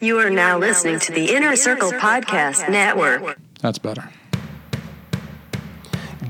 You 0.00 0.20
are 0.20 0.30
now 0.30 0.58
listening 0.58 1.00
to 1.00 1.12
the 1.12 1.34
Inner 1.34 1.56
Circle 1.56 1.90
Podcast 1.90 2.70
Network. 2.70 3.36
That's 3.60 3.78
better. 3.78 4.08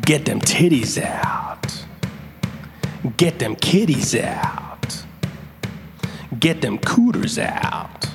Get 0.00 0.24
them 0.24 0.40
titties 0.40 0.98
out. 0.98 1.84
Get 3.18 3.38
them 3.40 3.54
kitties 3.56 4.14
out. 4.14 5.04
Get 6.40 6.62
them 6.62 6.78
cooters 6.78 7.38
out. 7.38 8.06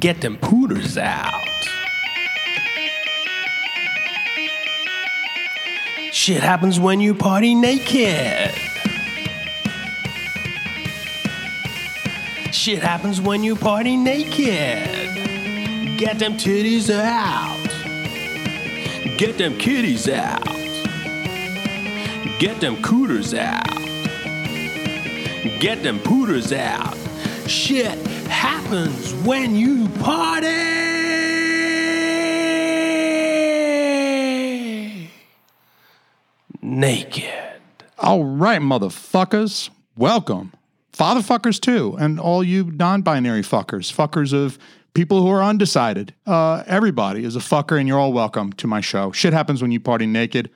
Get 0.00 0.22
them 0.22 0.38
pooters 0.38 0.98
out. 0.98 1.44
Shit 6.10 6.42
happens 6.42 6.80
when 6.80 7.00
you 7.00 7.14
party 7.14 7.54
naked. 7.54 8.69
Shit 12.60 12.82
happens 12.82 13.22
when 13.22 13.42
you 13.42 13.56
party 13.56 13.96
naked. 13.96 14.36
Get 15.98 16.18
them 16.18 16.34
titties 16.34 16.90
out. 16.94 17.56
Get 19.16 19.38
them 19.38 19.56
kitties 19.56 20.06
out. 20.10 20.44
Get 22.38 22.60
them 22.60 22.82
cooters 22.82 23.32
out. 23.32 23.66
Get 25.58 25.82
them 25.82 26.00
pooters 26.00 26.52
out. 26.52 26.98
Shit 27.48 27.96
happens 28.28 29.14
when 29.24 29.56
you 29.56 29.88
party 30.00 30.48
naked. 36.60 37.62
All 37.98 38.22
right, 38.22 38.60
motherfuckers. 38.60 39.70
Welcome. 39.96 40.52
Fatherfuckers, 41.00 41.58
too. 41.58 41.96
And 41.98 42.20
all 42.20 42.44
you 42.44 42.64
non 42.64 43.00
binary 43.00 43.40
fuckers, 43.40 43.90
fuckers 43.90 44.34
of 44.34 44.58
people 44.92 45.22
who 45.22 45.28
are 45.28 45.42
undecided. 45.42 46.14
Uh, 46.26 46.62
everybody 46.66 47.24
is 47.24 47.36
a 47.36 47.38
fucker, 47.38 47.78
and 47.78 47.88
you're 47.88 47.98
all 47.98 48.12
welcome 48.12 48.52
to 48.54 48.66
my 48.66 48.82
show. 48.82 49.10
Shit 49.10 49.32
happens 49.32 49.62
when 49.62 49.70
you 49.70 49.80
party 49.80 50.04
naked. 50.04 50.50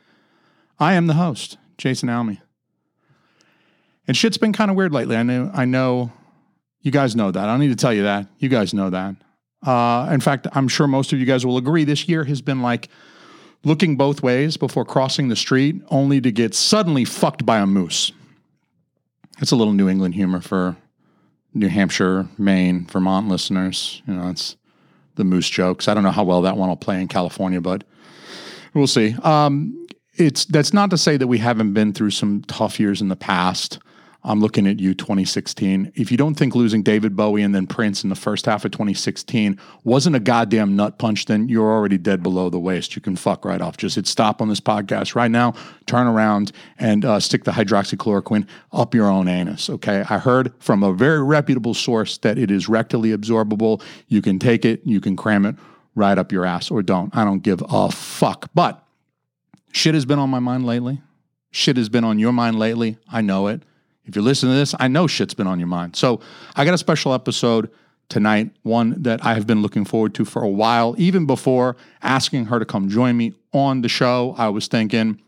I 0.78 0.94
am 0.94 1.06
the 1.06 1.14
host, 1.14 1.56
Jason 1.78 2.10
Alme. 2.10 2.42
And 4.06 4.14
shit's 4.14 4.36
been 4.36 4.52
kind 4.52 4.70
of 4.70 4.76
weird 4.76 4.92
lately. 4.92 5.16
I 5.16 5.22
know, 5.22 5.50
I 5.54 5.64
know 5.64 6.12
you 6.82 6.90
guys 6.90 7.16
know 7.16 7.30
that. 7.30 7.42
I 7.42 7.46
don't 7.46 7.60
need 7.60 7.68
to 7.68 7.76
tell 7.76 7.94
you 7.94 8.02
that. 8.02 8.26
You 8.38 8.50
guys 8.50 8.74
know 8.74 8.90
that. 8.90 9.16
Uh, 9.66 10.10
in 10.12 10.20
fact, 10.20 10.46
I'm 10.52 10.68
sure 10.68 10.86
most 10.86 11.14
of 11.14 11.18
you 11.18 11.24
guys 11.24 11.46
will 11.46 11.56
agree 11.56 11.84
this 11.84 12.06
year 12.06 12.24
has 12.24 12.42
been 12.42 12.60
like 12.60 12.90
looking 13.64 13.96
both 13.96 14.22
ways 14.22 14.58
before 14.58 14.84
crossing 14.84 15.28
the 15.28 15.36
street, 15.36 15.80
only 15.88 16.20
to 16.20 16.30
get 16.30 16.54
suddenly 16.54 17.06
fucked 17.06 17.46
by 17.46 17.60
a 17.60 17.66
moose. 17.66 18.12
It's 19.40 19.50
a 19.50 19.56
little 19.56 19.72
New 19.72 19.88
England 19.88 20.14
humor 20.14 20.40
for 20.40 20.76
New 21.54 21.68
Hampshire, 21.68 22.28
Maine, 22.38 22.86
Vermont 22.86 23.28
listeners. 23.28 24.02
You 24.06 24.14
know, 24.14 24.28
it's 24.28 24.56
the 25.16 25.24
moose 25.24 25.48
jokes. 25.48 25.88
I 25.88 25.94
don't 25.94 26.02
know 26.02 26.10
how 26.10 26.24
well 26.24 26.42
that 26.42 26.56
one 26.56 26.68
will 26.68 26.76
play 26.76 27.00
in 27.00 27.08
California, 27.08 27.60
but 27.60 27.84
we'll 28.74 28.86
see. 28.86 29.14
Um, 29.22 29.86
it's 30.16 30.44
that's 30.44 30.72
not 30.72 30.90
to 30.90 30.98
say 30.98 31.16
that 31.16 31.26
we 31.26 31.38
haven't 31.38 31.72
been 31.72 31.92
through 31.92 32.10
some 32.10 32.42
tough 32.42 32.78
years 32.78 33.00
in 33.00 33.08
the 33.08 33.16
past. 33.16 33.78
I'm 34.26 34.40
looking 34.40 34.66
at 34.66 34.80
you, 34.80 34.94
2016. 34.94 35.92
If 35.94 36.10
you 36.10 36.16
don't 36.16 36.34
think 36.34 36.54
losing 36.54 36.82
David 36.82 37.14
Bowie 37.14 37.42
and 37.42 37.54
then 37.54 37.66
Prince 37.66 38.02
in 38.02 38.08
the 38.08 38.16
first 38.16 38.46
half 38.46 38.64
of 38.64 38.70
2016 38.70 39.60
wasn't 39.84 40.16
a 40.16 40.20
goddamn 40.20 40.76
nut 40.76 40.98
punch, 40.98 41.26
then 41.26 41.50
you're 41.50 41.70
already 41.70 41.98
dead 41.98 42.22
below 42.22 42.48
the 42.48 42.58
waist. 42.58 42.96
You 42.96 43.02
can 43.02 43.16
fuck 43.16 43.44
right 43.44 43.60
off. 43.60 43.76
Just 43.76 43.96
hit 43.96 44.06
stop 44.06 44.40
on 44.40 44.48
this 44.48 44.60
podcast 44.60 45.14
right 45.14 45.30
now, 45.30 45.52
turn 45.86 46.06
around, 46.06 46.52
and 46.78 47.04
uh, 47.04 47.20
stick 47.20 47.44
the 47.44 47.50
hydroxychloroquine 47.50 48.46
up 48.72 48.94
your 48.94 49.08
own 49.08 49.28
anus. 49.28 49.68
Okay. 49.68 50.02
I 50.08 50.18
heard 50.18 50.54
from 50.58 50.82
a 50.82 50.94
very 50.94 51.22
reputable 51.22 51.74
source 51.74 52.16
that 52.18 52.38
it 52.38 52.50
is 52.50 52.66
rectally 52.66 53.14
absorbable. 53.14 53.82
You 54.08 54.22
can 54.22 54.38
take 54.38 54.64
it, 54.64 54.80
you 54.84 55.02
can 55.02 55.16
cram 55.16 55.44
it 55.44 55.56
right 55.94 56.16
up 56.16 56.32
your 56.32 56.46
ass, 56.46 56.70
or 56.70 56.82
don't. 56.82 57.14
I 57.14 57.24
don't 57.24 57.42
give 57.42 57.62
a 57.68 57.90
fuck. 57.90 58.50
But 58.54 58.82
shit 59.70 59.94
has 59.94 60.06
been 60.06 60.18
on 60.18 60.30
my 60.30 60.38
mind 60.38 60.64
lately. 60.64 61.02
Shit 61.50 61.76
has 61.76 61.90
been 61.90 62.04
on 62.04 62.18
your 62.18 62.32
mind 62.32 62.58
lately. 62.58 62.96
I 63.12 63.20
know 63.20 63.48
it. 63.48 63.62
If 64.06 64.16
you're 64.16 64.24
listening 64.24 64.52
to 64.52 64.58
this, 64.58 64.74
I 64.78 64.88
know 64.88 65.06
shit's 65.06 65.34
been 65.34 65.46
on 65.46 65.58
your 65.58 65.68
mind. 65.68 65.96
So 65.96 66.20
I 66.56 66.64
got 66.64 66.74
a 66.74 66.78
special 66.78 67.14
episode 67.14 67.70
tonight, 68.08 68.50
one 68.62 69.02
that 69.02 69.24
I 69.24 69.34
have 69.34 69.46
been 69.46 69.62
looking 69.62 69.84
forward 69.84 70.14
to 70.16 70.24
for 70.24 70.42
a 70.42 70.48
while. 70.48 70.94
Even 70.98 71.26
before 71.26 71.76
asking 72.02 72.46
her 72.46 72.58
to 72.58 72.64
come 72.64 72.88
join 72.88 73.16
me 73.16 73.32
on 73.52 73.80
the 73.80 73.88
show, 73.88 74.34
I 74.36 74.48
was 74.48 74.68
thinking, 74.68 75.20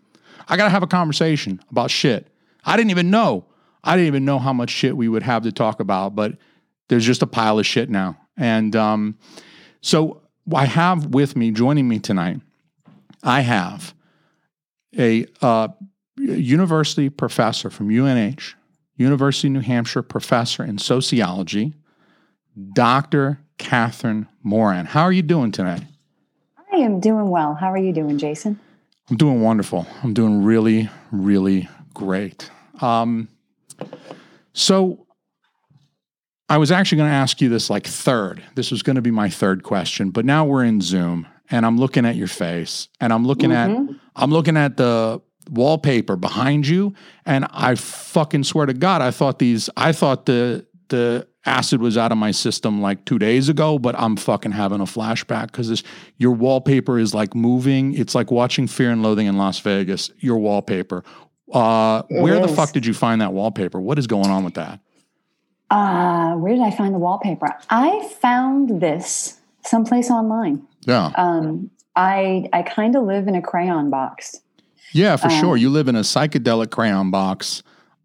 I 0.48 0.56
got 0.56 0.64
to 0.64 0.70
have 0.70 0.82
a 0.82 0.87
conversation 0.87 1.60
about 1.70 1.91
shit. 1.91 2.28
I 2.64 2.76
didn't 2.76 2.91
even 2.91 3.10
know. 3.10 3.47
I 3.82 3.97
didn't 3.97 4.09
even 4.09 4.25
know 4.25 4.38
how 4.38 4.53
much 4.53 4.70
shit 4.70 4.97
we 4.97 5.08
would 5.08 5.22
have 5.22 5.44
to 5.44 5.53
talk 5.53 5.81
about, 5.81 6.14
but 6.14 6.37
there's 6.88 7.06
just 7.06 7.22
a 7.22 7.26
pile 7.26 7.58
of 7.58 7.66
shit 7.66 7.88
now. 7.88 8.19
And 8.37 8.76
um, 8.76 9.19
so 9.81 10.22
I 10.54 10.66
have 10.66 11.06
with 11.06 11.37
me, 11.37 11.50
joining 11.50 11.88
me 11.88 11.98
tonight, 11.98 12.41
I 13.22 13.41
have 13.41 13.94
a 14.98 15.26
uh, 15.41 15.69
university 16.16 17.08
professor 17.08 17.70
from 17.70 17.88
UNH, 17.88 18.54
University 18.96 19.48
of 19.48 19.52
New 19.54 19.60
Hampshire 19.60 20.02
professor 20.02 20.64
in 20.64 20.78
sociology, 20.78 21.74
Dr. 22.74 23.40
Catherine 23.58 24.26
Moran. 24.42 24.86
How 24.86 25.02
are 25.02 25.12
you 25.12 25.22
doing 25.22 25.52
tonight? 25.52 25.82
I 26.72 26.76
am 26.78 27.00
doing 27.00 27.28
well. 27.30 27.54
How 27.54 27.70
are 27.72 27.78
you 27.78 27.92
doing, 27.92 28.18
Jason? 28.18 28.58
I'm 29.10 29.16
doing 29.16 29.40
wonderful. 29.40 29.86
I'm 30.02 30.14
doing 30.14 30.42
really, 30.42 30.88
really 31.12 31.68
great. 31.94 32.50
Um, 32.80 33.28
so, 34.52 35.06
I 36.48 36.58
was 36.58 36.70
actually 36.70 36.98
going 36.98 37.10
to 37.10 37.14
ask 37.16 37.40
you 37.40 37.48
this 37.48 37.68
like 37.70 37.86
third. 37.86 38.42
This 38.54 38.70
was 38.70 38.82
going 38.82 38.96
to 38.96 39.02
be 39.02 39.10
my 39.10 39.28
third 39.28 39.62
question, 39.64 40.10
but 40.10 40.24
now 40.24 40.44
we're 40.44 40.64
in 40.64 40.80
Zoom 40.80 41.26
and 41.50 41.66
I'm 41.66 41.76
looking 41.76 42.06
at 42.06 42.14
your 42.16 42.28
face 42.28 42.88
and 43.00 43.12
I'm 43.12 43.26
looking 43.26 43.50
Mhm. 43.50 43.88
at 43.90 43.96
I'm 44.14 44.30
looking 44.30 44.56
at 44.56 44.76
the 44.76 45.20
wallpaper 45.50 46.16
behind 46.16 46.66
you 46.66 46.92
and 47.24 47.46
I 47.52 47.74
fucking 47.76 48.44
swear 48.44 48.66
to 48.66 48.74
god 48.74 49.02
I 49.02 49.10
thought 49.10 49.38
these 49.38 49.70
I 49.76 49.92
thought 49.92 50.26
the 50.26 50.66
the 50.88 51.26
acid 51.44 51.80
was 51.80 51.96
out 51.96 52.10
of 52.12 52.18
my 52.18 52.32
system 52.32 52.80
like 52.80 53.04
2 53.04 53.18
days 53.18 53.48
ago 53.48 53.78
but 53.78 53.94
I'm 53.98 54.16
fucking 54.16 54.52
having 54.52 54.80
a 54.80 54.84
flashback 54.84 55.52
cuz 55.52 55.68
this 55.68 55.82
your 56.16 56.32
wallpaper 56.32 56.98
is 56.98 57.14
like 57.14 57.34
moving 57.34 57.94
it's 57.94 58.14
like 58.14 58.30
watching 58.30 58.66
Fear 58.66 58.90
and 58.92 59.02
Loathing 59.02 59.26
in 59.26 59.36
Las 59.36 59.58
Vegas 59.60 60.10
your 60.18 60.38
wallpaper 60.38 61.04
uh 61.52 62.02
where 62.08 62.40
the 62.40 62.48
fuck 62.48 62.72
did 62.72 62.84
you 62.86 62.94
find 62.94 63.20
that 63.20 63.32
wallpaper 63.32 63.80
what 63.80 63.98
is 63.98 64.06
going 64.06 64.30
on 64.30 64.42
with 64.44 64.54
that 64.54 64.80
Uh, 65.70 66.34
where 66.36 66.52
did 66.54 66.62
I 66.62 66.70
find 66.70 66.94
the 66.94 66.98
wallpaper? 66.98 67.48
I 67.70 68.08
found 68.20 68.80
this 68.80 69.40
someplace 69.64 70.10
online. 70.10 70.62
yeah 70.86 71.10
Um, 71.16 71.70
I 71.96 72.48
I 72.52 72.62
kind 72.62 72.94
of 72.94 73.02
live 73.04 73.26
in 73.26 73.34
a 73.34 73.42
crayon 73.42 73.90
box. 73.90 74.40
Yeah, 74.96 75.16
for 75.16 75.26
Um, 75.28 75.40
sure. 75.40 75.56
You 75.58 75.68
live 75.68 75.88
in 75.88 75.96
a 75.96 76.00
psychedelic 76.00 76.70
crayon 76.70 77.10
box. 77.10 77.62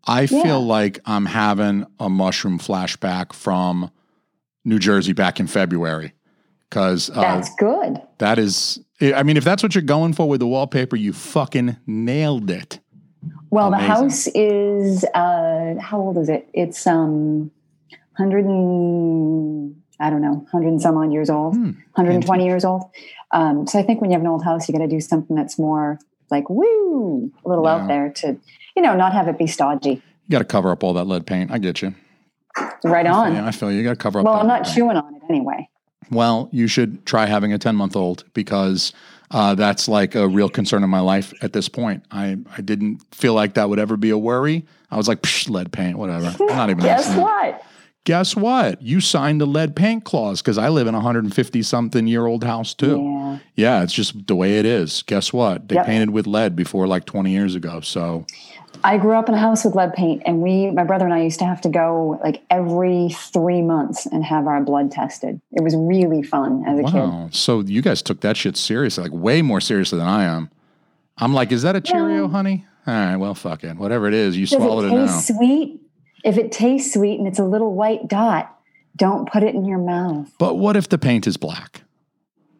I 0.07 0.21
Yeah. 0.21 0.43
feel 0.43 0.65
like 0.65 0.99
I'm 1.05 1.25
having 1.27 1.85
a 1.99 2.09
mushroom 2.09 2.59
flashback 2.59 3.31
from 3.33 3.91
New 4.65 4.77
Jersey 4.79 5.13
back 5.13 5.39
in 5.39 5.47
February 5.47 6.13
because 6.69 7.09
uh, 7.09 7.21
That's 7.21 7.49
good. 7.55 8.01
that 8.17 8.37
is, 8.37 8.79
I 9.01 9.23
mean, 9.23 9.37
if 9.37 9.43
that's 9.43 9.63
what 9.63 9.73
you're 9.73 9.81
going 9.83 10.13
for 10.13 10.27
with 10.27 10.39
the 10.41 10.47
wallpaper, 10.47 10.95
you 10.97 11.13
fucking 11.13 11.77
nailed 11.87 12.49
it. 12.49 12.79
Well, 13.51 13.67
amazing. 13.67 13.87
the 13.87 13.93
house 13.93 14.27
is 14.35 15.05
uh, 15.15 15.75
how 15.79 15.99
old 15.99 16.17
is 16.17 16.27
it? 16.29 16.49
It's 16.53 16.85
um, 16.87 17.51
hundred 18.17 18.45
and 18.45 19.75
I 19.99 20.09
don't 20.09 20.21
know, 20.21 20.45
hundred 20.51 20.69
and 20.69 20.81
some 20.81 20.97
odd 20.97 21.11
years 21.13 21.29
old, 21.29 21.55
Hmm. 21.55 21.71
hundred 21.95 22.15
and 22.15 22.25
twenty 22.25 22.45
years 22.45 22.65
old. 22.65 22.83
Um, 23.31 23.67
so 23.67 23.77
I 23.79 23.83
think 23.83 24.01
when 24.01 24.09
you 24.09 24.15
have 24.15 24.21
an 24.21 24.27
old 24.27 24.43
house, 24.43 24.67
you 24.67 24.73
got 24.73 24.79
to 24.83 24.87
do 24.87 24.99
something 24.99 25.35
that's 25.35 25.59
more 25.59 25.99
like 26.31 26.49
woo, 26.49 27.31
a 27.45 27.49
little 27.49 27.65
Yeah. 27.65 27.71
out 27.75 27.87
there 27.87 28.09
to, 28.09 28.37
you 28.75 28.81
know, 28.81 28.95
not 28.95 29.13
have 29.13 29.27
it 29.27 29.37
be 29.37 29.47
stodgy. 29.47 30.01
You 30.27 30.31
got 30.31 30.39
to 30.39 30.45
cover 30.45 30.71
up 30.71 30.83
all 30.83 30.93
that 30.93 31.05
lead 31.05 31.25
paint. 31.25 31.51
I 31.51 31.57
get 31.57 31.81
you. 31.81 31.93
Right 32.83 33.05
on. 33.05 33.33
Yeah, 33.35 33.45
I 33.45 33.51
feel 33.51 33.71
you. 33.71 33.77
You 33.77 33.83
got 33.83 33.91
to 33.91 33.95
cover 33.97 34.19
up. 34.19 34.25
Well, 34.25 34.35
I'm 34.35 34.47
not 34.47 34.63
paint. 34.63 34.75
chewing 34.75 34.97
on 34.97 35.15
it 35.15 35.21
anyway. 35.29 35.67
Well, 36.09 36.49
you 36.51 36.67
should 36.67 37.05
try 37.05 37.25
having 37.25 37.53
a 37.53 37.57
10 37.57 37.75
month 37.75 37.95
old 37.95 38.23
because 38.33 38.91
uh, 39.29 39.55
that's 39.55 39.87
like 39.87 40.15
a 40.15 40.27
real 40.27 40.49
concern 40.49 40.83
in 40.83 40.89
my 40.89 40.99
life 40.99 41.33
at 41.41 41.53
this 41.53 41.69
point. 41.69 42.03
I, 42.11 42.37
I 42.57 42.61
didn't 42.61 43.01
feel 43.13 43.33
like 43.33 43.53
that 43.53 43.69
would 43.69 43.79
ever 43.79 43.95
be 43.97 44.09
a 44.09 44.17
worry. 44.17 44.65
I 44.89 44.97
was 44.97 45.07
like, 45.07 45.21
Psh, 45.21 45.49
lead 45.49 45.71
paint, 45.71 45.97
whatever. 45.97 46.35
I'm 46.39 46.45
not 46.47 46.69
even 46.69 46.83
Guess 46.83 47.05
listening. 47.07 47.21
what? 47.23 47.63
Guess 48.03 48.35
what? 48.35 48.81
You 48.81 48.99
signed 48.99 49.39
the 49.39 49.45
lead 49.45 49.75
paint 49.75 50.05
clause 50.05 50.41
because 50.41 50.57
I 50.57 50.69
live 50.69 50.87
in 50.87 50.95
a 50.95 50.97
150 50.97 51.61
something 51.61 52.07
year 52.07 52.25
old 52.25 52.43
house 52.43 52.73
too. 52.73 52.99
Yeah. 52.99 53.37
Yeah, 53.55 53.83
it's 53.83 53.93
just 53.93 54.25
the 54.27 54.35
way 54.35 54.57
it 54.57 54.65
is. 54.65 55.03
Guess 55.03 55.31
what? 55.31 55.67
They 55.67 55.75
Yep. 55.75 55.85
painted 55.85 56.09
with 56.09 56.25
lead 56.25 56.55
before 56.55 56.87
like 56.87 57.05
20 57.05 57.31
years 57.31 57.53
ago. 57.53 57.79
So, 57.81 58.25
I 58.83 58.97
grew 58.97 59.13
up 59.13 59.29
in 59.29 59.35
a 59.35 59.37
house 59.37 59.63
with 59.63 59.75
lead 59.75 59.93
paint, 59.93 60.23
and 60.25 60.41
we, 60.41 60.71
my 60.71 60.83
brother 60.83 61.05
and 61.05 61.13
I, 61.13 61.21
used 61.21 61.37
to 61.39 61.45
have 61.45 61.61
to 61.61 61.69
go 61.69 62.19
like 62.23 62.41
every 62.49 63.09
three 63.09 63.61
months 63.61 64.07
and 64.07 64.23
have 64.23 64.47
our 64.47 64.61
blood 64.61 64.91
tested. 64.91 65.39
It 65.51 65.61
was 65.61 65.75
really 65.75 66.23
fun 66.23 66.63
as 66.65 66.79
a 66.79 66.83
kid. 66.83 67.35
So 67.35 67.59
you 67.59 67.83
guys 67.83 68.01
took 68.01 68.21
that 68.21 68.35
shit 68.37 68.57
seriously, 68.57 69.03
like 69.03 69.11
way 69.13 69.43
more 69.43 69.61
seriously 69.61 69.99
than 69.99 70.07
I 70.07 70.23
am. 70.23 70.49
I'm 71.17 71.33
like, 71.35 71.51
is 71.51 71.61
that 71.61 71.75
a 71.75 71.81
Cheerio, 71.81 72.21
Well- 72.21 72.29
honey? 72.29 72.65
All 72.87 72.93
right, 72.95 73.15
well, 73.17 73.35
fuck 73.35 73.63
it. 73.63 73.77
Whatever 73.77 74.07
it 74.07 74.15
is, 74.15 74.35
you 74.35 74.47
Does 74.47 74.57
swallowed 74.57 74.85
it 74.85 74.93
it 74.93 75.05
now. 75.05 75.19
sweet? 75.19 75.80
If 76.23 76.37
it 76.37 76.51
tastes 76.51 76.93
sweet 76.93 77.19
and 77.19 77.27
it's 77.27 77.39
a 77.39 77.43
little 77.45 77.73
white 77.73 78.07
dot, 78.07 78.57
Don't 78.97 79.31
put 79.31 79.41
it 79.41 79.55
in 79.55 79.63
your 79.65 79.77
mouth. 79.79 80.29
But 80.37 80.55
what 80.55 80.75
if 80.75 80.89
the 80.89 80.97
paint 80.97 81.25
is 81.25 81.37
black 81.37 81.83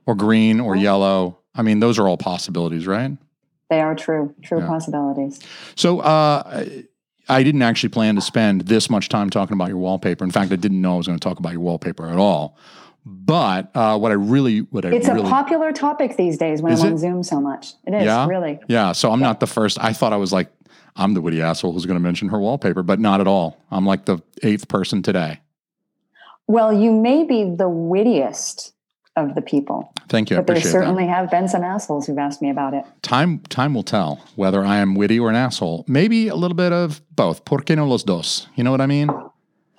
or 0.06 0.16
green 0.16 0.60
or 0.62 0.76
yellow? 0.78 1.38
I 1.54 1.62
mean, 1.62 1.82
those 1.82 2.00
are 2.00 2.08
all 2.08 2.16
possibilities, 2.18 2.88
right? 2.88 3.18
They 3.70 3.82
are 3.82 3.94
true, 3.96 4.34
true 4.42 4.60
Yeah. 4.60 4.68
possibilities. 4.68 5.42
So 5.76 6.00
uh, 6.00 6.64
I 7.28 7.44
didn't 7.44 7.62
actually 7.62 7.90
plan 7.90 8.16
to 8.16 8.22
spend 8.22 8.62
this 8.62 8.90
much 8.90 9.10
time 9.10 9.30
talking 9.30 9.54
about 9.56 9.68
your 9.68 9.78
wallpaper. 9.78 10.24
In 10.24 10.32
fact, 10.32 10.52
I 10.54 10.56
didn't 10.56 10.82
know 10.82 10.94
I 10.94 10.98
was 10.98 11.08
going 11.08 11.20
to 11.20 11.24
talk 11.24 11.38
about 11.40 11.52
your 11.52 11.62
wallpaper 11.62 12.08
at 12.08 12.18
all. 12.18 12.58
But 13.06 13.72
uh, 13.76 13.98
what 13.98 14.12
I 14.12 14.16
really, 14.16 14.60
what 14.60 14.86
I 14.86 14.90
It's 14.90 15.08
really, 15.08 15.22
a 15.28 15.30
popular 15.30 15.72
topic 15.74 16.16
these 16.18 16.38
days 16.38 16.62
when 16.62 16.72
I'm 16.74 16.80
on? 16.94 16.98
Zoom 16.98 17.24
so 17.24 17.42
much. 17.42 17.74
It 17.86 17.94
is 17.94 18.06
Yeah? 18.06 18.26
really. 18.28 18.60
yeah. 18.68 18.92
So 18.94 19.12
I'm 19.12 19.20
not 19.22 19.40
the 19.42 19.48
first. 19.48 19.78
I 19.84 19.92
thought 19.92 20.14
I 20.14 20.18
was 20.18 20.32
like, 20.32 20.50
I'm 20.96 21.14
the 21.14 21.22
witty 21.22 21.42
asshole 21.42 21.74
who's 21.74 21.86
going 21.86 22.00
to 22.00 22.04
mention 22.04 22.30
her 22.30 22.40
wallpaper, 22.40 22.84
but 22.84 23.00
not 23.00 23.22
at 23.22 23.28
all. 23.28 23.62
I'm 23.72 23.86
like 23.86 24.06
the 24.06 24.20
eighth 24.44 24.68
person 24.68 25.02
today. 25.02 25.40
Well, 26.48 26.74
you 26.74 26.92
may 26.92 27.24
be 27.24 27.44
the 27.56 27.70
wittiest 27.70 28.74
of 29.16 29.36
the 29.36 29.42
people, 29.42 29.94
Thank 30.08 30.30
you. 30.30 30.38
I 30.38 30.42
but 30.42 30.56
there 30.56 30.62
certainly 30.62 31.06
that. 31.06 31.16
have 31.16 31.32
been 31.32 31.48
some 31.50 31.64
assholes 31.64 32.08
who've 32.08 32.18
asked 32.18 32.42
me 32.42 32.50
about 32.50 32.74
it. 32.74 32.86
Time, 33.02 33.40
time 33.50 33.74
will 33.74 33.84
tell 33.84 34.26
whether 34.36 34.64
I 34.64 34.78
am 34.78 34.96
witty 34.96 35.20
or 35.20 35.30
an 35.30 35.36
asshole. 35.36 35.84
Maybe 35.88 36.30
a 36.30 36.36
little 36.36 36.56
bit 36.56 36.72
of 36.72 37.02
both. 37.14 37.44
¿Por 37.44 37.60
qué 37.60 37.76
no 37.76 37.86
los 37.86 38.04
dos? 38.04 38.48
You 38.56 38.64
know 38.64 38.72
what 38.72 38.80
I 38.80 38.86
mean? 38.86 39.10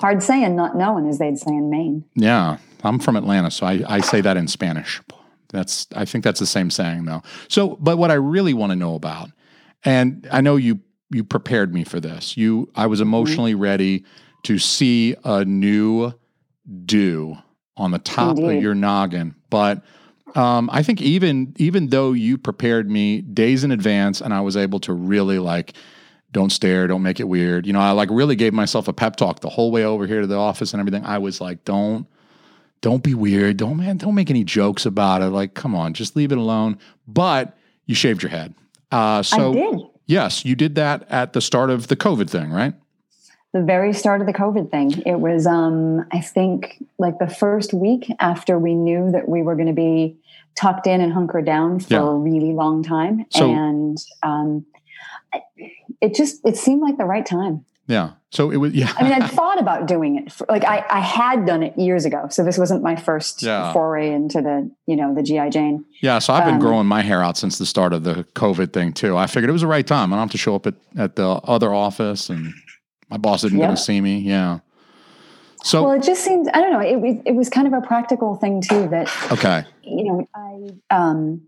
Hard 0.01 0.23
saying, 0.23 0.55
not 0.55 0.77
knowing, 0.77 1.09
as 1.09 1.19
they'd 1.19 1.39
say 1.39 1.51
in 1.51 1.71
Maine. 1.71 2.05
Yeah, 2.15 2.59
I'm 2.85 2.99
from 2.99 3.17
Atlanta, 3.17 3.51
so 3.51 3.67
I, 3.67 3.83
I 3.89 4.01
say 4.01 4.21
that 4.21 4.37
in 4.37 4.49
Spanish. 4.49 5.01
That's 5.49 5.87
I 5.95 6.05
think 6.05 6.25
that's 6.25 6.41
the 6.41 6.47
same 6.47 6.71
saying 6.71 7.05
though. 7.05 7.23
So, 7.49 7.77
but 7.81 7.99
what 7.99 8.11
I 8.11 8.15
really 8.15 8.55
want 8.55 8.71
to 8.71 8.77
know 8.77 8.95
about, 8.95 9.31
and 9.85 10.27
I 10.31 10.41
know 10.41 10.57
you 10.57 10.81
you 11.13 11.25
prepared 11.25 11.75
me 11.75 11.85
for 11.85 12.01
this. 12.01 12.37
You 12.37 12.71
I 12.75 12.87
was 12.87 13.01
emotionally 13.01 13.55
ready 13.55 14.05
to 14.45 14.59
see 14.59 15.15
a 15.25 15.45
new 15.45 16.13
do 16.85 17.37
on 17.77 17.91
the 17.91 17.99
top 17.99 18.39
of 18.39 18.63
your 18.63 18.75
noggin, 18.75 19.35
but 19.51 19.83
um, 20.35 20.71
I 20.73 20.83
think 20.83 21.01
even 21.03 21.55
even 21.59 21.89
though 21.89 22.13
you 22.13 22.39
prepared 22.39 22.91
me 22.91 23.21
days 23.21 23.65
in 23.65 23.71
advance, 23.71 24.21
and 24.21 24.33
I 24.33 24.41
was 24.41 24.57
able 24.57 24.81
to 24.81 24.93
really 24.93 25.39
like 25.39 25.75
don't 26.33 26.51
stare, 26.51 26.87
don't 26.87 27.03
make 27.03 27.21
it 27.21 27.29
weird. 27.29 27.67
You 27.67 27.75
know, 27.75 27.81
I 27.81 27.91
like 27.91 28.09
really 28.11 28.37
gave 28.37 28.55
myself 28.55 28.89
a 28.89 28.93
pep 28.93 29.17
talk 29.17 29.41
the 29.41 29.51
whole 29.51 29.71
way 29.71 29.85
over 29.85 30.07
here 30.07 30.23
to 30.23 30.27
the 30.27 30.39
office 30.39 30.73
and 30.73 30.81
everything. 30.81 31.05
I 31.05 31.19
was 31.19 31.41
like, 31.41 31.65
don't, 31.65 32.07
don't 32.81 33.03
be 33.03 33.13
weird. 33.15 33.59
Don't 33.59 33.77
man, 33.77 33.99
don't 33.99 34.15
make 34.15 34.31
any 34.31 34.43
jokes 34.43 34.87
about 34.87 35.21
it. 35.21 35.27
Like, 35.27 35.55
come 35.55 35.75
on, 35.75 35.93
just 35.93 36.17
leave 36.17 36.33
it 36.33 36.39
alone. 36.39 36.79
But 37.07 37.57
you 37.87 37.95
shaved 37.95 38.23
your 38.23 38.31
head. 38.31 38.55
Uh, 38.91 39.23
so 39.23 39.51
I 39.51 39.55
did. 39.55 39.81
Yes, 40.13 40.45
you 40.45 40.55
did 40.55 40.75
that 40.77 41.05
at 41.11 41.33
the 41.33 41.41
start 41.41 41.71
of 41.71 41.89
the 41.89 41.97
COVID 41.97 42.29
thing, 42.31 42.51
right? 42.51 42.75
The 43.53 43.63
very 43.63 43.93
start 43.93 44.21
of 44.21 44.27
the 44.27 44.33
COVID 44.33 44.71
thing. 44.71 45.03
It 45.05 45.21
was, 45.21 45.47
um, 45.47 46.07
I 46.13 46.21
think, 46.21 46.83
like 46.99 47.19
the 47.19 47.29
first 47.29 47.75
week 47.75 48.11
after 48.21 48.59
we 48.59 48.75
knew 48.75 49.11
that 49.11 49.29
we 49.29 49.43
were 49.43 49.55
going 49.57 49.67
to 49.69 49.73
be 49.75 50.17
tucked 50.55 50.87
in 50.87 51.01
and 51.01 51.13
hunkered 51.13 51.45
down 51.47 51.81
for 51.81 51.95
Yeah. 51.95 52.01
a 52.03 52.15
really 52.15 52.53
long 52.53 52.83
time. 52.83 53.27
So- 53.31 53.51
and 53.51 53.99
um, 54.23 54.65
it 56.01 56.15
just, 56.15 56.41
it 56.47 56.57
seemed 56.57 56.81
like 56.83 56.97
the 56.99 57.05
right 57.05 57.25
time. 57.27 57.65
Yeah. 57.89 58.11
So 58.31 58.51
it 58.51 58.57
was 58.57 58.73
yeah. 58.75 58.93
I 58.97 59.03
mean, 59.03 59.13
I'd 59.13 59.31
thought 59.31 59.61
about 59.61 59.87
doing 59.87 60.17
it. 60.17 60.33
For, 60.33 60.47
like 60.49 60.65
I, 60.65 60.85
I 60.89 61.01
had 61.01 61.45
done 61.47 61.63
it 61.63 61.77
years 61.79 62.05
ago, 62.05 62.29
so 62.31 62.45
this 62.45 62.57
wasn't 62.59 62.83
my 62.83 62.97
first 62.97 63.43
Yeah. 63.43 63.73
foray 63.73 64.13
into 64.13 64.41
the, 64.41 64.71
you 64.87 64.97
know, 64.97 65.15
the 65.15 65.23
GI 65.23 65.51
Jane. 65.51 65.85
Yeah, 66.01 66.19
so 66.19 66.33
I've 66.33 66.45
been 66.45 66.55
Um, 66.55 66.61
growing 66.61 66.87
my 66.87 67.03
hair 67.03 67.23
out 67.23 67.37
since 67.37 67.59
the 67.59 67.67
start 67.67 67.93
of 67.93 68.05
the 68.05 68.25
COVID 68.35 68.73
thing 68.73 68.93
too. 68.93 69.17
I 69.17 69.27
figured 69.27 69.51
it 69.51 69.53
was 69.53 69.63
the 69.63 69.67
right 69.69 69.87
time. 69.87 70.13
I 70.13 70.17
don't 70.17 70.25
have 70.29 70.31
to 70.33 70.39
show 70.39 70.55
up 70.55 70.67
at, 70.67 70.75
at 70.97 71.17
the 71.17 71.27
other 71.29 71.75
office, 71.75 72.31
and 72.31 72.53
my 73.11 73.17
boss 73.19 73.45
isn't 73.45 73.59
Yeah. 73.59 73.67
going 73.67 73.77
to 73.77 73.83
see 73.83 74.01
me. 74.01 74.19
Yeah. 74.21 74.61
So 75.65 75.85
Well, 75.85 75.93
it 75.93 76.03
just 76.03 76.25
seemed, 76.25 76.49
I 76.55 76.61
don't 76.61 76.73
know, 76.73 76.81
it, 76.81 77.01
was- 77.01 77.23
it 77.25 77.33
was 77.37 77.49
kind 77.49 77.67
of 77.69 77.73
a 77.73 77.81
practical 77.81 78.35
thing 78.37 78.63
too 78.63 78.89
that, 78.89 79.09
okay, 79.31 79.65
you 79.83 80.05
know, 80.05 80.29
I, 80.35 80.97
um, 80.97 81.43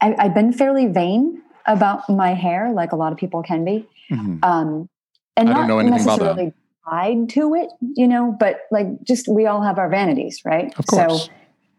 I, 0.00 0.16
I've 0.18 0.34
been 0.34 0.52
fairly 0.52 0.86
vain 0.88 1.42
about 1.66 2.08
my 2.08 2.34
hair, 2.34 2.72
like 2.72 2.90
a 2.92 2.96
lot 2.96 3.12
of 3.12 3.18
people 3.18 3.42
can 3.44 3.64
be. 3.64 3.86
Mhm. 4.10 4.44
Um, 4.44 4.88
and 5.36 5.48
I 5.48 5.52
don't 5.52 5.62
not 5.62 5.68
know 5.68 5.78
anything 5.78 6.02
about 6.02 6.18
that. 6.20 6.24
necessarily 6.36 6.52
tied 6.88 7.28
to 7.30 7.54
it, 7.54 7.70
you 7.96 8.08
know, 8.08 8.36
but 8.38 8.60
like 8.70 8.86
just 9.02 9.28
we 9.28 9.46
all 9.46 9.62
have 9.62 9.78
our 9.78 9.88
vanities, 9.88 10.42
right? 10.44 10.74
of 10.78 10.86
course. 10.86 11.26
So 11.26 11.32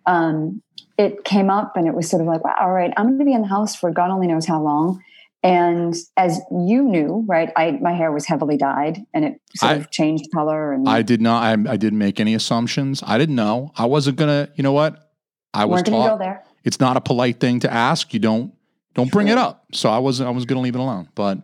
um, 0.06 0.62
it 0.98 1.24
came 1.24 1.50
up 1.50 1.75
and 1.75 1.88
it 1.88 1.94
was 1.94 2.09
sort 2.09 2.21
of 2.21 2.27
like, 2.27 2.44
wow, 2.44 2.56
all 2.59 2.71
right, 2.71 2.92
I'm 2.98 3.07
going 3.07 3.19
to 3.19 3.25
be 3.25 3.33
in 3.33 3.42
the 3.42 3.48
house 3.48 3.75
for 3.75 3.92
God 3.92 4.12
only 4.12 4.27
knows 4.27 4.45
how 4.45 4.62
long. 4.62 5.03
And 5.44 5.95
as 6.18 6.39
you 6.51 6.83
knew, 6.83 7.25
right, 7.27 7.50
I 7.56 7.71
my 7.71 7.94
hair 7.94 8.12
was 8.12 8.27
heavily 8.27 8.57
dyed 8.57 9.00
and 9.12 9.25
it 9.25 9.42
sort 9.56 9.71
I- 9.71 9.75
of 9.75 9.89
changed 9.89 10.31
color 10.31 10.71
and 10.71 10.88
I 10.88 11.01
did 11.01 11.19
not. 11.19 11.42
I, 11.44 11.54
I 11.54 11.77
didn't 11.77 11.97
make 11.97 12.19
any 12.19 12.36
assumptions. 12.36 13.01
I 13.06 13.18
didn't 13.18 13.36
know. 13.36 13.71
I 13.75 13.86
wasn't 13.86 14.18
gonna. 14.18 14.50
You 14.56 14.62
know 14.63 14.74
what? 14.74 15.12
I 15.54 15.65
was 15.65 15.81
going 15.81 16.01
to 16.01 16.09
go 16.09 16.18
there. 16.18 16.44
it's 16.63 16.80
not 16.80 16.95
a 16.95 17.01
polite 17.01 17.39
thing 17.39 17.59
to 17.62 17.74
ask. 17.74 18.13
You 18.13 18.19
don't 18.19 18.54
don't 18.94 19.12
bring 19.12 19.30
it 19.30 19.38
up. 19.38 19.65
So 19.74 19.89
I 19.89 19.97
wasn't. 19.97 20.27
I 20.27 20.31
was 20.31 20.45
gonna 20.45 20.62
leave 20.62 20.75
it 20.75 20.80
alone. 20.80 21.09
But 21.15 21.39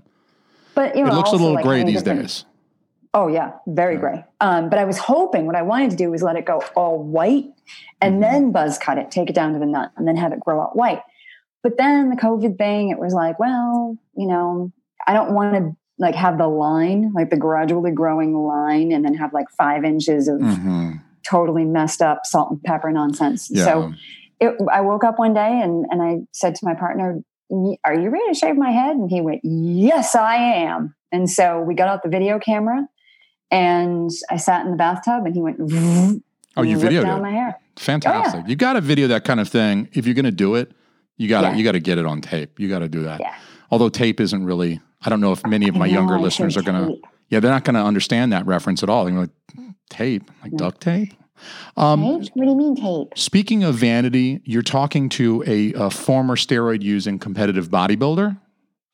But 0.77 0.95
you 0.95 1.03
know, 1.03 1.11
it 1.11 1.15
looks 1.15 1.31
a 1.31 1.35
little 1.35 1.53
like, 1.55 1.65
gray 1.65 1.83
these 1.83 2.03
days. 2.03 2.45
Oh 3.15 3.27
yeah, 3.27 3.53
very 3.65 3.95
Yeah. 3.95 3.99
gray. 3.99 4.25
Um, 4.41 4.69
but 4.69 4.77
I 4.77 4.85
was 4.85 4.99
hoping 4.99 5.47
what 5.47 5.55
I 5.55 5.63
wanted 5.63 5.89
to 5.89 5.97
do 5.97 6.11
was 6.11 6.21
let 6.21 6.35
it 6.35 6.45
go 6.45 6.61
all 6.75 6.99
white 6.99 7.45
and 7.99 8.17
Mhm. 8.17 8.21
then 8.21 8.51
buzz 8.51 8.77
cut 8.77 8.99
it, 8.99 9.09
take 9.09 9.27
it 9.31 9.33
down 9.33 9.53
to 9.53 9.59
the 9.59 9.65
nut, 9.65 9.89
and 9.97 10.07
then 10.07 10.15
have 10.17 10.33
it 10.33 10.39
grow 10.39 10.61
out 10.61 10.75
white. 10.75 11.01
But 11.63 11.77
then 11.77 12.11
the 12.11 12.15
COVID 12.15 12.59
thing, 12.59 12.89
it 12.89 12.99
was 12.99 13.13
like, 13.15 13.39
well, 13.39 13.97
you 14.15 14.27
know, 14.27 14.71
I 15.07 15.13
don't 15.13 15.33
want 15.33 15.55
to 15.55 15.75
like 15.97 16.13
have 16.13 16.37
the 16.37 16.47
line, 16.47 17.11
like 17.15 17.31
the 17.31 17.37
gradually 17.37 17.89
growing 17.89 18.35
line, 18.37 18.91
and 18.91 19.03
then 19.03 19.15
have 19.15 19.33
like 19.33 19.47
five 19.57 19.83
inches 19.83 20.27
of 20.27 20.39
hmm 20.39 20.91
totally 21.23 21.65
messed 21.65 22.01
up 22.01 22.21
salt 22.23 22.51
and 22.51 22.63
pepper 22.63 22.89
nonsense. 22.91 23.49
Yeah. 23.51 23.65
So 23.65 23.91
it, 24.39 24.55
I 24.71 24.79
woke 24.81 25.03
up 25.03 25.19
one 25.19 25.33
day 25.33 25.59
and, 25.61 25.85
and 25.89 26.01
I 26.01 26.19
said 26.31 26.55
to 26.55 26.65
my 26.65 26.73
partner, 26.73 27.15
"Y- 27.15 27.23
Are 27.49 27.93
you 27.93 28.09
ready 28.09 28.27
to 28.27 28.33
shave 28.33 28.55
my 28.55 28.71
head? 28.71 28.95
And 28.95 29.09
he 29.09 29.21
went, 29.21 29.41
Yes, 29.43 30.15
I 30.15 30.35
am. 30.35 30.95
And 31.11 31.29
so 31.29 31.61
we 31.61 31.75
got 31.75 31.87
out 31.87 32.03
the 32.03 32.09
video 32.09 32.39
camera 32.39 32.87
and 33.51 34.11
I 34.29 34.37
sat 34.37 34.65
in 34.65 34.71
the 34.71 34.77
bathtub 34.77 35.25
and 35.25 35.33
he 35.33 35.41
went, 35.41 35.57
oh, 35.61 36.63
you 36.63 36.77
videoed 36.77 37.03
down 37.03 37.19
it. 37.19 37.21
my 37.21 37.31
hair. 37.31 37.59
Fantastic. 37.77 38.43
Oh, 38.45 38.47
you 38.47 38.55
got 38.55 38.73
to 38.73 38.81
video 38.81 39.07
that 39.07 39.23
kind 39.23 39.39
of 39.39 39.47
thing. 39.47 39.89
If 39.93 40.05
you're 40.05 40.15
going 40.15 40.25
to 40.25 40.31
do 40.31 40.55
it, 40.55 40.71
you 41.15 41.29
got 41.29 41.41
to 41.41 41.47
Yeah. 41.47 41.55
you 41.55 41.63
got 41.63 41.71
to 41.73 41.79
get 41.79 41.97
it 41.97 42.05
on 42.05 42.21
tape. 42.21 42.59
You 42.59 42.69
got 42.69 42.79
to 42.79 42.89
do 42.89 43.03
that. 43.03 43.19
Yeah. 43.21 43.35
Although 43.71 43.89
tape 43.89 44.19
isn't 44.19 44.45
really. 44.45 44.81
I 45.01 45.09
don't 45.09 45.21
know 45.21 45.31
if 45.31 45.45
many 45.45 45.67
of 45.69 45.75
my 45.75 45.87
know, 45.87 45.93
younger 45.93 46.15
I 46.15 46.19
listeners 46.19 46.57
are 46.57 46.63
going 46.63 46.87
to. 46.87 47.07
Yeah, 47.29 47.39
they're 47.39 47.51
not 47.51 47.63
going 47.63 47.75
to 47.75 47.81
understand 47.81 48.33
that 48.33 48.45
reference 48.45 48.83
at 48.83 48.89
all. 48.89 49.05
They're 49.05 49.13
like 49.13 49.29
tape, 49.89 50.29
like 50.41 50.51
mm. 50.51 50.57
duct 50.57 50.81
tape. 50.81 51.13
Um, 51.75 52.01
Tape? 52.01 52.31
What 52.33 52.43
do 52.45 52.49
you 52.51 52.55
mean 52.57 52.75
tape? 52.75 53.17
Speaking 53.17 53.63
of 53.63 53.75
vanity, 53.75 54.41
you're 54.45 54.61
talking 54.61 55.09
to 55.09 55.43
a, 55.45 55.73
a 55.73 55.89
former 55.89 56.35
steroid 56.35 56.81
using 56.81 57.19
competitive 57.19 57.69
bodybuilder. 57.69 58.37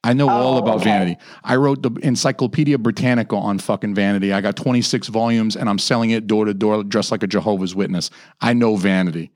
I 0.05 0.11
know 0.13 0.29
all 0.29 0.55
Oh, 0.55 0.57
about 0.57 0.75
okay. 0.77 0.85
vanity. 0.85 1.17
I 1.45 1.55
wrote 1.55 1.81
the 1.81 1.91
Encyclopedia 2.03 2.77
Britannica 2.77 3.37
on 3.37 3.57
fucking 3.59 3.95
vanity. 3.95 4.33
I 4.33 4.41
got 4.41 4.57
26 4.57 5.07
volumes 5.07 5.55
and 5.55 5.69
I'm 5.69 5.79
selling 5.79 6.09
it 6.09 6.27
door 6.27 6.43
to 6.43 6.53
door 6.53 6.83
dressed 6.83 7.09
like 7.11 7.23
a 7.23 7.27
Jehovah's 7.27 7.73
Witness. 7.73 8.09
I 8.41 8.51
know 8.53 8.75
vanity. 8.75 9.31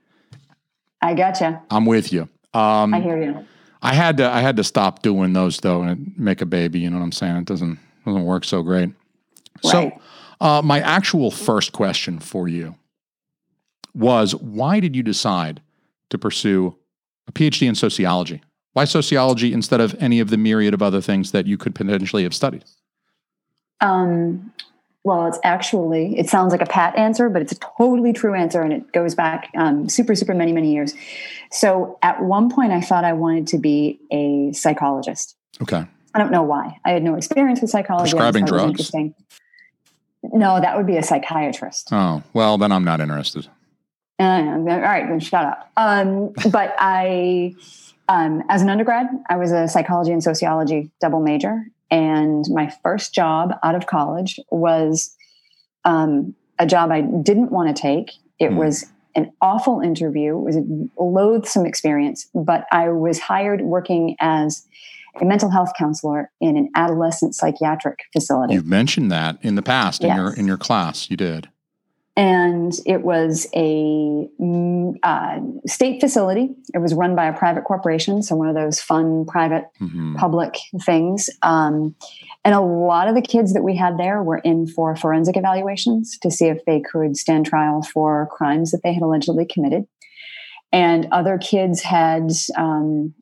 I 1.00 1.14
gotcha. 1.14 1.62
I'm 1.70 1.86
with 1.86 2.12
you. 2.12 2.28
Um, 2.52 2.92
I 2.92 3.00
hear 3.00 3.22
you. 3.22 3.46
I 3.80 3.94
had 3.94 4.16
to 4.18 4.28
I 4.28 4.40
had 4.40 4.56
to 4.56 4.64
stop 4.64 5.00
doing 5.02 5.32
those 5.32 5.58
though 5.58 5.82
and 5.82 6.12
make 6.18 6.40
a 6.42 6.46
baby. 6.46 6.80
You 6.80 6.90
know 6.90 6.98
what 6.98 7.04
I'm 7.04 7.12
saying? 7.12 7.36
It 7.36 7.44
doesn't 7.46 7.78
doesn't 8.04 8.24
work 8.24 8.44
so 8.44 8.62
great. 8.62 8.90
Right. 9.64 9.72
So, 9.72 10.00
uh, 10.40 10.60
my 10.62 10.80
actual 10.80 11.30
first 11.30 11.72
question 11.72 12.18
for 12.18 12.46
you 12.48 12.74
was: 13.98 14.34
Why 14.34 14.80
did 14.80 14.96
you 14.96 15.02
decide 15.02 15.60
to 16.10 16.18
pursue 16.18 16.76
a 17.26 17.32
PhD 17.32 17.68
in 17.68 17.74
sociology? 17.74 18.40
Why 18.72 18.84
sociology 18.84 19.52
instead 19.52 19.80
of 19.80 19.96
any 19.98 20.20
of 20.20 20.30
the 20.30 20.36
myriad 20.36 20.72
of 20.72 20.82
other 20.82 21.00
things 21.00 21.32
that 21.32 21.46
you 21.46 21.58
could 21.58 21.74
potentially 21.74 22.22
have 22.22 22.34
studied? 22.34 22.64
Um, 23.80 24.52
well, 25.04 25.26
it's 25.26 25.38
actually, 25.42 26.18
it 26.18 26.28
sounds 26.28 26.52
like 26.52 26.60
a 26.60 26.66
pat 26.66 26.96
answer, 26.96 27.28
but 27.28 27.40
it's 27.40 27.52
a 27.52 27.58
totally 27.58 28.12
true 28.12 28.34
answer. 28.34 28.60
And 28.60 28.72
it 28.72 28.92
goes 28.92 29.14
back 29.14 29.50
um, 29.56 29.88
super, 29.88 30.14
super 30.14 30.34
many, 30.34 30.52
many 30.52 30.72
years. 30.72 30.94
So 31.50 31.98
at 32.02 32.22
one 32.22 32.50
point, 32.50 32.72
I 32.72 32.80
thought 32.80 33.04
I 33.04 33.14
wanted 33.14 33.46
to 33.48 33.58
be 33.58 34.00
a 34.10 34.52
psychologist. 34.52 35.36
Okay, 35.62 35.84
I 36.14 36.18
don't 36.18 36.30
know 36.30 36.42
why. 36.42 36.78
I 36.84 36.90
had 36.90 37.02
no 37.02 37.14
experience 37.14 37.60
with 37.60 37.70
psychology. 37.70 38.10
Prescribing 38.10 38.46
thought 38.46 38.50
it 38.50 38.52
was 38.52 38.62
drugs? 38.62 38.80
Interesting. 38.80 39.14
No, 40.22 40.60
that 40.60 40.76
would 40.76 40.86
be 40.86 40.96
a 40.96 41.02
psychiatrist. 41.02 41.88
oh 41.90 42.22
well, 42.32 42.58
then 42.58 42.70
I'm 42.70 42.84
not 42.84 43.00
interested. 43.00 43.48
Uh, 44.18 44.24
all 44.24 44.80
right, 44.80 45.08
then 45.08 45.20
shut 45.20 45.44
up. 45.44 45.70
Um, 45.76 46.32
but 46.50 46.74
I, 46.78 47.54
um, 48.08 48.42
as 48.48 48.62
an 48.62 48.68
undergrad, 48.68 49.06
I 49.28 49.36
was 49.36 49.52
a 49.52 49.68
psychology 49.68 50.10
and 50.12 50.22
sociology 50.22 50.90
double 51.00 51.20
major. 51.20 51.66
And 51.90 52.44
my 52.50 52.72
first 52.82 53.14
job 53.14 53.52
out 53.62 53.74
of 53.74 53.86
college 53.86 54.40
was 54.50 55.14
um, 55.84 56.34
a 56.58 56.66
job 56.66 56.90
I 56.90 57.00
didn't 57.02 57.50
want 57.52 57.74
to 57.74 57.80
take. 57.80 58.12
It 58.38 58.50
Hmm. 58.50 58.56
was 58.56 58.86
an 59.14 59.32
awful 59.40 59.80
interview, 59.80 60.36
it 60.36 60.42
was 60.42 60.56
a 60.56 61.02
loathsome 61.02 61.66
experience, 61.66 62.28
but 62.34 62.66
I 62.70 62.90
was 62.90 63.18
hired 63.18 63.62
working 63.62 64.16
as 64.20 64.64
a 65.20 65.24
mental 65.24 65.50
health 65.50 65.70
counselor 65.76 66.30
in 66.40 66.56
an 66.56 66.70
adolescent 66.76 67.34
psychiatric 67.34 67.98
facility. 68.12 68.54
You've 68.54 68.66
mentioned 68.66 69.10
that 69.10 69.38
in 69.42 69.56
the 69.56 69.62
past 69.62 70.04
in 70.04 70.14
your 70.14 70.32
in 70.32 70.46
your 70.46 70.58
class. 70.58 71.10
You 71.10 71.16
did. 71.16 71.48
And 72.18 72.72
it 72.84 73.02
was 73.02 73.46
a 73.54 74.28
mm, 74.40 74.94
uh, 75.04 75.38
state 75.68 76.00
facility. 76.00 76.50
It 76.74 76.78
was 76.78 76.92
run 76.92 77.14
by 77.14 77.26
a 77.28 77.32
private 77.32 77.62
corporation, 77.62 78.22
so 78.24 78.34
one 78.34 78.48
of 78.48 78.56
those 78.56 78.80
fun 78.80 79.24
private 79.24 79.66
Mhm. 79.80 80.16
public 80.16 80.56
things. 80.84 81.30
Um, 81.42 81.94
and 82.44 82.56
a 82.56 82.60
lot 82.60 83.06
of 83.06 83.14
the 83.14 83.22
kids 83.22 83.52
that 83.52 83.62
we 83.62 83.76
had 83.76 83.98
there 83.98 84.20
were 84.20 84.38
in 84.38 84.66
for 84.66 84.96
forensic 84.96 85.36
evaluations 85.36 86.18
to 86.22 86.28
see 86.28 86.46
if 86.46 86.64
they 86.64 86.80
could 86.80 87.16
stand 87.16 87.46
trial 87.46 87.82
for 87.82 88.26
crimes 88.32 88.72
that 88.72 88.82
they 88.82 88.92
had 88.92 89.04
allegedly 89.04 89.46
committed. 89.46 89.86
And 90.72 91.06
other 91.12 91.38
kids 91.38 91.82
had 91.82 92.32
um, 92.56 93.14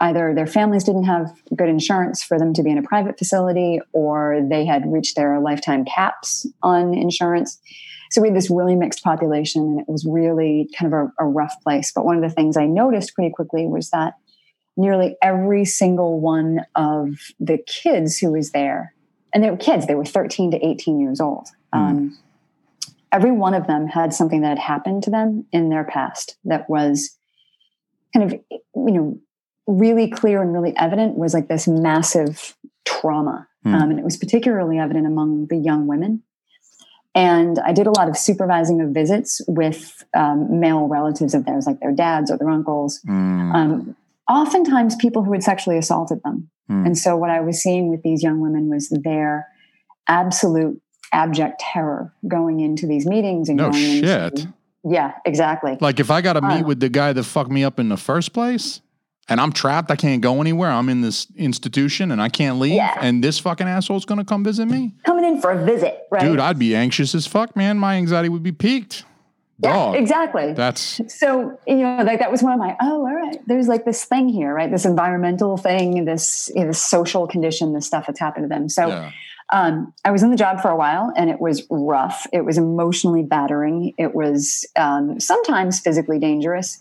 either 0.00 0.34
their 0.34 0.46
families 0.46 0.84
didn't 0.84 1.04
have 1.04 1.32
good 1.56 1.70
insurance 1.70 2.22
for 2.22 2.38
them 2.38 2.52
to 2.52 2.62
be 2.62 2.70
in 2.70 2.76
a 2.76 2.82
private 2.82 3.18
facility, 3.18 3.80
or 3.94 4.40
they 4.46 4.66
had 4.66 4.92
reached 4.92 5.16
their 5.16 5.40
lifetime 5.40 5.86
caps 5.86 6.46
on 6.62 6.92
insurance. 6.92 7.58
So 8.12 8.20
we 8.20 8.28
had 8.28 8.36
this 8.36 8.50
really 8.50 8.76
mixed 8.76 9.02
population, 9.02 9.62
and 9.62 9.80
it 9.80 9.88
was 9.88 10.04
really 10.04 10.68
kind 10.78 10.92
of 10.92 11.10
a, 11.18 11.24
a 11.24 11.26
rough 11.26 11.54
place. 11.62 11.90
But 11.92 12.04
one 12.04 12.16
of 12.16 12.22
the 12.22 12.28
things 12.28 12.58
I 12.58 12.66
noticed 12.66 13.14
pretty 13.14 13.32
quickly 13.32 13.66
was 13.66 13.88
that 13.90 14.14
nearly 14.76 15.16
every 15.22 15.64
single 15.64 16.20
one 16.20 16.60
of 16.74 17.18
the 17.40 17.56
kids 17.56 18.18
who 18.18 18.32
was 18.32 18.50
there, 18.50 18.94
and 19.32 19.42
they 19.42 19.50
were 19.50 19.56
kids, 19.56 19.86
they 19.86 19.94
were 19.94 20.04
13 20.04 20.50
to 20.50 20.66
18 20.66 21.00
years 21.00 21.22
old. 21.22 21.48
Um, 21.72 22.18
every 23.12 23.32
one 23.32 23.54
of 23.54 23.66
them 23.66 23.86
had 23.86 24.12
something 24.12 24.42
that 24.42 24.48
had 24.48 24.58
happened 24.58 25.02
to 25.04 25.10
them 25.10 25.46
in 25.50 25.70
their 25.70 25.84
past 25.84 26.36
that 26.44 26.68
was 26.68 27.16
kind 28.14 28.30
of, 28.30 28.38
you 28.50 28.92
know, 28.92 29.18
really 29.66 30.10
clear 30.10 30.42
and 30.42 30.52
really 30.52 30.76
evident 30.76 31.16
was 31.16 31.32
like 31.32 31.48
this 31.48 31.66
massive 31.66 32.56
trauma. 32.84 33.48
Hmm. 33.62 33.74
Um, 33.74 33.90
and 33.90 33.98
it 33.98 34.04
was 34.04 34.18
particularly 34.18 34.78
evident 34.78 35.06
among 35.06 35.46
the 35.46 35.56
young 35.56 35.86
women. 35.86 36.22
And 37.14 37.58
I 37.58 37.72
did 37.72 37.86
a 37.86 37.90
lot 37.90 38.08
of 38.08 38.16
supervising 38.16 38.80
of 38.80 38.90
visits 38.90 39.40
with 39.46 40.02
um, 40.16 40.60
male 40.60 40.88
relatives 40.88 41.34
of 41.34 41.44
theirs, 41.44 41.66
like 41.66 41.80
their 41.80 41.92
dads 41.92 42.30
or 42.30 42.38
their 42.38 42.48
uncles. 42.48 43.00
Mm. 43.06 43.54
Um, 43.54 43.96
oftentimes, 44.30 44.96
people 44.96 45.22
who 45.22 45.32
had 45.32 45.42
sexually 45.42 45.76
assaulted 45.76 46.22
them. 46.22 46.48
Hmm. 46.68 46.86
And 46.86 46.98
so, 46.98 47.16
what 47.16 47.28
I 47.28 47.40
was 47.40 47.62
seeing 47.62 47.90
with 47.90 48.02
these 48.02 48.22
young 48.22 48.40
women 48.40 48.70
was 48.70 48.88
their 48.88 49.46
absolute 50.08 50.80
abject 51.12 51.60
terror 51.60 52.12
going 52.26 52.60
into 52.60 52.86
these 52.86 53.04
meetings 53.04 53.48
and 53.50 53.58
No 53.58 53.70
going 53.70 53.82
shit. 54.00 54.38
into 54.40 54.54
yeah, 54.84 55.12
exactly. 55.24 55.76
Like 55.80 56.00
if 56.00 56.10
I 56.10 56.20
got 56.20 56.32
to 56.34 56.42
meet 56.42 56.62
Uh, 56.62 56.66
with 56.66 56.80
the 56.80 56.88
guy 56.88 57.12
that 57.12 57.22
fucked 57.22 57.50
me 57.50 57.62
up 57.62 57.78
in 57.78 57.88
the 57.88 57.96
first 57.96 58.32
place, 58.32 58.80
and 59.28 59.40
I'm 59.40 59.52
trapped, 59.52 59.90
I 59.90 59.96
can't 59.96 60.20
go 60.20 60.40
anywhere. 60.40 60.70
I'm 60.70 60.88
in 60.88 61.00
this 61.00 61.26
institution 61.36 62.10
and 62.10 62.20
I 62.20 62.28
can't 62.28 62.58
leave, 62.58 62.74
Yeah. 62.74 62.98
and 63.00 63.22
this 63.22 63.38
fucking 63.38 63.66
asshole's 63.66 64.04
gonna 64.04 64.24
come 64.24 64.44
visit 64.44 64.66
me, 64.66 64.92
Coming 65.04 65.24
in 65.24 65.40
for 65.40 65.50
a 65.50 65.64
visit, 65.64 66.06
right? 66.10 66.22
dude. 66.22 66.40
I'd 66.40 66.58
be 66.58 66.74
anxious 66.74 67.14
as 67.14 67.26
fuck, 67.26 67.54
man. 67.56 67.78
My 67.78 67.94
anxiety 67.96 68.28
would 68.28 68.42
be 68.42 68.52
peaked. 68.52 69.04
yeah, 69.60 69.92
exactly. 69.92 70.52
That's 70.54 71.00
so 71.08 71.56
you 71.68 71.76
know 71.76 72.02
like 72.02 72.18
that 72.18 72.32
was 72.32 72.42
one 72.42 72.52
of 72.52 72.58
my 72.58 72.76
oh 72.80 73.06
all 73.06 73.14
right 73.14 73.36
there's 73.46 73.68
like 73.68 73.84
this 73.84 74.02
thing 74.04 74.28
here 74.28 74.52
right 74.52 74.68
this 74.70 74.84
environmental 74.84 75.56
thing 75.56 76.04
this 76.04 76.50
you 76.54 76.62
know, 76.62 76.66
this 76.68 76.82
social 76.82 77.28
condition 77.28 77.72
this 77.72 77.86
stuff 77.86 78.06
that's 78.08 78.18
happened 78.18 78.44
to 78.44 78.48
them 78.48 78.68
so 78.68 78.88
yeah. 78.88 79.10
um, 79.52 79.92
i 80.04 80.10
was 80.10 80.22
in 80.24 80.30
the 80.30 80.36
job 80.36 80.60
for 80.60 80.68
a 80.68 80.76
while 80.76 81.12
and 81.16 81.30
it 81.30 81.40
was 81.40 81.64
rough 81.70 82.26
it 82.32 82.44
was 82.44 82.58
emotionally 82.58 83.22
battering 83.22 83.92
it 83.98 84.14
was 84.16 84.64
um, 84.74 85.20
sometimes 85.20 85.78
physically 85.78 86.18
dangerous 86.18 86.80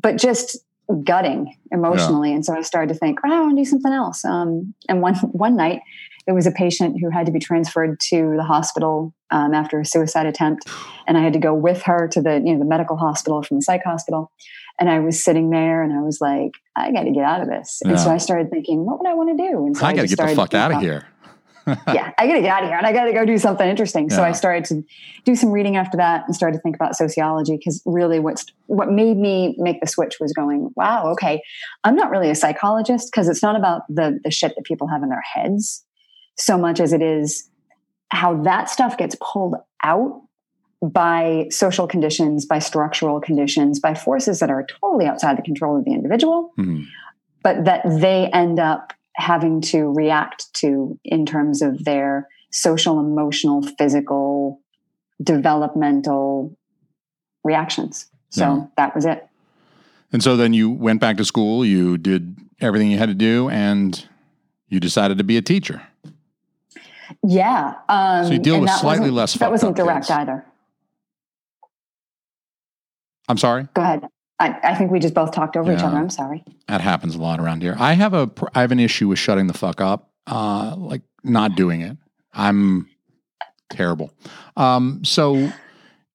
but 0.00 0.16
just 0.16 0.58
gutting 1.04 1.56
emotionally 1.72 2.32
and 2.32 2.44
so 2.44 2.54
i 2.56 2.62
started 2.62 2.92
to 2.92 2.98
think 2.98 3.18
oh, 3.24 3.32
i 3.32 3.40
want 3.40 3.56
to 3.56 3.62
do 3.62 3.68
something 3.68 3.92
else 3.92 4.24
um, 4.24 4.74
and 4.88 5.02
one 5.02 5.14
one 5.32 5.56
night 5.56 5.80
there 6.26 6.34
was 6.34 6.46
a 6.46 6.50
patient 6.50 6.96
who 7.00 7.08
had 7.08 7.26
to 7.26 7.32
be 7.32 7.38
transferred 7.38 8.00
to 8.00 8.34
the 8.36 8.42
hospital 8.42 9.14
um, 9.30 9.54
after 9.54 9.80
a 9.80 9.84
suicide 9.84 10.26
attempt 10.26 10.68
and 11.06 11.16
I 11.16 11.22
had 11.22 11.32
to 11.32 11.38
go 11.38 11.54
with 11.54 11.82
her 11.82 12.08
to 12.08 12.20
the 12.20 12.42
you 12.44 12.52
know 12.52 12.58
the 12.58 12.64
medical 12.64 12.96
hospital 12.96 13.42
from 13.42 13.58
the 13.58 13.62
psych 13.62 13.82
hospital. 13.84 14.30
And 14.78 14.90
I 14.90 15.00
was 15.00 15.24
sitting 15.24 15.48
there, 15.48 15.82
and 15.82 15.90
I 15.90 16.02
was 16.02 16.20
like, 16.20 16.52
I 16.76 16.92
got 16.92 17.04
to 17.04 17.10
get 17.10 17.24
out 17.24 17.40
of 17.40 17.48
this. 17.48 17.80
And 17.82 17.98
so 17.98 18.10
I 18.10 18.18
started 18.18 18.50
thinking, 18.50 18.84
what 18.84 18.98
would 18.98 19.08
I 19.08 19.14
want 19.14 19.34
to 19.34 19.50
do? 19.50 19.64
And 19.64 19.74
so 19.74 19.86
I 19.86 19.94
gotta 19.94 20.06
get 20.06 20.18
the 20.18 20.34
fuck 20.34 20.52
out 20.52 20.70
of 20.70 20.82
here. 20.82 21.08
yeah, 21.88 22.12
I 22.18 22.26
got 22.26 22.34
to 22.34 22.40
get 22.40 22.50
out 22.50 22.62
of 22.62 22.68
here, 22.68 22.78
and 22.78 22.86
I 22.86 22.92
got 22.92 23.04
to 23.04 23.12
go 23.12 23.24
do 23.24 23.38
something 23.38 23.68
interesting. 23.68 24.08
So 24.08 24.22
I 24.22 24.32
started 24.32 24.64
to 24.66 24.82
do 25.24 25.34
some 25.34 25.50
reading 25.50 25.76
after 25.76 25.96
that, 25.96 26.24
and 26.26 26.34
started 26.34 26.56
to 26.58 26.62
think 26.62 26.76
about 26.76 26.96
sociology 26.96 27.56
because 27.56 27.82
really, 27.84 28.20
what's 28.20 28.46
what 28.66 28.90
made 28.90 29.16
me 29.16 29.56
make 29.58 29.80
the 29.80 29.86
switch 29.86 30.18
was 30.20 30.32
going, 30.32 30.70
wow, 30.76 31.10
okay, 31.12 31.42
I'm 31.84 31.96
not 31.96 32.10
really 32.10 32.30
a 32.30 32.34
psychologist 32.34 33.10
because 33.10 33.28
it's 33.28 33.42
not 33.42 33.56
about 33.56 33.82
the 33.88 34.20
the 34.22 34.30
shit 34.30 34.52
that 34.56 34.64
people 34.64 34.86
have 34.88 35.02
in 35.02 35.08
their 35.08 35.22
heads 35.22 35.84
so 36.36 36.58
much 36.58 36.80
as 36.80 36.92
it 36.92 37.02
is 37.02 37.48
how 38.10 38.40
that 38.42 38.70
stuff 38.70 38.96
gets 38.96 39.16
pulled 39.20 39.54
out 39.82 40.22
by 40.82 41.46
social 41.50 41.86
conditions, 41.86 42.46
by 42.46 42.58
structural 42.58 43.20
conditions, 43.20 43.80
by 43.80 43.94
forces 43.94 44.38
that 44.40 44.50
are 44.50 44.64
totally 44.80 45.06
outside 45.06 45.36
the 45.38 45.42
control 45.42 45.76
of 45.76 45.84
the 45.84 45.92
individual, 45.92 46.52
Mhm. 46.58 46.84
but 47.42 47.64
that 47.64 47.82
they 47.84 48.30
end 48.32 48.60
up 48.60 48.92
having 49.16 49.60
to 49.62 49.92
react 49.92 50.52
to 50.54 50.98
in 51.04 51.24
terms 51.26 51.62
of 51.62 51.84
their 51.84 52.28
social, 52.50 53.00
emotional, 53.00 53.62
physical, 53.78 54.60
developmental 55.22 56.56
reactions. 57.44 58.06
So 58.30 58.42
Yeah. 58.44 58.66
that 58.76 58.94
was 58.94 59.04
it. 59.04 59.26
And 60.12 60.22
so 60.22 60.36
then 60.36 60.52
you 60.52 60.70
went 60.70 61.00
back 61.00 61.16
to 61.16 61.24
school. 61.24 61.64
You 61.64 61.98
did 61.98 62.36
everything 62.60 62.90
you 62.90 62.98
had 62.98 63.08
to 63.08 63.14
do, 63.14 63.48
and 63.50 64.06
you 64.68 64.80
decided 64.80 65.18
to 65.18 65.24
be 65.24 65.36
a 65.36 65.42
teacher. 65.42 65.82
Yeah. 67.22 67.74
Um, 67.88 68.26
So 68.26 68.32
you 68.32 68.38
deal 68.38 68.60
with 68.60 68.70
slightly 68.70 69.10
less 69.10 69.34
That 69.34 69.50
wasn't 69.50 69.76
direct 69.76 70.06
kids. 70.06 70.10
either. 70.10 70.44
I'm 73.28 73.38
sorry. 73.38 73.68
Go 73.74 73.82
ahead. 73.82 74.06
I, 74.38 74.54
I 74.62 74.74
think 74.74 74.90
we 74.90 74.98
just 74.98 75.14
both 75.14 75.32
talked 75.32 75.56
over 75.56 75.72
each 75.72 75.80
other. 75.80 75.96
I'm 75.96 76.10
sorry. 76.10 76.44
That 76.68 76.80
happens 76.82 77.14
a 77.14 77.18
lot 77.18 77.40
around 77.40 77.62
here. 77.62 77.74
I 77.78 77.94
have 77.94 78.12
a 78.12 78.30
I 78.54 78.60
have 78.60 78.72
an 78.72 78.80
issue 78.80 79.08
with 79.08 79.18
shutting 79.18 79.46
the 79.46 79.54
fuck 79.54 79.80
up, 79.80 80.10
uh, 80.26 80.74
like 80.76 81.02
not 81.24 81.54
doing 81.56 81.80
it. 81.80 81.96
I'm 82.34 82.88
terrible. 83.70 84.12
Um, 84.56 85.02
so 85.04 85.50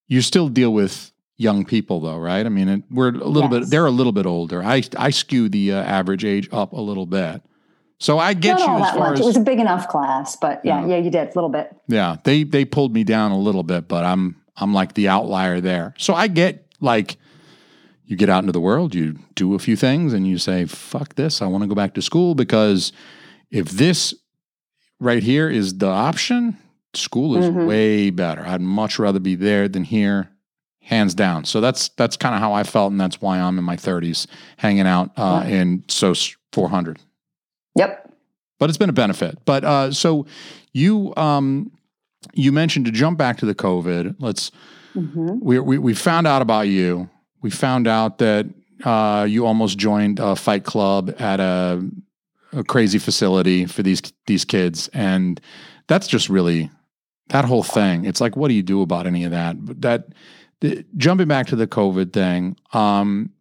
you 0.07 0.21
still 0.21 0.49
deal 0.49 0.71
with 0.73 1.11
young 1.37 1.65
people 1.65 1.99
though, 1.99 2.17
right? 2.17 2.45
I 2.45 2.49
mean, 2.49 2.69
it, 2.69 2.83
we're 2.91 3.09
a 3.09 3.11
little 3.27 3.49
bit. 3.49 3.69
They're 3.69 3.85
a 3.87 3.91
little 3.91 4.11
bit 4.11 4.25
older. 4.27 4.61
I 4.63 4.83
I 4.97 5.09
skew 5.09 5.49
the 5.49 5.73
uh, 5.73 5.77
average 5.83 6.23
age 6.23 6.47
up 6.51 6.73
a 6.73 6.81
little 6.81 7.05
bit. 7.07 7.41
So 7.99 8.17
I 8.19 8.33
get 8.33 8.53
Not 8.53 8.59
you 8.59 8.65
all 8.67 8.77
as 8.77 8.81
that 8.91 8.97
far 8.97 9.09
much. 9.11 9.13
as 9.19 9.25
It 9.25 9.25
was 9.27 9.37
a 9.37 9.41
big 9.41 9.59
enough 9.59 9.87
class, 9.87 10.35
but 10.35 10.61
yeah, 10.63 10.81
Yeah. 10.81 10.87
yeah, 10.87 10.97
you 10.97 11.11
did 11.11 11.27
a 11.27 11.31
little 11.35 11.49
bit. 11.49 11.75
yeah, 11.87 12.17
they 12.23 12.43
they 12.43 12.65
pulled 12.65 12.93
me 12.93 13.03
down 13.03 13.31
a 13.31 13.37
little 13.39 13.63
bit, 13.63 13.87
but 13.87 14.03
I'm 14.05 14.35
I'm 14.57 14.73
like 14.73 14.93
the 14.93 15.07
outlier 15.07 15.59
there. 15.61 15.93
So 15.97 16.13
I 16.13 16.27
get 16.27 16.67
like 16.79 17.17
you 18.11 18.17
get 18.17 18.29
out 18.29 18.39
into 18.43 18.51
the 18.51 18.59
world, 18.61 18.93
you 18.93 19.17
do 19.35 19.55
a 19.55 19.59
few 19.59 19.75
things 19.77 20.13
and 20.13 20.27
you 20.27 20.37
say, 20.37 20.65
"Fuck 20.65 21.15
this, 21.15 21.41
I 21.41 21.47
want 21.47 21.63
to 21.63 21.67
go 21.67 21.73
back 21.75 21.93
to 21.95 22.01
school 22.01 22.35
because 22.35 22.91
if 23.49 23.69
this 23.71 24.13
right 24.99 25.23
here 25.23 25.49
is 25.49 25.77
the 25.77 25.87
option, 25.87 26.57
school 26.93 27.37
is 27.37 27.45
Mhm. 27.45 27.65
way 27.65 28.09
better. 28.09 28.45
I'd 28.45 28.61
much 28.61 28.99
rather 28.99 29.19
be 29.19 29.35
there 29.35 29.67
than 29.69 29.85
here." 29.85 30.29
Hands 30.83 31.13
down. 31.13 31.45
So 31.45 31.61
that's 31.61 31.89
that's 31.89 32.17
kind 32.17 32.33
of 32.35 32.41
how 32.41 32.53
I 32.53 32.63
felt 32.63 32.91
and 32.91 32.99
that's 32.99 33.21
why 33.21 33.39
I'm 33.39 33.57
in 33.59 33.63
my 33.63 33.75
30s 33.77 34.25
hanging 34.57 34.87
out 34.87 35.11
uh, 35.15 35.43
Yeah. 35.45 35.55
in 35.61 35.83
SOS 35.87 36.35
400 36.51 36.97
Yep. 37.75 38.11
but 38.59 38.67
it's 38.69 38.79
been 38.79 38.89
a 38.89 38.93
benefit. 38.93 39.37
But 39.45 39.63
uh, 39.63 39.91
so 39.91 40.25
you 40.73 41.13
um, 41.17 41.71
you 42.33 42.51
mentioned 42.51 42.85
to 42.87 42.91
jump 42.91 43.17
back 43.19 43.37
to 43.37 43.45
the 43.45 43.53
COVID. 43.55 44.15
Let's 44.19 44.51
hmm 44.93 45.37
we 45.39 45.59
we, 45.59 45.77
we 45.77 45.93
found 45.93 46.25
out 46.27 46.41
about 46.41 46.67
you. 46.67 47.09
We 47.41 47.49
found 47.49 47.87
out 47.87 48.19
that 48.19 48.47
uh, 48.83 49.25
you 49.29 49.45
almost 49.45 49.77
joined 49.77 50.19
a 50.19 50.35
fight 50.35 50.63
club 50.63 51.13
at 51.19 51.39
a, 51.39 51.87
a 52.53 52.63
crazy 52.63 52.99
facility 52.99 53.65
for 53.65 53.83
these 53.83 54.01
these 54.27 54.45
kids, 54.45 54.89
and 54.93 55.39
that's 55.87 56.07
just 56.07 56.29
really 56.29 56.69
that 57.29 57.45
whole 57.45 57.63
thing. 57.63 58.05
It's 58.05 58.21
like, 58.21 58.35
what 58.35 58.49
do 58.49 58.53
you 58.53 58.63
do 58.63 58.81
about 58.81 59.07
any 59.07 59.23
of 59.23 59.31
that? 59.31 59.63
But 59.63 59.81
that 59.81 60.07
the, 60.61 60.85
jumping 60.97 61.27
back 61.27 61.47
to 61.47 61.55
the 61.55 61.67
COVID 61.67 62.13
thing. 62.13 62.55
Um, 62.73 63.31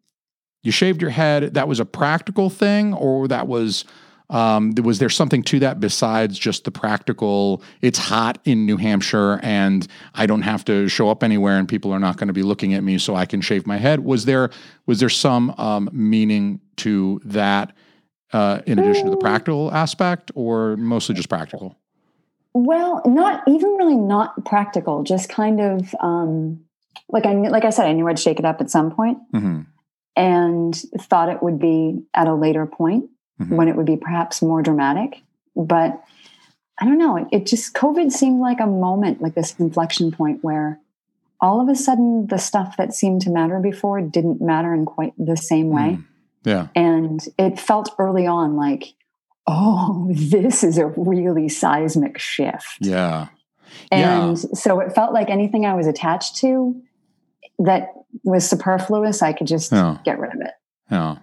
you 0.62 0.73
shaved 0.73 1.00
your 1.00 1.11
head. 1.11 1.54
That 1.54 1.69
was 1.69 1.80
a 1.80 1.85
practical 1.85 2.50
thing, 2.50 2.92
or 2.92 3.28
that 3.28 3.47
was 3.47 3.85
um, 4.30 4.72
was 4.82 5.00
there 5.00 5.10
something 5.10 5.42
to 5.44 5.58
that 5.58 5.80
besides 5.80 6.38
just 6.38 6.64
the 6.64 6.70
practical? 6.70 7.62
It's 7.82 7.99
hot 7.99 8.38
in 8.44 8.64
New 8.64 8.76
Hampshire, 8.76 9.40
and 9.42 9.87
I 10.14 10.26
don't 10.26 10.42
have 10.42 10.64
to 10.66 10.88
show 10.88 11.10
up 11.10 11.22
anywhere, 11.22 11.58
and 11.58 11.68
people 11.68 11.92
are 11.92 11.99
not 11.99 12.16
going 12.16 12.28
to 12.28 12.32
be 12.32 12.44
looking 12.44 12.72
at 12.72 12.84
me, 12.84 12.96
so 12.96 13.16
I 13.16 13.26
can 13.26 13.40
shave 13.40 13.66
my 13.66 13.76
head. 13.76 14.00
Was 14.00 14.25
there 14.25 14.50
was 14.87 15.00
there 15.00 15.08
some 15.08 15.50
um, 15.58 15.90
meaning 15.92 16.60
to 16.76 17.20
that, 17.25 17.72
uh, 18.32 18.60
in 18.66 18.78
addition 18.78 19.06
to 19.06 19.10
the 19.10 19.16
practical 19.16 19.72
aspect, 19.75 20.30
or 20.34 20.76
mostly 20.76 21.14
just 21.14 21.28
practical? 21.28 21.76
Well, 22.54 23.02
not 23.04 23.42
even 23.49 23.70
really 23.75 23.96
not 23.96 24.44
practical. 24.44 25.02
Just 25.02 25.28
kind 25.28 25.60
of 25.60 25.94
um, 26.00 26.60
like 27.08 27.26
I 27.26 27.32
knew- 27.32 27.50
like 27.50 27.64
I 27.64 27.70
said, 27.70 27.87
I 27.87 27.92
knew 27.92 28.08
I'd 28.08 28.18
shake 28.18 28.38
it 28.38 28.44
up 28.44 28.60
at 28.60 28.70
some 28.70 28.90
point, 28.92 29.18
hmm 29.32 29.60
and 30.16 30.75
thought 30.99 31.28
it 31.28 31.40
would 31.40 31.58
be 31.58 32.02
at 32.14 32.26
a 32.26 32.34
later 32.34 32.66
point 32.66 33.08
Mhm. 33.40 33.56
when 33.56 33.68
it 33.68 33.76
would 33.76 33.87
be 33.87 33.97
perhaps 33.97 34.42
more 34.42 34.62
dramatic. 34.62 35.23
But 35.56 36.02
I 36.78 36.85
don't 36.85 36.99
know. 36.99 37.16
It, 37.16 37.26
it 37.32 37.47
just 37.47 37.75
COVID 37.75 38.11
seemed 38.12 38.40
like 38.40 38.61
a 38.61 38.66
moment, 38.66 39.20
like 39.20 39.35
this 39.35 39.54
inflection 39.59 40.11
point 40.12 40.38
where 40.42 40.78
all 41.40 41.61
of 41.61 41.68
a 41.68 41.75
sudden 41.75 42.26
the 42.28 42.38
stuff 42.38 42.76
that 42.76 42.94
seemed 42.94 43.23
to 43.23 43.30
matter 43.30 43.59
before 43.61 44.00
didn't 44.00 44.40
matter 44.40 44.75
in 44.75 44.85
quite 44.85 45.12
the 45.18 45.37
same 45.37 45.70
way. 45.70 45.99
Mm. 45.99 46.04
Yeah. 46.44 46.66
And 46.75 47.20
it 47.38 47.59
felt 47.61 47.94
early 47.99 48.26
on 48.26 48.56
like, 48.56 48.94
oh, 49.47 50.09
this 50.14 50.62
is 50.64 50.78
a 50.78 50.87
really 50.97 51.49
seismic 51.49 52.18
shift. 52.18 52.78
Yeah. 52.80 53.28
And 53.90 54.38
so 54.38 54.80
it 54.80 54.92
felt 54.94 55.12
like 55.12 55.30
anything 55.30 55.64
I 55.64 55.75
was 55.75 55.87
attached 55.87 56.37
to 56.38 56.80
that 57.59 57.92
was 58.25 58.49
superfluous, 58.49 59.23
I 59.23 59.32
could 59.32 59.47
just 59.47 59.70
Yeah. 59.73 59.99
get 60.04 60.18
rid 60.18 60.35
of 60.35 60.40
it. 60.40 60.52
Yeah. 60.90 61.16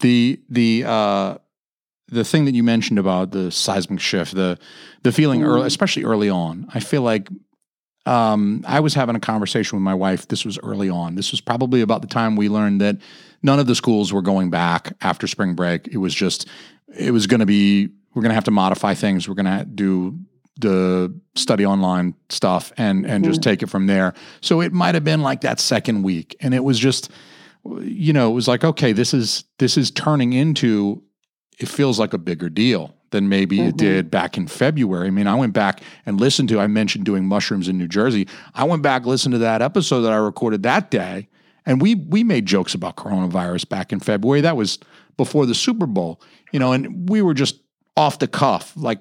The 0.00 0.40
the 0.48 0.84
uh 0.86 1.38
the 2.12 2.24
thing 2.24 2.44
that 2.44 2.54
you 2.54 2.62
mentioned 2.62 2.98
about 2.98 3.30
the 3.32 3.50
seismic 3.50 4.00
shift, 4.00 4.34
the 4.34 4.58
the 5.02 5.12
feeling 5.12 5.42
early, 5.42 5.62
Mhm. 5.62 5.66
especially 5.66 6.04
early 6.04 6.28
on, 6.30 6.66
I 6.74 6.80
feel 6.80 7.02
like 7.02 7.28
um, 8.04 8.64
I 8.66 8.80
was 8.80 8.94
having 8.94 9.14
a 9.14 9.20
conversation 9.20 9.76
with 9.76 9.82
my 9.84 9.94
wife. 9.94 10.26
This 10.28 10.44
was 10.44 10.58
early 10.58 10.88
on. 10.90 11.14
This 11.14 11.30
was 11.30 11.40
probably 11.40 11.82
about 11.82 12.02
the 12.02 12.08
time 12.08 12.34
we 12.34 12.48
learned 12.48 12.80
that 12.80 12.96
none 13.44 13.60
of 13.60 13.66
the 13.66 13.74
schools 13.76 14.12
were 14.12 14.22
going 14.22 14.50
back 14.50 14.92
after 15.00 15.26
spring 15.28 15.54
break. 15.54 15.86
It 15.88 15.98
was 15.98 16.12
just, 16.12 16.48
it 16.98 17.12
was 17.12 17.28
going 17.28 17.38
to 17.40 17.46
be, 17.46 17.88
we're 18.12 18.22
going 18.22 18.30
to 18.30 18.34
have 18.34 18.44
to 18.44 18.50
modify 18.50 18.94
things. 18.94 19.28
We're 19.28 19.36
going 19.36 19.58
to 19.58 19.64
do 19.64 20.18
the 20.58 21.14
study 21.36 21.64
online 21.64 22.14
stuff 22.28 22.72
and 22.76 23.06
and 23.06 23.24
just 23.24 23.40
take 23.42 23.62
it 23.62 23.70
from 23.70 23.86
there. 23.86 24.12
So 24.40 24.60
it 24.60 24.72
might 24.72 24.94
have 24.94 25.04
been 25.04 25.22
like 25.22 25.40
that 25.42 25.58
second 25.60 26.02
week, 26.02 26.36
and 26.40 26.52
it 26.54 26.62
was 26.64 26.78
just, 26.78 27.08
you 27.80 28.12
know, 28.12 28.30
it 28.30 28.34
was 28.34 28.48
like, 28.48 28.62
okay, 28.64 28.92
this 28.92 29.14
is 29.14 29.44
this 29.58 29.76
is 29.78 29.90
turning 29.92 30.32
into. 30.32 31.02
It 31.62 31.68
feels 31.68 31.98
like 31.98 32.12
a 32.12 32.18
bigger 32.18 32.48
deal 32.48 32.94
than 33.10 33.28
maybe 33.28 33.60
it 33.60 33.74
Mhm. 33.74 33.76
did 33.76 34.10
back 34.10 34.36
in 34.36 34.46
February. 34.46 35.06
I 35.06 35.10
mean, 35.10 35.26
I 35.26 35.34
went 35.34 35.52
back 35.52 35.80
and 36.06 36.18
listened 36.20 36.48
to. 36.50 36.60
I 36.60 36.66
mentioned 36.66 37.04
doing 37.04 37.26
mushrooms 37.26 37.68
in 37.68 37.76
New 37.78 37.88
Jersey. 37.88 38.26
I 38.54 38.64
went 38.64 38.82
back 38.82 39.04
listened 39.06 39.32
to 39.32 39.38
that 39.38 39.60
episode 39.62 40.00
that 40.02 40.12
I 40.12 40.16
recorded 40.16 40.62
that 40.64 40.90
day, 40.90 41.28
and 41.66 41.80
we 41.80 41.94
we 41.94 42.24
made 42.24 42.46
jokes 42.46 42.74
about 42.74 42.96
coronavirus 42.96 43.68
back 43.68 43.92
in 43.92 44.00
February. 44.00 44.40
That 44.40 44.56
was 44.56 44.78
before 45.16 45.44
the 45.46 45.54
Super 45.54 45.86
Bowl, 45.86 46.20
you 46.52 46.58
know, 46.58 46.72
and 46.72 47.08
we 47.08 47.20
were 47.22 47.34
just 47.34 47.60
off 47.96 48.18
the 48.18 48.26
cuff, 48.26 48.72
like 48.76 49.00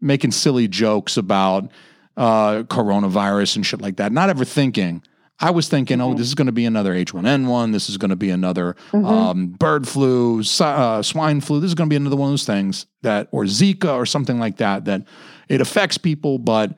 making 0.00 0.32
silly 0.32 0.66
jokes 0.68 1.16
about 1.16 1.70
uh, 2.16 2.62
coronavirus 2.64 3.56
and 3.56 3.64
shit 3.66 3.80
like 3.80 3.96
that. 3.96 4.10
Not 4.10 4.28
ever 4.30 4.44
thinking. 4.44 5.02
I 5.38 5.50
was 5.50 5.68
thinking, 5.68 6.00
oh, 6.00 6.14
this 6.14 6.26
is 6.26 6.34
going 6.34 6.46
to 6.46 6.52
be 6.52 6.64
another 6.64 6.94
H1N1. 6.94 7.72
This 7.72 7.90
is 7.90 7.98
going 7.98 8.08
to 8.10 8.16
be 8.16 8.30
another 8.30 8.74
um, 8.92 9.48
bird 9.48 9.86
flu, 9.86 10.42
uh, 10.60 11.02
swine 11.02 11.40
flu. 11.42 11.60
This 11.60 11.68
is 11.68 11.74
going 11.74 11.88
to 11.88 11.92
be 11.92 11.96
another 11.96 12.16
one 12.16 12.28
of 12.28 12.32
those 12.32 12.46
things 12.46 12.86
that, 13.02 13.28
or 13.32 13.44
Zika 13.44 13.94
or 13.94 14.06
something 14.06 14.38
like 14.38 14.56
that, 14.58 14.86
that 14.86 15.02
it 15.48 15.60
affects 15.60 15.98
people, 15.98 16.38
but 16.38 16.74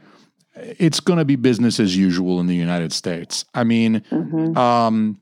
it's 0.57 0.99
going 0.99 1.21
to 1.21 1.25
be 1.25 1.37
business 1.37 1.79
as 1.79 1.97
usual 1.97 2.41
in 2.41 2.49
the 2.49 2.57
United 2.57 2.93
States. 2.93 3.45
I 3.55 3.63
mean, 3.63 4.03
Mhm. 4.11 4.57
um, 4.57 5.21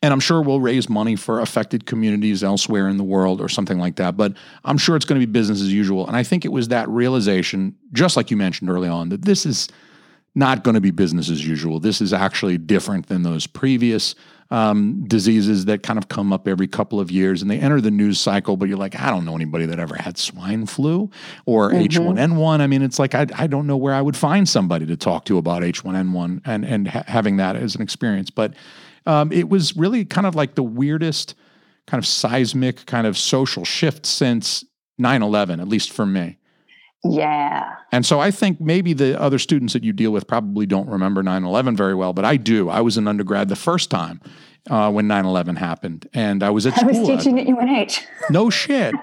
and 0.00 0.12
I'm 0.12 0.20
sure 0.20 0.40
we'll 0.40 0.60
raise 0.60 0.88
money 0.88 1.16
for 1.16 1.40
affected 1.40 1.84
communities 1.84 2.44
elsewhere 2.44 2.88
in 2.88 2.96
the 2.96 3.02
world 3.02 3.40
or 3.40 3.48
something 3.48 3.80
like 3.80 3.96
that. 3.96 4.16
But 4.16 4.34
I'm 4.64 4.78
sure 4.78 4.94
it's 4.94 5.04
going 5.04 5.20
to 5.20 5.26
be 5.26 5.30
business 5.32 5.60
as 5.60 5.72
usual. 5.72 6.06
And 6.06 6.16
I 6.16 6.22
think 6.22 6.44
it 6.44 6.52
was 6.52 6.68
that 6.68 6.88
realization, 6.88 7.74
just 7.92 8.16
like 8.16 8.30
you 8.30 8.36
mentioned 8.36 8.70
early 8.70 8.88
on, 8.88 9.08
that 9.08 9.22
this 9.24 9.44
is 9.44 9.66
not 10.34 10.64
going 10.64 10.74
to 10.74 10.80
be 10.80 10.90
business 10.90 11.30
as 11.30 11.46
usual. 11.46 11.80
This 11.80 12.00
is 12.00 12.12
actually 12.12 12.58
different 12.58 13.06
than 13.06 13.22
those 13.22 13.46
previous 13.46 14.14
um, 14.50 15.04
diseases 15.06 15.66
that 15.66 15.82
kind 15.82 15.98
of 15.98 16.08
come 16.08 16.32
up 16.32 16.48
every 16.48 16.66
couple 16.66 17.00
of 17.00 17.10
years 17.10 17.42
and 17.42 17.50
they 17.50 17.58
enter 17.58 17.80
the 17.80 17.90
news 17.90 18.18
cycle. 18.18 18.56
But 18.56 18.68
you're 18.68 18.78
like, 18.78 18.98
I 18.98 19.10
don't 19.10 19.24
know 19.24 19.34
anybody 19.34 19.66
that 19.66 19.78
ever 19.78 19.94
had 19.96 20.16
swine 20.16 20.66
flu 20.66 21.10
or 21.44 21.70
H1N1. 21.70 22.60
I 22.60 22.66
mean, 22.66 22.82
it's 22.82 22.98
like 22.98 23.14
I, 23.14 23.26
I 23.34 23.46
don't 23.46 23.66
know 23.66 23.76
where 23.76 23.92
I 23.92 24.00
would 24.00 24.16
find 24.16 24.48
somebody 24.48 24.86
to 24.86 24.96
talk 24.96 25.26
to 25.26 25.38
about 25.38 25.62
H1N1 25.62 26.42
and 26.44 26.64
and 26.64 26.88
ha- 26.88 27.04
having 27.06 27.36
that 27.36 27.56
as 27.56 27.74
an 27.74 27.82
experience. 27.82 28.30
But 28.30 28.54
um, 29.04 29.32
it 29.32 29.48
was 29.48 29.76
really 29.76 30.04
kind 30.04 30.26
of 30.26 30.34
like 30.34 30.54
the 30.54 30.62
weirdest 30.62 31.34
kind 31.86 31.98
of 31.98 32.06
seismic 32.06 32.86
kind 32.86 33.06
of 33.06 33.16
social 33.16 33.64
shift 33.64 34.04
since 34.04 34.64
9-11 35.00 35.60
at 35.60 35.68
least 35.68 35.92
for 35.92 36.04
me 36.04 36.37
Yeah. 37.04 37.76
and 37.92 38.04
so 38.04 38.20
i 38.20 38.30
think 38.30 38.60
maybe 38.60 38.92
the 38.92 39.20
other 39.20 39.38
students 39.38 39.72
that 39.72 39.84
you 39.84 39.92
deal 39.92 40.10
with 40.10 40.26
probably 40.26 40.66
don't 40.66 40.88
remember 40.88 41.22
9-11 41.22 41.76
very 41.76 41.94
well 41.94 42.12
but 42.12 42.24
i 42.24 42.36
do 42.36 42.68
i 42.68 42.80
was 42.80 42.96
an 42.96 43.06
undergrad 43.06 43.48
the 43.48 43.56
first 43.56 43.90
time 43.90 44.20
uh, 44.68 44.90
when 44.90 45.06
9-11 45.06 45.56
happened 45.56 46.08
and 46.12 46.42
i 46.42 46.50
was 46.50 46.66
at 46.66 46.76
I 46.76 46.86
was 46.86 46.96
school 46.96 47.16
teaching 47.16 47.38
at 47.38 47.46
UNH. 47.46 48.06
no 48.30 48.50
shit 48.50 48.94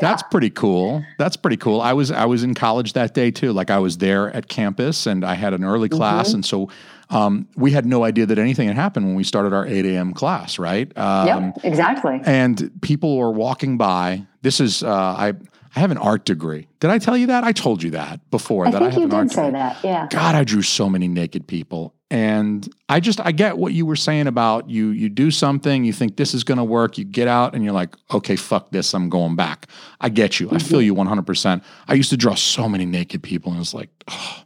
that's 0.00 0.22
pretty 0.24 0.50
cool 0.50 1.04
that's 1.18 1.36
pretty 1.36 1.56
cool 1.56 1.80
i 1.80 1.92
was 1.92 2.10
i 2.10 2.24
was 2.24 2.44
in 2.44 2.54
college 2.54 2.92
that 2.94 3.14
day 3.14 3.30
too 3.30 3.52
like 3.52 3.70
i 3.70 3.78
was 3.78 3.98
there 3.98 4.30
at 4.34 4.48
campus 4.48 5.06
and 5.06 5.24
i 5.24 5.34
had 5.34 5.52
an 5.54 5.64
early 5.64 5.88
class 5.88 6.32
and 6.32 6.44
so 6.44 6.70
um, 7.10 7.48
we 7.56 7.70
had 7.72 7.86
no 7.86 8.04
idea 8.04 8.26
that 8.26 8.38
anything 8.38 8.68
had 8.68 8.76
happened 8.76 9.06
when 9.06 9.14
we 9.14 9.24
started 9.24 9.54
our 9.54 9.66
8 9.66 9.86
a.m 9.86 10.12
class 10.12 10.58
right 10.58 10.96
um, 10.98 11.26
yep, 11.26 11.58
exactly. 11.64 12.20
and 12.24 12.70
people 12.82 13.16
were 13.16 13.30
walking 13.32 13.78
by. 13.78 14.26
This 14.42 14.60
is 14.60 14.82
uh, 14.82 14.90
I 14.92 15.32
I 15.74 15.80
have 15.80 15.90
an 15.90 15.98
art 15.98 16.24
degree. 16.24 16.68
Did 16.80 16.90
I 16.90 16.98
tell 16.98 17.16
you 17.16 17.26
that? 17.28 17.44
I 17.44 17.52
told 17.52 17.82
you 17.82 17.90
that 17.90 18.28
before. 18.30 18.66
I 18.66 18.70
that 18.70 18.78
think 18.78 18.90
I 18.90 18.94
have 18.94 19.00
you 19.00 19.06
an 19.06 19.12
art 19.12 19.28
did 19.28 19.34
say 19.34 19.44
degree. 19.46 19.58
that. 19.58 19.84
Yeah. 19.84 20.06
God, 20.10 20.34
I 20.34 20.44
drew 20.44 20.62
so 20.62 20.88
many 20.88 21.08
naked 21.08 21.46
people, 21.46 21.94
and 22.10 22.68
I 22.88 23.00
just 23.00 23.20
I 23.20 23.32
get 23.32 23.58
what 23.58 23.72
you 23.72 23.84
were 23.86 23.96
saying 23.96 24.26
about 24.26 24.70
you. 24.70 24.88
You 24.88 25.08
do 25.08 25.30
something, 25.30 25.84
you 25.84 25.92
think 25.92 26.16
this 26.16 26.34
is 26.34 26.44
going 26.44 26.58
to 26.58 26.64
work, 26.64 26.98
you 26.98 27.04
get 27.04 27.28
out, 27.28 27.54
and 27.54 27.64
you're 27.64 27.74
like, 27.74 27.94
okay, 28.12 28.36
fuck 28.36 28.70
this, 28.70 28.94
I'm 28.94 29.08
going 29.08 29.36
back. 29.36 29.66
I 30.00 30.08
get 30.08 30.40
you. 30.40 30.48
I 30.48 30.54
mm-hmm. 30.54 30.68
feel 30.68 30.82
you 30.82 30.94
100. 30.94 31.26
percent 31.26 31.62
I 31.86 31.94
used 31.94 32.10
to 32.10 32.16
draw 32.16 32.34
so 32.34 32.68
many 32.68 32.86
naked 32.86 33.22
people, 33.22 33.52
and 33.52 33.60
it's 33.60 33.74
like. 33.74 33.90
Oh, 34.08 34.44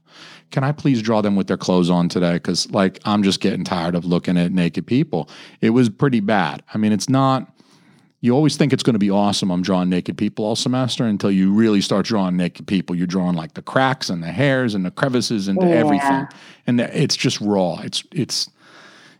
can 0.52 0.64
I 0.64 0.72
please 0.72 1.00
draw 1.00 1.22
them 1.22 1.34
with 1.34 1.46
their 1.46 1.56
clothes 1.56 1.88
on 1.88 2.10
today? 2.10 2.34
Because 2.34 2.70
like 2.70 3.00
I'm 3.04 3.22
just 3.22 3.40
getting 3.40 3.64
tired 3.64 3.94
of 3.94 4.04
looking 4.04 4.36
at 4.36 4.52
naked 4.52 4.86
people. 4.86 5.28
It 5.62 5.70
was 5.70 5.88
pretty 5.88 6.20
bad. 6.20 6.62
I 6.72 6.78
mean, 6.78 6.92
it's 6.92 7.08
not. 7.08 7.51
You 8.24 8.32
always 8.34 8.56
think 8.56 8.72
it's 8.72 8.84
going 8.84 8.94
to 8.94 9.00
be 9.00 9.10
awesome. 9.10 9.50
I'm 9.50 9.62
drawing 9.62 9.88
naked 9.88 10.16
people 10.16 10.44
all 10.44 10.54
semester 10.54 11.04
until 11.04 11.30
you 11.32 11.52
really 11.52 11.80
start 11.80 12.06
drawing 12.06 12.36
naked 12.36 12.68
people. 12.68 12.94
You're 12.94 13.08
drawing 13.08 13.34
like 13.34 13.54
the 13.54 13.62
cracks 13.62 14.08
and 14.10 14.22
the 14.22 14.28
hairs 14.28 14.74
and 14.76 14.86
the 14.86 14.92
crevices 14.92 15.48
and 15.48 15.58
Yeah. 15.60 15.68
everything, 15.70 16.28
and 16.68 16.80
it's 16.80 17.16
just 17.16 17.40
raw. 17.40 17.80
It's 17.82 18.04
it's 18.12 18.48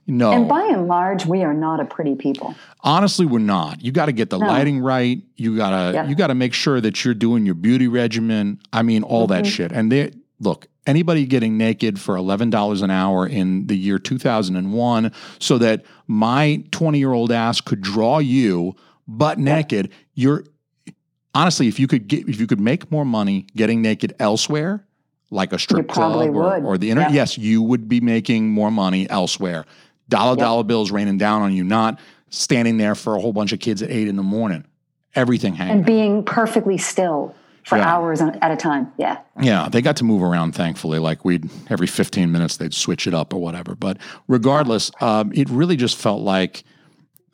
no. 0.07 0.31
And 0.31 0.49
by 0.49 0.63
and 0.73 0.87
large, 0.87 1.27
we 1.27 1.43
are 1.43 1.53
not 1.53 1.81
a 1.81 1.85
pretty 1.85 2.15
people. 2.15 2.55
Honestly, 2.85 3.27
we're 3.27 3.41
not. 3.41 3.83
You 3.85 3.91
got 3.91 4.07
to 4.07 4.13
get 4.13 4.31
the 4.31 4.39
No. 4.39 4.47
lighting 4.47 4.79
right. 4.79 5.21
You 5.37 5.57
gotta 5.57 6.07
you 6.09 6.15
got 6.15 6.29
to 6.29 6.37
make 6.37 6.55
sure 6.55 6.81
that 6.81 7.05
you're 7.05 7.15
doing 7.15 7.45
your 7.45 7.57
beauty 7.57 7.89
regimen. 7.89 8.61
I 8.73 8.83
mean, 8.83 9.03
all 9.03 9.27
that 9.27 9.45
Mhm. 9.45 9.49
shit. 9.49 9.73
And 9.73 9.91
they 9.91 10.13
look 10.39 10.69
anybody 10.87 11.27
getting 11.27 11.57
naked 11.59 11.99
for 11.99 12.17
eleven 12.17 12.51
dollars 12.51 12.83
an 12.83 12.91
hour 12.93 13.27
in 13.27 13.67
the 13.67 13.77
year 13.77 13.99
two 13.99 14.19
thousand 14.19 14.55
and 14.55 14.73
one, 14.73 15.11
so 15.41 15.59
that 15.59 15.83
my 16.07 16.63
twenty 16.71 17.01
year 17.01 17.13
old 17.13 17.33
ass 17.33 17.61
could 17.61 17.81
draw 17.81 18.19
you 18.19 18.77
butt 19.09 19.39
naked. 19.39 19.91
You're 20.15 20.45
honestly, 21.35 21.69
if 21.69 21.79
you 21.79 21.87
could 21.87 22.09
get 22.09 22.29
if 22.29 22.41
you 22.41 22.47
could 22.47 22.61
make 22.61 22.91
more 22.91 23.05
money 23.05 23.47
getting 23.57 23.83
naked 23.83 24.15
elsewhere. 24.19 24.85
Like 25.35 25.55
a 25.55 25.59
strip 25.59 25.89
club 25.89 26.37
or, 26.37 26.63
or 26.63 26.77
the 26.77 26.91
internet, 26.91 27.11
Yeah. 27.11 27.23
yes, 27.23 27.39
you 27.39 27.63
would 27.63 27.89
be 27.89 28.03
making 28.03 28.51
more 28.51 28.71
money 28.71 29.09
elsewhere. 29.09 29.65
Dollar 30.11 30.37
dollar 30.37 30.63
bills 30.63 30.91
raining 30.91 31.17
down 31.17 31.41
on 31.41 31.55
you, 31.55 31.65
not 31.65 31.99
standing 32.29 32.77
there 32.77 32.95
for 32.95 33.17
a 33.17 33.21
whole 33.21 33.33
bunch 33.33 33.55
of 33.55 33.59
kids 33.59 33.81
at 33.81 33.91
eight 33.91 34.09
in 34.09 34.17
the 34.17 34.23
morning. 34.23 34.67
Everything 35.15 35.55
hanging. 35.55 35.77
And 35.77 35.87
being 35.87 36.23
perfectly 36.23 36.77
still 36.77 37.35
for 37.65 37.79
Yeah. 37.79 37.95
hours 37.95 38.21
at 38.21 38.51
a 38.51 38.57
time. 38.57 38.93
Yeah. 38.99 39.21
yeah, 39.41 39.71
they 39.71 39.81
got 39.81 39.97
to 39.97 40.05
move 40.05 40.23
around, 40.23 40.55
thankfully. 40.55 40.99
Like 40.99 41.25
we'd 41.25 41.49
every 41.71 41.87
15 41.87 42.31
minutes 42.31 42.59
they'd 42.59 42.75
switch 42.75 43.07
it 43.07 43.15
up 43.15 43.33
or 43.33 43.39
whatever. 43.41 43.75
But 43.75 43.97
regardless, 44.29 44.91
um, 45.01 45.33
it 45.35 45.49
really 45.49 45.77
just 45.77 45.97
felt 45.97 46.21
like, 46.21 46.63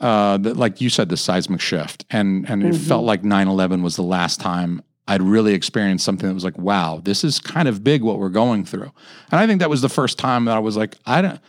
uh, 0.00 0.36
that, 0.38 0.56
like 0.56 0.80
you 0.80 0.88
said, 0.90 1.08
the 1.08 1.16
seismic 1.16 1.60
shift, 1.60 2.04
and 2.10 2.48
and 2.48 2.62
it 2.62 2.74
felt 2.74 3.04
like 3.04 3.22
9/11 3.22 3.82
was 3.82 3.96
the 3.96 4.02
last 4.02 4.40
time 4.40 4.82
I'd 5.08 5.22
really 5.22 5.54
experienced 5.54 6.04
something 6.04 6.28
that 6.28 6.34
was 6.34 6.44
like, 6.44 6.58
wow, 6.58 7.00
this 7.02 7.24
is 7.24 7.40
kind 7.40 7.66
of 7.66 7.82
big 7.82 8.02
what 8.02 8.18
we're 8.18 8.28
going 8.28 8.66
through. 8.66 8.92
And 9.32 9.40
I 9.40 9.46
think 9.46 9.60
that 9.60 9.70
was 9.70 9.80
the 9.80 9.88
first 9.88 10.18
time 10.18 10.44
that 10.44 10.56
I 10.56 10.60
was 10.60 10.76
like, 10.76 10.96
I 11.06 11.22
don't. 11.22 11.40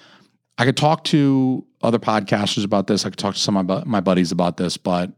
I 0.58 0.66
could 0.66 0.78
talk 0.78 1.06
to 1.06 1.66
other 1.82 2.00
podcasters 2.00 2.66
about 2.66 2.88
this. 2.88 3.06
I 3.06 3.10
could 3.10 3.20
talk 3.20 3.36
to 3.36 3.40
some 3.40 3.56
of 3.56 3.66
my, 3.66 3.84
my 3.86 4.00
buddies 4.02 4.32
about 4.32 4.58
this, 4.58 4.76
but 4.76 5.12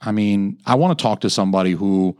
I 0.00 0.12
mean, 0.12 0.58
I 0.64 0.74
want 0.76 0.98
to 0.98 1.02
talk 1.02 1.20
to 1.20 1.30
somebody 1.30 1.72
who, 1.72 2.16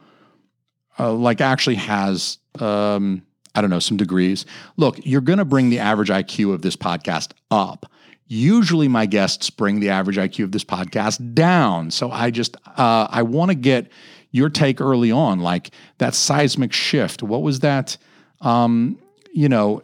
uh, 0.99 1.13
like, 1.13 1.41
actually 1.41 1.77
has, 1.77 2.39
um, 2.59 3.23
I 3.55 3.63
don't 3.63 3.71
know, 3.71 3.79
some 3.79 3.97
degrees. 3.97 4.45
Look, 4.77 4.99
you're 5.05 5.23
going 5.23 5.39
to 5.39 5.47
bring 5.47 5.71
the 5.71 5.79
average 5.79 6.11
IQ 6.11 6.53
of 6.53 6.61
this 6.61 6.77
podcast 6.77 7.33
up. 7.51 7.91
Usually, 8.33 8.87
my 8.87 9.07
guests 9.07 9.51
bring 9.51 9.81
the 9.81 9.89
average 9.89 10.17
IQ 10.17 10.45
of 10.45 10.53
this 10.53 10.63
podcast 10.63 11.35
down. 11.35 11.91
So 11.91 12.13
I 12.13 12.31
just, 12.31 12.57
uh, 12.65 13.09
I 13.11 13.23
want 13.23 13.51
to 13.51 13.57
get 13.57 13.91
your 14.31 14.49
take 14.49 14.81
early 14.81 15.11
on, 15.11 15.41
like 15.41 15.73
that 15.99 16.15
seismic 16.15 16.73
shift. 16.73 17.25
What 17.25 17.43
was 17.43 17.59
that? 17.61 17.97
Um, 18.41 19.01
you 19.33 19.49
know, 19.49 19.83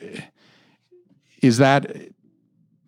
is 1.43 1.59
that 1.59 1.97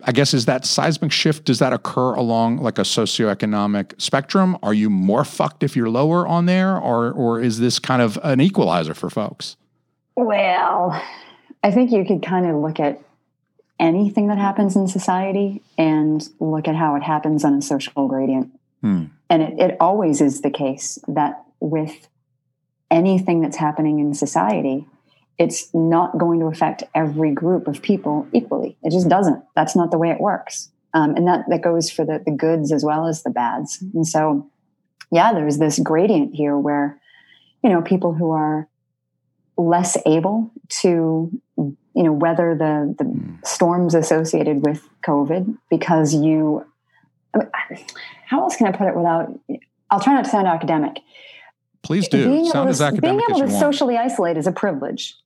I 0.04 0.12
guess 0.12 0.32
is 0.32 0.44
that 0.44 0.64
seismic 0.64 1.10
shift 1.10 1.44
does 1.44 1.58
that 1.58 1.72
occur 1.72 2.14
along 2.14 2.58
like 2.58 2.78
a 2.78 2.82
socioeconomic 2.82 4.00
spectrum? 4.00 4.56
Are 4.62 4.72
you 4.74 4.88
more 4.88 5.24
fucked 5.24 5.64
if 5.64 5.74
you're 5.74 5.90
lower 5.90 6.24
on 6.24 6.46
there 6.46 6.78
or 6.78 7.10
or 7.10 7.40
is 7.40 7.58
this 7.58 7.80
kind 7.80 8.00
of 8.00 8.16
an 8.22 8.40
equalizer 8.40 8.94
for 8.94 9.10
folks? 9.10 9.56
Well, 10.14 11.02
I 11.64 11.72
think 11.72 11.90
you 11.90 12.04
could 12.04 12.22
kind 12.22 12.46
of 12.46 12.54
look 12.56 12.78
at 12.78 13.02
anything 13.78 14.28
that 14.28 14.38
happens 14.38 14.76
in 14.76 14.88
society 14.88 15.62
and 15.76 16.28
look 16.40 16.66
at 16.66 16.76
how 16.76 16.96
it 16.96 17.02
happens 17.02 17.44
on 17.44 17.54
a 17.54 17.62
social 17.62 18.08
gradient. 18.08 18.50
Hmm. 18.80 19.04
And 19.30 19.42
it, 19.42 19.58
it 19.58 19.76
always 19.80 20.20
is 20.20 20.40
the 20.40 20.50
case 20.50 20.98
that 21.08 21.44
with 21.60 22.08
anything 22.90 23.40
that's 23.40 23.56
happening 23.56 23.98
in 23.98 24.14
society, 24.14 24.86
it's 25.38 25.72
not 25.72 26.18
going 26.18 26.40
to 26.40 26.46
affect 26.46 26.82
every 26.94 27.32
group 27.32 27.68
of 27.68 27.82
people 27.82 28.26
equally. 28.32 28.76
It 28.82 28.90
just 28.90 29.08
doesn't. 29.08 29.44
That's 29.54 29.76
not 29.76 29.90
the 29.90 29.98
way 29.98 30.10
it 30.10 30.20
works. 30.20 30.70
Um, 30.94 31.14
and 31.14 31.28
that, 31.28 31.44
that 31.48 31.62
goes 31.62 31.90
for 31.90 32.04
the, 32.04 32.22
the 32.24 32.32
goods 32.32 32.72
as 32.72 32.84
well 32.84 33.06
as 33.06 33.22
the 33.22 33.30
bads. 33.30 33.82
And 33.94 34.06
so, 34.06 34.50
yeah, 35.12 35.32
there's 35.32 35.58
this 35.58 35.78
gradient 35.78 36.34
here 36.34 36.56
where, 36.56 37.00
you 37.62 37.70
know, 37.70 37.82
people 37.82 38.14
who 38.14 38.30
are 38.30 38.68
less 39.58 39.98
able 40.06 40.50
to, 40.68 41.30
you 41.56 41.76
know, 41.94 42.12
weather 42.12 42.54
the, 42.54 42.94
the 42.96 43.04
hmm. 43.04 43.34
storms 43.44 43.94
associated 43.94 44.64
with 44.64 44.88
COVID 45.04 45.58
because 45.68 46.14
you, 46.14 46.64
I 47.34 47.38
mean, 47.70 47.84
how 48.26 48.42
else 48.42 48.56
can 48.56 48.68
I 48.68 48.72
put 48.72 48.86
it 48.86 48.96
without, 48.96 49.38
I'll 49.90 50.00
try 50.00 50.14
not 50.14 50.24
to 50.24 50.30
sound 50.30 50.46
academic. 50.46 51.00
Please 51.82 52.08
do. 52.08 52.24
Being 52.24 52.44
Sound 52.44 52.64
able, 52.64 52.68
as 52.70 52.78
to, 52.78 52.84
academic 52.84 53.02
being 53.02 53.20
able 53.30 53.38
to 53.46 53.52
want. 53.52 53.60
socially 53.60 53.96
isolate 53.96 54.36
is 54.36 54.46
a 54.46 54.52
privilege. 54.52 55.16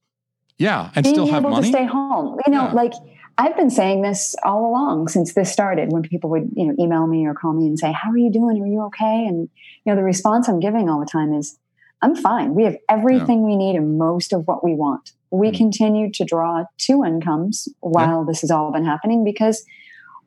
yeah, 0.59 0.90
and 0.95 1.03
being 1.03 1.14
still 1.14 1.27
have 1.27 1.42
able 1.42 1.51
money. 1.51 1.71
to 1.71 1.77
stay 1.77 1.87
home. 1.87 2.38
You 2.47 2.53
know, 2.53 2.64
Yeah. 2.64 2.73
like 2.73 2.92
I've 3.38 3.57
been 3.57 3.71
saying 3.71 4.03
this 4.03 4.37
all 4.45 4.66
along 4.66 5.09
since 5.09 5.33
this 5.33 5.51
started. 5.51 5.90
When 5.90 6.03
people 6.03 6.31
would, 6.31 6.51
you 6.55 6.66
know, 6.66 6.75
email 6.79 7.07
me 7.07 7.27
or 7.27 7.35
call 7.35 7.55
me 7.55 7.66
and 7.66 7.79
say, 7.79 7.90
"How 7.90 8.11
are 8.11 8.18
you 8.18 8.31
doing? 8.31 8.62
Are 8.62 8.66
you 8.66 8.83
okay?" 8.85 9.27
And 9.27 9.49
you 9.85 9.92
know, 9.92 9.97
the 9.97 10.05
response 10.05 10.49
I'm 10.49 10.61
giving 10.61 10.88
all 10.88 11.01
the 11.01 11.07
time 11.07 11.33
is, 11.33 11.59
"I'm 12.03 12.15
fine. 12.17 12.55
We 12.55 12.65
have 12.65 12.77
everything 12.88 13.43
we 13.45 13.57
need 13.57 13.77
and 13.77 13.97
most 13.99 14.33
of 14.33 14.47
what 14.47 14.62
we 14.65 14.75
want. 14.75 15.12
We 15.31 15.49
Mm. 15.51 15.57
continue 15.57 16.11
to 16.12 16.25
draw 16.25 16.65
two 16.79 17.05
incomes 17.05 17.69
while 17.81 18.25
this 18.25 18.41
has 18.43 18.51
all 18.51 18.71
been 18.73 18.85
happening 18.85 19.25
because." 19.25 19.65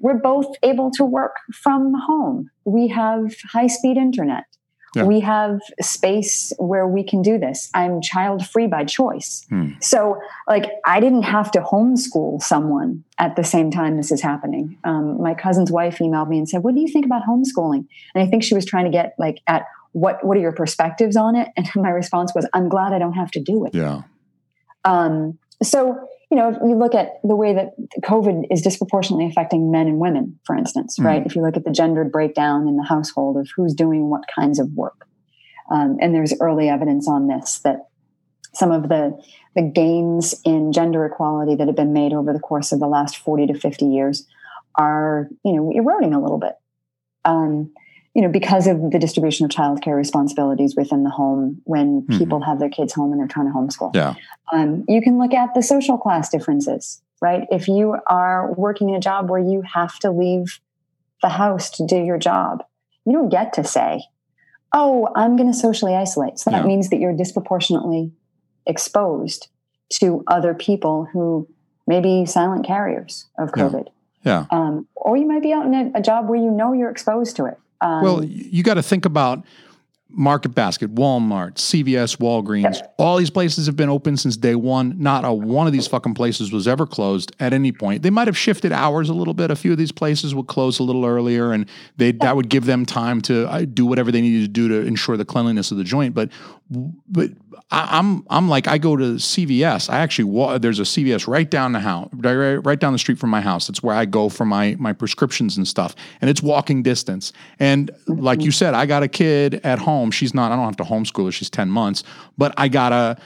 We're 0.01 0.19
both 0.19 0.47
able 0.61 0.91
to 0.91 1.05
work 1.05 1.37
from 1.53 1.93
home. 2.05 2.49
We 2.65 2.89
have 2.89 3.33
high 3.53 3.67
speed 3.67 3.95
internet. 3.95 4.43
Yeah. 4.93 5.03
We 5.03 5.21
have 5.21 5.61
space 5.81 6.51
where 6.57 6.85
we 6.85 7.01
can 7.03 7.21
do 7.21 7.37
this. 7.37 7.69
I'm 7.73 8.01
child 8.01 8.45
free 8.45 8.67
by 8.67 8.83
choice. 8.83 9.45
Hmm. 9.49 9.69
So, 9.79 10.17
like, 10.49 10.69
I 10.85 10.99
didn't 10.99 11.23
have 11.23 11.49
to 11.51 11.61
homeschool 11.61 12.41
someone 12.41 13.03
at 13.19 13.37
the 13.37 13.43
same 13.43 13.71
time 13.71 13.95
this 13.95 14.11
is 14.11 14.21
happening. 14.21 14.77
Um, 14.83 15.21
my 15.21 15.33
cousin's 15.33 15.71
wife 15.71 15.99
emailed 15.99 16.27
me 16.27 16.37
and 16.37 16.47
said, 16.47 16.63
"What 16.63 16.75
do 16.75 16.81
you 16.81 16.87
think 16.89 17.05
about 17.05 17.23
homeschooling?" 17.23 17.85
And 18.13 18.23
I 18.23 18.27
think 18.27 18.43
she 18.43 18.53
was 18.53 18.65
trying 18.65 18.85
to 18.85 18.91
get 18.91 19.15
like 19.17 19.39
at 19.47 19.63
what 19.95 20.23
what 20.25 20.35
are 20.35 20.41
your 20.41 20.51
perspectives 20.51 21.15
on 21.15 21.37
it? 21.37 21.47
And 21.57 21.67
my 21.75 21.89
response 21.89 22.33
was, 22.35 22.47
"I'm 22.53 22.67
glad 22.67 22.91
I 22.91 22.99
don't 22.99 23.13
have 23.13 23.31
to 23.31 23.39
do 23.41 23.65
it." 23.65 23.73
Yeah. 23.73 24.01
Um, 24.83 25.39
so, 25.63 25.97
you 26.29 26.37
know, 26.37 26.49
if 26.49 26.57
you 26.61 26.75
look 26.75 26.93
at 26.93 27.13
the 27.23 27.35
way 27.35 27.53
that 27.53 27.75
COVID 28.03 28.47
is 28.51 28.61
disproportionately 28.61 29.25
affecting 29.25 29.71
men 29.71 29.87
and 29.87 29.97
women, 29.97 30.37
for 30.43 30.55
instance, 30.55 30.99
Mm. 30.99 31.05
right? 31.05 31.25
If 31.25 31.35
you 31.35 31.41
look 31.41 31.55
at 31.55 31.63
the 31.63 31.71
gendered 31.71 32.11
breakdown 32.11 32.67
in 32.67 32.75
the 32.75 32.83
household 32.83 33.37
of 33.37 33.47
who's 33.55 33.73
doing 33.73 34.09
what 34.09 34.23
kinds 34.37 34.59
of 34.59 34.73
work, 34.73 35.07
um, 35.71 35.97
and 36.01 36.13
there's 36.13 36.33
early 36.41 36.67
evidence 36.67 37.07
on 37.07 37.27
this 37.27 37.59
that 37.59 37.87
some 38.53 38.71
of 38.71 38.89
the 38.89 39.17
the 39.55 39.61
gains 39.61 40.35
in 40.43 40.73
gender 40.73 41.05
equality 41.05 41.55
that 41.55 41.67
have 41.67 41.77
been 41.77 41.93
made 41.93 42.11
over 42.11 42.33
the 42.33 42.39
course 42.39 42.73
of 42.73 42.81
the 42.81 42.87
last 42.87 43.15
40 43.15 43.47
to 43.47 43.53
50 43.57 43.85
years 43.85 44.27
are, 44.77 45.29
you 45.45 45.53
know, 45.53 45.71
eroding 45.71 46.13
a 46.13 46.21
little 46.21 46.37
bit. 46.37 46.55
Um, 47.23 47.71
you 48.15 48.21
know, 48.21 48.29
because 48.29 48.65
of 48.65 48.91
the 48.91 48.97
distribution 48.97 49.45
of 49.45 49.51
childcare 49.51 49.95
responsibilities 49.95 50.73
within 50.75 51.03
the 51.03 51.09
home 51.09 51.61
when 51.65 52.01
Mhm. 52.03 52.17
people 52.17 52.39
have 52.41 52.59
their 52.59 52.69
kids 52.69 52.93
home 52.93 53.11
and 53.11 53.19
they're 53.19 53.27
trying 53.27 53.45
to 53.47 53.53
homeschool. 53.53 53.93
Yeah. 53.93 54.15
Um, 54.53 54.85
you 54.87 55.01
can 55.01 55.17
look 55.19 55.33
at 55.33 55.53
the 55.53 55.61
social 55.61 55.97
class 55.97 56.29
differences, 56.29 57.01
right? 57.21 57.45
If 57.51 57.67
you 57.67 57.97
are 58.07 58.53
working 58.53 58.87
in 58.89 58.95
a 58.95 58.99
job 59.01 59.29
where 59.29 59.41
you 59.41 59.61
have 59.73 59.99
to 59.99 60.11
leave 60.11 60.59
the 61.21 61.27
house 61.29 61.69
to 61.71 61.85
do 61.85 61.97
your 61.97 62.17
job, 62.17 62.63
you 63.05 63.11
don't 63.11 63.29
get 63.29 63.51
to 63.53 63.63
say, 63.65 64.03
oh, 64.73 65.09
I'm 65.15 65.35
going 65.35 65.51
to 65.51 65.57
socially 65.57 65.93
isolate. 65.95 66.39
So 66.39 66.49
that 66.51 66.61
Yeah. 66.61 66.67
means 66.67 66.89
that 66.89 66.99
you're 66.99 67.13
disproportionately 67.13 68.13
exposed 68.65 69.47
to 69.93 70.23
other 70.27 70.53
people 70.53 71.05
who 71.11 71.47
may 71.87 71.99
be 72.01 72.25
silent 72.25 72.65
carriers 72.65 73.25
of 73.37 73.51
Yeah. 73.55 73.63
COVID. 73.63 73.87
Yeah. 74.23 74.45
Um, 74.51 74.87
or 74.95 75.17
you 75.17 75.27
might 75.27 75.43
be 75.43 75.53
out 75.53 75.65
in 75.65 75.73
a, 75.73 75.91
a 75.95 76.01
job 76.01 76.27
where 76.29 76.39
you 76.39 76.49
know 76.49 76.73
you're 76.73 76.89
exposed 76.89 77.35
to 77.35 77.45
it. 77.45 77.57
Um, 77.81 78.01
Well, 78.03 78.23
you 78.23 78.63
got 78.63 78.75
to 78.75 78.83
think 78.83 79.05
about 79.05 79.43
Market 80.09 80.49
Basket, 80.49 80.93
Walmart, 80.93 81.55
CVS, 81.55 82.17
Walgreens. 82.17 82.77
All 82.97 83.17
these 83.17 83.31
places 83.31 83.65
have 83.65 83.75
been 83.75 83.89
open 83.89 84.17
since 84.17 84.37
day 84.37 84.55
one. 84.55 84.95
Not 84.97 85.25
a 85.25 85.33
one 85.33 85.65
of 85.67 85.73
these 85.73 85.87
fucking 85.87 86.13
places 86.13 86.51
was 86.51 86.67
ever 86.67 86.85
closed 86.85 87.35
at 87.39 87.53
any 87.53 87.71
point. 87.71 88.03
They 88.03 88.11
might 88.11 88.27
have 88.27 88.37
shifted 88.37 88.71
hours 88.71 89.09
a 89.09 89.13
little 89.13 89.33
bit. 89.33 89.49
A 89.49 89.55
few 89.55 89.71
of 89.71 89.77
these 89.77 89.91
places 89.91 90.35
would 90.35 90.47
close 90.47 90.79
a 90.79 90.83
little 90.83 91.05
earlier, 91.05 91.51
and 91.51 91.67
they 91.97 92.11
that 92.13 92.35
would 92.35 92.49
give 92.49 92.65
them 92.65 92.85
time 92.85 93.19
to 93.21 93.49
uh, 93.49 93.65
do 93.65 93.85
whatever 93.85 94.11
they 94.11 94.21
needed 94.21 94.41
to 94.41 94.47
do 94.47 94.67
to 94.67 94.87
ensure 94.87 95.17
the 95.17 95.25
cleanliness 95.25 95.71
of 95.71 95.77
the 95.77 95.83
joint. 95.83 96.13
But 96.13 96.29
but 96.69 97.31
I, 97.71 97.97
I'm 97.97 98.23
I'm 98.29 98.47
like 98.47 98.67
I 98.67 98.77
go 98.77 98.95
to 98.95 99.15
CVS. 99.15 99.89
I 99.89 99.97
actually 99.97 100.59
there's 100.59 100.79
a 100.79 100.83
CVS 100.83 101.27
right 101.27 101.49
down 101.49 101.71
the 101.71 101.79
house, 101.79 102.09
right, 102.13 102.55
right 102.57 102.79
down 102.79 102.93
the 102.93 102.99
street 102.99 103.17
from 103.17 103.31
my 103.31 103.41
house. 103.41 103.67
That's 103.67 103.81
where 103.81 103.95
I 103.95 104.05
go 104.05 104.29
for 104.29 104.45
my 104.45 104.75
my 104.79 104.93
prescriptions 104.93 105.57
and 105.57 105.67
stuff, 105.67 105.95
and 106.21 106.29
it's 106.29 106.43
walking 106.43 106.83
distance. 106.83 107.33
And 107.59 107.89
like 108.07 108.43
you 108.43 108.51
said, 108.51 108.75
I 108.75 108.85
got 108.85 109.01
a 109.01 109.07
kid 109.07 109.61
at 109.63 109.79
home. 109.79 109.94
She's 110.11 110.33
not. 110.33 110.51
I 110.51 110.55
don't 110.55 110.65
have 110.65 110.77
to 110.77 110.83
homeschool 110.83 111.25
her. 111.25 111.31
She's 111.31 111.49
ten 111.49 111.69
months, 111.69 112.03
but 112.37 112.53
I 112.57 112.67
gotta 112.67 113.17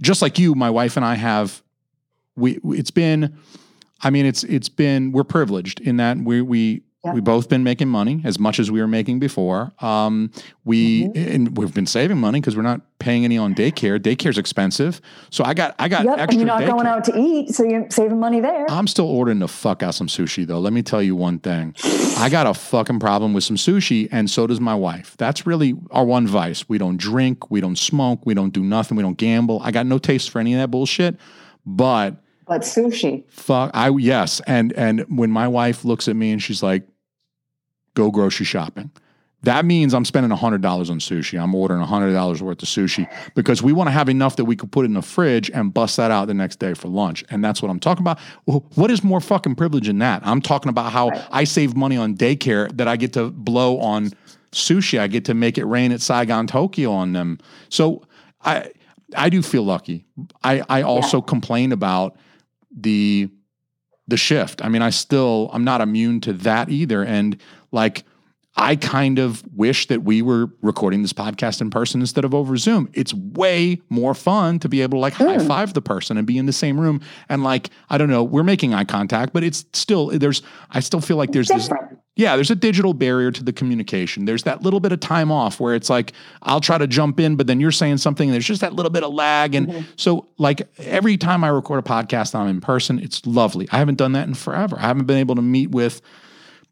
just 0.00 0.22
like 0.22 0.38
you. 0.38 0.54
My 0.54 0.70
wife 0.70 0.96
and 0.96 1.04
I 1.04 1.14
have. 1.14 1.62
We 2.36 2.58
it's 2.64 2.90
been. 2.90 3.36
I 4.02 4.10
mean, 4.10 4.26
it's 4.26 4.44
it's 4.44 4.68
been 4.68 5.12
we're 5.12 5.24
privileged 5.24 5.80
in 5.80 5.96
that 5.96 6.18
we 6.18 6.42
we 6.42 6.82
Yeah. 7.06 7.12
we 7.14 7.20
both 7.20 7.48
been 7.48 7.62
making 7.64 7.88
money 7.88 8.20
as 8.24 8.38
much 8.38 8.58
as 8.58 8.70
we 8.70 8.80
were 8.80 8.86
making 8.88 9.18
before. 9.20 9.72
Um, 9.80 10.30
we 10.64 11.04
Mm-hmm. 11.04 11.32
and 11.34 11.56
we've 11.56 11.72
been 11.74 11.86
saving 11.86 12.18
money 12.18 12.40
because 12.40 12.56
we're 12.56 12.62
not 12.62 12.80
paying 12.98 13.24
any 13.24 13.38
on 13.38 13.54
daycare. 13.54 13.98
Daycare's 14.00 14.38
expensive, 14.38 15.00
so 15.30 15.44
I 15.44 15.54
got 15.54 15.74
I 15.78 15.88
got 15.88 16.04
yep, 16.04 16.18
and 16.18 16.34
you're 16.34 16.46
not 16.46 16.62
daycare. 16.62 16.70
going 16.70 16.86
out 16.86 17.04
to 17.04 17.18
eat, 17.18 17.54
so 17.54 17.64
you're 17.64 17.88
saving 17.90 18.18
money 18.20 18.40
there. 18.40 18.66
I'm 18.70 18.86
still 18.86 19.06
ordering 19.08 19.38
the 19.38 19.48
fuck 19.48 19.82
out 19.82 19.94
some 19.94 20.08
sushi 20.08 20.46
though. 20.46 20.58
Let 20.60 20.72
me 20.72 20.82
tell 20.82 21.02
you 21.02 21.14
one 21.16 21.38
thing. 21.38 21.74
I 22.18 22.28
got 22.30 22.46
a 22.46 22.54
fucking 22.54 22.98
problem 23.00 23.32
with 23.34 23.44
some 23.44 23.56
sushi, 23.56 24.08
and 24.10 24.28
so 24.30 24.46
does 24.46 24.60
my 24.60 24.74
wife. 24.74 25.14
That's 25.18 25.46
really 25.46 25.74
our 25.90 26.04
one 26.04 26.26
vice. 26.26 26.68
We 26.68 26.78
don't 26.78 26.96
drink, 26.96 27.50
we 27.50 27.60
don't 27.60 27.78
smoke, 27.78 28.24
we 28.26 28.34
don't 28.34 28.52
do 28.52 28.62
nothing, 28.64 28.96
we 28.96 29.02
don't 29.02 29.18
gamble. 29.18 29.60
I 29.62 29.70
got 29.70 29.86
no 29.86 29.98
taste 29.98 30.30
for 30.30 30.38
any 30.40 30.54
of 30.54 30.60
that 30.60 30.70
bullshit. 30.70 31.16
But 31.64 32.16
but 32.46 32.62
sushi. 32.62 33.24
fuck 33.30 33.70
I 33.74 33.90
yes. 33.90 34.40
And 34.46 34.72
and 34.74 35.00
when 35.08 35.30
my 35.30 35.48
wife 35.48 35.84
looks 35.84 36.08
at 36.08 36.16
me 36.16 36.30
and 36.32 36.42
she's 36.42 36.62
like, 36.62 36.86
go 37.96 38.12
grocery 38.12 38.46
shopping. 38.46 38.92
That 39.42 39.64
means 39.64 39.94
I'm 39.94 40.04
spending 40.04 40.36
$100 40.36 40.40
on 40.44 40.98
sushi. 40.98 41.40
I'm 41.40 41.54
ordering 41.54 41.84
$100 41.84 42.40
worth 42.40 42.62
of 42.62 42.68
sushi 42.68 43.08
because 43.34 43.62
we 43.62 43.72
want 43.72 43.88
to 43.88 43.92
have 43.92 44.08
enough 44.08 44.36
that 44.36 44.44
we 44.44 44.56
could 44.56 44.72
put 44.72 44.84
in 44.84 44.94
the 44.94 45.02
fridge 45.02 45.50
and 45.50 45.72
bust 45.72 45.96
that 45.98 46.10
out 46.10 46.26
the 46.26 46.34
next 46.34 46.58
day 46.58 46.74
for 46.74 46.88
lunch. 46.88 47.24
And 47.30 47.44
that's 47.44 47.62
what 47.62 47.70
I'm 47.70 47.78
talking 47.78 48.02
about. 48.02 48.18
What 48.44 48.90
is 48.90 49.04
more 49.04 49.20
fucking 49.20 49.54
privilege 49.54 49.86
than 49.86 49.98
that? 49.98 50.26
I'm 50.26 50.40
talking 50.40 50.68
about 50.68 50.90
how 50.90 51.10
I 51.30 51.44
save 51.44 51.76
money 51.76 51.96
on 51.96 52.16
daycare 52.16 52.74
that 52.76 52.88
I 52.88 52.96
get 52.96 53.12
to 53.12 53.30
blow 53.30 53.78
on 53.78 54.10
sushi. 54.52 54.98
I 54.98 55.06
get 55.06 55.24
to 55.26 55.34
make 55.34 55.58
it 55.58 55.64
rain 55.64 55.92
at 55.92 56.00
Saigon, 56.00 56.46
Tokyo 56.46 56.90
on 56.90 57.12
them. 57.12 57.38
So 57.68 58.02
I 58.44 58.70
I 59.14 59.28
do 59.28 59.42
feel 59.42 59.62
lucky. 59.62 60.06
I, 60.42 60.62
I 60.68 60.82
also 60.82 61.20
complain 61.20 61.72
about 61.72 62.16
the 62.76 63.30
the 64.08 64.16
shift. 64.16 64.64
I 64.64 64.68
mean, 64.68 64.82
I 64.82 64.90
still 64.90 65.50
I'm 65.52 65.64
not 65.64 65.80
immune 65.80 66.20
to 66.22 66.32
that 66.32 66.68
either. 66.68 67.04
And 67.04 67.40
like 67.72 68.04
I 68.58 68.76
kind 68.76 69.18
of 69.18 69.44
wish 69.54 69.86
that 69.88 70.02
we 70.02 70.22
were 70.22 70.48
recording 70.62 71.02
this 71.02 71.12
podcast 71.12 71.60
in 71.60 71.68
person 71.68 72.00
instead 72.00 72.24
of 72.24 72.34
over 72.34 72.56
Zoom. 72.56 72.88
It's 72.94 73.12
way 73.12 73.82
more 73.90 74.14
fun 74.14 74.58
to 74.60 74.68
be 74.68 74.80
able 74.80 74.96
to 74.96 75.00
like 75.00 75.12
high 75.12 75.38
five 75.38 75.74
the 75.74 75.82
person 75.82 76.16
and 76.16 76.26
be 76.26 76.38
in 76.38 76.46
the 76.46 76.54
same 76.54 76.80
room. 76.80 77.02
And 77.28 77.44
like, 77.44 77.68
I 77.90 77.98
don't 77.98 78.08
know, 78.08 78.24
we're 78.24 78.42
making 78.42 78.72
eye 78.72 78.84
contact, 78.84 79.34
but 79.34 79.44
it's 79.44 79.66
still 79.74 80.06
there's 80.06 80.40
I 80.70 80.80
still 80.80 81.02
feel 81.02 81.18
like 81.18 81.32
there's 81.32 81.48
this 81.48 81.68
yeah, 82.18 82.34
there's 82.34 82.50
a 82.50 82.56
digital 82.56 82.94
barrier 82.94 83.30
to 83.30 83.44
the 83.44 83.52
communication. 83.52 84.24
There's 84.24 84.44
that 84.44 84.62
little 84.62 84.80
bit 84.80 84.90
of 84.90 85.00
time 85.00 85.30
off 85.30 85.60
where 85.60 85.74
it's 85.74 85.90
like 85.90 86.14
I'll 86.40 86.62
try 86.62 86.78
to 86.78 86.86
jump 86.86 87.20
in, 87.20 87.36
but 87.36 87.46
then 87.46 87.60
you're 87.60 87.70
saying 87.70 87.98
something. 87.98 88.30
And 88.30 88.32
there's 88.32 88.46
just 88.46 88.62
that 88.62 88.72
little 88.72 88.90
bit 88.90 89.04
of 89.04 89.12
lag, 89.12 89.54
and 89.54 89.68
mm-hmm. 89.68 89.84
so 89.96 90.28
like 90.38 90.66
every 90.78 91.18
time 91.18 91.44
I 91.44 91.48
record 91.48 91.78
a 91.78 91.86
podcast, 91.86 92.34
I'm 92.34 92.48
in 92.48 92.62
person. 92.62 93.00
It's 93.00 93.26
lovely. 93.26 93.68
I 93.70 93.76
haven't 93.76 93.98
done 93.98 94.12
that 94.12 94.26
in 94.26 94.32
forever. 94.32 94.78
I 94.78 94.82
haven't 94.82 95.04
been 95.04 95.18
able 95.18 95.34
to 95.34 95.42
meet 95.42 95.72
with 95.72 96.00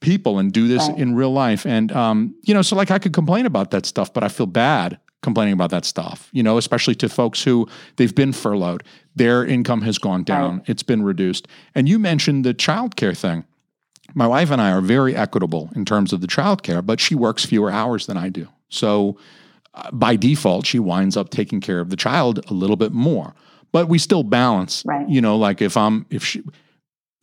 people 0.04 0.38
and 0.38 0.52
do 0.52 0.68
this 0.68 0.88
Right. 0.88 0.98
in 0.98 1.14
real 1.16 1.32
life, 1.32 1.66
and 1.66 1.90
um, 1.92 2.34
you 2.42 2.54
know, 2.54 2.62
so 2.62 2.76
like 2.76 2.90
I 2.90 2.98
could 2.98 3.12
complain 3.12 3.46
about 3.46 3.70
that 3.72 3.86
stuff, 3.86 4.12
but 4.12 4.22
I 4.22 4.28
feel 4.28 4.46
bad 4.46 4.98
complaining 5.22 5.54
about 5.54 5.70
that 5.70 5.84
stuff. 5.84 6.28
You 6.32 6.42
know, 6.42 6.58
especially 6.58 6.94
to 6.96 7.08
folks 7.08 7.42
who 7.42 7.66
they've 7.96 8.14
been 8.14 8.32
furloughed, 8.32 8.82
their 9.16 9.44
income 9.44 9.80
has 9.82 9.98
gone 9.98 10.22
down, 10.24 10.62
it's 10.66 10.82
been 10.82 11.02
reduced, 11.02 11.48
and 11.74 11.88
you 11.88 11.98
mentioned 11.98 12.44
the 12.44 12.54
childcare 12.54 13.16
thing 13.16 13.44
my 14.14 14.26
wife 14.26 14.50
and 14.50 14.60
I 14.60 14.70
are 14.70 14.82
very 14.82 15.16
equitable 15.16 15.70
in 15.74 15.84
terms 15.86 16.12
of 16.12 16.20
the 16.20 16.26
childcare, 16.26 16.84
but 16.84 17.00
she 17.00 17.14
works 17.14 17.44
fewer 17.46 17.70
hours 17.70 18.06
than 18.06 18.18
I 18.18 18.28
do. 18.28 18.46
So 18.68 19.16
uh, 19.72 19.90
by 19.92 20.14
default, 20.14 20.66
she 20.66 20.78
winds 20.78 21.16
up 21.16 21.30
taking 21.30 21.60
care 21.60 21.80
of 21.80 21.88
the 21.88 21.96
child 21.96 22.38
a 22.50 22.52
little 22.54 22.76
bit 22.76 22.92
more. 22.92 23.34
But 23.72 23.88
we 23.88 23.98
still 23.98 24.22
balance, 24.22 24.82
Right. 24.86 25.08
you 25.08 25.20
know, 25.22 25.36
like 25.38 25.62
if 25.62 25.76
I'm 25.76 26.04
if 26.10 26.22
she 26.24 26.42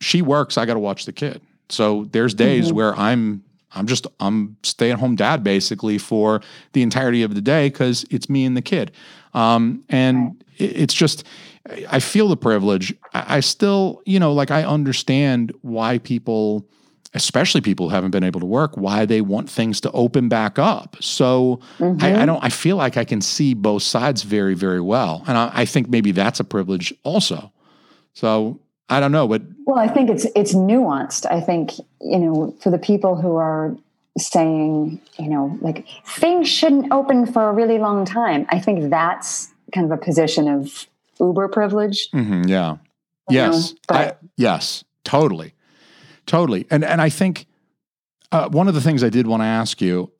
she 0.00 0.20
works, 0.22 0.58
I 0.58 0.66
got 0.66 0.74
to 0.74 0.80
watch 0.80 1.06
the 1.06 1.12
kid. 1.12 1.40
So 1.72 2.04
there's 2.12 2.34
days 2.34 2.66
Mm-hmm. 2.66 2.76
where 2.76 2.98
I'm 2.98 3.42
I'm 3.74 3.86
just 3.86 4.06
I'm 4.20 4.56
stay 4.62 4.90
at 4.92 4.98
home 4.98 5.16
dad 5.16 5.42
basically 5.42 5.96
for 5.98 6.40
the 6.74 6.82
entirety 6.82 7.22
of 7.22 7.34
the 7.34 7.40
day 7.40 7.68
because 7.70 8.04
it's 8.10 8.28
me 8.28 8.44
and 8.44 8.54
the 8.56 8.62
kid. 8.62 8.92
Um, 9.34 9.82
and 9.88 10.44
it- 10.58 10.76
it's 10.82 10.94
just 10.94 11.24
I 11.90 12.00
feel 12.00 12.28
the 12.28 12.36
privilege. 12.36 12.92
I, 13.14 13.36
I 13.36 13.40
still, 13.40 14.02
you 14.04 14.18
know, 14.18 14.32
like 14.32 14.50
I 14.50 14.64
understand 14.64 15.52
why 15.62 15.98
people, 15.98 16.66
especially 17.14 17.60
people 17.60 17.88
who 17.88 17.94
haven't 17.94 18.10
been 18.10 18.24
able 18.24 18.40
to 18.40 18.46
work, 18.46 18.76
why 18.76 19.06
they 19.06 19.20
want 19.20 19.48
things 19.48 19.80
to 19.82 19.90
open 19.92 20.28
back 20.28 20.58
up. 20.58 20.96
So 21.00 21.60
I, 22.00 22.22
I 22.22 22.26
don't. 22.26 22.42
I 22.44 22.48
feel 22.50 22.76
like 22.76 22.96
I 22.98 23.04
can 23.04 23.20
see 23.22 23.54
both 23.54 23.82
sides 23.84 24.22
very, 24.24 24.54
very 24.54 24.80
well, 24.80 25.22
and 25.26 25.38
I, 25.38 25.50
I 25.62 25.64
think 25.64 25.88
maybe 25.88 26.10
that's 26.12 26.40
a 26.40 26.44
privilege 26.44 26.92
also. 27.04 27.52
So 28.12 28.60
I 28.92 29.00
don't 29.00 29.12
know, 29.12 29.26
but 29.26 29.42
Well, 29.64 29.78
I 29.78 29.88
think 29.88 30.10
it's 30.10 30.26
it's 30.36 30.54
nuanced. 30.54 31.26
I 31.30 31.40
think 31.40 31.72
you 32.00 32.18
know 32.18 32.54
for 32.60 32.70
the 32.70 32.78
people 32.78 33.16
who 33.16 33.36
are 33.36 33.74
saying 34.18 35.00
you 35.18 35.28
know 35.28 35.58
like 35.62 35.86
things 36.06 36.48
shouldn't 36.48 36.92
open 36.92 37.26
for 37.26 37.48
a 37.48 37.52
really 37.52 37.78
long 37.78 38.04
time. 38.04 38.46
I 38.50 38.58
think 38.58 38.90
that's 38.90 39.48
kind 39.74 39.90
of 39.90 39.98
a 39.98 40.02
position 40.02 40.46
of 40.48 40.86
uber 41.18 41.48
privilege. 41.48 42.10
Mhm, 42.12 42.48
yeah. 42.48 42.76
Yes. 43.30 43.72
know, 43.72 43.96
I, 43.96 44.12
yes. 44.36 44.84
Totally. 45.04 45.54
Totally. 46.26 46.66
And 46.70 46.84
and 46.84 47.00
I 47.00 47.08
think 47.08 47.46
uh, 48.30 48.48
one 48.48 48.68
of 48.68 48.74
the 48.74 48.80
things 48.80 49.02
I 49.02 49.08
did 49.08 49.26
want 49.26 49.40
to 49.42 49.46
ask 49.46 49.80
you 49.80 50.10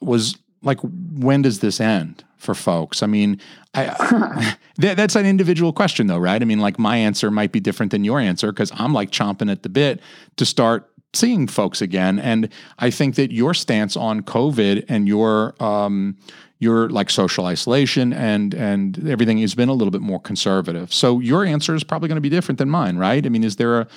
was 0.00 0.36
like, 0.62 0.78
when 0.80 1.42
does 1.42 1.60
this 1.60 1.80
end 1.80 2.24
for 2.38 2.54
folks? 2.54 3.02
I 3.02 3.06
mean, 3.06 3.40
I, 3.74 4.56
that, 4.78 4.96
that's 4.96 5.16
an 5.16 5.26
individual 5.26 5.72
question, 5.72 6.06
though, 6.06 6.18
right? 6.18 6.40
I 6.40 6.44
mean, 6.44 6.60
like 6.60 6.78
my 6.78 6.96
answer 6.96 7.30
might 7.30 7.52
be 7.52 7.60
different 7.60 7.92
than 7.92 8.04
your 8.04 8.20
answer 8.20 8.52
because 8.52 8.72
I'm 8.74 8.92
like 8.92 9.10
chomping 9.10 9.50
at 9.50 9.62
the 9.62 9.68
bit 9.68 10.00
to 10.36 10.46
start 10.46 10.90
seeing 11.14 11.46
folks 11.46 11.80
again. 11.80 12.18
And 12.18 12.48
I 12.78 12.90
think 12.90 13.14
that 13.16 13.32
your 13.32 13.54
stance 13.54 13.96
on 13.96 14.22
COVID 14.22 14.84
and 14.88 15.08
your 15.08 15.54
um, 15.62 16.16
your 16.60 16.88
like 16.88 17.08
social 17.08 17.46
isolation 17.46 18.12
and 18.12 18.52
and 18.52 19.08
everything 19.08 19.38
has 19.38 19.54
been 19.54 19.68
a 19.68 19.72
little 19.72 19.92
bit 19.92 20.00
more 20.00 20.20
conservative. 20.20 20.92
So 20.92 21.20
your 21.20 21.44
answer 21.44 21.74
is 21.74 21.84
probably 21.84 22.08
going 22.08 22.16
to 22.16 22.22
be 22.22 22.28
different 22.28 22.58
than 22.58 22.68
mine, 22.68 22.96
right? 22.96 23.24
I 23.24 23.28
mean, 23.28 23.44
is 23.44 23.56
there 23.56 23.80
a 23.80 23.88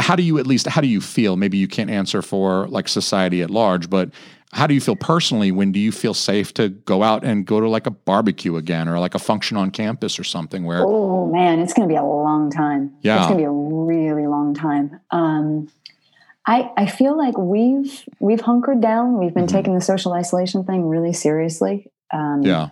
how 0.00 0.14
do 0.14 0.22
you 0.22 0.38
at 0.38 0.46
least 0.46 0.66
how 0.66 0.80
do 0.80 0.88
you 0.88 1.00
feel? 1.00 1.36
Maybe 1.36 1.56
you 1.56 1.68
can't 1.68 1.90
answer 1.90 2.20
for 2.20 2.68
like 2.68 2.88
society 2.88 3.42
at 3.42 3.50
large, 3.50 3.88
but 3.88 4.10
how 4.52 4.66
do 4.66 4.74
you 4.74 4.80
feel 4.80 4.96
personally 4.96 5.50
when 5.50 5.72
do 5.72 5.80
you 5.80 5.90
feel 5.90 6.12
safe 6.14 6.52
to 6.54 6.68
go 6.68 7.02
out 7.02 7.24
and 7.24 7.46
go 7.46 7.58
to 7.60 7.68
like 7.68 7.86
a 7.86 7.90
barbecue 7.90 8.56
again 8.56 8.88
or 8.88 8.98
like 8.98 9.14
a 9.14 9.18
function 9.18 9.56
on 9.56 9.70
campus 9.70 10.18
or 10.18 10.24
something 10.24 10.64
where 10.64 10.82
Oh 10.86 11.30
man, 11.32 11.58
it's 11.58 11.72
going 11.72 11.88
to 11.88 11.92
be 11.92 11.96
a 11.98 12.04
long 12.04 12.50
time. 12.50 12.92
Yeah. 13.00 13.18
it's 13.18 13.26
going 13.28 13.38
to 13.38 13.42
be 13.42 13.46
a 13.46 13.50
really 13.50 14.26
long 14.26 14.54
time. 14.54 15.00
Um, 15.10 15.68
I 16.46 16.70
I 16.76 16.86
feel 16.86 17.16
like 17.16 17.38
we've 17.38 18.04
we've 18.20 18.40
hunkered 18.40 18.80
down. 18.80 19.18
We've 19.18 19.32
been 19.34 19.46
Mhm. 19.46 19.52
taking 19.52 19.74
the 19.74 19.80
social 19.80 20.12
isolation 20.12 20.64
thing 20.64 20.88
really 20.88 21.12
seriously. 21.12 21.90
Um, 22.12 22.42
yeah. 22.42 22.68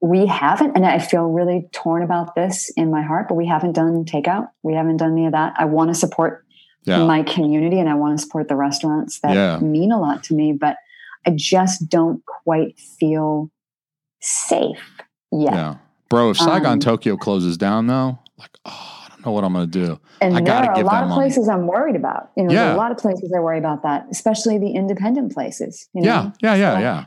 we 0.00 0.26
haven't, 0.26 0.74
and 0.76 0.84
I 0.84 0.98
feel 0.98 1.26
really 1.30 1.68
torn 1.70 2.02
about 2.02 2.34
this 2.34 2.70
in 2.76 2.90
my 2.90 3.02
heart. 3.02 3.28
But 3.28 3.34
we 3.36 3.46
haven't 3.46 3.72
done 3.74 4.04
takeout. 4.04 4.48
We 4.64 4.74
haven't 4.74 4.96
done 4.96 5.12
any 5.12 5.26
of 5.26 5.32
that. 5.32 5.54
I 5.56 5.66
want 5.66 5.90
to 5.90 5.94
support 5.94 6.44
Yeah. 6.84 7.04
my 7.04 7.22
community, 7.22 7.78
and 7.78 7.88
I 7.88 7.94
want 7.94 8.18
to 8.18 8.22
support 8.24 8.48
the 8.48 8.56
restaurants 8.56 9.20
that 9.20 9.34
Yeah. 9.34 9.58
mean 9.60 9.92
a 9.92 10.00
lot 10.00 10.24
to 10.24 10.34
me. 10.34 10.52
But 10.52 10.78
I 11.26 11.30
just 11.36 11.88
don't 11.88 12.24
quite 12.26 12.78
feel 12.78 13.50
safe 14.20 14.78
yet. 15.30 15.54
Yeah. 15.54 15.74
Bro, 16.08 16.30
if 16.30 16.36
Saigon 16.38 16.74
Um, 16.74 16.78
Tokyo 16.80 17.16
closes 17.16 17.56
down 17.56 17.86
though, 17.86 18.18
like, 18.38 18.50
oh, 18.66 18.98
I 19.04 19.08
don't 19.08 19.26
know 19.26 19.32
what 19.32 19.44
I'm 19.44 19.52
going 19.52 19.70
to 19.70 19.86
do. 19.86 19.98
And 20.20 20.34
I 20.34 20.38
there 20.40 20.46
gotta 20.46 20.68
are 20.68 20.80
a 20.82 20.84
lot 20.84 21.02
of 21.04 21.08
money. 21.08 21.20
places 21.20 21.48
I'm 21.48 21.66
worried 21.66 21.96
about. 21.96 22.30
You 22.36 22.44
know, 22.44 22.52
Yeah. 22.52 22.74
a 22.74 22.76
lot 22.76 22.90
of 22.92 22.98
places 22.98 23.32
I 23.34 23.40
worry 23.40 23.58
about 23.58 23.82
that, 23.84 24.06
especially 24.10 24.58
the 24.58 24.72
independent 24.72 25.32
places. 25.32 25.88
You 25.94 26.02
know? 26.02 26.32
Yeah. 26.40 26.54
Yeah. 26.54 26.54
Yeah. 26.56 26.74
So- 26.74 26.80
Yeah. 26.80 27.04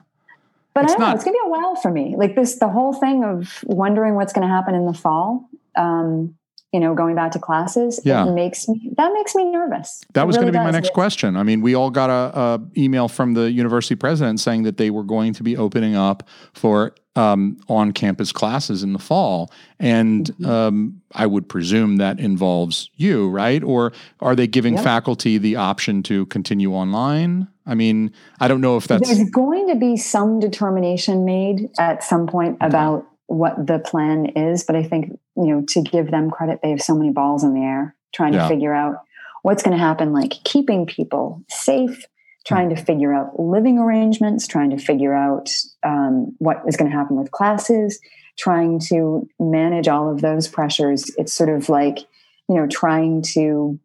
But 0.74 0.84
It's 0.86 0.94
I 0.94 0.96
don't 0.96 1.02
not- 1.02 1.10
know. 1.10 1.16
It's 1.16 1.24
going 1.24 1.36
to 1.36 1.40
be 1.44 1.48
a 1.48 1.50
while 1.52 1.76
for 1.76 1.92
me. 1.92 2.16
Like 2.18 2.36
this, 2.36 2.56
the 2.60 2.68
whole 2.68 2.94
thing 2.94 3.24
of 3.24 3.64
wondering 3.66 4.16
what's 4.16 4.34
going 4.34 4.46
to 4.48 4.54
happen 4.54 4.76
in 4.76 4.86
the 4.86 4.94
fall. 4.94 5.48
Um, 5.78 6.36
you 6.76 6.82
know, 6.82 6.94
going 6.94 7.16
back 7.16 7.32
to 7.32 7.40
classes, 7.40 8.02
Yeah. 8.04 8.28
it 8.28 8.32
makes 8.34 8.68
me 8.68 8.92
that 8.98 9.12
makes 9.14 9.34
me 9.34 9.44
nervous. 9.46 10.04
That 10.14 10.28
was 10.28 10.36
really 10.36 10.52
going 10.52 10.54
to 10.54 10.60
be 10.60 10.64
my 10.66 10.72
next 10.80 10.92
question. 10.94 11.38
I 11.38 11.44
mean, 11.44 11.62
we 11.62 11.74
all 11.74 11.90
got 11.90 12.10
a, 12.10 12.38
a 12.40 12.62
email 12.78 13.08
from 13.08 13.34
the 13.34 13.50
university 13.50 13.96
president 13.96 14.42
saying 14.42 14.64
that 14.64 14.76
they 14.78 14.90
were 14.90 15.04
going 15.16 15.32
to 15.34 15.44
be 15.44 15.56
opening 15.56 15.96
up 15.96 16.28
for 16.54 16.94
um, 17.16 17.58
on-campus 17.70 18.34
classes 18.34 18.84
in 18.84 18.92
the 18.92 19.00
fall, 19.00 19.50
and 19.80 20.26
Mm-hmm. 20.26 20.46
um, 20.46 21.02
I 21.14 21.26
would 21.26 21.48
presume 21.48 21.96
that 21.98 22.20
involves 22.20 22.90
you, 22.98 23.30
right? 23.30 23.64
Or 23.64 23.94
are 24.20 24.36
they 24.36 24.48
giving 24.48 24.74
Yep. 24.76 24.84
faculty 24.84 25.38
the 25.38 25.56
option 25.56 26.04
to 26.04 26.26
continue 26.26 26.74
online? 26.74 27.48
I 27.66 27.74
mean, 27.76 28.12
I 28.42 28.50
don't 28.50 28.60
know 28.60 28.76
if 28.76 28.86
that's 28.90 29.08
There's 29.08 29.30
going 29.30 29.70
to 29.70 29.76
be 29.76 29.96
some 29.96 30.40
determination 30.42 31.24
made 31.24 31.70
at 31.80 32.04
some 32.04 32.28
point 32.28 32.58
about 32.60 33.06
what 33.28 33.68
the 33.68 33.80
plan 33.80 34.28
is, 34.28 34.64
but 34.64 34.76
I 34.76 34.84
think 34.84 35.12
you 35.36 35.48
know 35.48 35.64
to 35.70 35.82
give 35.82 36.12
them 36.12 36.30
credit, 36.32 36.60
they 36.62 36.70
have 36.70 36.82
so 36.82 36.96
many 36.96 37.12
balls 37.12 37.44
in 37.44 37.54
the 37.54 37.62
air 37.62 37.96
trying 38.14 38.34
Yeah. 38.34 38.44
to 38.44 38.48
figure 38.48 38.74
out 38.74 38.96
what's 39.42 39.62
going 39.62 39.76
to 39.78 39.84
happen, 39.84 40.14
like 40.14 40.32
keeping 40.44 40.86
people 40.86 41.44
safe, 41.50 42.06
trying 42.48 42.70
to 42.70 42.76
figure 42.76 43.14
out 43.14 43.40
living 43.40 43.78
arrangements, 43.78 44.48
trying 44.48 44.70
to 44.72 44.78
figure 44.78 45.14
out 45.14 45.50
um, 45.84 46.34
what 46.40 46.62
is 46.68 46.76
going 46.78 46.90
to 46.90 46.96
happen 46.98 47.18
with 47.18 47.30
classes, 47.32 48.00
trying 48.38 48.80
to 48.80 49.28
manage 49.40 49.88
all 49.88 50.10
of 50.12 50.22
those 50.22 50.48
pressures. 50.48 51.12
It's 51.18 51.34
sort 51.34 51.50
of 51.50 51.68
like 51.70 52.00
you 52.48 52.56
know 52.56 52.68
trying 52.68 53.22
to 53.34 53.80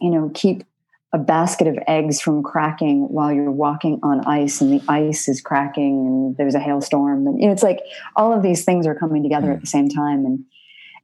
you 0.00 0.10
know 0.10 0.30
keep 0.34 0.64
a 1.12 1.18
basket 1.18 1.66
of 1.66 1.78
eggs 1.86 2.20
from 2.20 2.42
cracking 2.42 3.08
while 3.08 3.32
you're 3.32 3.50
walking 3.50 3.98
on 4.02 4.20
ice 4.26 4.60
and 4.60 4.70
the 4.72 4.82
ice 4.88 5.26
is 5.26 5.40
cracking 5.40 6.06
and 6.06 6.36
there's 6.36 6.54
a 6.54 6.60
hailstorm. 6.60 7.26
And 7.26 7.40
you 7.40 7.46
know, 7.46 7.52
it's 7.52 7.62
like 7.62 7.80
all 8.14 8.32
of 8.34 8.42
these 8.42 8.64
things 8.64 8.86
are 8.86 8.94
coming 8.94 9.22
together 9.22 9.50
at 9.50 9.60
the 9.60 9.66
same 9.66 9.88
time. 9.88 10.26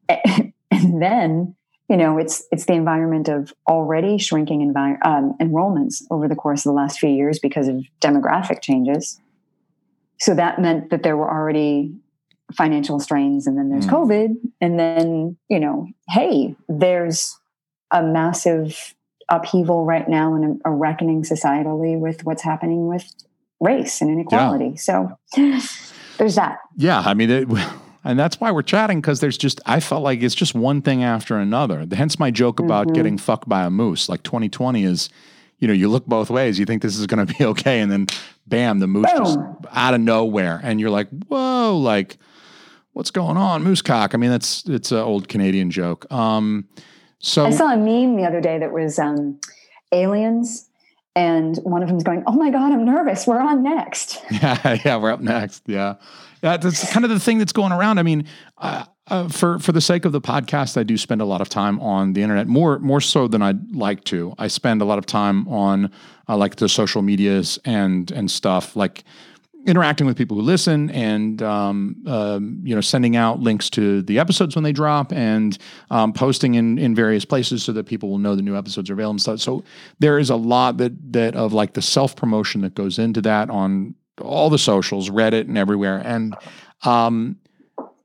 And 0.08 0.52
and 0.70 1.02
then 1.02 1.56
you 1.88 1.96
know 1.96 2.18
it's 2.18 2.44
it's 2.50 2.66
the 2.66 2.74
environment 2.74 3.28
of 3.28 3.54
already 3.68 4.18
shrinking 4.18 4.60
envi- 4.70 4.98
um, 5.06 5.34
enrollments 5.40 6.02
over 6.10 6.28
the 6.28 6.34
course 6.34 6.60
of 6.66 6.70
the 6.70 6.76
last 6.76 6.98
few 6.98 7.08
years 7.10 7.38
because 7.38 7.68
of 7.68 7.82
demographic 8.02 8.60
changes. 8.60 9.18
So 10.20 10.34
that 10.34 10.60
meant 10.60 10.90
that 10.90 11.02
there 11.02 11.16
were 11.16 11.30
already 11.30 11.94
financial 12.52 13.00
strains 13.00 13.46
and 13.46 13.56
then 13.56 13.70
there's 13.70 13.86
Mm. 13.86 13.90
covid. 13.90 14.34
And 14.60 14.78
then 14.78 15.38
you 15.48 15.58
know 15.60 15.88
hey 16.10 16.54
there's 16.68 17.38
a 17.90 18.02
massive 18.02 18.93
upheaval 19.28 19.84
right 19.84 20.08
now 20.08 20.34
and 20.34 20.60
a, 20.64 20.68
a 20.68 20.72
reckoning 20.72 21.22
societally 21.22 21.98
with 21.98 22.24
what's 22.24 22.42
happening 22.42 22.86
with 22.86 23.10
race 23.60 24.00
and 24.00 24.10
inequality 24.10 24.76
so 24.76 25.16
there's 26.18 26.34
that 26.36 26.58
Yeah, 26.76 27.00
I 27.00 27.14
mean, 27.14 27.30
it, 27.30 27.48
and 28.04 28.18
that's 28.18 28.38
why 28.40 28.50
we're 28.52 28.62
chatting 28.62 29.00
because 29.00 29.20
there's 29.20 29.38
just 29.38 29.60
I 29.66 29.80
felt 29.80 30.02
like 30.02 30.22
it's 30.22 30.34
just 30.34 30.54
one 30.54 30.82
thing 30.82 31.02
after 31.02 31.38
another. 31.38 31.86
Hence 31.92 32.18
my 32.18 32.30
joke 32.30 32.60
about 32.60 32.88
Mhm. 32.88 32.94
getting 32.94 33.18
fucked 33.18 33.48
by 33.48 33.64
a 33.64 33.70
moose. 33.70 34.08
Like 34.08 34.22
2020 34.22 34.84
is, 34.84 35.08
you 35.58 35.66
know, 35.68 35.74
you 35.74 35.88
look 35.88 36.04
both 36.06 36.30
ways. 36.30 36.58
You 36.58 36.66
think 36.66 36.82
this 36.82 36.96
is 36.98 37.06
going 37.06 37.26
to 37.26 37.34
be 37.34 37.44
okay, 37.52 37.80
and 37.80 37.90
then 37.90 38.06
bam, 38.46 38.80
the 38.80 38.86
moose 38.86 39.10
just 39.16 39.38
out 39.72 39.94
of 39.94 40.00
nowhere, 40.00 40.60
and 40.62 40.80
you're 40.80 40.90
like, 40.90 41.08
whoa, 41.28 41.76
like 41.78 42.18
what's 42.92 43.10
going 43.10 43.36
on, 43.36 43.62
moose 43.64 43.82
cock? 43.82 44.14
I 44.14 44.18
mean, 44.18 44.30
that's 44.30 44.64
it's 44.68 44.92
an 44.92 44.98
old 44.98 45.28
Canadian 45.28 45.70
joke. 45.70 46.10
Um, 46.12 46.68
so 47.24 47.44
i 47.44 47.50
saw 47.50 47.72
a 47.72 47.76
meme 47.76 48.16
the 48.16 48.24
other 48.24 48.40
day 48.40 48.58
that 48.58 48.72
was 48.72 48.98
um, 48.98 49.38
aliens 49.92 50.68
and 51.16 51.58
one 51.58 51.82
of 51.82 51.88
them's 51.88 52.02
going 52.02 52.22
oh 52.26 52.32
my 52.32 52.50
god 52.50 52.72
i'm 52.72 52.84
nervous 52.84 53.26
we're 53.26 53.40
on 53.40 53.62
next 53.62 54.22
Yeah, 54.30 54.78
yeah, 54.84 54.96
we're 54.96 55.12
up 55.12 55.20
next. 55.20 55.62
Yeah, 55.66 55.94
yeah, 56.42 56.56
that's 56.56 56.92
kind 56.92 57.04
of 57.04 57.10
the 57.10 57.20
thing 57.20 57.38
that's 57.38 57.52
going 57.52 57.72
around. 57.72 57.98
I 57.98 58.02
mean, 58.02 58.26
uh, 58.58 58.84
uh, 59.06 59.28
for 59.28 59.58
for 59.58 59.72
the 59.72 59.80
sake 59.80 60.04
of 60.04 60.12
the 60.12 60.20
podcast, 60.20 60.76
I 60.76 60.82
do 60.82 60.96
spend 60.98 61.20
a 61.20 61.24
lot 61.24 61.40
of 61.40 61.48
time 61.48 61.80
on 61.80 62.14
the 62.14 62.22
internet, 62.22 62.46
more 62.46 62.78
more 62.80 63.00
so 63.00 63.28
than 63.28 63.42
I'd 63.42 63.74
like 63.74 64.04
to. 64.04 64.34
I 64.38 64.48
spend 64.48 64.82
a 64.82 64.84
lot 64.84 64.98
of 64.98 65.06
time 65.06 65.46
on 65.48 65.90
uh, 66.28 66.36
like 66.36 66.56
the 66.56 66.68
social 66.68 67.02
medias 67.02 67.58
and 67.64 68.10
and 68.10 68.30
stuff 68.30 68.74
like 68.76 69.04
interacting 69.66 70.06
with 70.06 70.16
people 70.16 70.36
who 70.36 70.42
listen 70.42 70.90
and 70.90 71.42
um, 71.42 71.96
um, 72.06 72.60
you 72.62 72.74
know 72.74 72.80
sending 72.80 73.16
out 73.16 73.40
links 73.40 73.70
to 73.70 74.02
the 74.02 74.18
episodes 74.18 74.54
when 74.54 74.64
they 74.64 74.72
drop 74.72 75.12
and 75.12 75.58
um, 75.90 76.12
posting 76.12 76.54
in 76.54 76.78
in 76.78 76.94
various 76.94 77.24
places 77.24 77.62
so 77.62 77.72
that 77.72 77.86
people 77.86 78.10
will 78.10 78.18
know 78.18 78.34
the 78.34 78.42
new 78.42 78.56
episodes 78.56 78.90
are 78.90 78.94
available 78.94 79.18
stuff. 79.18 79.40
So 79.40 79.64
there 79.98 80.18
is 80.18 80.30
a 80.30 80.36
lot 80.36 80.76
that 80.78 81.12
that 81.12 81.34
of 81.34 81.52
like 81.52 81.74
the 81.74 81.82
self 81.82 82.16
promotion 82.16 82.60
that 82.62 82.74
goes 82.74 82.98
into 82.98 83.20
that 83.22 83.50
on 83.50 83.94
all 84.20 84.50
the 84.50 84.58
socials, 84.58 85.10
Reddit, 85.10 85.42
and 85.42 85.58
everywhere. 85.58 86.00
And 86.04 86.36
um, 86.82 87.36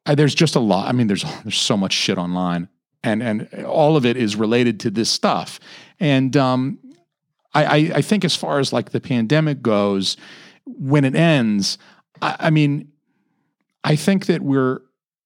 I, 0.05 0.15
there's 0.15 0.35
just 0.35 0.55
a 0.55 0.59
lot. 0.59 0.87
I 0.87 0.91
mean, 0.91 1.07
there's 1.07 1.23
there's 1.43 1.57
so 1.57 1.77
much 1.77 1.93
shit 1.93 2.17
online, 2.17 2.69
and 3.03 3.21
and 3.21 3.65
all 3.65 3.97
of 3.97 4.05
it 4.05 4.17
is 4.17 4.35
related 4.35 4.79
to 4.81 4.89
this 4.89 5.09
stuff. 5.09 5.59
And 5.99 6.35
um, 6.37 6.79
I, 7.53 7.65
I 7.65 7.91
I 7.95 8.01
think 8.01 8.23
as 8.23 8.35
far 8.35 8.59
as 8.59 8.71
like 8.71 8.91
the 8.91 9.01
pandemic 9.01 9.61
goes, 9.61 10.17
when 10.77 11.05
it 11.05 11.15
ends, 11.15 11.77
I, 12.21 12.35
I 12.39 12.49
mean, 12.49 12.91
I 13.83 13.95
think 13.95 14.25
that 14.27 14.41
we're 14.41 14.81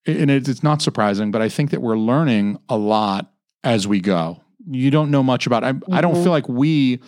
and 0.06 0.30
it, 0.30 0.48
it's 0.48 0.64
not 0.64 0.82
surprising, 0.82 1.32
but 1.32 1.42
I 1.42 1.50
think 1.50 1.72
that 1.72 1.82
we're 1.82 1.98
learning 1.98 2.60
a 2.70 2.78
lot 2.78 3.32
as 3.64 3.88
we 3.88 4.02
go. 4.02 4.42
you 4.70 4.92
don't 4.92 5.12
know 5.12 5.24
much 5.24 5.46
about. 5.48 5.64
I, 5.64 5.74
I 5.92 6.02
don't 6.02 6.16
feel 6.16 6.32
like 6.32 6.48
we, 6.50 7.00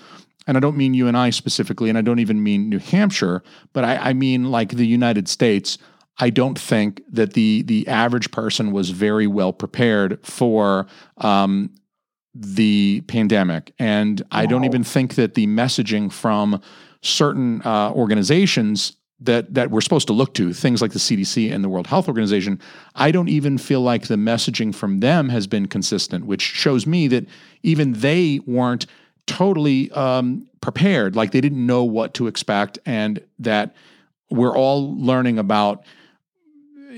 and 0.48 0.58
I 0.58 0.60
don't 0.60 0.78
mean 0.78 0.94
you 0.94 1.08
and 1.08 1.18
I 1.18 1.30
specifically, 1.30 1.90
and 1.90 1.98
I 1.98 2.02
don't 2.02 2.20
even 2.20 2.44
mean 2.44 2.70
New 2.70 2.80
Hampshire, 2.80 3.44
but 3.74 3.84
I, 3.84 3.98
I 3.98 4.14
mean 4.14 4.52
like 4.52 4.72
the 4.72 4.88
United 4.88 5.28
States. 5.28 5.78
I 6.18 6.30
don't 6.30 6.58
think 6.58 7.02
that 7.12 7.34
the 7.34 7.64
the 7.64 7.88
average 7.90 8.32
person 8.32 8.72
was 8.72 8.92
very 8.92 9.28
well 9.28 9.52
prepared 9.52 10.26
for 10.26 10.88
um, 11.18 11.72
the 12.34 13.02
pandemic, 13.08 13.74
and 13.80 14.22
I 14.32 14.46
don't 14.46 14.64
even 14.64 14.84
think 14.86 15.16
that 15.16 15.34
the 15.34 15.48
messaging 15.48 16.12
from 16.12 16.62
certain 17.06 17.62
uh, 17.64 17.92
organizations 17.92 18.98
that 19.22 19.54
that 19.54 19.72
we're 19.72 19.82
supposed 19.82 20.08
to 20.08 20.14
look 20.14 20.34
to, 20.34 20.52
things 20.54 20.82
like 20.82 20.92
the 20.92 21.00
CDC 21.00 21.52
and 21.54 21.64
the 21.64 21.70
World 21.70 21.88
Health 21.88 22.08
Organization, 22.10 22.60
I 22.96 23.12
don't 23.12 23.30
even 23.30 23.58
feel 23.58 23.82
like 23.82 24.08
the 24.08 24.16
messaging 24.16 24.76
from 24.76 25.00
them 25.00 25.30
has 25.30 25.48
been 25.48 25.68
consistent, 25.68 26.26
which 26.26 26.42
shows 26.42 26.86
me 26.86 27.08
that 27.08 27.26
even 27.64 27.94
they 27.94 28.40
weren't 28.46 28.86
totally 29.26 29.90
um, 29.92 30.48
prepared, 30.62 31.16
like 31.16 31.32
they 31.32 31.40
didn't 31.42 31.66
know 31.66 31.84
what 31.84 32.14
to 32.16 32.28
expect, 32.28 32.78
and 32.86 33.24
that 33.40 33.74
we're 34.30 34.56
all 34.56 34.96
learning 34.98 35.40
about 35.40 35.84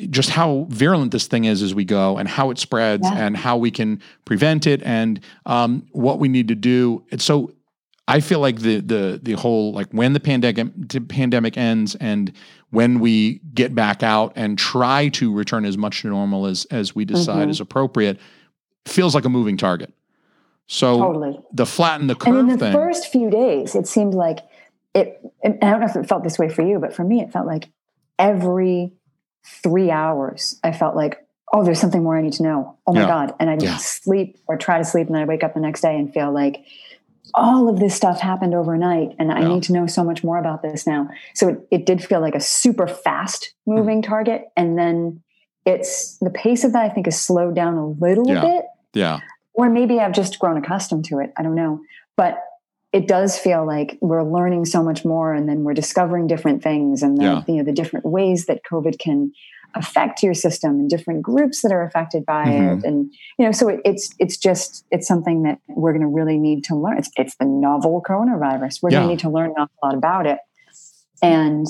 just 0.09 0.29
how 0.29 0.65
virulent 0.69 1.11
this 1.11 1.27
thing 1.27 1.45
is 1.45 1.61
as 1.61 1.73
we 1.73 1.83
go 1.85 2.17
and 2.17 2.27
how 2.27 2.49
it 2.51 2.57
spreads 2.59 3.03
Yeah. 3.03 3.25
and 3.25 3.35
how 3.37 3.57
we 3.57 3.71
can 3.71 4.01
prevent 4.25 4.67
it 4.67 4.81
and 4.83 5.19
um, 5.45 5.87
what 5.91 6.19
we 6.19 6.27
need 6.27 6.47
to 6.49 6.55
do. 6.55 7.03
And 7.11 7.21
so 7.21 7.51
I 8.07 8.21
feel 8.21 8.39
like 8.39 8.59
the 8.59 8.79
the 8.79 9.19
the 9.21 9.33
whole 9.33 9.73
like 9.73 9.87
when 9.91 10.13
the 10.13 10.19
pandemic 10.19 10.65
pandemic 11.09 11.57
ends 11.57 11.95
and 11.95 12.31
when 12.69 12.99
we 12.99 13.39
get 13.53 13.75
back 13.75 14.01
out 14.03 14.31
and 14.35 14.57
try 14.57 15.09
to 15.09 15.33
return 15.33 15.65
as 15.65 15.77
much 15.77 16.01
to 16.01 16.07
normal 16.07 16.45
as 16.45 16.65
as 16.71 16.95
we 16.95 17.03
decide 17.05 17.47
Mhm. 17.47 17.51
is 17.51 17.59
appropriate 17.59 18.17
feels 18.85 19.13
like 19.13 19.25
a 19.25 19.29
moving 19.29 19.57
target. 19.57 19.93
So 20.67 20.97
Totally. 20.99 21.39
the 21.51 21.65
flatten 21.65 22.07
the 22.07 22.15
curve. 22.15 22.35
And 22.35 22.49
in 22.49 22.57
the 22.57 22.65
thing. 22.65 22.73
first 22.73 23.07
few 23.11 23.29
days, 23.29 23.75
it 23.75 23.87
seemed 23.87 24.13
like 24.13 24.39
it, 24.93 25.21
and 25.43 25.57
I 25.61 25.69
don't 25.71 25.79
know 25.81 25.85
if 25.85 25.95
it 25.95 26.07
felt 26.07 26.23
this 26.23 26.39
way 26.39 26.49
for 26.49 26.61
you, 26.61 26.79
but 26.79 26.93
for 26.93 27.03
me, 27.03 27.21
it 27.21 27.31
felt 27.31 27.45
like 27.45 27.69
every 28.17 28.93
three 29.45 29.91
hours, 29.91 30.59
I 30.63 30.71
felt 30.71 30.95
like, 30.95 31.25
oh, 31.53 31.63
there's 31.63 31.79
something 31.79 32.01
more 32.03 32.17
I 32.17 32.21
need 32.21 32.33
to 32.33 32.43
know. 32.43 32.75
Oh 32.87 32.93
my 32.93 33.01
Yeah. 33.01 33.07
God. 33.07 33.33
And 33.39 33.49
I 33.49 33.53
didn't 33.55 33.71
Yeah. 33.71 33.77
sleep 33.77 34.37
or 34.47 34.57
try 34.57 34.77
to 34.77 34.83
sleep. 34.83 35.07
And 35.07 35.15
then 35.15 35.21
I 35.21 35.25
wake 35.25 35.43
up 35.43 35.53
the 35.53 35.59
next 35.59 35.81
day 35.81 35.97
and 35.97 36.11
feel 36.13 36.31
like 36.31 36.63
all 37.33 37.69
of 37.69 37.79
this 37.79 37.95
stuff 37.95 38.19
happened 38.19 38.53
overnight. 38.53 39.15
And 39.19 39.31
I 39.31 39.41
Yeah. 39.41 39.47
need 39.49 39.63
to 39.63 39.73
know 39.73 39.85
so 39.87 40.03
much 40.03 40.23
more 40.23 40.37
about 40.37 40.61
this 40.61 40.85
now. 40.87 41.07
So 41.35 41.49
it, 41.49 41.67
it 41.71 41.85
did 41.85 42.03
feel 42.03 42.19
like 42.21 42.35
a 42.35 42.39
super 42.39 42.87
fast 42.87 43.53
moving 43.65 43.97
Hmm. 44.03 44.09
target. 44.09 44.45
And 44.55 44.77
then 44.77 45.21
it's 45.65 46.17
the 46.19 46.29
pace 46.29 46.63
of 46.63 46.73
that, 46.73 46.83
I 46.83 46.89
think, 46.89 47.07
has 47.07 47.19
slowed 47.19 47.55
down 47.55 47.75
a 47.77 47.87
little 47.87 48.27
Yeah. 48.27 48.41
bit 48.41 48.65
yeah. 48.93 49.19
or 49.53 49.69
maybe 49.69 49.99
I've 49.99 50.13
just 50.13 50.39
grown 50.39 50.57
accustomed 50.57 51.05
to 51.05 51.19
it. 51.19 51.31
I 51.37 51.43
don't 51.43 51.55
know. 51.55 51.81
But 52.15 52.39
it 52.93 53.07
does 53.07 53.37
feel 53.37 53.65
like 53.65 53.97
we're 54.01 54.23
learning 54.23 54.63
so 54.65 54.81
much 54.81 55.03
more 55.03 55.33
and 55.33 55.47
then 55.49 55.63
we're 55.65 55.73
discovering 55.73 56.25
different 56.25 56.63
things 56.63 57.03
and 57.03 57.17
the, 57.17 57.23
Yeah. 57.23 57.43
you 57.47 57.55
know 57.57 57.63
the 57.63 57.73
different 57.73 58.05
ways 58.05 58.45
that 58.45 58.61
COVID 58.71 58.97
can 58.97 59.33
affect 59.75 60.23
your 60.23 60.33
system 60.33 60.71
and 60.79 60.89
different 60.89 61.21
groups 61.21 61.61
that 61.61 61.71
are 61.71 61.83
affected 61.83 62.25
by 62.25 62.45
Mhm. 62.47 62.77
it. 62.79 62.85
And 62.87 63.13
you 63.37 63.45
know, 63.45 63.51
so 63.51 63.67
it, 63.69 63.79
it's 63.85 64.13
it's 64.19 64.37
just 64.37 64.85
it's 64.91 65.07
something 65.07 65.43
that 65.43 65.59
we're 65.67 65.93
gonna 65.93 66.07
really 66.07 66.37
need 66.37 66.63
to 66.65 66.75
learn. 66.75 66.97
It's 66.97 67.09
it's 67.17 67.35
the 67.37 67.45
novel 67.45 68.01
coronavirus. 68.07 68.81
We're 68.81 68.91
Yeah. 68.91 68.99
gonna 68.99 69.09
need 69.11 69.19
to 69.19 69.29
learn 69.29 69.51
an 69.51 69.55
awful 69.57 69.77
lot 69.83 69.95
about 69.95 70.25
it. 70.25 70.39
And 71.21 71.65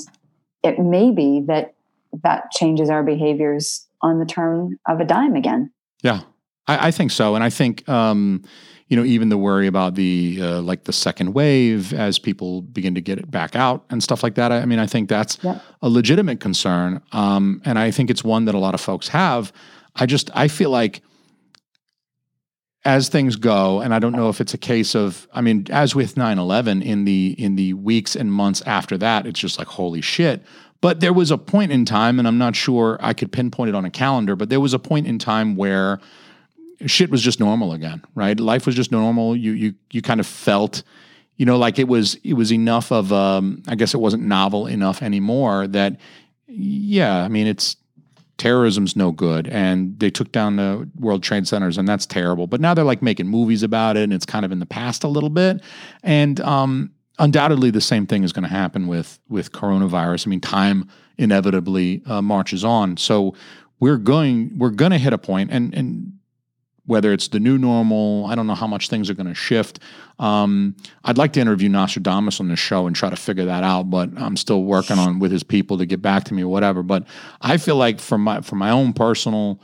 it 0.62 0.78
may 0.78 1.10
be 1.10 1.42
that 1.46 1.74
that 2.22 2.50
changes 2.52 2.90
our 2.90 3.02
behaviors 3.02 3.86
on 4.02 4.18
the 4.18 4.26
turn 4.26 4.76
of 4.88 5.00
a 5.00 5.04
dime 5.04 5.34
again. 5.36 5.70
Yeah, 6.02 6.20
I, 6.66 6.88
I 6.88 6.90
think 6.90 7.10
so, 7.10 7.34
and 7.34 7.42
I 7.44 7.50
think 7.50 7.88
um, 7.88 8.42
you 8.88 8.96
know 8.96 9.04
even 9.04 9.28
the 9.28 9.38
worry 9.38 9.66
about 9.66 9.94
the 9.94 10.38
uh, 10.40 10.60
like 10.62 10.84
the 10.84 10.92
second 10.92 11.34
wave 11.34 11.92
as 11.92 12.18
people 12.18 12.62
begin 12.62 12.94
to 12.94 13.00
get 13.00 13.18
it 13.18 13.30
back 13.30 13.54
out 13.54 13.84
and 13.90 14.02
stuff 14.02 14.22
like 14.22 14.34
that. 14.36 14.50
I, 14.52 14.60
I 14.60 14.64
mean, 14.64 14.78
I 14.78 14.86
think 14.86 15.08
that's 15.08 15.38
Yep. 15.42 15.62
a 15.82 15.88
legitimate 15.88 16.40
concern, 16.40 17.00
um, 17.12 17.60
and 17.64 17.78
I 17.78 17.90
think 17.90 18.10
it's 18.10 18.24
one 18.24 18.46
that 18.46 18.54
a 18.54 18.58
lot 18.58 18.74
of 18.74 18.80
folks 18.80 19.08
have. 19.08 19.52
I 19.94 20.06
just 20.06 20.30
I 20.34 20.48
feel 20.48 20.70
like 20.70 21.02
as 22.84 23.08
things 23.08 23.36
go, 23.36 23.80
and 23.80 23.92
I 23.92 23.98
don't 23.98 24.12
know 24.12 24.28
if 24.28 24.40
it's 24.40 24.54
a 24.54 24.58
case 24.58 24.94
of, 24.94 25.26
I 25.34 25.40
mean, 25.40 25.66
as 25.68 25.94
with 25.94 26.14
9-11, 26.14 26.82
in 26.82 27.04
the 27.04 27.34
in 27.36 27.56
the 27.56 27.74
weeks 27.74 28.14
and 28.16 28.32
months 28.32 28.62
after 28.62 28.96
that, 28.98 29.26
it's 29.26 29.38
just 29.40 29.58
like 29.58 29.66
holy 29.68 30.00
shit. 30.00 30.42
But 30.80 31.00
there 31.00 31.12
was 31.12 31.30
a 31.32 31.36
point 31.38 31.72
in 31.72 31.84
time, 31.84 32.18
and 32.20 32.28
I'm 32.28 32.38
not 32.38 32.54
sure 32.54 32.96
I 33.00 33.12
could 33.12 33.32
pinpoint 33.32 33.68
it 33.68 33.74
on 33.74 33.84
a 33.84 33.90
calendar, 33.90 34.36
but 34.36 34.48
there 34.48 34.60
was 34.60 34.72
a 34.74 34.78
point 34.78 35.06
in 35.08 35.18
time 35.18 35.56
where 35.56 35.98
shit 36.86 37.10
was 37.10 37.22
just 37.22 37.40
normal 37.40 37.72
again, 37.72 38.02
right? 38.14 38.38
Life 38.38 38.66
was 38.66 38.74
just 38.74 38.92
normal. 38.92 39.36
You 39.36 39.52
you 39.52 39.74
you 39.90 40.02
kind 40.02 40.20
of 40.20 40.26
felt, 40.26 40.82
you 41.36 41.46
know, 41.46 41.58
like 41.58 41.78
it 41.78 41.88
was 41.88 42.16
it 42.24 42.34
was 42.34 42.52
enough 42.52 42.92
of 42.92 43.12
um 43.12 43.62
I 43.68 43.74
guess 43.74 43.94
it 43.94 43.98
wasn't 43.98 44.24
novel 44.24 44.66
enough 44.66 45.02
anymore 45.02 45.66
that 45.68 45.96
yeah, 46.46 47.22
I 47.22 47.28
mean 47.28 47.46
it's 47.46 47.76
terrorism's 48.36 48.94
no 48.94 49.10
good 49.10 49.48
and 49.48 49.98
they 49.98 50.10
took 50.10 50.30
down 50.30 50.56
the 50.56 50.88
World 50.96 51.24
Trade 51.24 51.48
Centers 51.48 51.76
and 51.76 51.88
that's 51.88 52.06
terrible. 52.06 52.46
But 52.46 52.60
now 52.60 52.72
they're 52.72 52.84
like 52.84 53.02
making 53.02 53.26
movies 53.26 53.64
about 53.64 53.96
it 53.96 54.04
and 54.04 54.12
it's 54.12 54.26
kind 54.26 54.44
of 54.44 54.52
in 54.52 54.60
the 54.60 54.66
past 54.66 55.02
a 55.02 55.08
little 55.08 55.30
bit. 55.30 55.60
And 56.02 56.40
um 56.40 56.92
undoubtedly 57.18 57.70
the 57.70 57.80
same 57.80 58.06
thing 58.06 58.22
is 58.22 58.32
going 58.32 58.44
to 58.44 58.48
happen 58.48 58.86
with 58.86 59.18
with 59.28 59.50
coronavirus. 59.50 60.26
I 60.26 60.30
mean 60.30 60.40
time 60.40 60.88
inevitably 61.16 62.02
uh, 62.06 62.22
marches 62.22 62.64
on. 62.64 62.96
So 62.96 63.34
we're 63.80 63.96
going 63.96 64.56
we're 64.56 64.70
going 64.70 64.92
to 64.92 64.98
hit 64.98 65.12
a 65.12 65.18
point 65.18 65.50
and 65.50 65.74
and 65.74 66.17
whether 66.88 67.12
it's 67.12 67.28
the 67.28 67.38
new 67.38 67.58
normal, 67.58 68.26
I 68.26 68.34
don't 68.34 68.46
know 68.46 68.54
how 68.56 68.66
much 68.66 68.88
things 68.88 69.08
are 69.10 69.14
going 69.14 69.26
to 69.28 69.34
shift. 69.34 69.78
Um, 70.18 70.74
I'd 71.04 71.18
like 71.18 71.32
to 71.34 71.40
interview 71.40 71.68
Nostradamus 71.68 72.40
on 72.40 72.48
the 72.48 72.56
show 72.56 72.86
and 72.86 72.96
try 72.96 73.10
to 73.10 73.16
figure 73.16 73.44
that 73.44 73.62
out, 73.62 73.90
but 73.90 74.10
I'm 74.16 74.36
still 74.36 74.62
working 74.64 74.98
on 74.98 75.18
with 75.20 75.30
his 75.30 75.42
people 75.42 75.78
to 75.78 75.86
get 75.86 76.02
back 76.02 76.24
to 76.24 76.34
me 76.34 76.42
or 76.42 76.48
whatever. 76.48 76.82
But 76.82 77.06
I 77.42 77.58
feel 77.58 77.76
like 77.76 78.00
for 78.00 78.18
my 78.18 78.40
from 78.40 78.58
my 78.58 78.70
own 78.70 78.92
personal 78.94 79.60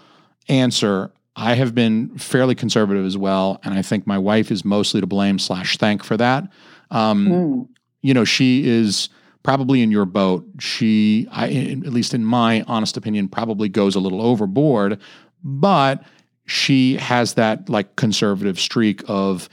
answer, 0.48 1.10
I 1.34 1.54
have 1.54 1.74
been 1.74 2.16
fairly 2.18 2.54
conservative 2.54 3.04
as 3.04 3.16
well, 3.16 3.58
and 3.64 3.74
I 3.74 3.82
think 3.82 4.06
my 4.06 4.18
wife 4.18 4.52
is 4.52 4.64
mostly 4.64 5.00
to 5.00 5.06
blame 5.06 5.38
slash 5.38 5.78
thank 5.78 6.04
for 6.04 6.16
that. 6.16 6.44
Um, 6.90 7.26
Mm. 7.26 7.68
you 8.02 8.14
know, 8.14 8.24
she 8.24 8.66
is 8.68 9.08
probably 9.42 9.82
in 9.82 9.90
your 9.90 10.04
boat. 10.06 10.44
She, 10.58 11.26
I, 11.32 11.48
at 11.84 11.92
least 11.92 12.14
in 12.14 12.24
my 12.24 12.62
honest 12.68 12.96
opinion, 12.96 13.28
probably 13.28 13.68
goes 13.68 13.94
a 13.94 14.00
little 14.00 14.22
overboard, 14.22 15.00
but 15.42 16.02
she 16.46 16.96
has 16.96 17.34
that 17.34 17.68
like 17.68 17.96
conservative 17.96 18.58
streak 18.60 19.02
of 19.08 19.48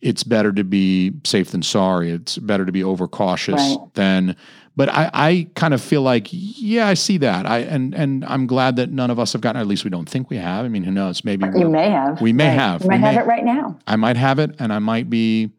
it's 0.00 0.22
better 0.22 0.52
to 0.52 0.62
be 0.62 1.12
safe 1.24 1.50
than 1.50 1.62
sorry. 1.62 2.10
It's 2.10 2.38
better 2.38 2.64
to 2.64 2.72
be 2.72 2.84
overcautious 2.84 3.54
Right. 3.54 3.78
than. 3.94 4.36
But 4.76 4.90
I, 4.90 5.10
I 5.14 5.48
kind 5.54 5.72
of 5.72 5.80
feel 5.80 6.02
like, 6.02 6.28
yeah, 6.30 6.86
I 6.86 6.92
see 6.94 7.16
that. 7.18 7.46
I 7.46 7.60
and 7.60 7.94
and 7.94 8.24
I'm 8.26 8.46
glad 8.46 8.76
that 8.76 8.90
none 8.90 9.10
of 9.10 9.18
us 9.18 9.32
have 9.32 9.40
gotten. 9.40 9.58
At 9.60 9.66
least 9.66 9.84
we 9.84 9.90
don't 9.90 10.08
think 10.08 10.28
we 10.28 10.36
have. 10.36 10.64
I 10.66 10.68
mean, 10.68 10.84
who 10.84 10.90
knows? 10.90 11.24
Maybe 11.24 11.46
You 11.46 11.52
we'll- 11.54 11.70
may 11.70 11.88
have. 11.90 12.20
we 12.20 12.32
may 12.34 12.48
Right. 12.48 12.52
have. 12.58 12.82
You 12.82 12.90
might 12.90 12.96
We 12.98 13.02
have 13.06 13.14
may- 13.14 13.20
it 13.22 13.26
right 13.26 13.44
now. 13.44 13.78
I 13.86 13.96
might 13.96 14.18
have 14.18 14.38
it, 14.38 14.54
and 14.58 14.72
I 14.74 14.78
might 14.78 15.08
be, 15.08 15.50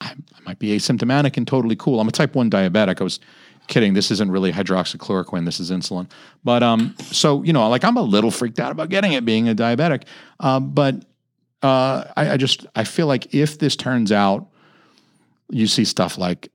I, 0.00 0.12
I 0.12 0.40
might 0.46 0.60
be 0.60 0.68
asymptomatic 0.78 1.36
and 1.36 1.46
totally 1.46 1.74
cool. 1.76 1.98
I'm 2.00 2.06
a 2.08 2.12
type 2.12 2.36
one 2.36 2.48
diabetic. 2.50 3.00
I 3.00 3.04
was 3.04 3.18
kidding. 3.66 3.94
This 3.94 4.10
isn't 4.10 4.30
really 4.30 4.52
hydroxychloroquine. 4.52 5.44
This 5.44 5.60
is 5.60 5.70
insulin. 5.70 6.10
But 6.44 6.62
um, 6.62 6.94
so 6.98 7.42
you 7.42 7.52
know, 7.52 7.68
like 7.68 7.84
I'm 7.84 7.96
a 7.96 8.02
little 8.02 8.30
freaked 8.30 8.60
out 8.60 8.72
about 8.72 8.88
getting 8.88 9.12
it, 9.12 9.24
being 9.24 9.48
a 9.48 9.54
diabetic. 9.54 10.04
Uh, 10.40 10.60
but 10.60 11.04
uh, 11.62 12.04
I, 12.16 12.32
I 12.32 12.36
just 12.36 12.66
I 12.74 12.84
feel 12.84 13.06
like 13.06 13.34
if 13.34 13.58
this 13.58 13.76
turns 13.76 14.12
out, 14.12 14.48
you 15.50 15.66
see 15.66 15.84
stuff 15.84 16.18
like. 16.18 16.50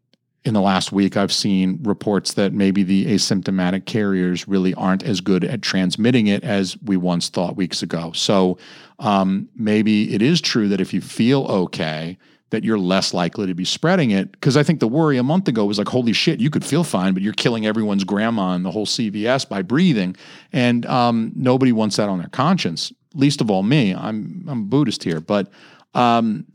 In 0.46 0.54
the 0.54 0.62
last 0.62 0.93
week, 0.93 1.17
I've 1.17 1.34
seen 1.34 1.80
reports 1.84 2.36
that 2.36 2.54
maybe 2.54 2.82
the 2.82 3.08
asymptomatic 3.08 3.86
carriers 3.86 4.48
really 4.48 4.74
aren't 4.76 5.04
as 5.04 5.20
good 5.20 5.43
at 5.43 5.62
transmitting 5.62 6.28
it 6.28 6.41
as 6.46 6.78
we 6.84 6.96
once 6.96 7.28
thought 7.28 7.58
weeks 7.58 7.84
ago. 7.84 8.13
So 8.13 8.58
um, 9.00 9.50
maybe 9.58 10.13
it 10.13 10.21
is 10.21 10.40
true 10.40 10.69
that 10.69 10.79
if 10.79 10.94
you 10.94 11.02
feel 11.02 11.44
okay, 11.48 12.17
that 12.50 12.63
you're 12.63 12.79
less 12.79 13.13
likely 13.13 13.45
to 13.48 13.54
be 13.54 13.65
spreading 13.65 14.12
it. 14.12 14.31
Because 14.31 14.56
I 14.56 14.63
think 14.63 14.79
the 14.79 14.87
worry 14.87 15.17
a 15.17 15.23
month 15.23 15.48
ago 15.48 15.65
was 15.65 15.77
like, 15.77 15.89
holy 15.89 16.13
shit, 16.13 16.39
you 16.39 16.50
could 16.50 16.63
feel 16.63 16.83
fine, 16.83 17.13
but 17.13 17.21
you're 17.21 17.33
killing 17.33 17.65
everyone's 17.65 18.04
grandma 18.04 18.54
and 18.54 18.63
the 18.63 18.71
whole 18.71 18.85
CVS 18.85 19.48
by 19.48 19.62
breathing, 19.62 20.15
and 20.54 20.85
um, 20.85 21.31
nobody 21.35 21.71
wants 21.71 21.98
that 21.98 22.10
on 22.10 22.19
their 22.19 22.29
conscience. 22.29 22.93
Least 23.13 23.41
of 23.41 23.50
all 23.52 23.63
me. 23.63 23.93
I'm 23.93 24.45
I'm 24.48 24.62
a 24.62 24.65
Buddhist 24.65 25.04
here, 25.04 25.19
but 25.19 25.50
um, 25.93 26.45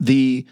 the 0.00 0.46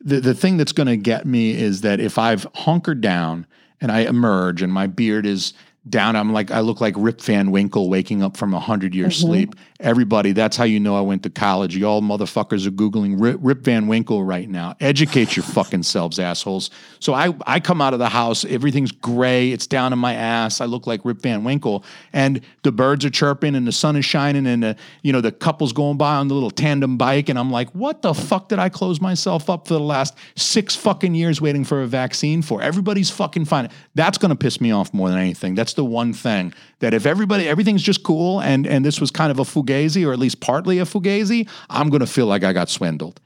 the 0.00 0.20
the 0.20 0.34
thing 0.34 0.56
that's 0.56 0.72
going 0.72 0.86
to 0.86 0.96
get 0.96 1.26
me 1.26 1.50
is 1.52 1.82
that 1.82 2.00
if 2.00 2.18
I've 2.18 2.46
hunkered 2.54 3.00
down 3.00 3.46
and 3.80 3.92
I 3.92 4.00
emerge 4.00 4.62
and 4.62 4.72
my 4.72 4.86
beard 4.86 5.26
is 5.26 5.52
down. 5.88 6.16
I'm 6.16 6.32
like, 6.32 6.50
I 6.50 6.60
look 6.60 6.80
like 6.80 6.94
Rip 6.96 7.20
Van 7.22 7.50
Winkle 7.50 7.88
waking 7.88 8.22
up 8.22 8.36
from 8.36 8.54
a 8.54 8.60
hundred 8.60 8.94
years 8.94 9.18
Mm-hmm. 9.18 9.26
sleep. 9.26 9.54
Everybody, 9.80 10.32
that's 10.32 10.56
how 10.56 10.64
you 10.64 10.80
know 10.80 10.96
I 10.96 11.02
went 11.02 11.22
to 11.22 11.30
college. 11.30 11.76
You 11.76 11.86
all 11.86 12.02
motherfuckers 12.02 12.66
are 12.66 12.72
Googling 12.72 13.38
Rip, 13.40 13.60
Van 13.60 13.86
Winkle 13.86 14.24
right 14.24 14.48
now. 14.48 14.74
Educate 14.80 15.36
your 15.36 15.44
fucking 15.44 15.84
selves, 15.84 16.18
assholes. 16.18 16.70
So 16.98 17.14
I, 17.14 17.32
I 17.46 17.60
come 17.60 17.80
out 17.80 17.92
of 17.92 18.00
the 18.00 18.08
house, 18.08 18.44
everything's 18.44 18.90
gray, 18.90 19.52
it's 19.52 19.68
down 19.68 19.92
in 19.92 19.98
my 20.00 20.14
ass. 20.14 20.60
I 20.60 20.64
look 20.64 20.88
like 20.88 21.04
Rip 21.04 21.22
Van 21.22 21.44
Winkle. 21.44 21.84
And 22.12 22.40
the 22.64 22.72
birds 22.72 23.04
are 23.04 23.10
chirping 23.10 23.54
and 23.54 23.68
the 23.68 23.72
sun 23.72 23.94
is 23.94 24.04
shining 24.04 24.48
and 24.48 24.64
the, 24.64 24.76
you 25.02 25.12
know, 25.12 25.20
the 25.20 25.30
couple's 25.30 25.72
going 25.72 25.96
by 25.96 26.16
on 26.16 26.26
the 26.26 26.34
little 26.34 26.50
tandem 26.50 26.96
bike. 26.96 27.28
And 27.28 27.38
I'm 27.38 27.52
like, 27.52 27.70
what 27.70 28.02
the 28.02 28.14
fuck 28.14 28.48
did 28.48 28.58
I 28.58 28.70
close 28.70 29.00
myself 29.00 29.48
up 29.48 29.68
for 29.68 29.74
the 29.74 29.80
last 29.80 30.16
six 30.34 30.74
fucking 30.74 31.14
years 31.14 31.40
waiting 31.40 31.62
for 31.62 31.82
a 31.82 31.86
vaccine 31.86 32.42
for? 32.42 32.60
Everybody's 32.60 33.10
fucking 33.10 33.44
fine. 33.44 33.68
That's 33.94 34.18
gonna 34.18 34.34
piss 34.34 34.60
me 34.60 34.72
off 34.72 34.92
more 34.92 35.08
than 35.08 35.20
anything. 35.20 35.54
That's 35.54 35.74
the 35.74 35.84
one 35.84 36.12
thing 36.12 36.52
that 36.80 36.94
if 36.94 37.06
everybody 37.06 37.48
everything's 37.48 37.82
just 37.82 38.02
cool 38.02 38.40
and 38.40 38.66
and 38.66 38.84
this 38.84 39.00
was 39.00 39.10
kind 39.10 39.30
of 39.30 39.38
a 39.38 39.42
fugazi 39.44 40.06
or 40.06 40.12
at 40.12 40.18
least 40.18 40.40
partly 40.40 40.78
a 40.78 40.84
fugazi, 40.84 41.48
I'm 41.70 41.90
gonna 41.90 42.06
feel 42.06 42.26
like 42.26 42.44
I 42.44 42.52
got 42.52 42.68
swindled. 42.68 43.20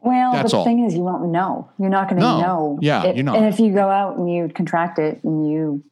Well, 0.00 0.32
That's 0.32 0.52
the 0.52 0.58
all. 0.58 0.64
thing 0.64 0.84
is, 0.84 0.94
you 0.94 1.00
won't 1.00 1.28
know. 1.32 1.68
You're 1.76 1.90
not 1.90 2.08
going 2.08 2.20
to 2.22 2.26
No. 2.28 2.40
know. 2.40 2.78
Yeah, 2.80 3.02
It- 3.02 3.16
you're 3.16 3.24
not. 3.24 3.36
And 3.36 3.46
if 3.46 3.58
you 3.58 3.72
go 3.72 3.90
out 3.90 4.16
and 4.16 4.30
you 4.32 4.48
contract 4.48 5.00
it 5.00 5.18
and 5.24 5.50
you 5.50 5.82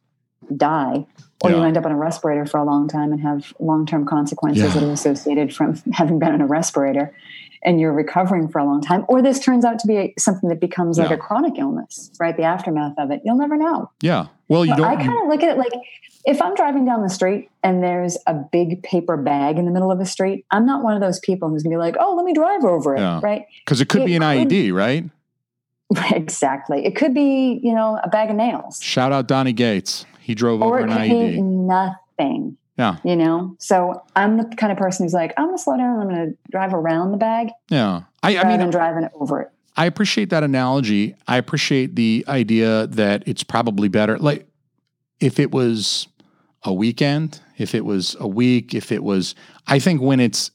die, 0.57 1.05
or 1.45 1.51
you 1.51 1.63
end 1.63 1.77
up 1.77 1.85
on 1.85 1.93
a 1.93 1.97
respirator 1.97 2.47
for 2.47 2.59
a 2.59 2.65
long 2.65 2.89
time 2.89 3.13
and 3.13 3.21
have 3.21 3.53
long-term 3.61 4.07
consequences 4.07 4.63
Yeah. 4.63 4.71
that 4.81 4.83
are 4.83 4.93
associated 4.93 5.55
from 5.55 5.75
having 5.93 6.19
been 6.19 6.33
on 6.33 6.41
a 6.41 6.47
respirator, 6.47 7.15
and 7.63 7.81
you're 7.81 7.93
recovering 7.93 8.49
for 8.49 8.59
a 8.59 8.65
long 8.65 8.81
time, 8.81 9.05
or 9.09 9.21
this 9.23 9.39
turns 9.41 9.65
out 9.65 9.79
to 9.81 9.87
be 9.87 10.15
something 10.19 10.49
that 10.49 10.61
becomes 10.61 10.99
like 10.99 11.11
a 11.11 11.17
chronic 11.17 11.59
illness, 11.59 12.11
right? 12.21 12.37
The 12.37 12.45
aftermath 12.45 12.95
of 12.99 13.11
it, 13.11 13.21
you'll 13.25 13.37
never 13.39 13.57
know. 13.57 13.91
Yeah. 14.01 14.27
Well, 14.49 14.65
you 14.65 14.73
But 14.73 14.77
don't 14.79 14.87
I 14.87 14.97
kind 14.97 15.23
of 15.23 15.29
look 15.29 15.43
at 15.43 15.51
it 15.57 15.59
like 15.59 15.73
if 16.25 16.41
I'm 16.43 16.55
driving 16.55 16.85
down 16.85 17.03
the 17.03 17.09
street 17.11 17.51
and 17.63 17.83
there's 17.83 18.17
a 18.27 18.35
big 18.35 18.83
paper 18.83 19.17
bag 19.17 19.59
in 19.59 19.65
the 19.65 19.71
middle 19.73 19.91
of 19.93 19.99
the 19.99 20.07
street, 20.07 20.45
I'm 20.51 20.65
not 20.67 20.83
one 20.83 20.95
of 20.95 21.01
those 21.01 21.19
people 21.21 21.49
who's 21.51 21.63
gonna 21.63 21.75
be 21.75 21.79
like, 21.79 21.97
"Oh, 22.01 22.15
let 22.17 22.25
me 22.25 22.33
drive 22.33 22.65
over 22.65 22.95
it," 22.97 23.01
Yeah. 23.01 23.21
right? 23.23 23.45
because 23.65 23.81
it 23.81 23.89
could 23.89 24.03
it 24.03 24.07
be 24.07 24.17
an 24.17 24.23
could- 24.23 24.49
IED, 24.49 24.73
right? 24.73 25.05
exactly. 26.13 26.85
It 26.85 26.97
could 26.97 27.15
be, 27.15 27.61
you 27.63 27.75
know, 27.75 27.99
a 28.03 28.09
bag 28.09 28.31
of 28.31 28.37
nails, 28.37 28.81
Shout 28.83 29.13
out 29.13 29.27
Donnie 29.29 29.53
Gates. 29.53 30.05
He 30.27 30.35
drove 30.35 30.61
or 30.61 30.81
over 30.81 30.89
an 30.89 30.91
IED. 30.91 31.41
nothing. 31.41 32.57
Yeah. 32.77 32.97
You 33.05 33.15
know, 33.15 33.55
so 33.61 34.03
I'm 34.17 34.39
the 34.39 34.45
kind 34.57 34.73
of 34.73 34.77
person 34.77 35.07
who's 35.07 35.15
like, 35.15 35.33
I'm 35.37 35.47
gonna 35.47 35.57
slow 35.57 35.77
down. 35.77 36.01
I'm 36.01 36.09
gonna 36.09 36.33
drive 36.51 36.75
around 36.75 37.13
the 37.13 37.17
bag 37.17 37.51
Yeah. 37.71 38.03
I, 38.25 38.37
I 38.37 38.49
mean, 38.49 38.59
than 38.59 38.71
driving 38.71 39.09
over 39.15 39.43
it. 39.43 39.53
I 39.77 39.87
appreciate 39.87 40.31
that 40.31 40.43
analogy. 40.43 41.15
I 41.29 41.37
appreciate 41.37 41.95
the 41.95 42.25
idea 42.27 42.89
that 42.89 43.23
it's 43.29 43.45
probably 43.45 43.87
better. 43.87 44.19
Like 44.19 44.49
if 45.21 45.39
it 45.39 45.53
was 45.53 46.09
a 46.65 46.73
weekend, 46.73 47.41
if 47.57 47.73
it 47.73 47.85
was 47.85 48.17
a 48.19 48.27
week, 48.27 48.75
if 48.75 48.91
it 48.91 49.05
was, 49.05 49.37
I 49.69 49.79
think 49.79 50.03
when 50.03 50.19
it's, 50.19 50.51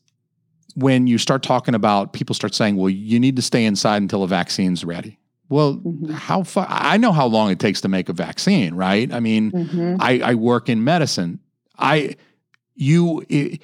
when 0.76 1.08
you 1.08 1.18
start 1.18 1.44
talking 1.44 1.76
about 1.76 2.12
people 2.12 2.36
start 2.36 2.54
saying, 2.54 2.76
well, 2.76 2.90
you 2.90 3.22
need 3.22 3.38
to 3.38 3.42
stay 3.42 3.64
inside 3.64 4.02
until 4.02 4.22
a 4.24 4.28
vaccine's 4.28 4.84
ready. 4.84 5.18
Well, 5.52 5.76
Mhm. 5.76 6.12
how 6.12 6.44
far? 6.44 6.66
I 6.70 6.98
know 6.98 7.12
how 7.12 7.28
long 7.28 7.52
it 7.52 7.60
takes 7.60 7.82
to 7.82 7.90
make 7.90 8.08
a 8.10 8.14
vaccine, 8.14 8.74
right? 8.74 9.14
I 9.14 9.20
mean, 9.20 9.52
Mhm. 9.52 9.98
I, 10.00 10.22
I 10.32 10.34
work 10.36 10.70
in 10.70 10.84
medicine. 10.84 11.40
I, 11.78 12.16
you, 12.76 13.24
i 13.30 13.60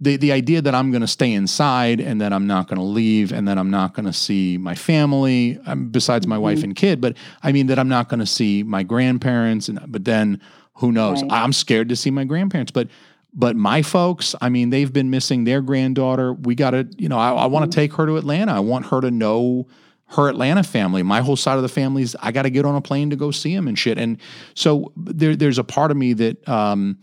the 0.00 0.16
the 0.16 0.32
idea 0.32 0.60
that 0.60 0.74
I'm 0.74 0.90
going 0.90 1.02
to 1.02 1.06
stay 1.06 1.32
inside 1.32 2.00
and 2.00 2.20
that 2.20 2.32
I'm 2.32 2.44
not 2.48 2.66
going 2.66 2.78
to 2.78 2.84
leave 2.84 3.30
and 3.30 3.46
that 3.46 3.56
I'm 3.56 3.70
not 3.70 3.94
going 3.94 4.06
to 4.06 4.12
see 4.12 4.58
my 4.58 4.74
family, 4.74 5.60
um, 5.66 5.90
besides 5.90 6.26
my 6.26 6.36
wife 6.38 6.64
and 6.64 6.74
kid, 6.74 7.00
but 7.00 7.16
I 7.44 7.52
mean 7.52 7.66
that 7.68 7.78
I'm 7.78 7.88
not 7.88 8.08
going 8.08 8.18
to 8.18 8.26
see 8.26 8.64
my 8.64 8.82
grandparents. 8.82 9.68
And 9.68 9.78
but 9.86 10.04
then 10.04 10.40
who 10.80 10.90
knows? 10.90 11.22
Right. 11.22 11.30
I'm 11.30 11.52
scared 11.52 11.88
to 11.90 11.96
see 11.96 12.10
my 12.10 12.24
grandparents, 12.24 12.72
but. 12.72 12.88
But 13.34 13.56
my 13.56 13.80
folks, 13.80 14.34
I 14.42 14.50
mean, 14.50 14.68
they've 14.68 14.92
been 14.92 15.08
missing 15.08 15.44
their 15.44 15.62
granddaughter. 15.62 16.34
We 16.34 16.54
got 16.54 16.72
to, 16.72 16.86
you 16.98 17.08
know, 17.08 17.16
I, 17.18 17.30
I 17.32 17.46
want 17.46 17.64
to 17.72 17.74
take 17.74 17.94
her 17.94 18.04
to 18.04 18.18
Atlanta. 18.18 18.52
I 18.52 18.58
want 18.60 18.84
her 18.88 19.00
to 19.00 19.10
know 19.10 19.68
her 20.12 20.28
Atlanta 20.28 20.62
family. 20.62 21.02
My 21.02 21.20
whole 21.20 21.36
side 21.36 21.56
of 21.56 21.62
the 21.62 21.68
family's. 21.68 22.14
I 22.20 22.32
got 22.32 22.42
to 22.42 22.50
get 22.50 22.64
on 22.64 22.74
a 22.74 22.80
plane 22.80 23.10
to 23.10 23.16
go 23.16 23.30
see 23.30 23.54
them 23.54 23.68
and 23.68 23.78
shit. 23.78 23.98
And 23.98 24.18
so 24.54 24.92
there, 24.96 25.34
there's 25.34 25.58
a 25.58 25.64
part 25.64 25.90
of 25.90 25.96
me 25.96 26.12
that 26.14 26.48
um, 26.48 26.98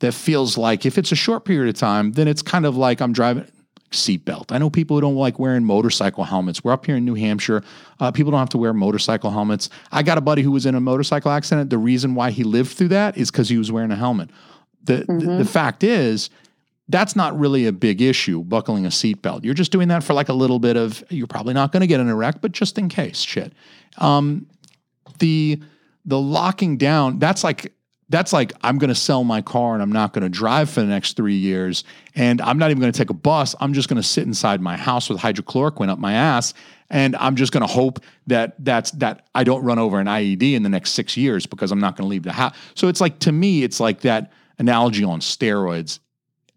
that 0.00 0.12
feels 0.12 0.58
like 0.58 0.84
if 0.84 0.98
it's 0.98 1.12
a 1.12 1.16
short 1.16 1.44
period 1.44 1.68
of 1.68 1.78
time, 1.78 2.12
then 2.12 2.28
it's 2.28 2.42
kind 2.42 2.66
of 2.66 2.76
like 2.76 3.00
I'm 3.00 3.12
driving 3.12 3.46
seatbelt. 3.90 4.52
I 4.52 4.58
know 4.58 4.70
people 4.70 4.96
who 4.96 5.00
don't 5.00 5.14
like 5.16 5.38
wearing 5.38 5.64
motorcycle 5.64 6.24
helmets. 6.24 6.62
We're 6.62 6.72
up 6.72 6.84
here 6.84 6.96
in 6.96 7.04
New 7.04 7.14
Hampshire. 7.14 7.62
Uh, 8.00 8.10
people 8.12 8.30
don't 8.30 8.40
have 8.40 8.50
to 8.50 8.58
wear 8.58 8.74
motorcycle 8.74 9.30
helmets. 9.30 9.70
I 9.90 10.02
got 10.02 10.18
a 10.18 10.20
buddy 10.20 10.42
who 10.42 10.50
was 10.50 10.66
in 10.66 10.74
a 10.74 10.80
motorcycle 10.80 11.30
accident. 11.30 11.70
The 11.70 11.78
reason 11.78 12.14
why 12.14 12.30
he 12.30 12.44
lived 12.44 12.70
through 12.76 12.88
that 12.88 13.16
is 13.16 13.30
because 13.30 13.48
he 13.48 13.56
was 13.56 13.72
wearing 13.72 13.90
a 13.90 13.96
helmet. 13.96 14.30
The, 14.84 15.04
the 15.06 15.36
the 15.38 15.44
fact 15.44 15.84
is, 15.84 16.30
that's 16.88 17.14
not 17.14 17.38
really 17.38 17.66
a 17.66 17.72
big 17.72 18.00
issue. 18.00 18.42
Buckling 18.44 18.86
a 18.86 18.88
seatbelt. 18.88 19.44
You're 19.44 19.54
just 19.54 19.72
doing 19.72 19.88
that 19.88 20.02
for 20.02 20.14
like 20.14 20.28
a 20.28 20.34
little 20.34 20.58
bit 20.58 20.76
of. 20.76 21.04
You're 21.10 21.26
probably 21.26 21.54
not 21.54 21.72
going 21.72 21.80
to 21.82 21.86
get 21.86 22.00
in 22.00 22.08
a 22.08 22.14
wreck, 22.14 22.40
but 22.40 22.52
just 22.52 22.78
in 22.78 22.88
case, 22.88 23.20
shit. 23.20 23.52
Um, 23.98 24.46
the 25.18 25.60
the 26.04 26.18
locking 26.18 26.76
down 26.76 27.18
that's 27.18 27.44
like 27.44 27.72
that's 28.08 28.32
like 28.32 28.52
i'm 28.62 28.78
going 28.78 28.88
to 28.88 28.94
sell 28.94 29.24
my 29.24 29.42
car 29.42 29.74
and 29.74 29.82
i'm 29.82 29.92
not 29.92 30.12
going 30.12 30.22
to 30.22 30.28
drive 30.28 30.70
for 30.70 30.80
the 30.80 30.86
next 30.86 31.16
three 31.16 31.34
years 31.34 31.84
and 32.14 32.40
i'm 32.40 32.58
not 32.58 32.70
even 32.70 32.80
going 32.80 32.92
to 32.92 32.96
take 32.98 33.10
a 33.10 33.14
bus 33.14 33.54
i'm 33.60 33.72
just 33.72 33.88
going 33.88 34.00
to 34.00 34.06
sit 34.06 34.24
inside 34.24 34.60
my 34.60 34.76
house 34.76 35.08
with 35.08 35.20
hydrochloroquine 35.20 35.88
up 35.88 35.98
my 35.98 36.14
ass 36.14 36.54
and 36.90 37.14
i'm 37.16 37.36
just 37.36 37.52
going 37.52 37.60
to 37.60 37.72
hope 37.72 38.00
that 38.26 38.54
that's 38.64 38.90
that 38.92 39.26
i 39.34 39.44
don't 39.44 39.62
run 39.62 39.78
over 39.78 40.00
an 40.00 40.06
ied 40.06 40.42
in 40.42 40.62
the 40.62 40.68
next 40.68 40.92
six 40.92 41.16
years 41.16 41.46
because 41.46 41.70
i'm 41.70 41.80
not 41.80 41.96
going 41.96 42.06
to 42.06 42.10
leave 42.10 42.22
the 42.22 42.32
house 42.32 42.54
so 42.74 42.88
it's 42.88 43.00
like 43.00 43.18
to 43.18 43.32
me 43.32 43.62
it's 43.62 43.80
like 43.80 44.00
that 44.00 44.32
analogy 44.58 45.04
on 45.04 45.20
steroids 45.20 45.98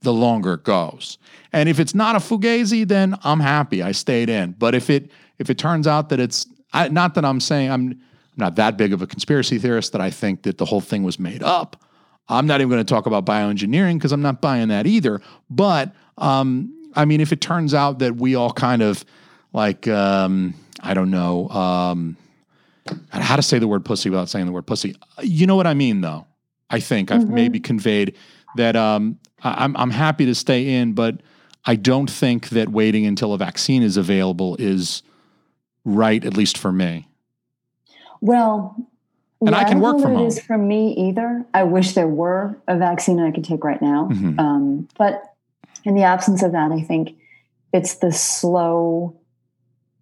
the 0.01 0.13
longer 0.13 0.53
it 0.55 0.63
goes. 0.63 1.17
And 1.53 1.69
if 1.69 1.79
it's 1.79 1.93
not 1.95 2.15
a 2.15 2.19
fugazi, 2.19 2.87
then 2.87 3.15
I'm 3.23 3.39
happy. 3.39 3.81
I 3.83 3.91
stayed 3.91 4.29
in. 4.29 4.53
But 4.57 4.75
if 4.75 4.89
it 4.89 5.11
if 5.39 5.49
it 5.49 5.57
turns 5.57 5.87
out 5.87 6.09
that 6.09 6.19
it's 6.19 6.47
I, 6.73 6.87
not 6.89 7.15
that 7.15 7.25
I'm 7.25 7.39
saying 7.39 7.71
I'm 7.71 7.99
not 8.37 8.55
that 8.55 8.77
big 8.77 8.93
of 8.93 9.01
a 9.01 9.07
conspiracy 9.07 9.57
theorist 9.59 9.91
that 9.91 10.01
I 10.01 10.09
think 10.09 10.43
that 10.43 10.57
the 10.57 10.65
whole 10.65 10.81
thing 10.81 11.03
was 11.03 11.19
made 11.19 11.43
up. 11.43 11.83
I'm 12.29 12.47
not 12.47 12.61
even 12.61 12.69
going 12.69 12.83
to 12.83 12.89
talk 12.93 13.05
about 13.07 13.25
bioengineering 13.25 13.95
because 13.95 14.11
I'm 14.11 14.21
not 14.21 14.41
buying 14.41 14.69
that 14.69 14.87
either. 14.87 15.21
But 15.49 15.93
um, 16.17 16.73
I 16.95 17.05
mean, 17.05 17.19
if 17.21 17.31
it 17.31 17.41
turns 17.41 17.73
out 17.73 17.99
that 17.99 18.15
we 18.15 18.35
all 18.35 18.53
kind 18.53 18.81
of 18.81 19.03
like 19.53 19.87
um, 19.87 20.53
I 20.81 20.93
don't 20.93 21.11
know 21.11 21.49
um, 21.49 22.15
how 23.09 23.35
to 23.35 23.41
say 23.41 23.59
the 23.59 23.67
word 23.67 23.83
pussy 23.85 24.09
without 24.09 24.29
saying 24.29 24.45
the 24.45 24.51
word 24.51 24.65
pussy. 24.65 24.95
You 25.21 25.45
know 25.45 25.55
what 25.55 25.67
I 25.67 25.73
mean, 25.73 26.01
though. 26.01 26.25
I 26.69 26.79
think 26.79 27.11
I've 27.11 27.23
Mhm. 27.25 27.29
maybe 27.31 27.59
conveyed 27.59 28.15
that 28.55 28.75
um, 28.75 29.19
I- 29.43 29.63
I'm 29.63 29.75
I'm 29.77 29.91
happy 29.91 30.25
to 30.25 30.35
stay 30.35 30.75
in, 30.75 30.93
but 30.93 31.21
I 31.65 31.75
don't 31.75 32.09
think 32.09 32.49
that 32.49 32.69
waiting 32.69 33.05
until 33.05 33.33
a 33.33 33.37
vaccine 33.37 33.83
is 33.83 33.97
available 33.97 34.55
is 34.59 35.03
right, 35.85 36.23
at 36.25 36.35
least 36.35 36.57
for 36.57 36.71
me. 36.71 37.07
Well, 38.19 38.75
And 39.45 39.55
I 39.55 39.61
yeah, 39.61 39.67
can 39.69 39.79
don't 39.79 39.81
work 39.83 39.97
know 39.97 40.03
from 40.03 40.15
home. 40.15 40.23
It 40.25 40.27
is 40.27 40.41
for 40.41 40.57
me 40.57 40.93
either. 40.93 41.45
I 41.53 41.63
wish 41.63 41.93
there 41.93 42.07
were 42.07 42.57
a 42.67 42.77
vaccine 42.77 43.19
I 43.19 43.31
could 43.31 43.43
take 43.43 43.63
right 43.63 43.81
now. 43.81 44.09
Mhm. 44.11 44.39
Um, 44.39 44.87
but 44.97 45.23
in 45.83 45.95
the 45.95 46.03
absence 46.03 46.43
of 46.43 46.51
that, 46.51 46.71
I 46.71 46.81
think 46.81 47.15
it's 47.73 47.95
the 47.95 48.11
slow 48.11 49.15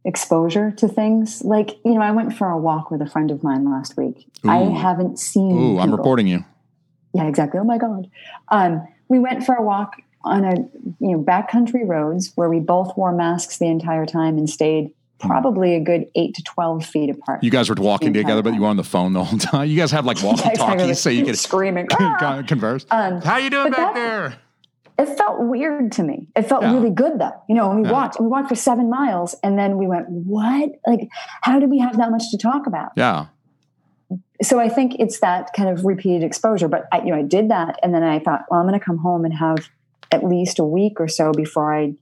exposure 0.04 0.72
to 0.72 0.88
things. 0.88 1.42
Like, 1.44 1.72
you 1.86 1.94
know, 1.94 2.02
I 2.02 2.12
went 2.12 2.34
for 2.34 2.50
a 2.50 2.58
walk 2.58 2.92
with 2.92 3.02
a 3.02 3.06
friend 3.06 3.32
of 3.32 3.44
mine 3.44 3.64
last 3.70 3.96
week. 3.96 4.28
I 4.46 4.58
haven't 4.58 5.20
seen. 5.20 5.52
Ooh, 5.58 5.80
I'm 5.80 5.92
reporting 5.92 6.28
you. 6.28 6.44
Yeah, 7.14 7.26
exactly. 7.26 7.60
Oh 7.60 7.64
my 7.64 7.78
God. 7.78 8.10
Um, 8.50 8.88
we 9.08 9.20
went 9.20 9.46
for 9.46 9.56
a 9.56 9.64
walk 9.64 9.96
on 10.24 10.44
a 10.44 10.54
you 11.00 11.12
know 11.18 11.20
backcountry 11.24 11.88
roads 11.88 12.32
where 12.36 12.50
we 12.50 12.60
both 12.60 12.96
wore 12.98 13.12
masks 13.14 13.58
the 13.58 13.66
entire 13.68 14.06
time 14.06 14.38
and 14.38 14.50
stayed 14.50 14.92
probably 15.20 15.76
a 15.76 15.80
good 15.80 16.06
eight 16.16 16.36
to 16.36 16.44
twelve 16.44 16.86
feet 16.86 17.10
apart. 17.10 17.44
You 17.44 17.52
guys 17.52 17.70
were 17.70 17.76
walking 17.78 18.14
The 18.14 18.20
entire 18.20 18.36
together, 18.38 18.42
but 18.44 18.54
you 18.56 18.62
were 18.62 18.68
on 18.68 18.78
the 18.78 18.84
phone 18.84 19.14
the 19.14 19.24
whole 19.24 19.40
time. 19.40 19.68
You 19.70 19.78
guys 19.78 19.92
have 19.92 20.06
like 20.06 20.22
walkie 20.24 20.50
exactly. 20.50 20.78
talkies 20.78 21.00
so 21.02 21.10
you 21.10 21.26
can 21.26 21.36
screaming. 21.36 21.88
"Ah!" 21.92 22.44
converse. 22.48 22.86
Um, 22.92 23.22
How 23.22 23.38
you 23.38 23.50
doing 23.50 23.70
but 23.72 23.78
back 23.78 23.94
that- 23.94 23.96
there? 23.96 24.36
it 25.00 25.18
felt 25.18 25.40
weird 25.40 25.94
to 25.94 26.04
me. 26.04 26.28
It 26.36 26.44
felt 26.44 26.62
Yeah. 26.64 26.74
really 26.74 26.90
good 26.90 27.20
though. 27.20 27.32
You 27.48 27.56
know, 27.56 27.72
and 27.72 27.82
we 27.82 27.88
Yeah. 27.88 27.94
walked, 27.94 28.18
and 28.18 28.26
we 28.26 28.30
walked 28.32 28.50
for 28.50 28.56
seven 28.56 28.90
miles, 28.90 29.34
and 29.44 29.58
then 29.58 29.78
we 29.78 29.88
went, 29.88 30.10
"What? 30.10 30.72
Like, 30.86 31.08
how 31.42 31.60
did 31.60 31.70
we 31.70 31.80
have 31.80 31.98
that 31.98 32.12
much 32.12 32.30
to 32.32 32.38
talk 32.38 32.68
about?" 32.68 32.92
Yeah. 32.98 33.28
So 34.42 34.60
I 34.60 34.70
think 34.70 34.96
it's 35.00 35.20
that 35.20 35.52
kind 35.54 35.70
of 35.70 35.84
repeated 35.86 36.24
exposure. 36.24 36.68
But 36.68 36.88
I, 36.92 37.00
you 37.00 37.12
know, 37.12 37.18
I 37.18 37.24
did 37.24 37.50
that, 37.50 37.78
and 37.84 37.94
then 37.94 38.04
I 38.04 38.20
thought, 38.20 38.46
well, 38.50 38.60
I'm 38.60 38.68
going 38.68 38.80
to 38.80 38.84
come 38.84 38.98
home 38.98 39.26
and 39.26 39.34
have 39.34 39.70
at 40.12 40.24
least 40.24 40.60
a 40.60 40.64
week 40.64 41.00
or 41.00 41.08
so 41.08 41.32
before 41.32 41.74
I 41.76 41.94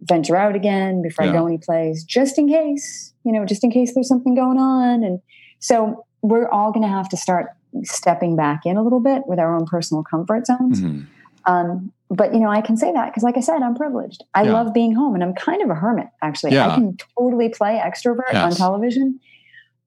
venture 0.00 0.34
out 0.36 0.56
again, 0.56 1.02
before 1.02 1.24
Yeah. 1.26 1.32
I 1.32 1.34
go 1.34 1.46
any 1.46 1.58
place, 1.58 2.02
just 2.02 2.38
in 2.38 2.48
case. 2.48 3.12
You 3.24 3.32
know, 3.32 3.44
just 3.44 3.62
in 3.62 3.70
case 3.70 3.94
there's 3.94 4.08
something 4.08 4.34
going 4.34 4.58
on, 4.58 5.04
and 5.04 5.20
so 5.60 6.04
we're 6.22 6.48
all 6.48 6.72
going 6.72 6.82
to 6.82 6.88
have 6.92 7.08
to 7.10 7.16
start 7.16 7.46
stepping 7.84 8.36
back 8.36 8.60
in 8.66 8.76
a 8.76 8.82
little 8.82 9.00
bit 9.00 9.22
with 9.26 9.38
our 9.38 9.54
own 9.56 9.64
personal 9.66 10.02
comfort 10.02 10.46
zones. 10.46 10.80
Mhm. 10.80 11.06
Um, 11.46 11.92
but 12.10 12.34
you 12.34 12.40
know, 12.40 12.48
I 12.50 12.60
can 12.62 12.76
say 12.76 12.92
that 12.92 13.06
because, 13.06 13.22
like 13.22 13.36
I 13.36 13.40
said, 13.40 13.62
I'm 13.62 13.74
privileged. 13.74 14.24
I 14.34 14.42
Yeah. 14.42 14.52
love 14.52 14.72
being 14.74 14.94
home, 14.94 15.14
and 15.14 15.22
I'm 15.22 15.34
kind 15.34 15.62
of 15.62 15.70
a 15.70 15.74
hermit. 15.74 16.08
Actually, 16.20 16.52
Yeah. 16.54 16.68
I 16.70 16.74
can 16.74 16.96
totally 17.18 17.48
play 17.48 17.80
extrovert 17.84 18.34
on 18.34 18.50
television, 18.52 19.20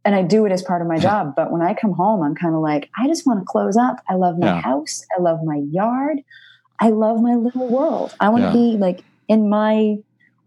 and 0.06 0.16
I 0.16 0.22
do 0.22 0.46
it 0.46 0.52
as 0.52 0.62
part 0.62 0.82
of 0.82 0.88
my 0.88 1.00
job. 1.08 1.34
But 1.36 1.52
when 1.52 1.62
I 1.62 1.74
come 1.74 1.92
home, 1.92 2.22
I'm 2.24 2.36
kind 2.36 2.56
of 2.56 2.62
like, 2.62 2.90
I 2.98 3.08
just 3.08 3.26
want 3.26 3.40
to 3.40 3.46
close 3.46 3.76
up. 3.76 3.98
I 4.08 4.14
love 4.16 4.38
my 4.38 4.48
Yeah. 4.48 4.62
house. 4.62 5.02
I 5.18 5.22
love 5.22 5.40
my 5.44 5.62
yard. 5.72 6.20
I 6.80 6.90
love 6.90 7.22
my 7.22 7.36
little 7.36 7.70
world. 7.70 8.14
I 8.20 8.30
want 8.30 8.44
to 8.44 8.48
Yeah. 8.50 8.54
be 8.54 8.78
like 8.80 9.04
in 9.28 9.50
my 9.50 9.96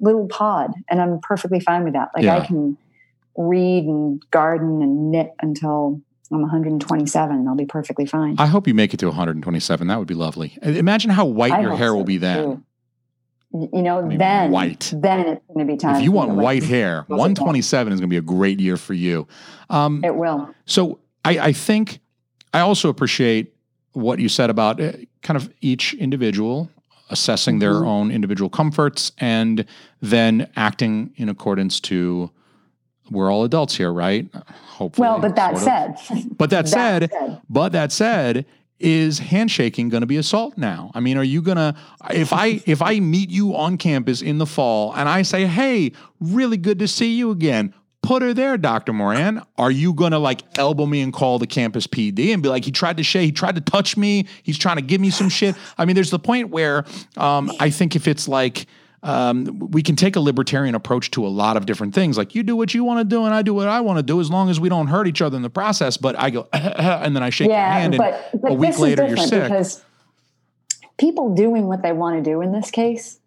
little 0.01 0.29
pod, 0.29 0.71
and 0.89 1.01
I'm 1.01 1.19
perfectly 1.23 1.59
fine 1.61 1.85
with 1.85 1.95
that. 1.95 2.09
Like 2.15 2.25
Yeah. 2.25 2.37
I 2.37 2.47
can 2.47 2.79
read 3.37 3.85
and 3.85 4.23
garden 4.31 4.81
and 4.83 5.11
knit 5.11 5.31
until 5.43 6.01
I'm 6.31 6.43
127, 6.43 7.35
and 7.37 7.49
I'll 7.49 7.55
be 7.57 7.65
perfectly 7.65 8.05
fine. 8.05 8.37
I 8.39 8.47
hope 8.47 8.69
you 8.69 8.75
make 8.75 8.93
it 8.93 8.99
to 8.99 9.07
127. 9.09 9.87
That 9.87 9.99
would 9.99 10.07
be 10.09 10.15
lovely. 10.15 10.59
Imagine 10.63 11.11
how 11.11 11.25
white 11.25 11.53
I 11.55 11.61
your 11.63 11.75
hair 11.77 11.89
so, 11.89 11.97
will 11.97 12.05
be 12.05 12.19
then. 12.19 12.45
too. 12.45 12.63
You 13.53 13.83
know, 13.83 14.03
mean, 14.03 14.19
then 14.19 14.51
white. 14.51 14.93
Then 14.95 15.21
it's 15.21 15.43
going 15.47 15.67
to 15.67 15.73
be 15.73 15.79
time. 15.79 15.97
If 15.97 16.03
you 16.03 16.13
want 16.13 16.31
me 16.31 16.35
to, 16.35 16.37
like, 16.37 16.45
white 16.45 16.63
hair, 16.65 16.99
it 17.01 17.09
down. 17.09 17.19
127 17.19 17.93
is 17.95 18.01
going 18.01 18.09
to 18.09 18.13
be 18.13 18.19
a 18.19 18.21
great 18.21 18.61
year 18.61 18.77
for 18.77 18.93
you. 18.93 19.27
Um, 19.71 20.05
it 20.05 20.15
will. 20.15 20.55
So 20.67 20.99
I, 21.25 21.39
I 21.39 21.53
think 21.53 22.01
I 22.53 22.61
also 22.61 22.91
appreciate 22.91 23.55
what 23.93 24.19
you 24.19 24.29
said 24.29 24.51
about 24.51 24.81
uh, 24.81 24.93
kind 25.23 25.37
of 25.39 25.51
each 25.63 25.95
individual 25.95 26.71
assessing 27.11 27.59
their 27.59 27.73
Mhm. 27.73 27.87
own 27.87 28.11
individual 28.11 28.51
comforts 28.51 29.13
and 29.17 29.65
then 30.03 30.47
acting 30.57 31.11
in 31.17 31.31
accordance 31.31 31.81
to 31.81 32.31
we're 33.11 33.33
all 33.33 33.45
adults 33.45 33.75
here, 33.75 33.91
right? 33.91 34.29
Hopefully. 34.67 35.09
Well, 35.09 35.19
but 35.19 35.35
that 35.37 35.57
said, 35.57 35.97
but 36.37 36.51
that, 36.51 36.69
said, 36.69 37.11
said, 37.11 37.41
but 37.49 37.73
that 37.73 37.91
said, 37.93 38.45
is 38.81 39.19
handshaking 39.19 39.89
going 39.89 40.03
to 40.03 40.07
be 40.07 40.17
assault 40.17 40.57
now? 40.57 40.91
I 40.95 41.01
mean, 41.01 41.17
are 41.17 41.25
you 41.25 41.43
going 41.43 41.57
to 41.57 41.75
if 42.11 42.33
I 42.33 42.61
if 42.67 42.83
I 42.83 43.01
meet 43.01 43.31
you 43.31 43.57
on 43.57 43.77
campus 43.77 44.23
in 44.23 44.39
the 44.39 44.47
fall 44.47 44.95
and 44.95 45.09
I 45.09 45.23
say, 45.23 45.47
"Hey, 45.47 45.93
really 46.21 46.57
good 46.57 46.79
to 46.81 46.89
see 46.89 47.17
you 47.17 47.31
again." 47.31 47.75
Put 48.01 48.23
her 48.23 48.33
there, 48.33 48.57
Dr. 48.57 48.93
Moran. 48.93 49.43
Are 49.57 49.73
you 49.73 49.93
gonna 49.93 50.21
like 50.21 50.43
elbow 50.57 50.87
me 50.87 51.03
and 51.03 51.13
call 51.13 51.41
the 51.41 51.49
campus 51.49 51.89
PD 51.89 52.33
and 52.33 52.43
be 52.43 52.49
like, 52.49 52.65
he 52.65 52.71
tried 52.71 52.97
to 52.99 53.03
shake, 53.03 53.25
he 53.25 53.33
tried 53.33 53.57
to 53.57 53.61
touch 53.61 53.97
me, 53.97 54.27
he's 54.45 54.57
trying 54.57 54.77
to 54.77 54.83
give 54.83 55.01
me 55.01 55.11
some 55.11 55.29
shit? 55.29 55.57
I 55.77 55.85
mean, 55.85 55.97
there's 55.97 56.11
the 56.11 56.19
point 56.19 56.51
where 56.51 56.85
um, 57.17 57.51
I 57.59 57.71
think 57.71 57.97
if 57.97 58.07
it's 58.07 58.29
like 58.29 58.67
um, 59.03 59.59
we 59.71 59.83
can 59.83 59.97
take 59.97 60.17
a 60.17 60.21
libertarian 60.21 60.75
approach 60.75 61.11
to 61.13 61.27
a 61.27 61.29
lot 61.29 61.57
of 61.57 61.67
different 61.67 61.95
things. 61.95 62.19
Like 62.19 62.35
you 62.35 62.43
do 62.43 62.57
what 62.57 62.75
you 62.75 62.85
want 62.85 63.01
to 63.01 63.05
do, 63.05 63.25
and 63.25 63.35
I 63.35 63.43
do 63.43 63.55
what 63.55 63.69
I 63.69 63.81
want 63.81 63.99
to 63.99 64.03
do, 64.03 64.21
as 64.21 64.31
long 64.31 64.51
as 64.51 64.59
we 64.59 64.69
don't 64.69 64.89
hurt 64.89 65.07
each 65.07 65.23
other 65.23 65.37
in 65.37 65.43
the 65.43 65.51
process. 65.51 65.97
But 65.97 66.19
I 66.19 66.31
go, 66.31 66.49
and 66.53 67.15
then 67.15 67.23
I 67.23 67.31
shake 67.31 67.49
your 67.49 67.57
yeah, 67.57 67.79
hand, 67.79 67.95
and 67.95 67.99
but, 67.99 68.41
but 68.43 68.53
a 68.53 68.55
week 68.55 68.79
later 68.79 69.07
you're 69.07 69.17
sick. 69.17 69.45
because 69.45 69.85
people 70.99 71.35
doing 71.35 71.67
what 71.67 71.83
they 71.83 71.93
want 71.93 72.23
to 72.23 72.31
do 72.31 72.41
in 72.41 72.53
this 72.53 72.71
case 72.71 73.21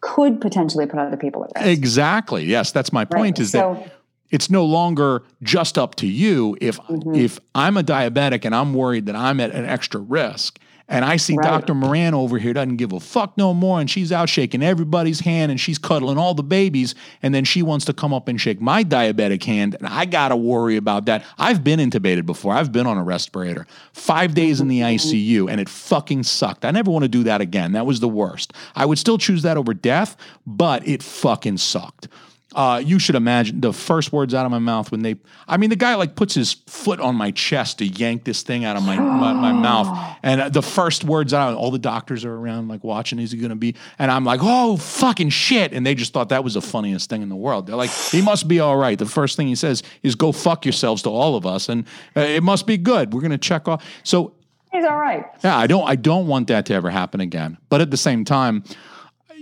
could 0.00 0.40
potentially 0.40 0.86
put 0.86 0.98
other 0.98 1.16
people 1.16 1.44
at 1.44 1.50
risk. 1.56 1.66
Exactly. 1.66 2.44
Yes, 2.44 2.72
that's 2.72 2.92
my 2.92 3.04
point. 3.04 3.38
Right. 3.38 3.40
Is 3.40 3.52
that 3.52 3.92
it's 4.30 4.50
no 4.50 4.64
longer 4.64 5.22
just 5.42 5.76
up 5.78 5.94
to 5.96 6.06
you. 6.06 6.56
If 6.60 6.78
Mm-hmm. 6.78 7.14
if 7.14 7.38
I'm 7.54 7.76
a 7.76 7.82
diabetic 7.82 8.44
and 8.44 8.54
I'm 8.54 8.72
worried 8.74 9.06
that 9.06 9.16
I'm 9.16 9.40
at 9.40 9.50
an 9.50 9.66
extra 9.66 10.00
risk, 10.00 10.58
and 10.88 11.04
I 11.04 11.16
see 11.16 11.36
Right. 11.36 11.44
Dr. 11.46 11.74
Moran 11.74 12.14
over 12.14 12.38
here 12.38 12.52
doesn't 12.52 12.76
give 12.76 12.92
a 12.92 13.00
fuck 13.00 13.36
no 13.36 13.52
more, 13.54 13.80
and 13.80 13.90
she's 13.90 14.10
out 14.10 14.28
shaking 14.28 14.62
everybody's 14.62 15.20
hand 15.20 15.50
and 15.50 15.60
she's 15.60 15.78
cuddling 15.78 16.16
all 16.18 16.34
the 16.34 16.42
babies, 16.42 16.94
and 17.22 17.34
then 17.34 17.44
she 17.44 17.62
wants 17.62 17.84
to 17.86 17.92
come 17.92 18.12
up 18.14 18.28
and 18.28 18.40
shake 18.40 18.60
my 18.60 18.82
diabetic 18.82 19.44
hand, 19.44 19.74
and 19.78 19.86
I 19.86 20.04
gotta 20.06 20.36
worry 20.36 20.76
about 20.76 21.04
that. 21.06 21.24
I've 21.38 21.62
been 21.62 21.78
intubated 21.80 22.26
before. 22.26 22.54
I've 22.54 22.72
been 22.72 22.86
on 22.86 22.96
a 22.96 23.02
respirator, 23.04 23.66
five 23.92 24.34
days 24.34 24.60
in 24.60 24.68
the 24.68 24.80
Mm-hmm. 24.80 25.08
ICU, 25.08 25.50
and 25.50 25.60
it 25.60 25.68
fucking 25.68 26.22
sucked. 26.22 26.64
I 26.64 26.70
never 26.70 26.90
want 26.90 27.02
to 27.02 27.08
do 27.08 27.24
that 27.24 27.40
again. 27.40 27.72
That 27.72 27.84
was 27.86 28.00
the 28.00 28.08
worst. 28.08 28.52
I 28.74 28.86
would 28.86 28.98
still 28.98 29.18
choose 29.18 29.42
that 29.42 29.56
over 29.56 29.74
death, 29.74 30.16
but 30.46 30.86
it 30.86 31.02
fucking 31.02 31.58
sucked. 31.58 32.08
Uh, 32.54 32.80
you 32.82 32.98
should 32.98 33.14
imagine 33.14 33.60
the 33.60 33.74
first 33.74 34.10
words 34.10 34.32
out 34.32 34.46
of 34.46 34.50
my 34.50 34.58
mouth 34.58 34.90
when 34.90 35.02
they, 35.02 35.16
I 35.46 35.58
mean, 35.58 35.68
the 35.68 35.76
guy 35.76 35.94
like 35.96 36.14
puts 36.14 36.34
his 36.34 36.54
foot 36.66 36.98
on 36.98 37.14
my 37.14 37.30
chest 37.30 37.78
to 37.78 37.86
yank 37.86 38.24
this 38.24 38.42
thing 38.42 38.64
out 38.64 38.74
of 38.74 38.82
my, 38.84 38.96
my, 38.96 39.32
my 39.34 39.52
mouth. 39.52 39.88
And 40.22 40.40
uh, 40.40 40.48
the 40.48 40.62
first 40.62 41.04
words 41.04 41.32
out, 41.32 41.54
all 41.54 41.70
the 41.70 41.78
doctors 41.78 42.24
are 42.24 42.34
around 42.34 42.66
like 42.66 42.82
watching, 42.82 43.20
is 43.20 43.30
he 43.30 43.38
going 43.38 43.50
to 43.50 43.56
be? 43.56 43.76
And 43.98 44.10
I'm 44.10 44.24
like, 44.24 44.40
oh, 44.42 44.76
fucking 44.76 45.28
shit. 45.28 45.72
And 45.72 45.86
they 45.86 45.94
just 45.94 46.12
thought 46.12 46.30
that 46.30 46.42
was 46.42 46.54
the 46.54 46.60
funniest 46.60 47.08
thing 47.08 47.22
in 47.22 47.28
the 47.28 47.36
world. 47.36 47.66
They're 47.66 47.76
like, 47.76 47.90
he 47.90 48.20
must 48.20 48.48
be 48.48 48.58
all 48.58 48.76
right. 48.76 48.98
The 48.98 49.06
first 49.06 49.36
thing 49.36 49.46
he 49.46 49.54
says 49.54 49.82
is 50.02 50.16
go 50.16 50.32
fuck 50.32 50.64
yourselves 50.64 51.02
to 51.02 51.10
all 51.10 51.36
of 51.36 51.46
us. 51.46 51.68
And 51.68 51.84
uh, 52.16 52.20
it 52.20 52.42
must 52.42 52.66
be 52.66 52.76
good. 52.76 53.14
We're 53.14 53.20
going 53.20 53.30
to 53.30 53.38
check 53.38 53.68
off. 53.68 53.84
So 54.02 54.34
He's 54.72 54.84
all 54.84 54.96
right. 54.96 55.24
yeah, 55.44 55.56
I 55.56 55.66
don't 55.66 55.88
I 55.88 55.96
don't 55.96 56.26
want 56.26 56.48
that 56.48 56.66
to 56.66 56.74
ever 56.74 56.90
happen 56.90 57.20
again. 57.20 57.58
But 57.68 57.80
at 57.80 57.90
the 57.90 57.96
same 57.96 58.24
time, 58.24 58.64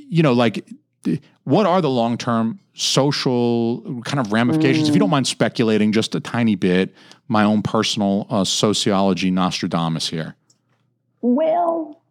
you 0.09 0.23
know, 0.23 0.33
like 0.35 0.69
what 1.45 1.67
are 1.67 1.81
the 1.81 1.91
long-term 1.91 2.61
social 2.75 4.03
kind 4.05 4.19
of 4.19 4.33
ramifications? 4.33 4.89
If 4.89 4.95
you 4.95 5.01
don't 5.01 5.11
mind 5.11 5.27
speculating 5.27 5.93
just 5.93 6.15
a 6.15 6.21
tiny 6.21 6.55
bit, 6.55 6.95
my 7.29 7.45
own 7.45 7.63
personal 7.63 8.27
uh, 8.31 8.45
sociology 8.45 9.31
Nostradamus 9.31 10.09
here. 10.09 10.37
Well, 11.21 12.03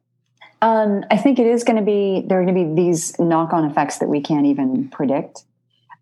um, 0.61 1.03
I 1.11 1.17
think 1.17 1.39
it 1.39 1.45
is 1.45 1.63
going 1.63 1.77
to 1.77 1.83
be 1.83 2.23
there 2.27 2.41
are 2.41 2.43
going 2.43 2.55
to 2.55 2.75
be 2.75 2.81
these 2.81 3.17
knock-on 3.19 3.65
effects 3.65 3.99
that 3.99 4.07
we 4.07 4.21
can't 4.21 4.45
even 4.45 4.89
predict. 4.89 5.43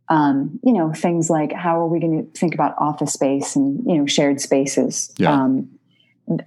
Um, 0.09 0.59
you 0.63 0.73
know, 0.73 0.93
things 0.93 1.29
like 1.29 1.51
how 1.51 1.79
are 1.79 1.87
we 1.87 1.99
going 1.99 2.25
to 2.25 2.39
think 2.39 2.53
about 2.53 2.75
office 2.77 3.13
space 3.13 3.55
and 3.55 3.83
you 3.85 3.97
know 3.97 4.05
shared 4.05 4.39
spaces. 4.41 5.13
Yeah. 5.17 5.33
Um, 5.33 5.69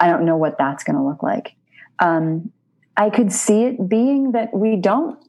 I 0.01 0.09
don't 0.09 0.25
know 0.25 0.37
what 0.37 0.57
that's 0.59 0.85
going 0.85 0.97
to 0.97 1.03
look 1.03 1.23
like. 1.23 1.55
Um, 1.99 2.53
I 2.97 3.11
could 3.11 3.33
see 3.33 3.65
it 3.65 3.89
being 3.89 4.33
that 4.33 4.55
we 4.55 4.77
don't 4.77 5.23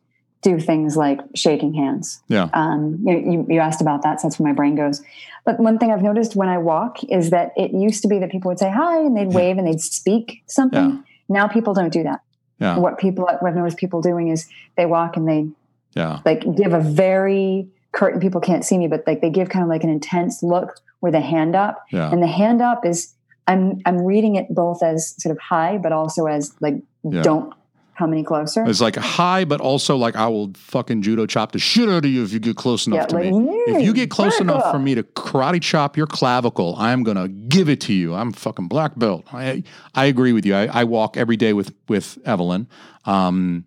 do 0.49 0.59
things 0.59 0.95
like 0.95 1.19
shaking 1.35 1.73
hands. 1.73 2.21
Yeah. 2.27 2.49
Um, 2.53 2.99
you, 3.05 3.17
you, 3.31 3.47
you 3.49 3.59
asked 3.59 3.81
about 3.81 4.01
that, 4.03 4.21
so 4.21 4.27
that's 4.27 4.39
where 4.39 4.47
my 4.51 4.55
brain 4.55 4.75
goes. 4.75 5.01
But 5.45 5.59
one 5.59 5.77
thing 5.79 5.91
I've 5.91 6.01
noticed 6.11 6.35
when 6.35 6.49
I 6.49 6.57
walk 6.57 7.03
is 7.05 7.29
that 7.31 7.51
it 7.57 7.71
used 7.71 8.01
to 8.03 8.07
be 8.07 8.19
that 8.19 8.31
people 8.31 8.49
would 8.49 8.59
say 8.59 8.69
hi 8.69 8.99
and 8.99 9.15
they'd 9.17 9.33
wave 9.33 9.57
and 9.57 9.67
they'd 9.67 9.81
speak 9.81 10.43
something. 10.47 10.89
Yeah. 10.89 10.97
Now 11.29 11.47
people 11.47 11.73
don't 11.73 11.91
do 11.91 12.03
that. 12.03 12.21
Yeah. 12.59 12.77
What 12.77 12.97
people 12.97 13.25
what 13.25 13.43
I've 13.43 13.55
noticed 13.55 13.77
people 13.77 14.01
doing 14.01 14.29
is 14.29 14.47
they 14.77 14.85
walk 14.85 15.17
and 15.17 15.27
they 15.27 15.47
Yeah. 15.93 16.19
like 16.25 16.41
give 16.55 16.73
a 16.73 16.79
very 16.79 17.67
curtain. 17.91 18.19
People 18.19 18.41
can't 18.41 18.63
see 18.65 18.77
me, 18.77 18.87
but 18.87 19.03
like 19.05 19.21
they 19.21 19.29
give 19.29 19.49
kind 19.49 19.63
of 19.63 19.69
like 19.69 19.83
an 19.83 19.89
intense 19.89 20.41
look 20.43 20.69
with 21.01 21.13
a 21.15 21.21
hand 21.21 21.55
up, 21.55 21.85
Yeah. 21.91 22.11
and 22.11 22.21
the 22.23 22.27
hand 22.41 22.61
up 22.61 22.85
is 22.85 23.13
I'm 23.47 23.81
I'm 23.85 23.99
reading 24.11 24.35
it 24.35 24.47
both 24.53 24.81
as 24.83 25.13
sort 25.21 25.31
of 25.35 25.39
hi, 25.39 25.77
but 25.77 25.91
also 25.91 26.25
as 26.25 26.53
like 26.59 26.75
Yeah. 27.03 27.21
don't 27.21 27.53
come 27.97 28.13
any 28.13 28.23
closer. 28.23 28.63
It's 28.65 28.79
like 28.81 28.95
hi, 28.95 29.43
but 29.45 29.59
also 29.61 29.97
like 29.97 30.15
I 30.15 30.27
will 30.27 30.51
fucking 30.55 31.01
judo 31.01 31.25
chop 31.25 31.51
the 31.51 31.59
shit 31.59 31.89
out 31.89 32.05
of 32.05 32.11
you 32.11 32.23
if 32.23 32.31
you 32.31 32.39
get 32.39 32.55
close 32.55 32.87
enough 32.87 32.97
Yeah, 32.99 33.05
to 33.07 33.15
like, 33.15 33.33
me. 33.33 33.49
If 33.67 33.81
you 33.83 33.91
"Mm, 33.91 33.95
get 33.95 34.09
close 34.11 34.39
enough 34.39 34.63
up." 34.65 34.71
for 34.71 34.79
me 34.79 34.95
to 34.95 35.03
karate 35.03 35.61
chop 35.61 35.97
your 35.97 36.07
clavicle, 36.07 36.75
I'm 36.77 37.03
gonna 37.03 37.27
give 37.27 37.69
it 37.69 37.81
to 37.81 37.93
you. 37.93 38.13
I'm 38.13 38.31
fucking 38.33 38.67
black 38.67 38.97
belt. 38.97 39.25
I 39.33 39.63
I 39.95 40.05
agree 40.05 40.33
with 40.33 40.45
you. 40.45 40.55
I, 40.55 40.67
I 40.67 40.83
walk 40.83 41.17
every 41.17 41.37
day 41.37 41.53
with 41.53 41.73
with 41.87 42.17
Evelyn. 42.25 42.67
Um, 43.05 43.65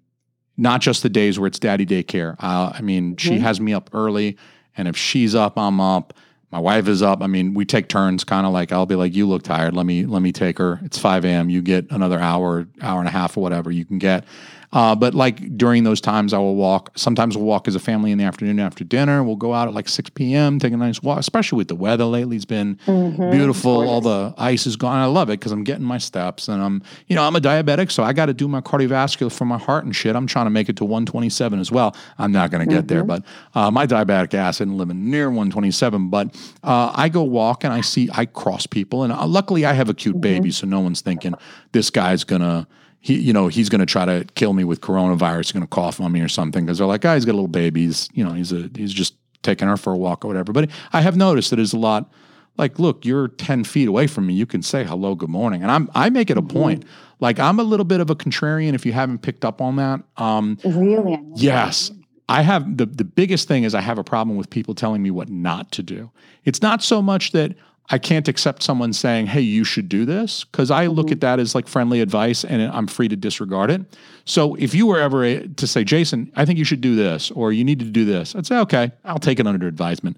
not 0.57 0.81
just 0.83 1.03
the 1.03 1.09
days 1.09 1.39
where 1.39 1.47
it's 1.47 1.59
daddy 1.59 1.87
daycare. 1.87 2.37
Uh, 2.39 2.73
I 2.75 2.81
mean, 2.83 3.17
she 3.17 3.31
Mm-hmm. 3.31 3.39
has 3.45 3.61
me 3.61 3.73
up 3.73 3.89
early, 3.95 4.37
and 4.77 4.87
if 4.89 4.97
she's 4.97 5.35
up, 5.35 5.57
I'm 5.59 5.81
up. 5.81 6.13
My 6.51 6.59
wife 6.59 6.89
is 6.89 7.01
up. 7.01 7.23
I 7.23 7.29
mean, 7.29 7.55
we 7.55 7.65
take 7.65 7.89
turns, 7.89 8.25
kind 8.25 8.45
of 8.45 8.53
like 8.53 8.73
I'll 8.73 8.87
be 8.87 8.97
like, 8.97 9.15
"You 9.15 9.29
look 9.29 9.43
tired. 9.43 9.75
Let 9.75 9.87
me 9.87 10.05
let 10.05 10.21
me 10.21 10.33
take 10.33 10.59
her." 10.59 10.81
It's 10.83 10.99
five 10.99 11.25
a.m. 11.25 11.49
You 11.49 11.63
get 11.63 11.87
another 11.91 12.19
hour, 12.19 12.67
hour 12.83 12.99
and 12.99 13.09
a 13.09 13.13
half, 13.13 13.37
or 13.37 13.41
whatever 13.41 13.71
you 13.71 13.85
can 13.85 13.99
get. 13.99 14.25
Uh, 14.73 14.95
but 14.95 15.15
like 15.15 15.57
during 15.57 15.83
those 15.85 16.01
times, 16.01 16.33
I 16.33 16.39
will 16.39 16.55
walk. 16.55 16.93
Sometimes 16.97 17.37
we'll 17.37 17.47
walk 17.47 17.67
as 17.67 17.75
a 17.75 17.81
family 17.81 18.13
in 18.13 18.19
the 18.19 18.25
afternoon 18.25 18.61
after 18.61 18.85
dinner. 18.85 19.25
We'll 19.25 19.37
go 19.37 19.53
out 19.53 19.67
at 19.67 19.75
like 19.75 19.89
6 19.89 20.11
p.m., 20.11 20.59
take 20.59 20.73
a 20.73 20.77
nice 20.77 21.03
walk, 21.03 21.19
especially 21.19 21.59
with 21.59 21.69
the 21.69 21.75
weather 21.75 22.05
lately. 22.05 22.37
It's 22.37 22.45
been 22.45 22.79
beautiful. 22.85 23.89
All 23.89 24.01
the 24.01 24.33
ice 24.39 24.67
is 24.67 24.77
gone. 24.77 24.97
I 24.97 25.07
love 25.07 25.29
it 25.29 25.41
because 25.41 25.53
I'm 25.53 25.65
getting 25.65 25.85
my 25.85 25.99
steps. 25.99 26.49
And 26.49 26.63
I'm, 26.63 26.83
you 27.09 27.17
know, 27.17 27.25
I'm 27.25 27.35
a 27.35 27.41
diabetic, 27.41 27.91
so 27.91 28.05
I 28.05 28.13
got 28.13 28.27
to 28.27 28.35
do 28.35 28.47
my 28.47 28.61
cardiovascular 28.61 29.33
for 29.33 29.45
my 29.45 29.59
heart 29.59 29.85
and 29.85 29.95
shit. 29.95 30.15
I'm 30.15 30.27
trying 30.27 30.47
to 30.47 30.51
make 30.51 30.69
it 30.69 30.77
to 30.77 30.85
127 30.85 31.59
as 31.59 31.73
well. 31.73 31.97
I'm 32.19 32.33
not 32.33 32.51
going 32.51 32.67
to 32.67 32.73
get 32.73 32.87
there, 32.89 33.03
but 33.05 33.25
uh, 33.55 33.71
my 33.71 33.87
diabetic 33.87 34.35
ass 34.35 34.57
isn't 34.57 34.77
living 34.77 35.11
near 35.11 35.29
127. 35.29 36.11
But 36.11 36.35
uh, 36.63 36.93
I 36.95 37.09
go 37.09 37.25
walk 37.25 37.65
and 37.65 37.73
I 37.73 37.81
see, 37.81 38.09
I 38.13 38.27
cross 38.27 38.67
people. 38.67 39.03
And 39.03 39.13
uh, 39.13 39.27
luckily, 39.27 39.65
I 39.65 39.73
have 39.73 39.89
a 39.89 39.95
cute 39.95 40.21
baby, 40.21 40.51
so 40.53 40.67
no 40.67 40.81
one's 40.81 41.01
thinking 41.01 41.35
this 41.73 41.91
guy's 41.91 42.23
going 42.23 42.43
to 42.43 42.67
he, 43.01 43.19
you 43.19 43.33
know, 43.33 43.49
he's 43.49 43.69
going 43.69 43.81
to 43.81 43.87
try 43.87 44.05
to 44.05 44.27
kill 44.35 44.53
me 44.53 44.63
with 44.65 44.81
coronavirus. 44.81 45.47
He's 45.47 45.53
going 45.53 45.63
to 45.63 45.69
cough 45.69 46.01
on 46.01 46.13
me 46.13 46.21
or 46.21 46.29
something 46.29 46.65
because 46.65 46.79
they're 46.79 46.87
like, 46.87 47.05
oh, 47.05 47.15
he's 47.15 47.25
got 47.25 47.33
a 47.33 47.35
little 47.41 47.49
baby. 47.49 47.87
He's, 47.87 48.09
you 48.13 48.25
know, 48.25 48.33
he's 48.33 48.53
a, 48.53 48.71
he's 48.75 48.93
just 48.93 49.15
taking 49.43 49.69
her 49.69 49.77
for 49.77 49.93
a 49.93 49.97
walk 49.97 50.25
or 50.25 50.29
whatever. 50.29 50.53
But 50.53 50.71
I 50.93 51.01
have 51.01 51.17
noticed 51.17 51.51
that 51.51 51.57
there's 51.57 51.73
a 51.73 51.79
lot 51.79 52.13
like, 52.59 52.79
look, 52.79 53.07
you're 53.07 53.29
10 53.29 53.65
feet 53.65 53.89
away 53.89 54.07
from 54.07 54.27
me. 54.27 54.35
You 54.35 54.45
can 54.45 54.63
say 54.63 54.85
hello, 54.85 55.15
good 55.15 55.31
morning. 55.31 55.63
And 55.63 55.71
I'm, 55.71 55.91
I 55.95 56.11
make 56.11 56.29
it 56.31 56.37
a 56.37 56.43
point. 56.43 56.85
Like 57.21 57.39
I'm 57.39 57.59
a 57.59 57.63
little 57.63 57.85
bit 57.85 58.01
of 58.01 58.11
a 58.11 58.15
contrarian 58.15 58.75
if 58.75 58.85
you 58.85 58.93
haven't 58.93 59.23
picked 59.23 59.45
up 59.45 59.63
on 59.63 59.77
that. 59.77 60.03
Um, 60.19 60.59
really, 60.65 61.19
Yes. 61.35 61.91
I 62.29 62.43
have 62.43 62.77
the 62.77 62.87
the 62.87 63.03
biggest 63.03 63.49
thing 63.49 63.65
is 63.65 63.75
I 63.75 63.81
have 63.81 63.99
a 63.99 64.05
problem 64.05 64.37
with 64.37 64.49
people 64.51 64.73
telling 64.73 65.03
me 65.03 65.11
what 65.11 65.29
not 65.29 65.73
to 65.73 65.83
do. 65.83 66.13
It's 66.45 66.63
not 66.63 66.81
so 66.81 67.03
much 67.03 67.33
that 67.33 67.57
I 67.93 67.99
can't 67.99 68.29
accept 68.29 68.63
someone 68.63 68.93
saying, 68.93 69.27
"Hey, 69.27 69.41
you 69.41 69.65
should 69.65 69.89
do 69.89 70.05
this," 70.05 70.45
because 70.45 70.71
I 70.71 70.87
look 70.87 71.11
at 71.11 71.21
that 71.23 71.41
as 71.41 71.55
like 71.55 71.67
friendly 71.67 72.01
advice 72.01 72.45
and 72.45 72.63
I'm 72.63 72.87
free 72.87 73.09
to 73.09 73.17
disregard 73.17 73.71
it. 73.71 73.83
So 74.25 74.55
if 74.55 74.75
you 74.75 74.87
were 74.87 75.01
ever 75.01 75.25
a- 75.25 75.49
to 75.49 75.67
say, 75.67 75.83
"Jason, 75.83 76.31
I 76.37 76.45
think 76.45 76.59
you 76.59 76.65
should 76.65 76.81
do 76.81 76.95
this," 76.95 77.31
or 77.33 77.53
"You 77.53 77.65
need 77.65 77.81
to 77.81 77.85
do 77.87 78.05
this," 78.05 78.37
I'd 78.37 78.47
say, 78.47 78.59
"Okay, 78.59 78.93
I'll 79.05 79.19
take 79.19 79.41
it 79.41 79.47
under 79.47 79.67
advisement." 79.67 80.17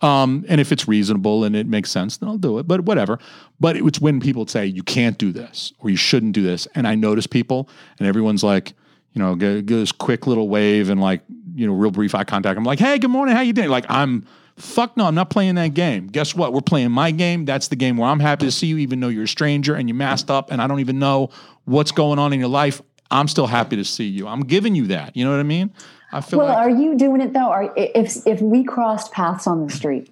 Um, 0.00 0.44
and 0.48 0.60
if 0.60 0.70
it's 0.70 0.86
reasonable 0.86 1.42
and 1.44 1.56
it 1.56 1.66
makes 1.66 1.90
sense, 1.90 2.18
then 2.18 2.28
I'll 2.28 2.38
do 2.38 2.58
it. 2.58 2.68
But 2.68 2.82
whatever. 2.82 3.18
But 3.58 3.76
it's 3.76 4.00
when 4.00 4.20
people 4.20 4.46
say 4.46 4.64
you 4.66 4.82
can't 4.82 5.18
do 5.18 5.32
this 5.32 5.72
or 5.80 5.90
you 5.90 5.96
shouldn't 5.96 6.34
do 6.34 6.42
this, 6.42 6.68
and 6.74 6.86
I 6.86 6.94
notice 6.94 7.26
people, 7.26 7.68
and 7.98 8.06
everyone's 8.06 8.44
like, 8.44 8.74
you 9.14 9.20
know, 9.20 9.34
give 9.34 9.66
this 9.66 9.90
quick 9.90 10.26
little 10.26 10.48
wave 10.48 10.90
and 10.90 11.00
like, 11.00 11.22
you 11.56 11.66
know, 11.66 11.72
real 11.72 11.90
brief 11.90 12.14
eye 12.14 12.22
contact. 12.24 12.56
I'm 12.56 12.64
like, 12.64 12.78
hey, 12.78 12.98
good 12.98 13.10
morning, 13.10 13.34
how 13.34 13.40
you 13.40 13.52
doing? 13.52 13.70
Like, 13.70 13.86
I'm 13.88 14.24
fuck 14.58 14.96
no, 14.96 15.06
I'm 15.06 15.14
not 15.14 15.30
playing 15.30 15.54
that 15.56 15.74
game. 15.74 16.08
Guess 16.08 16.34
what? 16.34 16.52
We're 16.52 16.60
playing 16.60 16.90
my 16.90 17.10
game. 17.10 17.44
That's 17.44 17.68
the 17.68 17.76
game 17.76 17.96
where 17.96 18.08
I'm 18.08 18.20
happy 18.20 18.46
to 18.46 18.52
see 18.52 18.66
you, 18.66 18.78
even 18.78 19.00
though 19.00 19.08
you're 19.08 19.24
a 19.24 19.28
stranger 19.28 19.74
and 19.74 19.88
you're 19.88 19.96
masked 19.96 20.30
up, 20.30 20.50
and 20.50 20.60
I 20.60 20.66
don't 20.66 20.80
even 20.80 20.98
know 20.98 21.30
what's 21.64 21.92
going 21.92 22.18
on 22.18 22.32
in 22.32 22.40
your 22.40 22.48
life. 22.48 22.82
I'm 23.10 23.28
still 23.28 23.46
happy 23.46 23.76
to 23.76 23.84
see 23.84 24.06
you. 24.06 24.28
I'm 24.28 24.40
giving 24.40 24.74
you 24.74 24.88
that. 24.88 25.16
You 25.16 25.24
know 25.24 25.30
what 25.30 25.40
I 25.40 25.44
mean? 25.44 25.72
I 26.12 26.20
feel 26.20 26.38
Well, 26.40 26.48
like 26.48 26.58
are 26.58 26.70
you 26.70 26.96
doing 26.96 27.20
it 27.20 27.32
though? 27.32 27.50
Are 27.50 27.72
if 27.76 28.26
if 28.26 28.40
we 28.40 28.64
crossed 28.64 29.12
paths 29.12 29.46
on 29.46 29.66
the 29.66 29.72
street 29.72 30.10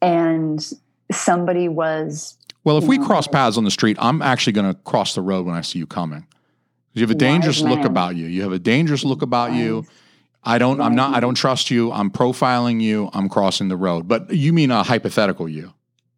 and 0.00 0.72
somebody 1.10 1.68
was 1.68 2.36
Well, 2.64 2.78
if 2.78 2.84
we 2.86 2.96
No. 2.98 3.06
cross 3.06 3.26
paths 3.26 3.56
on 3.56 3.64
the 3.64 3.70
street, 3.70 3.96
I'm 4.00 4.22
actually 4.22 4.52
going 4.52 4.72
to 4.72 4.78
cross 4.82 5.14
the 5.14 5.22
road 5.22 5.44
when 5.46 5.54
I 5.54 5.62
see 5.62 5.78
you 5.78 5.86
coming. 5.86 6.26
You 6.92 7.00
have 7.02 7.10
a 7.10 7.14
dangerous 7.14 7.60
look 7.60 7.84
about 7.84 8.16
you. 8.16 8.26
You 8.26 8.42
have 8.42 8.52
a 8.52 8.58
dangerous 8.58 9.04
look 9.04 9.22
about 9.22 9.54
you. 9.54 9.84
I 10.44 10.58
don't. 10.58 10.80
I'm 10.80 10.94
not. 10.94 11.14
I 11.14 11.20
don't 11.20 11.34
trust 11.36 11.70
you. 11.70 11.92
I'm 11.92 12.10
profiling 12.10 12.80
you. 12.80 13.10
I'm 13.12 13.28
crossing 13.28 13.68
the 13.68 13.76
road. 13.76 14.08
But 14.08 14.32
you 14.34 14.52
mean 14.52 14.70
a 14.70 14.82
hypothetical 14.82 15.48
you? 15.48 15.72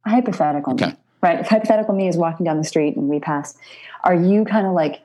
A 0.06 0.10
hypothetical 0.10 0.74
me, 0.74 0.82
Okay. 0.82 0.96
right? 1.22 1.40
If 1.40 1.48
hypothetical 1.48 1.94
me 1.94 2.08
is 2.08 2.16
walking 2.16 2.44
down 2.44 2.56
the 2.58 2.64
street 2.64 2.96
and 2.96 3.08
we 3.08 3.20
pass, 3.20 3.56
are 4.02 4.14
you 4.14 4.44
kind 4.44 4.66
of 4.66 4.72
like 4.72 5.00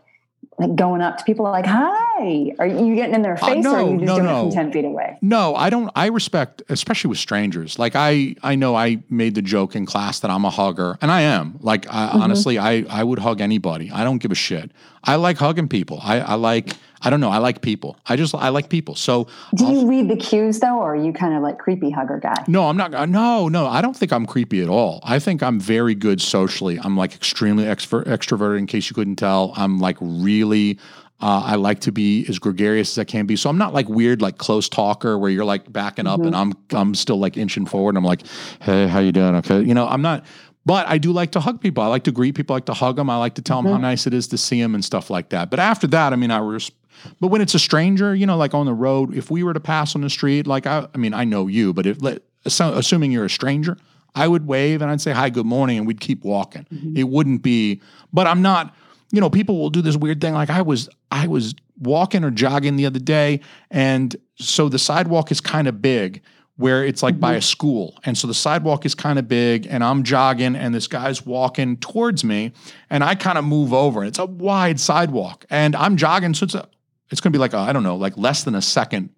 like 0.57 0.75
going 0.75 1.01
up 1.01 1.17
to 1.17 1.23
people 1.25 1.43
like 1.45 1.65
hi? 1.65 2.51
Are 2.59 2.67
you 2.67 2.95
getting 2.95 3.15
in 3.15 3.21
their 3.21 3.37
face 3.37 3.65
or 3.65 3.69
are 3.69 3.79
Uh, 3.79 3.85
you 3.91 3.97
just 3.99 4.05
no, 4.05 4.15
doing 4.17 4.27
it 4.29 4.39
from 4.39 4.51
ten 4.51 4.71
feet 4.71 4.85
away? 4.85 5.17
No, 5.21 5.53
I 5.55 5.69
don't. 5.69 5.89
I 5.95 6.07
respect, 6.07 6.61
especially 6.69 7.09
with 7.09 7.17
strangers. 7.17 7.77
Like 7.79 7.95
I, 7.97 8.35
I 8.43 8.55
know 8.55 8.75
I 8.75 9.03
made 9.09 9.35
the 9.35 9.41
joke 9.41 9.75
in 9.75 9.85
class 9.85 10.19
that 10.21 10.31
I'm 10.31 10.45
a 10.45 10.49
hugger, 10.49 10.97
and 11.01 11.11
I 11.11 11.21
am. 11.21 11.57
Like 11.61 11.87
I, 11.93 12.07
Mm-hmm. 12.07 12.21
honestly, 12.21 12.57
I, 12.57 12.85
I 12.89 13.03
would 13.03 13.19
hug 13.19 13.41
anybody. 13.41 13.91
I 13.91 14.03
don't 14.05 14.17
give 14.19 14.31
a 14.31 14.35
shit. 14.35 14.71
I 15.03 15.15
like 15.15 15.37
hugging 15.37 15.67
people. 15.67 15.99
I, 16.03 16.19
I 16.21 16.33
like. 16.35 16.73
I 17.01 17.09
don't 17.09 17.19
know. 17.21 17.29
I 17.29 17.37
like 17.37 17.61
people. 17.61 17.97
I 18.07 18.15
just 18.15 18.35
I 18.35 18.49
like 18.49 18.69
people. 18.69 18.95
So 18.95 19.27
Do 19.55 19.65
I'll- 19.65 19.73
you 19.73 19.87
read 19.89 20.09
the 20.09 20.15
cues 20.17 20.59
though, 20.59 20.77
or 20.79 20.93
are 20.93 20.95
you 20.95 21.13
kind 21.13 21.33
of 21.35 21.41
like 21.41 21.57
creepy 21.57 21.89
hugger 21.91 22.19
guy? 22.21 22.43
No, 22.47 22.67
I'm 22.67 22.77
not. 22.77 22.93
uh, 22.93 23.05
No, 23.05 23.47
no, 23.47 23.67
I 23.67 23.81
don't 23.81 23.95
think 23.95 24.11
I'm 24.11 24.25
creepy 24.25 24.61
at 24.61 24.69
all. 24.69 24.99
I 25.03 25.19
think 25.19 25.41
I'm 25.41 25.59
very 25.59 25.95
good 25.95 26.21
socially. 26.21 26.79
I'm 26.83 26.97
like 26.97 27.13
extremely 27.15 27.63
extro- 27.65 28.03
extroverted. 28.05 28.57
In 28.59 28.65
case 28.67 28.89
you 28.89 28.93
couldn't 28.95 29.15
tell, 29.17 29.53
I'm 29.55 29.79
like 29.79 29.97
really. 30.01 30.77
Uh, 31.21 31.43
I 31.47 31.55
like 31.55 31.81
to 31.81 31.91
be 31.91 32.25
as 32.29 32.39
gregarious 32.39 32.93
as 32.93 32.97
I 32.99 33.03
can 33.03 33.25
be. 33.25 33.35
So 33.35 33.49
I'm 33.49 33.57
not 33.57 33.73
like 33.73 33.89
weird, 33.89 34.21
like 34.21 34.37
close 34.37 34.69
talker 34.69 35.17
where 35.19 35.29
you're 35.29 35.43
like 35.43 35.69
backing 35.69 36.07
up 36.07 36.21
and 36.21 36.33
I'm 36.33 36.53
I'm 36.71 36.95
still 36.95 37.17
like 37.19 37.35
inching 37.35 37.65
forward. 37.65 37.89
And 37.89 37.97
I'm 37.97 38.05
like, 38.05 38.21
hey, 38.61 38.87
how 38.87 38.99
you 38.99 39.11
doing? 39.11 39.35
Okay, 39.35 39.61
you 39.61 39.73
know, 39.73 39.85
I'm 39.85 40.01
not. 40.01 40.23
But 40.65 40.87
I 40.87 40.97
do 40.97 41.11
like 41.11 41.31
to 41.31 41.41
hug 41.41 41.59
people. 41.59 41.83
I 41.83 41.87
like 41.87 42.03
to 42.05 42.13
greet 42.13 42.35
people. 42.35 42.53
I 42.53 42.57
like 42.57 42.65
to 42.67 42.73
hug 42.73 42.95
them. 42.95 43.09
I 43.09 43.17
like 43.17 43.33
to 43.35 43.41
tell 43.41 43.61
them 43.61 43.69
how 43.71 43.77
nice 43.79 44.07
it 44.07 44.13
is 44.13 44.27
to 44.29 44.37
see 44.37 44.61
them 44.61 44.75
and 44.75 44.85
stuff 44.85 45.09
like 45.09 45.29
that. 45.29 45.49
But 45.49 45.59
after 45.59 45.87
that, 45.87 46.13
I 46.13 46.15
mean, 46.15 46.31
I 46.31 46.37
res- 46.39 46.71
but 47.19 47.27
when 47.27 47.41
it's 47.41 47.55
a 47.55 47.59
stranger, 47.59 48.15
you 48.15 48.25
know, 48.25 48.37
like 48.37 48.53
on 48.53 48.65
the 48.65 48.73
road, 48.73 49.13
if 49.15 49.31
we 49.31 49.43
were 49.43 49.53
to 49.53 49.59
pass 49.59 49.95
on 49.95 50.01
the 50.01 50.09
street, 50.09 50.47
like 50.47 50.65
I, 50.65 50.87
I 50.93 50.97
mean, 50.97 51.13
I 51.13 51.23
know 51.23 51.47
you, 51.47 51.73
but 51.73 51.85
if 51.85 52.01
let, 52.01 52.21
assuming 52.45 53.11
you're 53.11 53.25
a 53.25 53.29
stranger, 53.29 53.77
I 54.15 54.27
would 54.27 54.47
wave 54.47 54.81
and 54.81 54.89
I'd 54.89 55.01
say 55.01 55.11
hi, 55.11 55.29
good 55.29 55.45
morning, 55.45 55.77
and 55.77 55.87
we'd 55.87 55.99
keep 55.99 56.23
walking. 56.23 56.65
Mm-hmm. 56.73 56.97
It 56.97 57.07
wouldn't 57.09 57.41
be, 57.41 57.81
but 58.11 58.27
I'm 58.27 58.41
not. 58.41 58.75
You 59.11 59.19
know, 59.19 59.29
people 59.31 59.57
will 59.57 59.71
do 59.71 59.81
this 59.81 59.97
weird 59.97 60.21
thing. 60.21 60.35
Like 60.35 60.51
I 60.51 60.61
was, 60.61 60.87
I 61.09 61.25
was 61.25 61.55
walking 61.79 62.23
or 62.23 62.29
jogging 62.29 62.75
the 62.75 62.85
other 62.85 62.99
day, 62.99 63.39
and 63.71 64.15
so 64.35 64.69
the 64.69 64.77
sidewalk 64.77 65.31
is 65.31 65.41
kind 65.41 65.67
of 65.67 65.81
big 65.81 66.21
where 66.59 66.83
it's 66.83 67.01
like 67.01 67.17
by 67.21 67.31
mm-hmm. 67.31 67.37
a 67.37 67.41
school. 67.41 67.97
And 68.03 68.17
so 68.17 68.27
the 68.27 68.33
sidewalk 68.33 68.85
is 68.85 68.93
kind 68.93 69.17
of 69.17 69.29
big 69.29 69.65
and 69.65 69.81
I'm 69.81 70.03
jogging 70.03 70.57
and 70.57 70.75
this 70.75 70.87
guy's 70.87 71.25
walking 71.25 71.77
towards 71.77 72.25
me 72.25 72.51
and 72.89 73.01
I 73.01 73.15
kind 73.15 73.37
of 73.37 73.45
move 73.45 73.73
over. 73.73 74.03
It's 74.03 74.19
a 74.19 74.25
wide 74.25 74.77
sidewalk 74.77 75.45
and 75.49 75.73
I'm 75.73 75.95
jogging. 75.95 76.33
So 76.33 76.43
it's 76.43 76.55
a, 76.55 76.67
it's 77.11 77.21
going 77.21 77.31
to 77.31 77.37
be 77.37 77.39
like, 77.39 77.53
I 77.53 77.69
I 77.69 77.73
don't 77.73 77.83
know, 77.83 77.95
like 77.95 78.17
less 78.17 78.43
than 78.43 78.55
a 78.55 78.61
second 78.61 79.09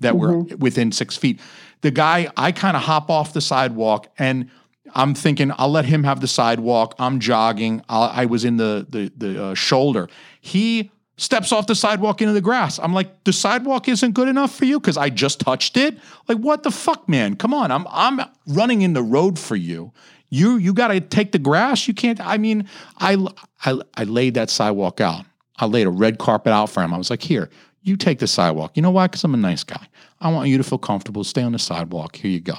that 0.00 0.16
we're 0.16 0.38
within 0.38 0.92
six 0.92 1.16
feet. 1.16 1.40
The 1.82 1.90
guy, 1.90 2.30
I 2.36 2.52
kind 2.52 2.76
of 2.76 2.82
hop 2.82 3.10
off 3.10 3.32
the 3.32 3.40
sidewalk 3.40 4.08
and 4.18 4.50
I'm 4.94 5.14
thinking 5.14 5.52
I'll 5.56 5.70
let 5.70 5.84
him 5.84 6.04
have 6.04 6.20
the 6.20 6.28
sidewalk. 6.28 6.94
I'm 6.98 7.20
jogging. 7.20 7.82
I'll, 7.88 8.10
I 8.12 8.26
was 8.26 8.44
in 8.44 8.56
the 8.56 8.86
the 8.88 9.12
the 9.16 9.44
uh, 9.44 9.54
shoulder. 9.54 10.08
He 10.40 10.90
steps 11.16 11.52
off 11.52 11.66
the 11.66 11.74
sidewalk 11.74 12.22
into 12.22 12.32
the 12.32 12.40
grass. 12.40 12.78
I'm 12.78 12.94
like, 12.94 13.24
the 13.24 13.32
sidewalk 13.32 13.88
isn't 13.88 14.12
good 14.12 14.26
enough 14.26 14.54
for 14.54 14.64
you 14.64 14.80
because 14.80 14.96
I 14.96 15.10
just 15.10 15.40
touched 15.40 15.76
it. 15.76 15.98
Like, 16.28 16.38
what 16.38 16.62
the 16.62 16.70
fuck, 16.70 17.08
man? 17.08 17.36
Come 17.36 17.52
on, 17.54 17.70
I'm 17.70 17.86
I'm 17.90 18.20
running 18.46 18.82
in 18.82 18.94
the 18.94 19.02
road 19.02 19.38
for 19.38 19.56
you. 19.56 19.92
You 20.28 20.56
you 20.56 20.72
got 20.72 20.88
to 20.88 21.00
take 21.00 21.32
the 21.32 21.38
grass. 21.38 21.86
You 21.86 21.94
can't. 21.94 22.20
I 22.20 22.38
mean, 22.38 22.68
I, 22.98 23.16
I 23.64 23.80
I 23.94 24.04
laid 24.04 24.34
that 24.34 24.50
sidewalk 24.50 25.00
out. 25.00 25.24
I 25.60 25.66
laid 25.66 25.86
a 25.86 25.90
red 25.90 26.18
carpet 26.18 26.52
out 26.52 26.70
for 26.70 26.82
him. 26.82 26.92
I 26.94 26.98
was 26.98 27.10
like, 27.10 27.22
here, 27.22 27.50
you 27.82 27.96
take 27.96 28.18
the 28.18 28.26
sidewalk. 28.26 28.72
You 28.76 28.82
know 28.82 28.90
why? 28.90 29.06
Because 29.06 29.24
I'm 29.24 29.34
a 29.34 29.38
nice 29.38 29.64
guy. 29.64 29.86
I 30.20 30.30
want 30.32 30.48
you 30.48 30.58
to 30.58 30.64
feel 30.64 30.78
comfortable. 30.78 31.24
Stay 31.24 31.42
on 31.42 31.52
the 31.52 31.58
sidewalk. 31.58 32.16
Here 32.16 32.30
you 32.30 32.40
go. 32.40 32.54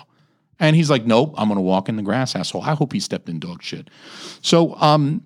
And 0.60 0.76
he's 0.76 0.89
like, 0.89 1.06
nope, 1.06 1.34
I'm 1.38 1.47
going 1.47 1.58
to 1.58 1.62
walk 1.64 1.89
in 1.89 1.95
the 1.95 2.04
grass, 2.04 2.36
asshole. 2.36 2.62
I 2.62 2.76
hope 2.76 2.93
he 2.93 2.99
stepped 2.99 3.28
in 3.30 3.39
dog 3.39 3.64
shit. 3.64 3.89
So, 4.41 4.76
um, 4.76 5.24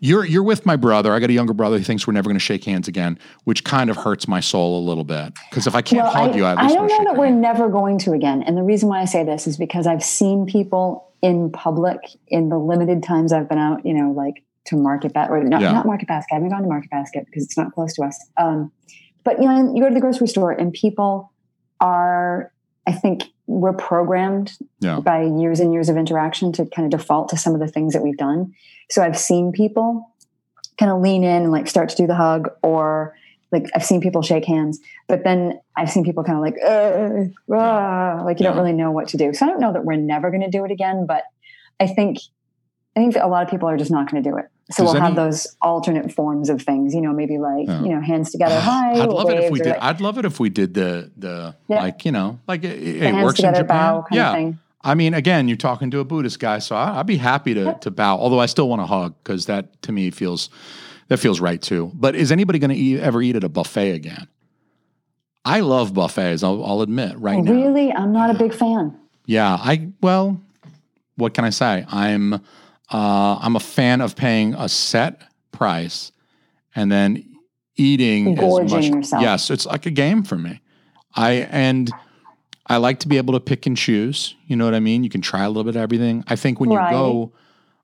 you're 0.00 0.24
you're 0.24 0.42
with 0.42 0.64
my 0.64 0.76
brother. 0.76 1.12
I 1.12 1.18
got 1.20 1.28
a 1.28 1.34
younger 1.34 1.52
brother 1.52 1.76
who 1.76 1.84
thinks 1.84 2.06
we're 2.06 2.14
never 2.14 2.28
going 2.28 2.36
to 2.38 2.44
shake 2.44 2.64
hands 2.64 2.88
again, 2.88 3.18
which 3.44 3.62
kind 3.64 3.90
of 3.90 3.96
hurts 3.96 4.26
my 4.26 4.40
soul 4.40 4.78
a 4.78 4.84
little 4.86 5.04
bit. 5.04 5.34
Because 5.50 5.66
if 5.66 5.74
I 5.74 5.82
can't 5.82 6.04
Well, 6.04 6.12
hug 6.12 6.32
I, 6.32 6.36
you, 6.36 6.44
I 6.44 6.52
I 6.54 6.68
don't 6.68 6.86
know 6.86 7.04
that 7.04 7.16
we're 7.18 7.26
hand. 7.26 7.40
never 7.42 7.68
going 7.68 7.98
to 8.00 8.12
again. 8.12 8.42
And 8.42 8.56
the 8.56 8.62
reason 8.62 8.88
why 8.88 9.00
I 9.00 9.04
say 9.04 9.24
this 9.24 9.46
is 9.46 9.56
because 9.58 9.86
I've 9.86 10.02
seen 10.02 10.46
people 10.46 11.12
in 11.20 11.50
public 11.50 11.98
in 12.28 12.48
the 12.48 12.58
limited 12.58 13.02
times 13.02 13.32
I've 13.32 13.48
been 13.48 13.58
out, 13.58 13.84
you 13.84 13.92
know, 13.92 14.12
like 14.12 14.44
to 14.68 14.76
Market 14.76 15.12
Basket, 15.12 15.32
or 15.32 15.42
not, 15.44 15.60
Yeah. 15.60 15.72
not 15.72 15.86
Market 15.86 16.08
Basket. 16.08 16.32
I 16.32 16.36
haven't 16.36 16.50
gone 16.50 16.62
to 16.62 16.68
Market 16.68 16.90
Basket 16.90 17.26
because 17.26 17.44
it's 17.44 17.56
not 17.56 17.72
close 17.72 17.94
to 17.94 18.02
us. 18.02 18.18
Um, 18.36 18.72
but, 19.24 19.40
you 19.42 19.48
know, 19.48 19.74
you 19.74 19.82
go 19.82 19.88
to 19.88 19.94
the 19.94 20.00
grocery 20.00 20.28
store 20.28 20.52
and 20.52 20.72
people 20.72 21.32
are, 21.80 22.52
I 22.86 22.92
think, 22.92 23.24
we're 23.46 23.72
programmed 23.72 24.52
Yeah. 24.80 25.00
by 25.00 25.22
years 25.22 25.58
and 25.60 25.72
years 25.72 25.88
of 25.88 25.96
interaction 25.96 26.52
to 26.52 26.66
kind 26.66 26.92
of 26.92 26.98
default 27.00 27.30
to 27.30 27.36
some 27.36 27.54
of 27.54 27.60
the 27.60 27.68
things 27.68 27.94
that 27.94 28.02
we've 28.02 28.16
done. 28.16 28.52
So 28.90 29.02
I've 29.02 29.18
seen 29.18 29.52
people 29.52 30.14
kind 30.78 30.92
of 30.92 31.00
lean 31.00 31.24
in 31.24 31.42
and 31.44 31.52
like 31.52 31.66
start 31.66 31.88
to 31.90 31.96
do 31.96 32.06
the 32.06 32.14
hug 32.14 32.50
or 32.62 33.14
like 33.50 33.66
I've 33.74 33.84
seen 33.84 34.02
people 34.02 34.20
shake 34.20 34.44
hands, 34.44 34.78
but 35.08 35.24
then 35.24 35.58
I've 35.76 35.90
seen 35.90 36.04
people 36.04 36.22
kind 36.22 36.36
of 36.36 36.42
like, 36.42 36.56
uh, 36.62 37.54
ah, 37.54 38.22
like 38.24 38.38
you 38.38 38.44
don't 38.44 38.56
really 38.58 38.74
know 38.74 38.90
what 38.90 39.08
to 39.08 39.16
do. 39.16 39.32
So 39.32 39.46
I 39.46 39.48
don't 39.48 39.60
know 39.60 39.72
that 39.72 39.84
we're 39.86 39.96
never 39.96 40.30
going 40.30 40.42
to 40.42 40.50
do 40.50 40.64
it 40.66 40.70
again, 40.70 41.06
but 41.06 41.24
I 41.80 41.86
think, 41.86 42.18
I 42.94 43.00
think 43.00 43.16
a 43.16 43.26
lot 43.26 43.42
of 43.42 43.48
people 43.50 43.68
are 43.68 43.76
just 43.78 43.90
not 43.90 44.10
going 44.10 44.22
to 44.22 44.30
do 44.30 44.36
it. 44.36 44.46
So 44.70 44.84
Does 44.84 44.92
we'll 44.92 45.02
have 45.02 45.16
those 45.16 45.46
alternate 45.62 46.12
forms 46.12 46.50
of 46.50 46.60
things, 46.60 46.94
you 46.94 47.00
know, 47.00 47.12
maybe 47.12 47.38
like, 47.38 47.66
Yeah. 47.66 47.82
you 47.82 47.88
know, 47.88 48.00
hands 48.02 48.30
together. 48.30 48.56
Oh, 48.56 48.60
hi. 48.60 48.92
I'd 49.00 49.08
love 49.08 49.30
it 49.30 49.44
if 49.44 49.50
we 49.50 49.60
did. 49.60 49.68
like 49.68 49.82
I'd 49.82 50.00
love 50.02 50.18
it 50.18 50.24
if 50.26 50.38
we 50.38 50.50
did 50.50 50.74
the 50.74 51.10
the 51.16 51.54
Yeah. 51.68 51.82
like 51.82 52.04
you 52.04 52.12
know 52.12 52.38
like 52.46 52.64
it, 52.64 53.02
it 53.02 53.14
works 53.14 53.40
in 53.40 53.54
Japan. 53.54 54.02
yeah. 54.12 54.52
I 54.84 54.94
mean, 54.94 55.12
again, 55.14 55.48
you're 55.48 55.56
talking 55.56 55.90
to 55.90 55.98
a 55.98 56.04
Buddhist 56.04 56.38
guy, 56.38 56.60
so 56.60 56.76
I, 56.76 57.00
I'd 57.00 57.06
be 57.06 57.16
happy 57.16 57.54
to 57.54 57.74
to 57.80 57.90
bow. 57.90 58.18
Although 58.18 58.40
I 58.40 58.46
still 58.46 58.68
want 58.68 58.80
to 58.82 58.86
hug 58.86 59.14
because 59.24 59.46
that 59.46 59.80
to 59.82 59.92
me 59.92 60.10
feels 60.10 60.50
that 61.08 61.16
feels 61.16 61.40
right 61.40 61.60
too. 61.60 61.90
But 61.94 62.14
is 62.14 62.30
anybody 62.30 62.58
going 62.58 62.70
to 62.70 62.76
eat, 62.76 63.00
ever 63.00 63.22
eat 63.22 63.36
at 63.36 63.44
a 63.44 63.48
buffet 63.48 63.92
again? 63.92 64.28
I 65.44 65.60
love 65.60 65.94
buffets. 65.94 66.42
I'll, 66.42 66.62
I'll 66.64 66.82
admit 66.82 67.18
right 67.18 67.42
now. 67.42 67.52
Really? 67.52 67.90
I'm 67.90 68.12
not 68.12 68.28
a 68.28 68.34
big 68.34 68.52
fan. 68.54 68.94
Yeah, 69.24 69.54
I 69.58 69.88
well, 70.02 70.40
what 71.16 71.32
can 71.34 71.44
I 71.46 71.50
say? 71.50 71.86
I'm 71.88 72.40
uh, 72.90 73.38
I'm 73.40 73.56
a 73.56 73.60
fan 73.60 74.00
of 74.00 74.16
paying 74.16 74.54
a 74.54 74.68
set 74.68 75.22
price 75.52 76.12
and 76.74 76.90
then 76.90 77.24
eating 77.76 78.34
Gorging 78.34 78.66
as 78.66 78.72
much. 78.72 78.84
yourself. 78.86 79.22
Yes, 79.22 79.50
it's 79.50 79.66
like 79.66 79.86
a 79.86 79.90
game 79.90 80.22
for 80.22 80.36
me. 80.36 80.60
I 81.14 81.48
and 81.50 81.90
I 82.66 82.76
like 82.76 83.00
to 83.00 83.08
be 83.08 83.16
able 83.16 83.34
to 83.34 83.40
pick 83.40 83.66
and 83.66 83.76
choose. 83.76 84.34
You 84.46 84.56
know 84.56 84.64
what 84.64 84.74
I 84.74 84.80
mean? 84.80 85.04
You 85.04 85.10
can 85.10 85.20
try 85.20 85.44
a 85.44 85.48
little 85.48 85.64
bit 85.64 85.76
of 85.76 85.82
everything. 85.82 86.24
I 86.28 86.36
think 86.36 86.60
when 86.60 86.70
you 86.70 86.78
go 86.78 87.32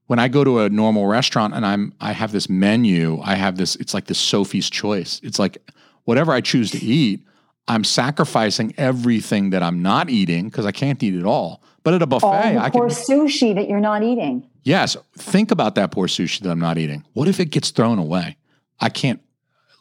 when 0.07 0.19
I 0.19 0.29
go 0.29 0.45
to 0.45 0.61
a 0.61 0.69
normal 0.69 1.07
restaurant 1.07 1.55
and 1.55 1.65
I'm 1.65 1.95
I 2.01 2.13
have 2.13 2.33
this 2.33 2.49
menu, 2.49 3.21
I 3.23 3.35
have 3.35 3.57
this 3.57 3.77
it's 3.77 3.95
like 3.95 4.07
this 4.07 4.19
Sophie's 4.19 4.69
choice. 4.69 5.21
It's 5.23 5.39
like 5.39 5.59
whatever 6.05 6.33
I 6.33 6.41
choose 6.41 6.71
to 6.73 6.79
eat, 6.79 7.21
I'm 7.69 7.85
sacrificing 7.85 8.75
everything 8.77 9.51
that 9.51 9.63
I'm 9.63 9.83
not 9.83 10.11
eating 10.11 10.49
because 10.49 10.67
I 10.67 10.73
can't 10.73 11.03
eat 11.03 11.15
it 11.15 11.25
all. 11.25 11.63
But 11.83 11.95
at 11.95 12.03
a 12.03 12.07
buffet, 12.07 12.27
All 12.27 12.53
the 12.53 12.59
I 12.59 12.71
can 12.71 12.83
sushi 12.83 13.55
that 13.55 13.69
you're 13.69 13.81
not 13.81 14.03
eating. 14.03 14.49
Yes, 14.65 14.97
think 15.17 15.51
about 15.51 15.75
that 15.75 15.93
poor 15.93 16.09
sushi 16.09 16.41
that 16.41 16.51
I'm 16.51 16.59
not 16.59 16.79
eating. 16.79 17.05
What 17.13 17.29
if 17.29 17.39
it 17.39 17.47
gets 17.47 17.71
thrown 17.71 17.99
away? 17.99 18.39
I 18.81 18.89
can't 18.89 19.21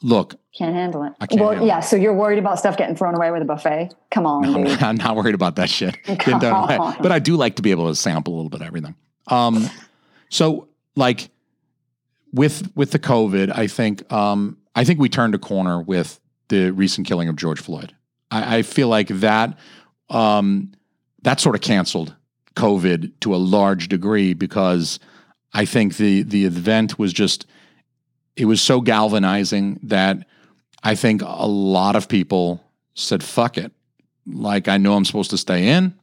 look. 0.02 0.36
Can't 0.56 0.74
handle 0.74 1.02
it. 1.04 1.14
I 1.20 1.26
can't 1.26 1.40
well, 1.40 1.50
handle 1.50 1.66
yeah. 1.66 1.80
So 1.80 1.96
you're 1.96 2.14
worried 2.14 2.38
about 2.38 2.58
stuff 2.58 2.76
getting 2.76 2.94
thrown 2.94 3.14
away 3.14 3.30
with 3.30 3.42
a 3.42 3.46
buffet? 3.46 3.90
Come 4.10 4.26
on, 4.26 4.44
I'm 4.44 4.52
dude. 4.52 4.66
not, 4.66 4.82
I'm 4.82 4.96
not 4.96 5.16
worried 5.16 5.34
about 5.34 5.56
that 5.56 5.70
shit. 5.70 5.96
Getting 6.04 6.38
thrown 6.38 6.70
away. 6.70 6.78
But 7.00 7.10
I 7.10 7.18
do 7.18 7.36
like 7.36 7.56
to 7.56 7.62
be 7.62 7.70
able 7.70 7.88
to 7.88 7.94
sample 7.94 8.34
a 8.34 8.36
little 8.36 8.50
bit 8.50 8.60
of 8.60 8.66
everything. 8.66 8.94
Um, 9.28 9.68
so 10.28 10.68
like 10.94 11.30
with 12.32 12.70
with 12.76 12.90
the 12.90 12.98
COVID, 12.98 13.56
I 13.56 13.66
think 13.66 14.10
um, 14.12 14.58
I 14.74 14.84
think 14.84 15.00
we 15.00 15.08
turned 15.08 15.34
a 15.34 15.38
corner 15.38 15.80
with 15.80 16.20
the 16.48 16.70
recent 16.70 17.06
killing 17.06 17.28
of 17.28 17.36
George 17.36 17.60
Floyd. 17.60 17.94
I, 18.30 18.58
I 18.58 18.62
feel 18.62 18.88
like 18.88 19.08
that 19.08 19.58
um, 20.10 20.72
that 21.22 21.40
sort 21.40 21.54
of 21.54 21.62
canceled 21.62 22.14
COVID 22.56 23.12
to 23.20 23.34
a 23.34 23.36
large 23.36 23.88
degree 23.88 24.34
because 24.34 24.98
I 25.52 25.64
think 25.64 25.96
the 25.96 26.22
the 26.22 26.44
event 26.44 26.98
was 26.98 27.12
just 27.12 27.46
it 28.36 28.46
was 28.46 28.60
so 28.60 28.80
galvanizing 28.80 29.80
that 29.84 30.26
I 30.82 30.94
think 30.94 31.22
a 31.22 31.46
lot 31.46 31.96
of 31.96 32.08
people 32.08 32.62
said, 32.94 33.22
fuck 33.22 33.56
it. 33.58 33.72
Like 34.26 34.68
I 34.68 34.76
know 34.78 34.94
I'm 34.94 35.04
supposed 35.04 35.30
to 35.30 35.38
stay 35.38 35.68
in. 35.68 35.94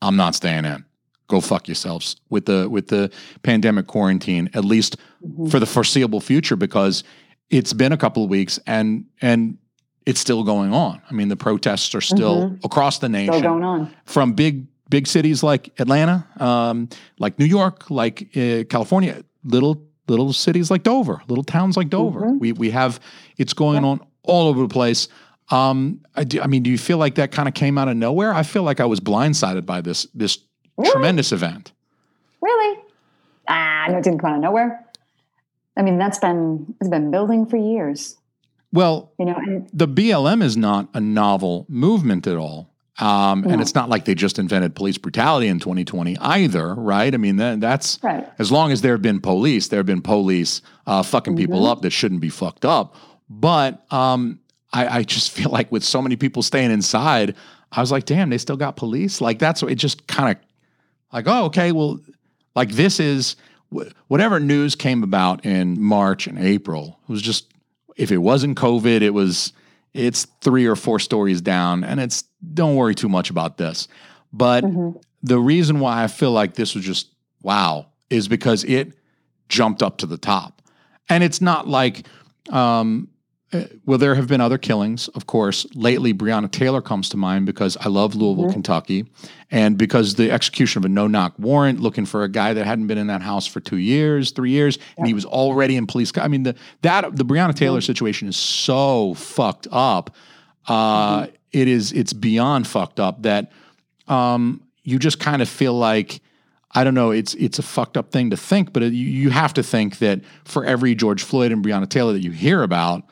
I'm 0.00 0.16
not 0.16 0.34
staying 0.34 0.64
in. 0.64 0.84
Go 1.28 1.40
fuck 1.40 1.68
yourselves 1.68 2.16
with 2.28 2.46
the 2.46 2.68
with 2.68 2.88
the 2.88 3.10
pandemic 3.42 3.86
quarantine, 3.86 4.50
at 4.54 4.64
least 4.64 4.96
Mhm. 5.24 5.50
for 5.50 5.60
the 5.60 5.66
foreseeable 5.66 6.20
future, 6.20 6.56
because 6.56 7.04
it's 7.48 7.72
been 7.72 7.92
a 7.92 7.96
couple 7.96 8.24
of 8.24 8.30
weeks 8.30 8.58
and 8.66 9.04
and 9.20 9.58
it's 10.04 10.18
still 10.20 10.42
going 10.42 10.72
on. 10.74 11.00
I 11.08 11.14
mean, 11.14 11.28
the 11.28 11.36
protests 11.36 11.94
are 11.94 12.00
still 12.00 12.58
across 12.64 12.98
the 12.98 13.08
nation 13.08 13.34
Still 13.34 13.50
going 13.52 13.62
on. 13.62 13.90
from 14.04 14.32
big 14.32 14.66
big 14.92 15.06
cities 15.06 15.42
like 15.42 15.70
Atlanta, 15.80 16.26
um, 16.38 16.88
like 17.18 17.38
New 17.38 17.46
York, 17.46 17.90
like 17.90 18.28
uh, 18.36 18.62
California, 18.68 19.24
little 19.42 19.76
little 20.08 20.32
cities 20.32 20.70
like 20.70 20.82
Dover, 20.82 21.22
little 21.28 21.44
towns 21.44 21.76
like 21.76 21.88
Dover. 21.88 22.20
Mhm. 22.20 22.38
We 22.40 22.52
we 22.52 22.70
have 22.70 23.00
it's 23.38 23.54
going 23.54 23.84
on 23.84 24.00
all 24.22 24.46
over 24.48 24.60
the 24.62 24.68
place. 24.68 25.08
Um, 25.50 26.00
I, 26.14 26.24
do, 26.24 26.40
I 26.40 26.46
mean, 26.46 26.62
do 26.62 26.70
you 26.70 26.78
feel 26.78 26.98
like 26.98 27.16
that 27.16 27.30
kind 27.32 27.48
of 27.48 27.54
came 27.54 27.76
out 27.78 27.88
of 27.88 27.96
nowhere? 27.96 28.32
I 28.32 28.42
feel 28.42 28.62
like 28.62 28.80
I 28.80 28.84
was 28.86 29.00
blindsided 29.00 29.64
by 29.66 29.80
this 29.80 30.06
this 30.14 30.38
Really? 30.78 30.90
tremendous 30.92 31.32
event. 31.32 31.72
Really? 32.40 32.78
Ah, 33.48 33.86
no, 33.90 33.98
it 33.98 34.04
didn't 34.04 34.20
come 34.20 34.30
out 34.30 34.36
of 34.36 34.42
nowhere. 34.42 34.84
I 35.76 35.82
mean, 35.82 35.98
that's 35.98 36.18
been 36.18 36.74
it's 36.80 36.90
been 36.90 37.10
building 37.10 37.46
for 37.46 37.56
years. 37.56 38.16
Well, 38.72 39.12
You 39.18 39.26
know, 39.26 39.36
and 39.36 39.68
the 39.72 39.86
BLM 39.88 40.42
is 40.42 40.56
not 40.56 40.88
a 40.94 41.00
novel 41.00 41.66
movement 41.68 42.26
at 42.26 42.36
all. 42.36 42.71
Um, 42.98 43.44
And 43.44 43.60
it's 43.62 43.74
not 43.74 43.88
like 43.88 44.04
they 44.04 44.14
just 44.14 44.38
invented 44.38 44.74
police 44.74 44.98
brutality 44.98 45.48
in 45.48 45.58
2020 45.58 46.18
either, 46.18 46.74
right? 46.74 47.12
I 47.14 47.16
mean, 47.16 47.36
that, 47.36 47.60
that's 47.60 47.98
right. 48.02 48.28
as 48.38 48.52
long 48.52 48.70
as 48.70 48.82
there 48.82 48.92
have 48.92 49.00
been 49.02 49.18
police, 49.20 49.68
there 49.68 49.78
have 49.78 49.86
been 49.86 50.02
police 50.02 50.60
uh, 50.86 51.02
fucking 51.02 51.34
people 51.36 51.62
Mhm. 51.62 51.70
up 51.72 51.82
that 51.82 51.90
shouldn't 51.90 52.20
be 52.20 52.28
fucked 52.28 52.64
up. 52.66 52.94
But 53.30 53.90
um, 53.92 54.40
I, 54.74 54.98
I 54.98 55.02
just 55.04 55.30
feel 55.30 55.48
like 55.50 55.72
with 55.72 55.82
so 55.84 56.02
many 56.02 56.16
people 56.16 56.42
staying 56.42 56.70
inside, 56.70 57.34
I 57.72 57.80
was 57.80 57.90
like, 57.90 58.04
damn, 58.04 58.28
they 58.28 58.36
still 58.38 58.58
got 58.58 58.76
police. 58.76 59.22
Like 59.22 59.38
that's 59.38 59.62
it. 59.62 59.76
Just 59.76 60.06
kind 60.06 60.36
of 60.36 60.42
like, 61.14 61.26
oh, 61.26 61.46
okay, 61.46 61.72
well, 61.72 61.98
like 62.54 62.72
this 62.72 63.00
is 63.00 63.36
whatever 64.08 64.38
news 64.38 64.74
came 64.74 65.02
about 65.02 65.46
in 65.46 65.80
March 65.80 66.26
and 66.26 66.38
April. 66.38 66.98
It 67.08 67.12
was 67.12 67.22
just 67.22 67.50
if 67.96 68.12
it 68.12 68.18
wasn't 68.18 68.58
COVID, 68.58 69.00
it 69.00 69.14
was 69.14 69.54
it's 69.94 70.26
three 70.40 70.66
or 70.66 70.76
four 70.76 70.98
stories 70.98 71.40
down, 71.40 71.84
and 71.84 72.00
it's 72.00 72.24
don't 72.54 72.76
worry 72.76 72.94
too 72.94 73.08
much 73.08 73.30
about 73.30 73.56
this. 73.58 73.88
But 74.32 74.64
Mhm. 74.64 75.00
the 75.22 75.38
reason 75.38 75.80
why 75.80 76.02
I 76.02 76.06
feel 76.06 76.32
like 76.32 76.54
this 76.54 76.74
was 76.74 76.84
just 76.84 77.08
wow 77.42 77.86
is 78.10 78.28
because 78.28 78.64
it 78.64 78.92
jumped 79.48 79.82
up 79.82 79.98
to 79.98 80.06
the 80.06 80.16
top. 80.18 80.62
And 81.08 81.22
it's 81.22 81.40
not 81.40 81.68
like, 81.68 82.06
um, 82.50 83.08
well, 83.84 83.98
there 83.98 84.14
have 84.14 84.28
been 84.28 84.40
other 84.40 84.58
killings, 84.58 85.08
of 85.08 85.26
course. 85.26 85.66
Lately, 85.74 86.14
Breonna 86.14 86.50
Taylor 86.50 86.80
comes 86.80 87.08
to 87.10 87.16
mind 87.16 87.46
because 87.46 87.76
I 87.80 87.88
love 87.88 88.14
Louisville, 88.14 88.46
Mhm. 88.48 88.52
Kentucky, 88.52 89.04
and 89.50 89.76
because 89.76 90.14
the 90.14 90.30
execution 90.30 90.78
of 90.80 90.84
a 90.84 90.88
no 90.88 91.06
knock 91.06 91.34
warrant 91.38 91.80
looking 91.80 92.06
for 92.06 92.22
a 92.24 92.28
guy 92.28 92.54
that 92.54 92.64
hadn't 92.66 92.86
been 92.86 92.98
in 92.98 93.08
that 93.08 93.22
house 93.22 93.46
for 93.46 93.60
two 93.60 93.76
years, 93.76 94.30
three 94.30 94.50
years, 94.50 94.78
and 94.96 95.06
he 95.06 95.14
was 95.14 95.24
already 95.24 95.76
in 95.76 95.86
police. 95.86 96.10
co- 96.12 96.22
I 96.22 96.28
mean, 96.28 96.44
the 96.44 96.54
that 96.82 97.16
the 97.16 97.24
Breonna 97.24 97.54
Taylor 97.54 97.80
situation 97.80 98.28
is 98.28 98.36
so 98.36 99.14
fucked 99.14 99.68
up. 99.70 100.14
Uh, 100.68 101.26
it 101.52 101.68
is 101.68 101.92
it's 101.92 102.12
beyond 102.12 102.66
fucked 102.66 103.00
up 103.00 103.22
that 103.22 103.52
um, 104.08 104.62
you 104.84 104.98
just 104.98 105.18
kind 105.20 105.42
of 105.42 105.48
feel 105.48 105.74
like 105.74 106.20
I 106.74 106.84
don't 106.84 106.94
know. 106.94 107.10
It's 107.10 107.34
it's 107.34 107.58
a 107.58 107.62
fucked 107.62 107.98
up 107.98 108.10
thing 108.12 108.30
to 108.30 108.36
think, 108.36 108.72
but 108.72 108.82
it, 108.82 108.94
you, 108.94 109.06
you 109.06 109.30
have 109.30 109.52
to 109.54 109.62
think 109.62 109.98
that 109.98 110.20
for 110.44 110.64
every 110.64 110.94
George 110.94 111.22
Floyd 111.22 111.52
and 111.52 111.62
Breonna 111.62 111.86
Taylor 111.88 112.14
that 112.14 112.22
you 112.22 112.30
hear 112.30 112.62
about, 112.62 113.02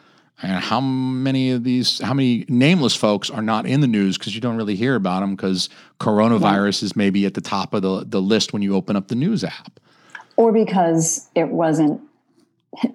and 0.42 0.64
how 0.64 0.80
many 0.80 1.50
of 1.50 1.64
these, 1.64 2.00
how 2.00 2.14
many 2.14 2.44
nameless 2.48 2.96
folks 2.96 3.30
are 3.30 3.42
not 3.42 3.66
in 3.66 3.80
the 3.80 3.86
news 3.86 4.16
because 4.16 4.34
you 4.34 4.40
don't 4.40 4.56
really 4.56 4.76
hear 4.76 4.94
about 4.94 5.20
them 5.20 5.36
because 5.36 5.68
coronavirus 5.98 6.82
is 6.82 6.96
maybe 6.96 7.26
at 7.26 7.34
the 7.34 7.40
top 7.40 7.74
of 7.74 7.82
the 7.82 8.04
the 8.06 8.22
list 8.22 8.52
when 8.52 8.62
you 8.62 8.74
open 8.74 8.96
up 8.96 9.08
the 9.08 9.14
news 9.14 9.44
app. 9.44 9.78
Or 10.36 10.52
because 10.52 11.28
it 11.34 11.48
wasn't 11.48 12.00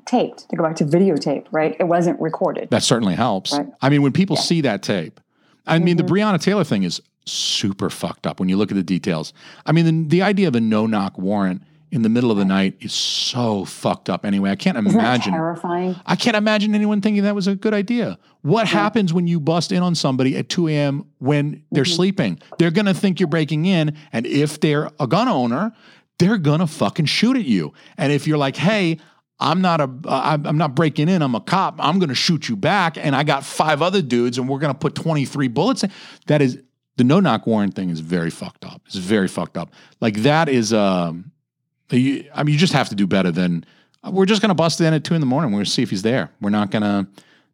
taped. 0.05 0.49
To 0.49 0.55
go 0.55 0.63
back 0.63 0.75
to 0.77 0.85
videotape, 0.85 1.45
right? 1.51 1.75
It 1.79 1.85
wasn't 1.85 2.19
recorded. 2.19 2.69
That 2.69 2.83
certainly 2.83 3.15
helps. 3.15 3.53
Right. 3.53 3.67
I 3.81 3.89
mean, 3.89 4.01
when 4.01 4.13
people 4.13 4.35
see 4.35 4.61
that 4.61 4.81
tape, 4.81 5.19
I 5.67 5.79
mean, 5.79 5.97
the 5.97 6.03
mm-hmm. 6.03 6.13
Breonna 6.13 6.41
Taylor 6.41 6.63
thing 6.63 6.83
is 6.83 7.01
super 7.25 7.89
fucked 7.89 8.27
up 8.27 8.39
when 8.39 8.49
you 8.49 8.57
look 8.57 8.71
at 8.71 8.75
the 8.75 8.83
details. 8.83 9.33
I 9.65 9.71
mean, 9.71 9.85
the, 9.85 10.09
the 10.09 10.21
idea 10.21 10.47
of 10.47 10.55
a 10.55 10.61
no 10.61 10.85
knock 10.85 11.17
warrant 11.17 11.63
in 11.91 12.01
the 12.01 12.09
middle 12.09 12.31
of 12.31 12.37
the 12.37 12.45
night 12.45 12.75
is 12.79 12.93
so 12.93 13.65
fucked 13.65 14.09
up. 14.09 14.25
Anyway, 14.25 14.49
I 14.49 14.55
can't 14.55 14.77
imagine. 14.77 15.33
terrifying? 15.33 15.95
I 16.05 16.15
can't 16.15 16.35
imagine 16.35 16.75
anyone 16.75 17.01
thinking 17.01 17.23
that 17.23 17.35
was 17.35 17.47
a 17.47 17.55
good 17.55 17.73
idea. 17.73 18.17
What 18.41 18.67
happens 18.67 19.13
when 19.13 19.27
you 19.27 19.39
bust 19.39 19.71
in 19.71 19.81
on 19.83 19.95
somebody 19.95 20.35
at 20.37 20.49
2 20.49 20.67
a.m. 20.69 21.05
when 21.19 21.63
they're 21.71 21.83
Mm-hmm. 21.83 21.93
sleeping? 21.95 22.39
They're 22.59 22.71
going 22.71 22.85
to 22.85 22.93
think 22.93 23.19
you're 23.19 23.27
breaking 23.29 23.65
in. 23.65 23.95
And 24.11 24.25
if 24.25 24.59
they're 24.59 24.89
a 24.99 25.07
gun 25.07 25.27
owner, 25.27 25.73
they're 26.19 26.37
going 26.37 26.59
to 26.59 26.67
fucking 26.67 27.05
shoot 27.05 27.37
at 27.37 27.45
you. 27.45 27.73
And 27.97 28.11
if 28.11 28.27
you're 28.27 28.37
like, 28.37 28.55
hey, 28.55 28.99
I'm 29.39 29.61
not 29.61 29.81
a, 29.81 29.83
uh, 30.05 30.21
I'm 30.23 30.45
I'm 30.45 30.57
not 30.57 30.75
breaking 30.75 31.09
in. 31.09 31.21
I'm 31.21 31.35
a 31.35 31.41
cop. 31.41 31.75
I'm 31.79 31.99
going 31.99 32.09
to 32.09 32.15
shoot 32.15 32.47
you 32.47 32.55
back. 32.55 32.97
And 32.97 33.15
I 33.15 33.23
got 33.23 33.43
five 33.43 33.81
other 33.81 34.01
dudes, 34.01 34.37
and 34.37 34.47
we're 34.47 34.59
going 34.59 34.73
to 34.73 34.79
put 34.79 34.95
23 34.95 35.49
bullets 35.49 35.83
in. 35.83 35.91
That 36.27 36.41
is 36.41 36.57
the 36.95 37.03
no 37.03 37.19
knock 37.19 37.45
warrant 37.45 37.75
thing 37.75 37.89
is 37.89 37.99
very 37.99 38.29
fucked 38.29 38.63
up. 38.63 38.81
It's 38.85 38.95
very 38.95 39.27
fucked 39.27 39.57
up. 39.57 39.71
Like 39.99 40.17
that 40.23 40.47
is, 40.47 40.71
um, 40.71 41.31
you, 41.91 42.29
I 42.33 42.43
mean, 42.43 42.53
you 42.53 42.59
just 42.59 42.73
have 42.73 42.89
to 42.89 42.95
do 42.95 43.07
better 43.07 43.31
than 43.31 43.65
we're 44.09 44.25
just 44.25 44.41
going 44.41 44.49
to 44.49 44.55
bust 44.55 44.81
in 44.81 44.93
at 44.93 45.03
two 45.03 45.13
in 45.15 45.19
the 45.19 45.25
morning. 45.27 45.51
We're 45.51 45.57
going 45.57 45.65
to 45.65 45.71
see 45.71 45.83
if 45.83 45.89
he's 45.89 46.01
there. 46.03 46.31
We're 46.41 46.49
not 46.51 46.71
going 46.71 46.83
to 46.83 47.07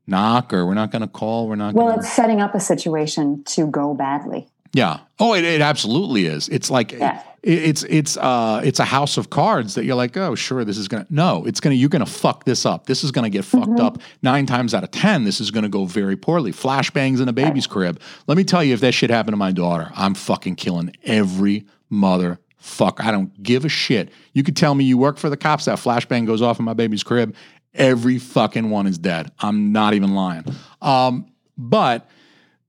knock 0.07 0.53
or 0.53 0.65
we're 0.65 0.73
not 0.73 0.91
going 0.91 1.01
to 1.01 1.07
call. 1.07 1.47
We're 1.47 1.55
not. 1.55 1.73
Well, 1.73 1.85
gonna, 1.85 1.95
Well 1.97 2.05
it's 2.05 2.13
setting 2.13 2.41
up 2.41 2.55
a 2.55 2.59
situation 2.59 3.43
to 3.45 3.67
go 3.67 3.93
badly. 3.93 4.47
yeah. 4.73 4.99
Oh, 5.19 5.33
it, 5.33 5.43
it 5.43 5.61
absolutely 5.61 6.25
is. 6.25 6.49
It's 6.49 6.69
like 6.71 6.91
Yeah. 6.93 7.19
it- 7.19 7.25
it's 7.43 7.83
it's 7.83 8.17
uh 8.17 8.61
it's 8.63 8.79
a 8.79 8.85
house 8.85 9.17
of 9.17 9.29
cards 9.31 9.73
that 9.75 9.83
you're 9.85 9.95
like, 9.95 10.15
oh, 10.17 10.35
sure, 10.35 10.63
this 10.63 10.77
is 10.77 10.87
gonna 10.87 11.05
no, 11.09 11.43
it's 11.45 11.59
gonna 11.59 11.73
you're 11.75 11.89
gonna 11.89 12.05
fuck 12.05 12.43
this 12.45 12.65
up. 12.67 12.85
This 12.85 13.03
is 13.03 13.11
gonna 13.11 13.29
get 13.31 13.43
fucked 13.45 13.67
Mm-hmm. 13.67 13.79
up 13.85 13.97
nine 14.21 14.45
times 14.45 14.73
out 14.75 14.83
of 14.83 14.91
ten. 14.91 15.23
This 15.23 15.39
is 15.41 15.49
gonna 15.51 15.67
go 15.69 15.85
very 15.85 16.15
poorly. 16.15 16.51
Flashbangs 16.51 17.19
in 17.21 17.27
a 17.27 17.33
baby's 17.33 17.65
crib. 17.67 17.99
Let 18.27 18.37
me 18.37 18.43
tell 18.43 18.63
you, 18.63 18.73
if 18.75 18.79
that 18.81 18.93
shit 18.93 19.09
happened 19.09 19.33
to 19.33 19.37
my 19.37 19.51
daughter, 19.51 19.91
I'm 19.95 20.13
fucking 20.13 20.55
killing 20.55 20.93
every 21.03 21.65
motherfucker. 22.61 23.01
I 23.03 23.11
don't 23.11 23.41
give 23.41 23.65
a 23.65 23.69
shit. 23.69 24.09
You 24.33 24.43
could 24.43 24.55
tell 24.55 24.75
me 24.75 24.83
you 24.83 24.97
work 24.97 25.17
for 25.17 25.29
the 25.29 25.37
cops. 25.37 25.65
That 25.65 25.77
flashbang 25.77 26.25
goes 26.25 26.41
off 26.41 26.59
in 26.59 26.65
my 26.65 26.73
baby's 26.73 27.03
crib. 27.03 27.35
Every 27.73 28.17
fucking 28.17 28.69
one 28.69 28.87
is 28.87 28.97
dead. 28.97 29.31
I'm 29.39 29.71
not 29.71 29.93
even 29.93 30.13
lying. 30.13 30.43
Um, 30.81 31.27
but 31.57 32.09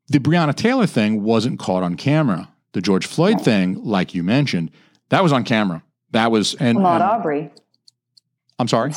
the 0.08 0.18
Breonna 0.18 0.54
Taylor 0.54 0.86
thing 0.86 1.22
wasn't 1.22 1.58
caught 1.58 1.82
on 1.82 1.96
camera. 1.96 2.48
The 2.72 2.80
George 2.80 3.06
Floyd 3.06 3.40
thing, 3.40 3.82
like 3.84 4.14
you 4.14 4.22
mentioned, 4.22 4.70
that 5.10 5.22
was 5.22 5.32
on 5.32 5.44
camera. 5.44 5.82
That 6.12 6.30
was 6.30 6.54
and, 6.54 6.78
Ahmaud 6.78 6.94
and- 6.94 7.02
Aubrey. 7.02 7.50
I'm 8.58 8.68
sorry, 8.68 8.92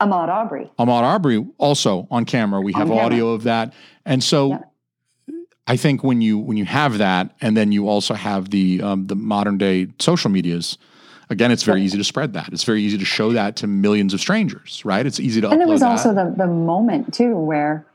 Ahmaud 0.00 0.28
Aubrey. 0.28 0.70
Ahmaud 0.78 1.02
Aubrey 1.02 1.44
also 1.58 2.06
on 2.10 2.24
camera. 2.24 2.60
We 2.60 2.72
have 2.74 2.90
audio 2.90 3.30
of 3.30 3.42
that, 3.44 3.72
and 4.06 4.22
so 4.22 4.50
Yeah. 4.50 4.58
I 5.66 5.76
think 5.76 6.02
when 6.02 6.20
you 6.20 6.38
when 6.38 6.56
you 6.56 6.64
have 6.64 6.98
that, 6.98 7.34
and 7.40 7.56
then 7.56 7.72
you 7.72 7.88
also 7.88 8.14
have 8.14 8.50
the 8.50 8.82
um, 8.82 9.06
the 9.06 9.14
modern 9.16 9.58
day 9.58 9.88
social 9.98 10.30
medias. 10.30 10.78
Again, 11.30 11.50
it's 11.50 11.62
very 11.62 11.82
easy 11.82 11.96
to 11.96 12.04
spread 12.04 12.34
that. 12.34 12.50
It's 12.52 12.64
very 12.64 12.82
easy 12.82 12.98
to 12.98 13.06
show 13.06 13.32
that 13.32 13.56
to 13.56 13.66
millions 13.66 14.12
of 14.12 14.20
strangers, 14.20 14.84
right? 14.84 15.06
It's 15.06 15.18
easy 15.18 15.40
to 15.40 15.48
And 15.48 15.60
there 15.60 15.66
upload 15.66 15.70
was 15.70 15.80
that. 15.80 15.90
also 15.90 16.14
the, 16.14 16.34
the 16.36 16.46
moment 16.46 17.14
too 17.14 17.36
where, 17.38 17.86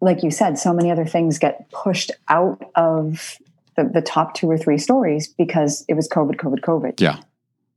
like 0.00 0.22
you 0.22 0.30
said, 0.30 0.58
so 0.58 0.72
many 0.72 0.90
other 0.90 1.04
things 1.04 1.38
get 1.38 1.68
pushed 1.72 2.10
out 2.28 2.62
of 2.76 3.36
the, 3.76 3.84
the 3.84 4.00
top 4.00 4.32
two 4.32 4.50
or 4.50 4.56
three 4.56 4.78
stories 4.78 5.28
because 5.28 5.84
it 5.88 5.94
was 5.94 6.08
COVID, 6.08 6.36
COVID, 6.36 6.60
COVID. 6.60 7.00
yeah, 7.00 7.20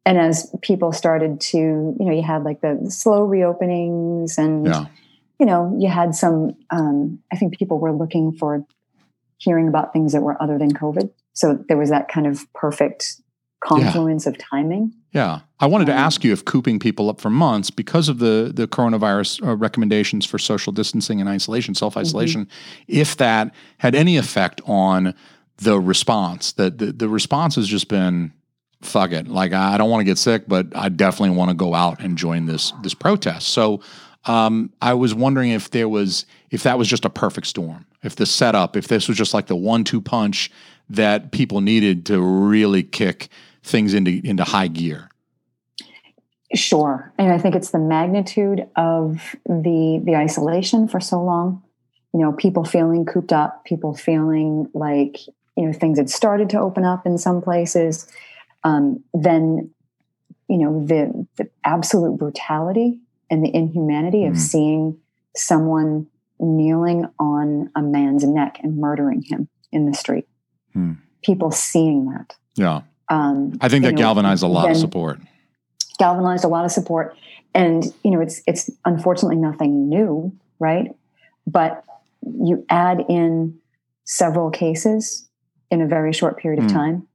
And 0.05 0.17
as 0.17 0.55
people 0.61 0.93
started 0.93 1.41
to, 1.41 1.57
you 1.57 2.05
know, 2.05 2.13
you 2.13 2.23
had 2.23 2.43
like 2.43 2.61
the 2.61 2.85
slow 2.89 3.27
reopenings 3.27 4.37
and, 4.37 4.65
yeah, 4.65 4.85
you 5.37 5.45
know, 5.45 5.75
you 5.77 5.89
had 5.89 6.15
some, 6.15 6.55
um, 6.69 7.19
I 7.29 7.35
think 7.35 7.57
people 7.57 7.79
were 7.79 7.91
looking 7.91 8.31
for 8.31 8.65
hearing 9.43 9.67
about 9.67 9.93
things 9.93 10.13
that 10.13 10.21
were 10.21 10.41
other 10.41 10.57
than 10.57 10.73
COVID. 10.73 11.09
So 11.33 11.63
there 11.67 11.77
was 11.77 11.89
that 11.89 12.07
kind 12.07 12.27
of 12.27 12.51
perfect 12.53 13.15
confluence 13.63 14.25
of 14.27 14.37
timing. 14.37 14.93
yeah. 15.13 15.39
I 15.59 15.67
wanted 15.67 15.85
to 15.85 15.93
Um, 15.93 15.99
ask 15.99 16.23
you 16.25 16.33
if 16.33 16.43
cooping 16.43 16.79
people 16.79 17.09
up 17.09 17.21
for 17.21 17.29
months 17.29 17.69
because 17.69 18.09
of 18.09 18.19
the 18.19 18.51
the 18.53 18.67
coronavirus 18.67 19.41
uh, 19.47 19.55
recommendations 19.55 20.25
for 20.25 20.37
social 20.37 20.73
distancing 20.73 21.21
and 21.21 21.29
isolation, 21.29 21.73
self 21.75 21.95
isolation, 21.95 22.47
if 22.87 23.15
that 23.17 23.53
had 23.77 23.95
any 23.95 24.17
effect 24.17 24.59
on 24.65 25.13
the 25.57 25.79
response. 25.79 26.51
That 26.53 26.77
the, 26.79 26.91
the 26.91 27.07
response 27.07 27.55
has 27.55 27.67
just 27.69 27.87
been 27.87 28.33
fuck 28.81 29.13
it. 29.13 29.29
Like 29.29 29.53
I 29.53 29.77
don't 29.77 29.89
want 29.89 30.01
to 30.01 30.05
get 30.05 30.17
sick, 30.17 30.43
but 30.47 30.67
I 30.75 30.89
definitely 30.89 31.37
want 31.37 31.49
to 31.51 31.55
go 31.55 31.73
out 31.73 32.01
and 32.03 32.17
join 32.17 32.45
this 32.47 32.73
this 32.83 32.93
protest. 32.93 33.47
So 33.47 33.79
um, 34.25 34.73
I 34.81 34.93
was 34.93 35.13
wondering 35.15 35.51
if 35.51 35.69
there 35.69 35.87
was 35.87 36.25
if 36.51 36.63
that 36.63 36.77
was 36.77 36.89
just 36.89 37.05
a 37.05 37.09
perfect 37.09 37.47
storm, 37.47 37.85
if 38.03 38.15
the 38.15 38.25
setup, 38.25 38.75
if 38.75 38.87
this 38.87 39.07
was 39.07 39.17
just 39.17 39.33
like 39.33 39.47
the 39.47 39.55
one 39.55 39.83
two 39.83 40.01
punch 40.01 40.51
that 40.89 41.31
people 41.31 41.61
needed 41.61 42.05
to 42.07 42.21
really 42.21 42.83
kick 42.83 43.29
things 43.63 43.93
into 43.93 44.21
into 44.23 44.43
high 44.43 44.67
gear? 44.67 45.09
Sure. 46.53 47.11
And 47.17 47.31
I 47.31 47.39
think 47.39 47.55
it's 47.55 47.71
the 47.71 47.79
magnitude 47.79 48.67
of 48.75 49.35
the 49.45 50.01
the 50.03 50.15
isolation 50.15 50.87
for 50.87 50.99
so 50.99 51.21
long. 51.21 51.63
You 52.13 52.19
know, 52.19 52.33
people 52.33 52.63
feeling 52.63 53.05
cooped 53.05 53.33
up, 53.33 53.65
people 53.65 53.95
feeling 53.95 54.69
like, 54.75 55.17
you 55.57 55.65
know, 55.65 55.73
things 55.73 55.97
had 55.97 56.11
started 56.11 56.49
to 56.51 56.59
open 56.59 56.85
up 56.85 57.07
in 57.07 57.17
some 57.17 57.41
places. 57.41 58.07
Um, 58.63 59.03
then, 59.15 59.71
you 60.47 60.57
know, 60.57 60.85
the, 60.85 61.25
the 61.37 61.49
absolute 61.63 62.19
brutality 62.19 62.99
and 63.31 63.43
the 63.43 63.53
inhumanity 63.53 64.19
mm. 64.19 64.29
of 64.29 64.37
seeing 64.37 64.99
someone 65.35 66.05
kneeling 66.43 67.07
on 67.19 67.71
a 67.75 67.81
man's 67.81 68.23
neck 68.23 68.59
and 68.61 68.77
murdering 68.77 69.21
him 69.21 69.47
in 69.71 69.85
the 69.85 69.93
street. 69.93 70.27
Mm. 70.75 70.97
People 71.23 71.51
seeing 71.51 72.09
that. 72.11 72.35
Yeah. 72.55 72.81
Um, 73.09 73.57
I 73.61 73.69
think 73.69 73.83
that 73.85 73.95
galvanized 73.95 74.43
a 74.43 74.47
lot 74.47 74.69
of 74.69 74.77
support 74.77 75.19
galvanized 75.97 76.43
a 76.43 76.47
lot 76.47 76.65
of 76.65 76.71
support. 76.71 77.15
And 77.53 77.85
you 78.03 78.11
know, 78.11 78.21
it's 78.21 78.41
it's 78.47 78.69
unfortunately 78.85 79.37
nothing 79.37 79.89
new, 79.89 80.35
right? 80.59 80.95
But 81.45 81.83
you 82.21 82.65
add 82.69 83.05
in 83.09 83.59
several 84.05 84.49
cases 84.49 85.27
in 85.69 85.81
a 85.81 85.87
very 85.87 86.13
short 86.13 86.37
period 86.37 86.63
of 86.63 86.69
mm. 86.69 86.73
time, 86.73 87.07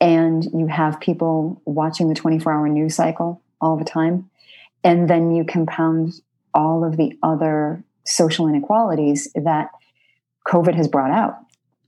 and 0.00 0.44
you 0.44 0.66
have 0.66 1.00
people 1.00 1.60
watching 1.64 2.08
the 2.08 2.14
24 2.14 2.52
hour 2.52 2.68
news 2.68 2.94
cycle 2.94 3.40
all 3.60 3.76
the 3.76 3.84
time, 3.84 4.28
and 4.82 5.08
then 5.08 5.34
you 5.34 5.44
compound 5.44 6.20
all 6.52 6.84
of 6.84 6.96
the 6.96 7.16
other 7.22 7.82
social 8.06 8.48
inequalities 8.48 9.30
that 9.34 9.70
COVID 10.46 10.74
has 10.74 10.88
brought 10.88 11.10
out. 11.10 11.36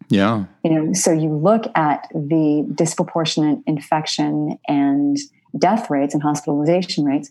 Yeah. 0.09 0.45
You 0.65 0.71
know, 0.71 0.93
so 0.93 1.13
you 1.13 1.35
look 1.35 1.65
at 1.75 2.09
the 2.15 2.67
disproportionate 2.75 3.59
infection 3.67 4.59
and 4.67 5.17
death 5.57 5.91
rates 5.91 6.15
and 6.15 6.23
hospitalization 6.23 7.05
rates 7.05 7.31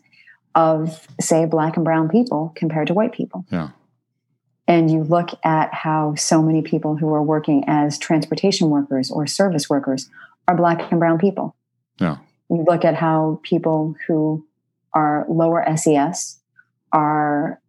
of, 0.55 1.07
say, 1.19 1.45
black 1.45 1.75
and 1.75 1.83
brown 1.83 2.09
people 2.09 2.53
compared 2.55 2.87
to 2.87 2.93
white 2.93 3.13
people. 3.13 3.45
Yeah. 3.51 3.69
And 4.67 4.91
you 4.91 5.03
look 5.03 5.29
at 5.43 5.73
how 5.73 6.15
so 6.15 6.41
many 6.41 6.61
people 6.61 6.97
who 6.97 7.13
are 7.13 7.23
working 7.23 7.63
as 7.67 7.97
transportation 7.97 8.69
workers 8.69 9.09
or 9.09 9.25
service 9.25 9.69
workers 9.69 10.09
are 10.47 10.55
black 10.55 10.91
and 10.91 10.99
brown 10.99 11.19
people. 11.19 11.55
Yeah. 11.99 12.17
You 12.49 12.63
look 12.67 12.85
at 12.85 12.95
how 12.95 13.39
people 13.43 13.95
who 14.07 14.45
are 14.93 15.25
lower 15.29 15.65
SES 15.77 16.39
are 16.91 17.61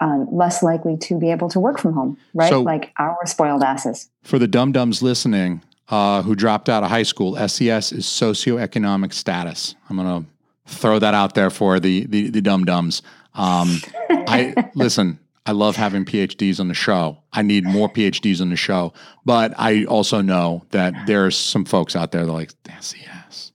um, 0.00 0.26
less 0.30 0.62
likely 0.62 0.96
to 0.96 1.18
be 1.18 1.30
able 1.30 1.48
to 1.50 1.60
work 1.60 1.78
from 1.78 1.92
home, 1.92 2.18
right? 2.34 2.50
So, 2.50 2.62
like 2.62 2.92
our 2.98 3.16
spoiled 3.26 3.62
asses. 3.62 4.08
For 4.22 4.38
the 4.38 4.48
dum 4.48 4.72
dums 4.72 5.02
listening, 5.02 5.62
uh, 5.90 6.22
who 6.22 6.34
dropped 6.34 6.68
out 6.68 6.82
of 6.82 6.88
high 6.88 7.02
school. 7.02 7.36
SES 7.36 7.92
is 7.92 8.06
socioeconomic 8.06 9.12
status. 9.12 9.74
I'm 9.88 9.96
going 9.96 10.24
to 10.24 10.30
throw 10.72 10.98
that 11.00 11.14
out 11.14 11.34
there 11.34 11.50
for 11.50 11.80
the 11.80 12.06
the, 12.06 12.30
the 12.30 12.40
dum 12.40 12.64
dums. 12.64 13.02
Um, 13.34 13.80
I 14.08 14.70
listen. 14.74 15.18
I 15.46 15.52
love 15.52 15.74
having 15.74 16.04
PhDs 16.04 16.60
on 16.60 16.68
the 16.68 16.74
show. 16.74 17.18
I 17.32 17.42
need 17.42 17.64
more 17.64 17.88
PhDs 17.88 18.40
on 18.40 18.50
the 18.50 18.56
show, 18.56 18.92
but 19.24 19.52
I 19.58 19.84
also 19.84 20.20
know 20.20 20.64
that 20.70 20.94
there's 21.06 21.36
some 21.36 21.64
folks 21.64 21.96
out 21.96 22.12
there 22.12 22.24
that 22.24 22.30
are 22.30 22.34
like 22.34 22.52
SES. 22.78 23.50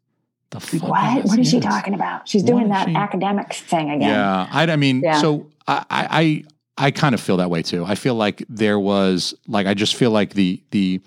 The 0.49 0.59
fuck 0.59 0.89
what? 0.89 1.19
Is 1.19 1.29
what 1.29 1.39
is 1.39 1.49
she 1.49 1.59
talking 1.59 1.93
about? 1.93 2.27
She's 2.27 2.43
doing 2.43 2.69
that 2.69 2.89
she? 2.89 2.95
academic 2.95 3.53
thing 3.53 3.91
again. 3.91 4.09
Yeah, 4.09 4.47
I, 4.51 4.63
I 4.63 4.75
mean, 4.75 5.01
yeah. 5.01 5.21
so 5.21 5.47
I, 5.67 5.85
I 5.89 6.43
I 6.77 6.91
kind 6.91 7.15
of 7.15 7.21
feel 7.21 7.37
that 7.37 7.49
way 7.49 7.61
too. 7.61 7.85
I 7.85 7.95
feel 7.95 8.15
like 8.15 8.43
there 8.49 8.79
was 8.79 9.33
like 9.47 9.67
I 9.67 9.73
just 9.73 9.95
feel 9.95 10.11
like 10.11 10.33
the 10.33 10.61
the 10.71 11.01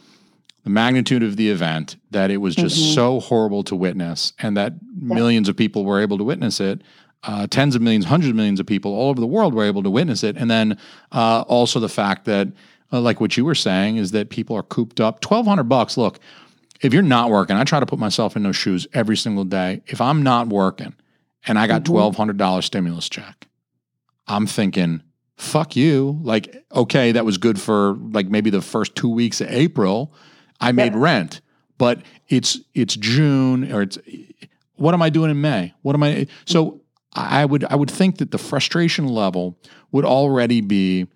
the 0.65 0.71
magnitude 0.71 1.23
of 1.23 1.37
the 1.37 1.51
event, 1.51 1.97
that 2.11 2.31
it 2.31 2.39
was 2.39 2.55
just 2.55 2.77
mm-hmm. 2.77 2.95
so 2.95 3.21
horrible 3.21 3.63
to 3.65 3.77
witness, 3.77 4.33
and 4.39 4.57
that 4.57 4.73
yeah. 4.73 5.15
millions 5.15 5.49
of 5.49 5.57
people 5.57 5.85
were 5.85 6.01
able 6.01 6.19
to 6.19 6.25
witness 6.25 6.61
it. 6.61 6.83
Uh, 7.25 7.47
tens 7.49 7.75
of 7.75 7.83
millions, 7.83 8.05
hundreds 8.05 8.31
of 8.31 8.37
millions 8.37 8.61
of 8.61 8.67
people 8.67 8.93
all 8.95 9.11
over 9.11 9.21
the 9.21 9.27
world 9.27 9.53
were 9.53 9.65
able 9.65 9.83
to 9.83 9.91
witness 9.91 10.23
it. 10.23 10.37
And 10.37 10.49
then 10.51 10.79
uh, 11.11 11.43
also 11.49 11.81
the 11.81 11.89
fact 11.89 12.27
that, 12.27 12.49
uh, 12.93 13.01
like 13.01 13.21
what 13.21 13.37
you 13.37 13.45
were 13.45 13.57
saying, 13.57 13.97
is 13.97 14.13
that 14.13 14.31
people 14.31 14.55
are 14.57 14.63
cooped 14.63 15.01
up. 15.01 15.21
Twelve 15.21 15.47
hundred 15.47 15.65
bucks. 15.65 15.97
Look, 15.97 16.21
if 16.81 16.95
you're 16.95 17.03
not 17.03 17.31
working, 17.31 17.57
I 17.57 17.65
try 17.65 17.81
to 17.81 17.87
put 17.87 17.99
myself 17.99 18.37
in 18.37 18.45
those 18.45 18.55
shoes 18.55 18.87
every 18.93 19.17
single 19.17 19.45
day. 19.45 19.83
If 19.87 20.01
I'm 20.01 20.23
not 20.23 20.47
working, 20.47 20.95
and 21.47 21.59
I 21.59 21.67
got 21.67 21.83
mm-hmm. 21.83 21.93
twelve 21.93 22.17
hundred 22.17 22.37
dollar 22.37 22.63
stimulus 22.63 23.09
check, 23.09 23.48
I'm 24.29 24.47
thinking, 24.47 25.03
fuck 25.37 25.76
you. 25.76 26.18
Like, 26.22 26.64
okay, 26.74 27.12
that 27.12 27.24
was 27.24 27.39
good 27.39 27.61
for 27.61 27.95
like 27.95 28.29
maybe 28.29 28.51
the 28.51 28.62
first 28.62 28.95
two 28.95 29.09
weeks 29.09 29.41
of 29.41 29.49
April. 29.51 30.12
I 30.61 30.72
made 30.72 30.93
yeah. 30.93 31.01
rent, 31.01 31.41
but 31.79 32.03
it's 32.29 32.59
it's 32.74 32.97
June 32.97 33.72
or 33.72 33.83
it's 33.83 33.99
what 34.74 34.95
am 34.95 35.03
I 35.03 35.11
doing 35.11 35.31
in 35.31 35.41
May? 35.41 35.74
What 35.83 35.95
am 35.95 36.03
I 36.03 36.26
so 36.45 36.81
I 37.14 37.45
would 37.45 37.64
I 37.64 37.76
would 37.76 37.91
think 37.91 38.18
that 38.18 38.31
the 38.31 38.39
frustration 38.39 39.07
level 39.07 39.59
would 39.93 40.05
already 40.05 40.61
be 40.61 41.07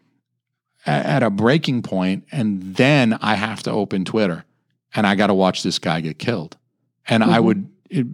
at, 0.86 1.22
a 1.22 1.30
breaking 1.30 1.82
point 1.82 2.24
and 2.32 2.74
then 2.76 3.18
I 3.20 3.34
have 3.34 3.62
to 3.64 3.70
open 3.70 4.04
Twitter 4.04 4.44
and 4.94 5.06
I 5.06 5.14
got 5.14 5.28
to 5.28 5.34
watch 5.34 5.62
this 5.62 5.78
guy 5.78 6.00
get 6.00 6.18
killed. 6.18 6.56
And 7.08 7.22
mm-hmm. 7.22 7.32
I 7.32 7.40
would 7.40 7.68
it, 7.90 8.06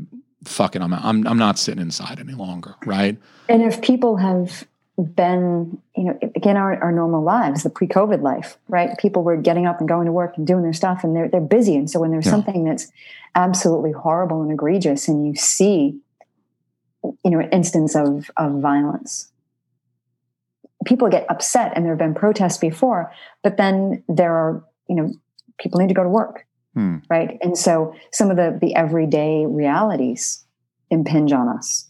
fuck 0.44 0.76
it 0.76 0.82
I'm, 0.82 0.92
I'm 0.92 1.26
I'm 1.26 1.38
not 1.38 1.58
sitting 1.58 1.80
inside 1.80 2.18
any 2.18 2.34
longer, 2.34 2.74
right? 2.84 3.16
And 3.48 3.62
if 3.62 3.80
people 3.80 4.16
have 4.16 4.66
been, 4.98 5.80
you 5.96 6.04
know, 6.04 6.18
again, 6.34 6.56
our, 6.56 6.82
our 6.82 6.90
normal 6.90 7.22
lives, 7.22 7.62
the 7.62 7.70
pre-COVID 7.70 8.20
life, 8.20 8.58
right? 8.68 8.98
People 8.98 9.22
were 9.22 9.36
getting 9.36 9.64
up 9.64 9.78
and 9.78 9.88
going 9.88 10.06
to 10.06 10.12
work 10.12 10.36
and 10.36 10.46
doing 10.46 10.62
their 10.62 10.72
stuff 10.72 11.04
and 11.04 11.14
they're, 11.14 11.28
they're 11.28 11.40
busy. 11.40 11.76
And 11.76 11.88
so 11.88 12.00
when 12.00 12.10
there's 12.10 12.26
yeah. 12.26 12.32
something 12.32 12.64
that's 12.64 12.90
absolutely 13.34 13.92
horrible 13.92 14.42
and 14.42 14.50
egregious 14.50 15.06
and 15.06 15.26
you 15.26 15.36
see, 15.36 16.00
you 17.02 17.30
know, 17.30 17.38
an 17.38 17.48
instance 17.50 17.94
of, 17.94 18.28
of 18.36 18.60
violence, 18.60 19.30
people 20.84 21.08
get 21.08 21.26
upset 21.30 21.72
and 21.76 21.84
there 21.84 21.92
have 21.92 21.98
been 21.98 22.14
protests 22.14 22.58
before, 22.58 23.12
but 23.44 23.56
then 23.56 24.02
there 24.08 24.32
are, 24.32 24.64
you 24.88 24.96
know, 24.96 25.12
people 25.58 25.78
need 25.80 25.88
to 25.88 25.94
go 25.94 26.02
to 26.02 26.08
work. 26.08 26.44
Hmm. 26.74 26.96
Right. 27.08 27.38
And 27.40 27.56
so 27.56 27.94
some 28.12 28.30
of 28.30 28.36
the, 28.36 28.58
the 28.60 28.74
everyday 28.74 29.46
realities 29.46 30.44
impinge 30.90 31.32
on 31.32 31.48
us. 31.48 31.88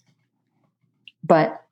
But 1.25 1.63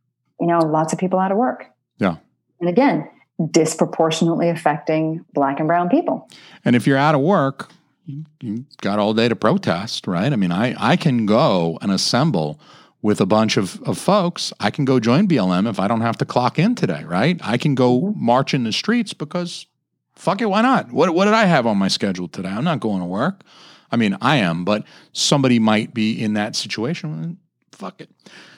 you 0.41 0.47
know, 0.47 0.59
lots 0.59 0.93
of 0.93 0.99
people 0.99 1.18
out 1.18 1.32
of 1.32 1.39
work. 1.39 1.66
Yeah. 1.99 2.16
And 2.61 2.68
again, 2.68 3.09
disproportionately 3.51 4.49
affecting 4.49 5.24
black 5.32 5.59
and 5.59 5.68
brown 5.68 5.89
people. 5.89 6.28
And 6.64 6.74
if 6.74 6.87
you're 6.87 6.97
out 6.97 7.14
of 7.14 7.20
work, 7.20 7.70
you, 8.07 8.24
you 8.41 8.64
got 8.80 8.99
all 8.99 9.14
day 9.14 9.28
to 9.28 9.37
protest, 9.37 10.07
right? 10.07 10.32
I 10.32 10.37
mean, 10.37 10.53
I, 10.53 10.74
I 10.78 10.97
can 10.97 11.26
go 11.26 11.78
and 11.82 11.91
assemble 11.91 12.61
with 13.03 13.20
a 13.20 13.26
bunch 13.26 13.57
of, 13.57 13.80
of 13.82 13.99
folks. 13.99 14.53
I 14.59 14.70
can 14.70 14.84
go 14.84 14.99
join 14.99 15.28
BLM 15.28 15.68
if 15.68 15.78
I 15.78 15.89
don't 15.89 16.01
have 16.01 16.16
to 16.18 16.24
clock 16.24 16.59
in 16.59 16.74
today, 16.74 17.05
right? 17.05 17.39
I 17.43 17.59
can 17.59 17.74
go 17.74 18.01
mm-hmm. 18.01 18.24
march 18.24 18.55
in 18.55 18.64
the 18.64 18.72
streets 18.72 19.12
because 19.12 19.66
fuck 20.14 20.41
it, 20.41 20.47
why 20.47 20.62
not? 20.62 20.93
What, 20.93 21.14
what 21.14 21.26
did 21.26 21.34
I 21.34 21.45
have 21.45 21.66
on 21.66 21.76
my 21.76 21.89
schedule 21.89 22.28
today? 22.28 22.49
I'm 22.49 22.64
not 22.64 22.80
going 22.80 23.01
to 23.01 23.07
work. 23.07 23.43
I 23.91 23.97
mean, 23.97 24.16
I 24.20 24.37
am, 24.37 24.64
but 24.64 24.84
somebody 25.12 25.59
might 25.59 25.95
be 25.95 26.20
in 26.20 26.34
that 26.34 26.57
situation. 26.57 27.39
Fuck 27.72 28.01
it. 28.01 28.11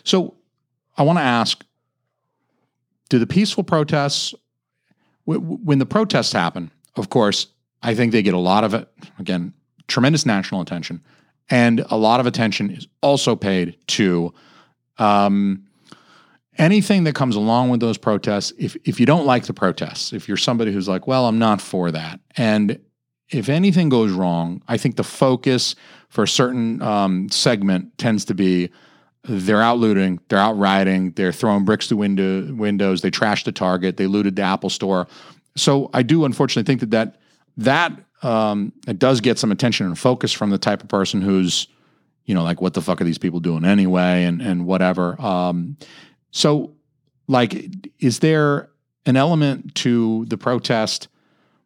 So 0.05 0.35
I 0.97 1.03
want 1.03 1.19
to 1.19 1.25
ask 1.25 1.65
do 3.09 3.19
the 3.19 3.27
peaceful 3.27 3.65
protests, 3.65 4.35
when 5.25 5.79
the 5.79 5.87
protests 5.87 6.33
happen, 6.33 6.71
of 6.97 7.11
course, 7.11 7.49
I 7.83 7.95
think 7.95 8.13
they 8.13 8.23
get 8.23 8.35
a 8.35 8.39
lot 8.39 8.65
of 8.65 8.75
it, 8.75 8.89
again, 9.19 9.53
tremendous 9.87 10.27
national 10.27 10.61
attention. 10.61 11.03
And 11.51 11.85
a 11.89 11.97
lot 11.97 12.21
of 12.21 12.27
attention 12.27 12.71
is 12.71 12.89
also 13.03 13.37
paid 13.37 13.77
to 13.89 14.35
um, 14.99 15.65
anything 16.59 17.05
that 17.05 17.15
comes 17.15 17.37
along 17.37 17.71
with 17.71 17.81
those 17.81 17.97
protests. 17.97 18.53
If, 18.59 18.77
if 18.85 19.01
you 19.01 19.07
don't 19.07 19.27
like 19.27 19.47
the 19.47 19.55
protests, 19.55 20.13
if 20.13 20.29
you're 20.29 20.37
somebody 20.37 20.73
who's 20.73 20.89
like, 20.89 21.07
well, 21.07 21.27
I'm 21.27 21.39
not 21.39 21.61
for 21.61 21.91
that. 21.91 22.21
And 22.37 22.81
if 23.31 23.49
anything 23.49 23.89
goes 23.89 24.13
wrong, 24.13 24.63
I 24.69 24.77
think 24.77 24.97
the 24.97 25.05
focus 25.05 25.75
for 26.09 26.25
a 26.25 26.29
certain 26.29 26.83
um, 26.83 27.29
segment 27.31 27.97
tends 27.99 28.25
to 28.27 28.35
be 28.35 28.71
they're 29.25 29.63
out 29.63 29.79
looting, 29.79 30.21
they're 30.29 30.39
out 30.39 30.59
rioting, 30.59 31.13
they're 31.13 31.33
throwing 31.33 31.65
bricks 31.65 31.89
through 31.89 31.99
window, 31.99 32.53
windows, 32.55 33.03
they 33.03 33.11
trashed 33.11 33.45
the 33.45 33.53
Target, 33.53 33.97
they 33.97 34.07
looted 34.07 34.37
the 34.37 34.43
Apple 34.43 34.71
store. 34.71 35.07
So 35.57 35.91
I 35.93 36.03
do 36.03 36.25
unfortunately 36.25 36.67
think 36.67 36.81
that 36.81 36.91
that 36.91 37.21
that 37.59 38.27
um, 38.27 38.73
it 38.87 38.99
does 38.99 39.21
get 39.21 39.39
some 39.39 39.53
attention 39.53 39.87
and 39.87 39.99
focus 39.99 40.33
from 40.33 40.51
the 40.51 40.59
type 40.59 40.83
of 40.83 40.89
person 40.89 41.21
who's, 41.21 41.69
you 42.25 42.35
know, 42.35 42.43
like 42.43 42.61
what 42.61 42.75
the 42.75 42.81
fuck 42.81 43.01
are 43.01 43.05
these 43.05 43.19
people 43.19 43.41
doing 43.41 43.65
anyway, 43.65 44.25
and 44.25 44.41
and 44.41 44.67
whatever. 44.67 45.21
Um, 45.21 45.77
so, 46.31 46.75
like, 47.27 47.55
is 47.99 48.21
there 48.21 48.71
an 49.07 49.17
element 49.17 49.75
to 49.77 50.25
the 50.27 50.39
protest? 50.39 51.09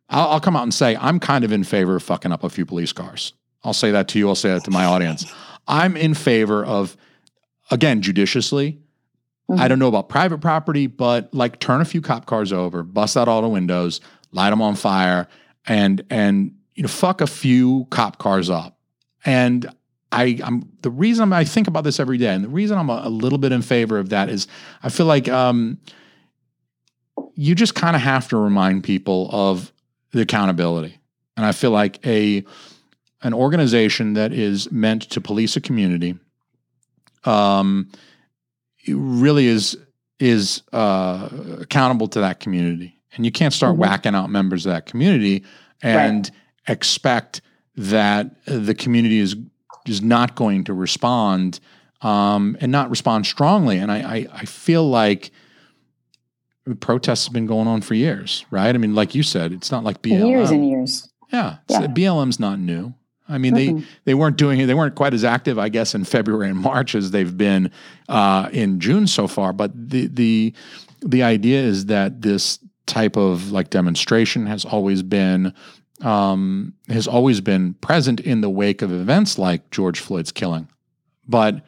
I'll, 0.08 0.28
I'll 0.28 0.40
come 0.40 0.56
out 0.56 0.62
and 0.62 0.74
say 0.74 0.96
I'm 0.96 1.20
kind 1.20 1.44
of 1.44 1.52
in 1.52 1.64
favor 1.64 1.96
of 1.96 2.02
fucking 2.02 2.32
up 2.32 2.44
a 2.44 2.50
few 2.50 2.66
police 2.66 2.92
cars. 2.92 3.32
I'll 3.64 3.72
say 3.72 3.90
that 3.92 4.08
to 4.08 4.18
you. 4.18 4.28
I'll 4.28 4.34
say 4.34 4.50
that 4.50 4.64
to 4.64 4.70
my 4.70 4.84
audience. 4.84 5.32
I'm 5.68 5.96
in 5.96 6.14
favor 6.14 6.64
of 6.64 6.96
again, 7.72 8.02
judiciously. 8.02 8.78
Mm-hmm. 9.50 9.60
I 9.60 9.68
don't 9.68 9.78
know 9.78 9.88
about 9.88 10.08
private 10.08 10.38
property, 10.38 10.86
but 10.86 11.32
like 11.34 11.58
turn 11.58 11.80
a 11.80 11.84
few 11.84 12.00
cop 12.00 12.26
cars 12.26 12.52
over, 12.52 12.82
bust 12.82 13.16
out 13.16 13.28
all 13.28 13.42
the 13.42 13.48
windows, 13.48 14.00
light 14.30 14.50
them 14.50 14.62
on 14.62 14.76
fire, 14.76 15.26
and 15.66 16.04
and 16.10 16.54
you 16.74 16.82
know, 16.82 16.88
fuck 16.88 17.20
a 17.20 17.26
few 17.26 17.86
cop 17.90 18.18
cars 18.18 18.48
up. 18.48 18.78
And 19.24 19.68
I, 20.10 20.38
I'm 20.44 20.70
the 20.82 20.90
reason 20.90 21.32
I 21.32 21.44
think 21.44 21.66
about 21.66 21.84
this 21.84 21.98
every 21.98 22.18
day, 22.18 22.34
and 22.34 22.44
the 22.44 22.48
reason 22.48 22.78
I'm 22.78 22.90
a, 22.90 23.02
a 23.04 23.08
little 23.08 23.38
bit 23.38 23.50
in 23.52 23.62
favor 23.62 23.98
of 23.98 24.10
that 24.10 24.28
is 24.28 24.46
I 24.82 24.90
feel 24.90 25.06
like 25.06 25.28
um, 25.28 25.78
you 27.34 27.54
just 27.54 27.74
kind 27.74 27.96
of 27.96 28.02
have 28.02 28.28
to 28.28 28.36
remind 28.36 28.84
people 28.84 29.28
of 29.32 29.72
the 30.12 30.20
accountability, 30.20 30.98
and 31.36 31.46
I 31.46 31.52
feel 31.52 31.70
like 31.70 32.06
a 32.06 32.44
an 33.22 33.32
organization 33.32 34.14
that 34.14 34.32
is 34.32 34.70
meant 34.70 35.02
to 35.10 35.20
police 35.20 35.56
a 35.56 35.60
community, 35.60 36.18
um, 37.24 37.88
really 38.88 39.46
is 39.46 39.76
is 40.18 40.62
uh, 40.72 41.28
accountable 41.60 42.06
to 42.08 42.20
that 42.20 42.38
community, 42.40 42.98
and 43.16 43.24
you 43.24 43.32
can't 43.32 43.52
start 43.52 43.74
Mhm. 43.74 43.78
whacking 43.78 44.14
out 44.14 44.30
members 44.30 44.66
of 44.66 44.72
that 44.72 44.86
community 44.86 45.42
and 45.82 46.30
expect 46.68 47.40
that 47.76 48.44
the 48.46 48.74
community 48.74 49.18
is 49.18 49.36
is 49.86 50.00
not 50.02 50.36
going 50.36 50.62
to 50.64 50.72
respond 50.74 51.58
um, 52.02 52.56
and 52.60 52.70
not 52.70 52.88
respond 52.90 53.26
strongly. 53.26 53.78
And 53.78 53.90
I, 53.90 53.98
I, 53.98 54.26
I 54.32 54.44
feel 54.44 54.88
like 54.88 55.32
protests 56.80 57.26
have 57.26 57.32
been 57.32 57.46
going 57.46 57.66
on 57.66 57.80
for 57.80 57.94
years, 57.94 58.44
right? 58.52 58.72
I 58.72 58.78
mean, 58.78 58.94
like 58.94 59.14
you 59.16 59.22
said, 59.24 59.52
it's 59.52 59.72
not 59.72 59.82
like 59.82 60.02
BLM. 60.02 60.28
Years 60.28 60.50
and 60.52 60.68
years. 60.68 61.08
yeah, 61.32 61.56
Yeah. 61.68 61.80
So 61.80 61.88
BLM's 61.88 62.38
not 62.38 62.60
new. 62.60 62.94
I 63.32 63.38
mean, 63.38 63.54
they 63.54 63.68
Mm-mm. 63.68 63.84
they 64.04 64.14
weren't 64.14 64.36
doing 64.36 64.60
it. 64.60 64.66
They 64.66 64.74
weren't 64.74 64.94
quite 64.94 65.14
as 65.14 65.24
active, 65.24 65.58
I 65.58 65.68
guess, 65.68 65.94
in 65.94 66.04
February 66.04 66.48
and 66.50 66.58
March 66.58 66.94
as 66.94 67.10
they've 67.10 67.36
been 67.36 67.70
uh, 68.08 68.48
in 68.52 68.78
June 68.78 69.06
so 69.06 69.26
far. 69.26 69.52
But 69.52 69.72
the 69.74 70.06
the 70.06 70.54
the 71.00 71.22
idea 71.22 71.60
is 71.60 71.86
that 71.86 72.22
this 72.22 72.58
type 72.86 73.16
of 73.16 73.50
like 73.50 73.70
demonstration 73.70 74.46
has 74.46 74.64
always 74.64 75.02
been 75.02 75.54
um, 76.02 76.74
has 76.88 77.06
always 77.06 77.40
been 77.40 77.74
present 77.74 78.20
in 78.20 78.40
the 78.40 78.50
wake 78.50 78.82
of 78.82 78.92
events 78.92 79.38
like 79.38 79.70
George 79.70 80.00
Floyd's 80.00 80.32
killing. 80.32 80.68
But 81.26 81.64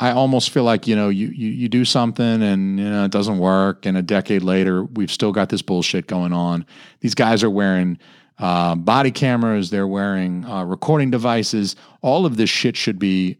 I 0.00 0.12
almost 0.12 0.50
feel 0.50 0.64
like 0.64 0.86
you 0.86 0.94
know 0.94 1.08
you 1.08 1.28
you 1.28 1.48
you 1.48 1.68
do 1.68 1.84
something 1.84 2.42
and 2.42 2.78
you 2.78 2.88
know 2.88 3.04
it 3.04 3.10
doesn't 3.10 3.38
work, 3.38 3.86
and 3.86 3.96
a 3.96 4.02
decade 4.02 4.42
later 4.42 4.84
we've 4.84 5.10
still 5.10 5.32
got 5.32 5.48
this 5.48 5.62
bullshit 5.62 6.06
going 6.06 6.32
on. 6.32 6.66
These 7.00 7.14
guys 7.14 7.42
are 7.42 7.50
wearing 7.50 7.98
uh, 8.38 8.74
body 8.74 9.10
cameras, 9.10 9.70
they're 9.70 9.86
wearing 9.86 10.44
uh, 10.44 10.64
recording 10.64 11.10
devices. 11.10 11.76
All 12.02 12.24
of 12.26 12.36
this 12.36 12.50
shit 12.50 12.76
should 12.76 12.98
be 12.98 13.38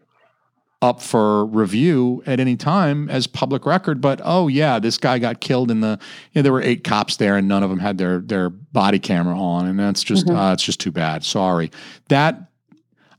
up 0.81 1.03
for 1.03 1.45
review 1.47 2.23
at 2.25 2.39
any 2.39 2.55
time 2.57 3.09
as 3.09 3.27
public 3.27 3.67
record. 3.67 4.01
But 4.01 4.21
oh 4.25 4.47
yeah, 4.49 4.79
this 4.79 4.97
guy 4.99 5.19
got 5.19 5.41
killed 5.41 5.71
in 5.71 5.81
the. 5.81 5.99
You 6.33 6.39
know, 6.39 6.43
there 6.43 6.53
were 6.53 6.63
eight 6.63 6.85
cops 6.85 7.17
there, 7.17 7.37
and 7.37 7.49
none 7.49 7.63
of 7.63 7.71
them 7.71 7.79
had 7.81 7.99
their 7.99 8.19
their 8.21 8.51
body 8.51 8.99
camera 8.99 9.37
on, 9.39 9.67
and 9.67 9.79
that's 9.79 10.03
just 10.05 10.27
Mhm. 10.27 10.37
uh, 10.51 10.53
it's 10.53 10.63
just 10.63 10.81
too 10.81 10.93
bad. 10.93 11.25
Sorry 11.25 11.71
that. 12.09 12.45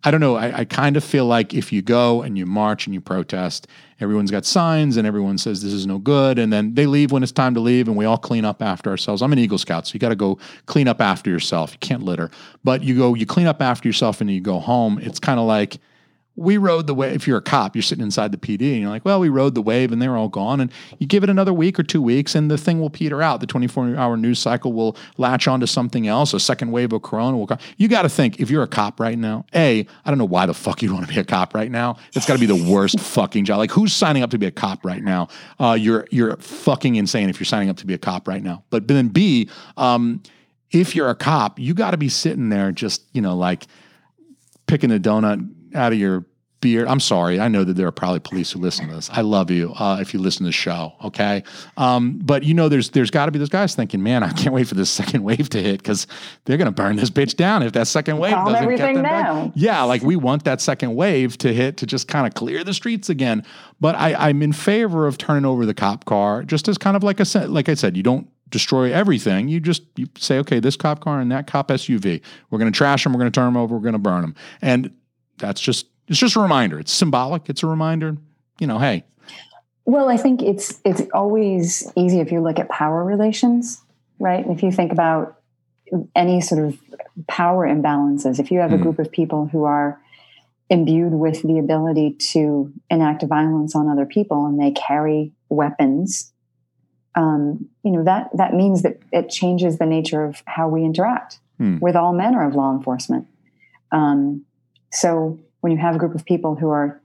I 0.04 0.12
don't 0.12 0.22
know. 0.22 0.36
I, 0.36 0.60
I 0.60 0.66
kind 0.66 0.96
of 0.96 1.04
feel 1.04 1.26
like 1.26 1.54
if 1.54 1.74
you 1.74 1.82
go 1.82 2.22
and 2.22 2.38
you 2.38 2.46
march 2.46 2.88
and 2.88 2.94
you 2.94 3.02
protest, 3.02 3.68
everyone's 4.00 4.32
got 4.32 4.46
signs 4.46 4.96
and 4.96 5.06
everyone 5.06 5.38
says 5.38 5.62
this 5.62 5.74
is 5.74 5.86
no 5.86 5.98
good, 5.98 6.40
and 6.40 6.54
then 6.54 6.74
they 6.74 6.86
leave 6.86 7.12
when 7.12 7.22
it's 7.22 7.34
time 7.34 7.54
to 7.56 7.60
leave, 7.60 7.88
and 7.90 7.98
we 7.98 8.06
all 8.06 8.18
clean 8.18 8.46
up 8.46 8.62
after 8.62 8.90
ourselves. 8.90 9.22
I'm 9.22 9.34
an 9.34 9.40
Eagle 9.40 9.58
Scout, 9.58 9.88
so 9.88 9.94
you 9.94 10.00
got 10.00 10.10
to 10.10 10.16
go 10.16 10.40
clean 10.68 10.88
up 10.88 11.02
after 11.02 11.30
yourself. 11.30 11.74
You 11.74 11.80
can't 11.80 12.04
litter, 12.04 12.32
but 12.64 12.82
you 12.82 12.96
go, 12.96 13.14
you 13.14 13.26
clean 13.26 13.48
up 13.48 13.62
after 13.62 13.90
yourself, 13.90 14.22
and 14.22 14.32
you 14.32 14.40
go 14.40 14.60
home. 14.60 15.00
It's 15.00 15.20
kind 15.20 15.40
of 15.40 15.46
like 15.46 15.80
we 16.40 16.56
rode 16.56 16.88
the 16.88 16.96
wave. 16.96 17.16
If 17.16 17.28
you're 17.28 17.38
a 17.38 17.42
cop, 17.42 17.76
you're 17.76 17.84
sitting 17.84 18.04
inside 18.04 18.32
the 18.32 18.38
PD 18.38 18.72
and 18.72 18.82
you're 18.82 18.90
like, 18.90 19.04
well, 19.04 19.20
we 19.20 19.28
rode 19.28 19.56
the 19.56 19.62
wave 19.62 19.92
and 19.92 20.02
they're 20.02 20.16
all 20.16 20.30
gone. 20.30 20.62
And 20.62 20.72
you 20.98 21.06
give 21.06 21.24
it 21.24 21.30
another 21.30 21.52
week 21.52 21.78
or 21.78 21.84
two 21.84 22.02
weeks 22.02 22.34
and 22.34 22.50
the 22.50 22.58
thing 22.58 22.80
will 22.80 22.90
peter 22.90 23.22
out. 23.22 23.42
The 23.42 23.46
24 23.46 23.98
hour 23.98 24.16
news 24.16 24.40
cycle 24.40 24.72
will 24.72 24.96
latch 25.18 25.48
onto 25.50 25.66
something 25.66 26.08
else. 26.08 26.34
A 26.34 26.40
second 26.40 26.72
wave 26.72 26.94
of 26.94 27.02
Corona 27.02 27.38
will 27.38 27.46
come. 27.46 27.60
You 27.76 27.90
got 27.90 28.04
to 28.04 28.10
think 28.10 28.40
if 28.40 28.50
you're 28.50 28.64
a 28.64 28.68
cop 28.68 29.02
right 29.02 29.18
now, 29.18 29.46
A, 29.54 29.86
I 30.06 30.10
don't 30.10 30.18
know 30.18 30.26
why 30.26 30.46
the 30.46 30.54
fuck 30.54 30.82
you'd 30.82 30.94
want 30.94 31.08
to 31.08 31.14
be 31.14 31.20
a 31.20 31.26
cop 31.26 31.54
right 31.54 31.70
now. 31.70 31.98
It's 32.14 32.26
got 32.26 32.36
to 32.36 32.40
be 32.40 32.46
the 32.46 32.72
worst 32.72 33.00
fucking 33.02 33.44
job. 33.44 33.58
Like 33.58 33.72
who's 33.72 33.94
signing 33.94 34.24
up 34.24 34.32
to 34.32 34.38
be 34.38 34.46
a 34.46 34.52
cop 34.52 34.86
right 34.86 35.04
now? 35.04 35.28
Uh, 35.60 35.78
you're, 35.80 36.08
you're 36.10 36.38
fucking 36.38 36.96
insane 36.96 37.30
if 37.30 37.40
you're 37.40 37.46
signing 37.46 37.70
up 37.70 37.78
to 37.78 37.86
be 37.86 37.94
a 37.94 38.00
cop 38.00 38.30
right 38.30 38.42
now. 38.42 38.64
But, 38.70 38.88
but 38.88 38.94
then 38.94 39.10
B, 39.10 39.50
um, 39.76 40.24
if 40.72 40.96
you're 40.96 41.10
a 41.10 41.16
cop, 41.16 41.60
you 41.60 41.74
got 41.74 41.92
to 41.92 41.98
be 41.98 42.08
sitting 42.08 42.48
there 42.48 42.72
just, 42.72 43.04
you 43.12 43.22
know, 43.22 43.36
like 43.36 43.68
picking 44.68 44.92
a 44.92 45.00
donut 45.00 45.50
out 45.76 45.94
of 45.94 46.00
your 46.00 46.26
beard. 46.62 46.88
I'm 46.88 47.00
sorry. 47.00 47.40
I 47.40 47.48
know 47.48 47.64
that 47.64 47.76
there 47.76 47.88
are 47.88 47.92
probably 47.92 48.20
police 48.20 48.52
who 48.52 48.60
listen 48.60 48.88
to 48.90 48.96
this. 48.96 49.10
I 49.12 49.22
love 49.22 49.50
you 49.50 49.74
uh, 49.76 49.98
if 50.02 50.14
you 50.14 50.20
listen 50.20 50.44
to 50.44 50.50
the 50.50 50.54
show. 50.54 50.94
Okay, 51.04 51.44
um, 51.78 52.20
but 52.24 52.44
you 52.44 52.54
know, 52.54 52.70
there's 52.70 52.90
there's 52.90 53.12
got 53.12 53.26
to 53.28 53.32
be 53.32 53.40
those 53.40 53.50
guys 53.50 53.76
thinking, 53.76 54.04
man, 54.04 54.24
I 54.24 54.32
can't 54.32 54.54
wait 54.54 54.68
for 54.68 54.76
this 54.76 54.90
second 54.90 55.24
wave 55.24 55.50
to 55.50 55.62
hit 55.62 55.82
because 55.82 56.08
they're 56.46 56.58
gonna 56.58 56.72
burn 56.72 56.96
this 56.96 57.10
bitch 57.10 57.36
down 57.36 57.64
if 57.64 57.74
that 57.74 57.88
second 57.88 58.18
wave 58.18 58.34
Calm 58.34 58.46
doesn't 58.46 58.64
everything 58.64 58.96
get 58.96 59.04
them 59.04 59.24
down. 59.24 59.54
Yeah, 59.56 59.84
like 59.84 60.02
we 60.02 60.16
want 60.16 60.44
that 60.46 60.62
second 60.62 60.96
wave 60.96 61.38
to 61.40 61.54
hit 61.54 61.78
to 61.78 61.86
just 61.86 62.08
kind 62.08 62.28
of 62.28 62.34
clear 62.34 62.64
the 62.64 62.74
streets 62.74 63.10
again. 63.10 63.44
But 63.80 63.96
I, 63.96 64.14
I'm 64.16 64.42
in 64.42 64.54
favor 64.54 65.08
of 65.08 65.18
turning 65.18 65.46
over 65.46 65.66
the 65.66 65.74
cop 65.74 66.06
car 66.06 66.44
just 66.44 66.68
as 66.68 66.78
kind 66.78 66.98
of 66.98 67.04
like 67.04 67.20
a 67.20 67.26
se- 67.26 67.48
like 67.48 67.70
I 67.70 67.74
said, 67.76 67.96
you 67.96 68.04
don't 68.04 68.28
destroy 68.50 68.92
everything. 68.92 69.48
You 69.48 69.60
just 69.60 69.84
you 69.96 70.08
say, 70.18 70.40
okay, 70.40 70.60
this 70.60 70.76
cop 70.76 71.00
car 71.02 71.20
and 71.20 71.32
that 71.32 71.48
cop 71.48 71.70
SUV, 71.70 72.22
we're 72.50 72.60
going 72.60 72.72
to 72.72 72.76
trash 72.76 73.04
them, 73.04 73.14
we're 73.14 73.20
going 73.20 73.32
to 73.32 73.40
turn 73.40 73.46
them 73.46 73.58
over, 73.58 73.76
we're 73.76 73.82
going 73.82 73.94
to 73.94 74.00
burn 74.00 74.22
them, 74.22 74.36
and 74.62 74.92
that's 75.40 75.62
just 75.62 75.88
it's 76.08 76.20
just 76.20 76.36
a 76.36 76.40
reminder. 76.40 76.80
It's 76.80 76.92
symbolic. 76.92 77.50
It's 77.50 77.64
a 77.64 77.68
reminder. 77.68 78.18
You 78.60 78.68
know, 78.68 78.78
hey, 78.80 79.04
Well, 79.86 80.10
I 80.10 80.18
think 80.18 80.42
it's 80.42 80.80
it's 80.86 81.02
always 81.14 81.92
easy 81.96 82.20
if 82.20 82.32
you 82.32 82.42
look 82.42 82.60
at 82.60 82.70
power 82.70 83.04
relations, 83.04 83.82
right? 84.20 84.46
If 84.48 84.62
you 84.62 84.72
think 84.72 84.92
about 84.92 85.38
any 86.16 86.42
sort 86.42 86.64
of 86.66 86.78
power 87.28 87.68
imbalances, 87.68 88.40
if 88.40 88.52
you 88.52 88.60
have 88.60 88.72
a 88.74 88.78
Mhm. 88.78 88.82
group 88.84 89.00
of 89.00 89.12
people 89.12 89.48
who 89.48 89.64
are 89.64 90.00
imbued 90.70 91.14
with 91.14 91.42
the 91.42 91.58
ability 91.58 92.12
to 92.34 92.72
enact 92.92 93.24
violence 93.24 93.76
on 93.76 93.88
other 93.88 94.06
people 94.06 94.46
and 94.46 94.60
they 94.62 94.70
carry 94.72 95.32
weapons, 95.50 96.32
um, 97.16 97.68
you 97.84 97.92
know 97.92 98.04
that 98.04 98.30
that 98.38 98.54
means 98.54 98.84
that 98.84 99.00
it 99.12 99.30
changes 99.30 99.78
the 99.80 99.86
nature 99.88 100.24
of 100.24 100.44
how 100.46 100.68
we 100.70 100.84
interact 100.84 101.40
Hmm. 101.58 101.78
with 101.80 101.96
all 101.96 102.14
manner 102.14 102.46
of 102.48 102.54
law 102.56 102.72
enforcement. 102.72 103.26
Um, 103.92 104.46
so 104.92 105.40
when 105.62 105.72
you 105.72 105.78
have 105.78 105.96
a 105.96 105.98
group 105.98 106.16
of 106.16 106.26
people 106.26 106.56
who 106.56 106.70
are 106.70 107.02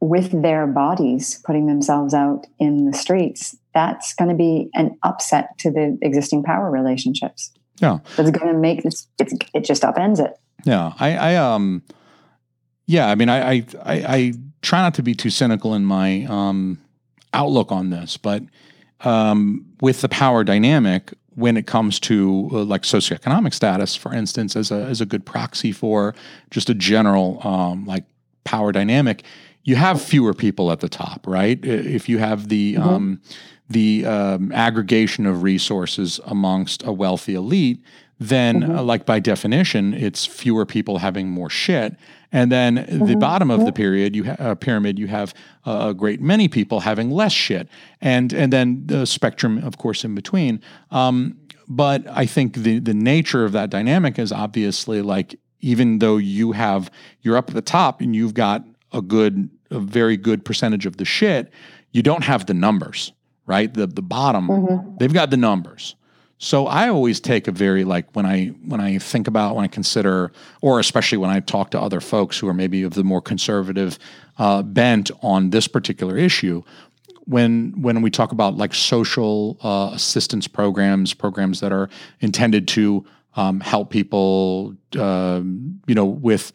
with 0.00 0.42
their 0.42 0.66
bodies 0.66 1.40
putting 1.44 1.66
themselves 1.66 2.14
out 2.14 2.46
in 2.58 2.86
the 2.86 2.96
streets, 2.96 3.56
that's 3.74 4.14
going 4.14 4.30
to 4.30 4.36
be 4.36 4.70
an 4.74 4.96
upset 5.02 5.56
to 5.58 5.70
the 5.70 5.98
existing 6.02 6.42
power 6.42 6.70
relationships. 6.70 7.52
Yeah. 7.80 7.98
That's 8.16 8.30
going 8.30 8.52
to 8.52 8.58
make 8.58 8.82
this, 8.82 9.06
it's, 9.18 9.34
it 9.54 9.64
just 9.64 9.82
upends 9.82 10.24
it. 10.24 10.38
Yeah, 10.64 10.92
I, 10.98 11.16
I 11.16 11.36
um, 11.36 11.82
yeah, 12.86 13.08
I 13.08 13.14
mean, 13.14 13.28
I, 13.28 13.50
I, 13.50 13.54
I, 13.54 13.94
I 13.94 14.32
try 14.62 14.82
not 14.82 14.94
to 14.94 15.02
be 15.02 15.14
too 15.14 15.30
cynical 15.30 15.74
in 15.74 15.84
my 15.84 16.26
um 16.28 16.78
outlook 17.32 17.70
on 17.72 17.90
this, 17.90 18.16
but 18.16 18.42
um, 19.00 19.66
with 19.80 20.00
the 20.00 20.08
power 20.08 20.44
dynamic, 20.44 21.12
when 21.34 21.56
it 21.56 21.66
comes 21.66 22.00
to 22.00 22.48
uh, 22.52 22.64
like 22.64 22.82
socioeconomic 22.82 23.54
status, 23.54 23.94
for 23.96 24.12
instance, 24.14 24.56
as 24.56 24.70
a 24.70 24.84
as 24.84 25.00
a 25.00 25.06
good 25.06 25.24
proxy 25.24 25.72
for 25.72 26.14
just 26.50 26.68
a 26.70 26.74
general 26.74 27.40
um, 27.46 27.86
like 27.86 28.04
power 28.44 28.72
dynamic, 28.72 29.22
you 29.64 29.76
have 29.76 30.00
fewer 30.02 30.34
people 30.34 30.72
at 30.72 30.80
the 30.80 30.88
top, 30.88 31.26
right? 31.26 31.58
If 31.64 32.08
you 32.08 32.18
have 32.18 32.48
the 32.48 32.74
Mhm. 32.74 32.82
um, 32.82 33.20
the 33.68 34.04
um, 34.04 34.50
aggregation 34.52 35.26
of 35.26 35.42
resources 35.44 36.18
amongst 36.26 36.84
a 36.84 36.92
wealthy 36.92 37.34
elite, 37.34 37.80
then 38.18 38.62
Mhm. 38.62 38.78
uh, 38.78 38.82
like 38.82 39.06
by 39.06 39.20
definition, 39.20 39.94
it's 39.94 40.26
fewer 40.26 40.66
people 40.66 40.98
having 40.98 41.30
more 41.30 41.48
shit. 41.48 41.94
And 42.32 42.50
then 42.52 42.74
the 42.74 43.14
Mhm. 43.16 43.20
bottom 43.20 43.50
of 43.50 43.64
the 43.64 43.72
period, 43.72 44.14
you 44.14 44.24
ha- 44.24 44.36
uh, 44.38 44.54
pyramid, 44.54 44.98
you 44.98 45.08
have 45.08 45.34
uh, 45.66 45.88
a 45.90 45.94
great 45.94 46.20
many 46.20 46.46
people 46.48 46.80
having 46.80 47.10
less 47.10 47.32
shit, 47.32 47.68
and 48.00 48.32
and 48.32 48.52
then 48.52 48.82
the 48.86 49.04
spectrum, 49.06 49.58
of 49.58 49.78
course, 49.78 50.04
in 50.04 50.14
between. 50.14 50.60
Um, 50.90 51.36
but 51.68 52.04
I 52.08 52.26
think 52.26 52.54
the 52.54 52.78
the 52.78 52.94
nature 52.94 53.44
of 53.44 53.52
that 53.52 53.68
dynamic 53.70 54.18
is 54.18 54.30
obviously 54.32 55.02
like 55.02 55.38
even 55.60 55.98
though 55.98 56.16
you 56.18 56.52
have 56.52 56.90
you're 57.22 57.36
up 57.36 57.48
at 57.50 57.54
the 57.54 57.62
top 57.62 58.00
and 58.00 58.14
you've 58.16 58.34
got 58.34 58.64
a 58.92 59.02
good, 59.02 59.50
a 59.70 59.78
very 59.80 60.16
good 60.16 60.44
percentage 60.44 60.86
of 60.86 60.96
the 60.96 61.04
shit, 61.04 61.52
you 61.92 62.02
don't 62.02 62.24
have 62.24 62.46
the 62.46 62.54
numbers, 62.54 63.12
right? 63.46 63.74
The 63.74 63.86
the 63.86 64.02
bottom, 64.02 64.48
Mhm. 64.48 64.98
they've 64.98 65.12
got 65.12 65.30
the 65.30 65.36
numbers. 65.36 65.96
So 66.42 66.66
I 66.66 66.88
always 66.88 67.20
take 67.20 67.48
a 67.48 67.52
very 67.52 67.84
like 67.84 68.06
when 68.16 68.24
I 68.24 68.46
when 68.64 68.80
I 68.80 68.96
think 68.96 69.28
about 69.28 69.56
when 69.56 69.64
I 69.66 69.68
consider 69.68 70.32
or 70.62 70.80
especially 70.80 71.18
when 71.18 71.28
I 71.28 71.40
talk 71.40 71.70
to 71.72 71.80
other 71.80 72.00
folks 72.00 72.38
who 72.38 72.48
are 72.48 72.54
maybe 72.54 72.82
of 72.82 72.94
the 72.94 73.04
more 73.04 73.20
conservative 73.20 73.98
uh, 74.38 74.62
bent 74.62 75.10
on 75.20 75.50
this 75.50 75.68
particular 75.68 76.16
issue. 76.16 76.62
When 77.26 77.82
when 77.82 78.00
we 78.00 78.10
talk 78.10 78.32
about 78.32 78.56
like 78.56 78.72
social 78.72 79.58
uh, 79.62 79.90
assistance 79.92 80.48
programs, 80.48 81.12
programs 81.12 81.60
that 81.60 81.72
are 81.72 81.90
intended 82.20 82.66
to 82.68 83.04
um, 83.36 83.60
help 83.60 83.90
people, 83.90 84.74
um, 84.98 85.82
you 85.86 85.94
know, 85.94 86.06
with 86.06 86.52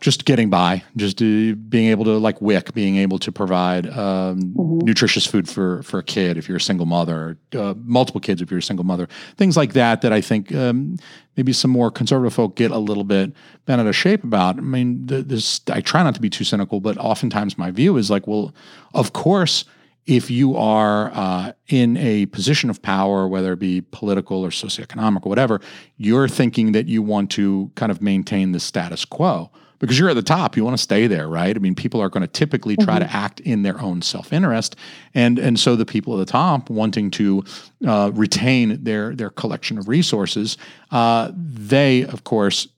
just 0.00 0.24
getting 0.24 0.50
by, 0.50 0.82
just 0.96 1.20
uh, 1.20 1.54
being 1.68 1.88
able 1.88 2.04
to 2.04 2.18
like 2.18 2.40
WIC, 2.40 2.74
being 2.74 2.96
able 2.96 3.18
to 3.18 3.32
provide 3.32 3.88
um, 3.90 4.52
nutritious 4.84 5.26
food 5.26 5.48
for 5.48 5.82
for 5.82 5.98
a 5.98 6.02
kid 6.02 6.36
if 6.36 6.48
you're 6.48 6.58
a 6.58 6.60
single 6.60 6.86
mother, 6.86 7.38
uh, 7.56 7.74
multiple 7.84 8.20
kids 8.20 8.42
if 8.42 8.50
you're 8.50 8.58
a 8.58 8.62
single 8.62 8.84
mother, 8.84 9.08
things 9.36 9.56
like 9.56 9.72
that. 9.72 10.02
That 10.02 10.12
I 10.12 10.20
think 10.20 10.54
um, 10.54 10.96
maybe 11.36 11.52
some 11.52 11.70
more 11.70 11.90
conservative 11.90 12.34
folk 12.34 12.56
get 12.56 12.70
a 12.70 12.78
little 12.78 13.04
bit 13.04 13.32
bent 13.66 13.80
out 13.80 13.86
of 13.86 13.96
shape 13.96 14.24
about. 14.24 14.58
I 14.58 14.62
mean, 14.62 15.06
th- 15.06 15.26
this 15.26 15.60
I 15.70 15.80
try 15.80 16.02
not 16.02 16.14
to 16.14 16.20
be 16.20 16.30
too 16.30 16.44
cynical, 16.44 16.80
but 16.80 16.96
oftentimes 16.98 17.58
my 17.58 17.70
view 17.70 17.96
is 17.96 18.10
like, 18.10 18.26
well, 18.26 18.54
of 18.94 19.12
course 19.12 19.64
if 20.04 20.32
you 20.32 20.56
are 20.56 21.12
uh, 21.14 21.52
in 21.68 21.96
a 21.96 22.26
position 22.26 22.68
of 22.68 22.82
power, 22.82 23.28
whether 23.28 23.52
it 23.52 23.60
be 23.60 23.80
political 23.80 24.44
or 24.44 24.48
socioeconomic 24.48 25.24
or 25.24 25.28
whatever, 25.28 25.60
you're 25.96 26.26
thinking 26.26 26.72
that 26.72 26.86
you 26.86 27.02
want 27.02 27.30
to 27.30 27.70
kind 27.76 27.92
of 27.92 28.02
maintain 28.02 28.50
the 28.50 28.58
status 28.58 29.04
quo 29.04 29.48
because 29.82 29.98
you're 29.98 30.08
at 30.08 30.14
the 30.14 30.22
top. 30.22 30.56
You 30.56 30.64
want 30.64 30.76
to 30.76 30.82
stay 30.82 31.08
there, 31.08 31.28
right? 31.28 31.54
I 31.54 31.58
mean, 31.58 31.74
people 31.74 32.00
are 32.00 32.08
going 32.08 32.20
to 32.20 32.28
typically 32.28 32.76
try 32.76 33.00
to 33.00 33.12
act 33.12 33.40
in 33.40 33.62
their 33.62 33.80
own 33.80 34.00
self-interest, 34.00 34.76
and 35.12 35.40
and 35.40 35.58
so 35.58 35.74
the 35.74 35.84
people 35.84 36.14
at 36.14 36.24
the 36.24 36.32
top 36.32 36.70
wanting 36.70 37.10
to 37.12 37.44
uh, 37.84 38.12
retain 38.14 38.84
their 38.84 39.14
their 39.14 39.30
collection 39.30 39.78
of 39.78 39.88
resources, 39.88 40.56
uh, 40.92 41.32
they 41.34 42.04
of 42.04 42.22
course 42.22 42.68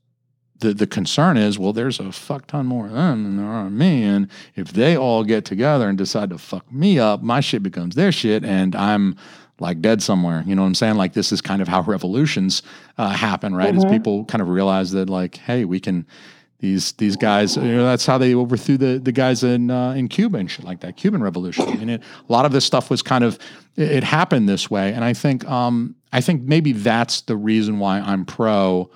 the 0.60 0.72
the 0.72 0.86
concern 0.86 1.36
is, 1.36 1.58
well, 1.58 1.74
there's 1.74 2.00
a 2.00 2.10
fuck 2.10 2.46
ton 2.46 2.64
more 2.64 2.86
of 2.86 2.92
them 2.92 3.22
than 3.22 3.36
there 3.36 3.46
are 3.46 3.68
me, 3.68 4.02
and 4.02 4.28
if 4.56 4.72
they 4.72 4.96
all 4.96 5.24
get 5.24 5.44
together 5.44 5.90
and 5.90 5.98
decide 5.98 6.30
to 6.30 6.38
fuck 6.38 6.72
me 6.72 6.98
up, 6.98 7.22
my 7.22 7.40
shit 7.40 7.62
becomes 7.62 7.96
their 7.96 8.12
shit, 8.12 8.44
and 8.44 8.74
I'm 8.74 9.16
like 9.60 9.82
dead 9.82 10.02
somewhere. 10.02 10.42
You 10.46 10.54
know 10.54 10.62
what 10.62 10.68
I'm 10.68 10.74
saying? 10.74 10.94
Like 10.94 11.12
this 11.12 11.32
is 11.32 11.42
kind 11.42 11.60
of 11.60 11.68
how 11.68 11.82
revolutions 11.82 12.62
uh, 12.96 13.10
happen, 13.10 13.54
right? 13.54 13.74
As 13.74 13.84
people 13.84 14.24
kind 14.24 14.40
of 14.40 14.48
realize 14.48 14.92
that, 14.92 15.10
like, 15.10 15.36
hey, 15.36 15.66
we 15.66 15.80
can. 15.80 16.06
These 16.64 16.92
these 16.92 17.14
guys, 17.14 17.58
you 17.58 17.76
know, 17.76 17.84
that's 17.84 18.06
how 18.06 18.16
they 18.16 18.34
overthrew 18.34 18.78
the 18.78 18.98
the 18.98 19.12
guys 19.12 19.44
in 19.44 19.70
uh, 19.70 19.92
in 19.92 20.08
Cuba 20.08 20.38
and 20.38 20.50
shit 20.50 20.64
like 20.64 20.80
that. 20.80 20.96
Cuban 20.96 21.22
Revolution. 21.22 21.66
Mean, 21.78 21.90
it, 21.90 22.02
a 22.26 22.32
lot 22.32 22.46
of 22.46 22.52
this 22.52 22.64
stuff 22.64 22.88
was 22.88 23.02
kind 23.02 23.22
of 23.22 23.38
it, 23.76 23.92
it 23.92 24.02
happened 24.04 24.48
this 24.48 24.70
way, 24.70 24.94
and 24.94 25.04
I 25.04 25.12
think 25.12 25.46
um, 25.46 25.94
I 26.10 26.22
think 26.22 26.40
maybe 26.40 26.72
that's 26.72 27.20
the 27.20 27.36
reason 27.36 27.80
why 27.80 28.00
I'm 28.00 28.24
pro 28.24 28.90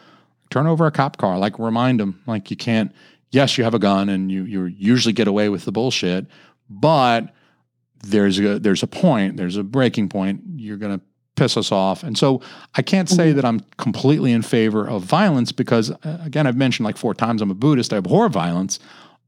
turn 0.49 0.66
over 0.66 0.87
a 0.87 0.91
cop 0.91 1.19
car. 1.19 1.39
Like 1.39 1.59
remind 1.59 2.01
them, 2.01 2.23
like 2.27 2.51
you 2.51 2.57
can't. 2.57 2.91
Yes, 3.33 3.59
you 3.59 3.64
have 3.64 3.75
a 3.75 3.79
gun, 3.79 4.09
and 4.09 4.33
you 4.33 4.45
you 4.45 4.64
usually 4.64 5.12
get 5.12 5.29
away 5.29 5.51
with 5.51 5.66
the 5.66 5.73
bullshit, 5.73 6.25
but 6.71 7.35
there's 8.03 8.41
a 8.41 8.59
there's 8.59 8.83
a 8.83 8.87
point, 8.87 9.37
there's 9.37 9.59
a 9.59 9.62
breaking 9.62 10.09
point. 10.09 10.41
You're 10.57 10.79
gonna 10.79 11.03
piss 11.39 11.57
us 11.57 11.70
off, 11.72 12.03
and 12.03 12.18
so 12.18 12.41
I 12.74 12.82
can't 12.82 13.09
say 13.09 13.32
that 13.32 13.45
I'm 13.45 13.61
completely 13.76 14.32
in 14.32 14.43
favor 14.43 14.86
of 14.86 15.03
violence 15.03 15.53
because, 15.53 15.91
uh, 15.91 16.18
again, 16.22 16.47
I've 16.47 16.57
mentioned 16.57 16.84
like 16.84 16.97
four 16.97 17.14
times 17.14 17.41
I'm 17.41 17.51
a 17.51 17.55
Buddhist. 17.55 17.93
I 17.93 17.97
abhor 17.99 18.28
violence. 18.28 18.78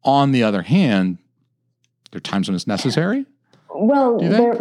On 0.02 0.32
the 0.32 0.42
other 0.42 0.62
hand, 0.62 1.18
there 2.10 2.18
are 2.18 2.20
times 2.20 2.48
when 2.48 2.54
it's 2.54 2.66
necessary. 2.66 3.26
Well, 3.74 4.22
you 4.22 4.28
there, 4.30 4.54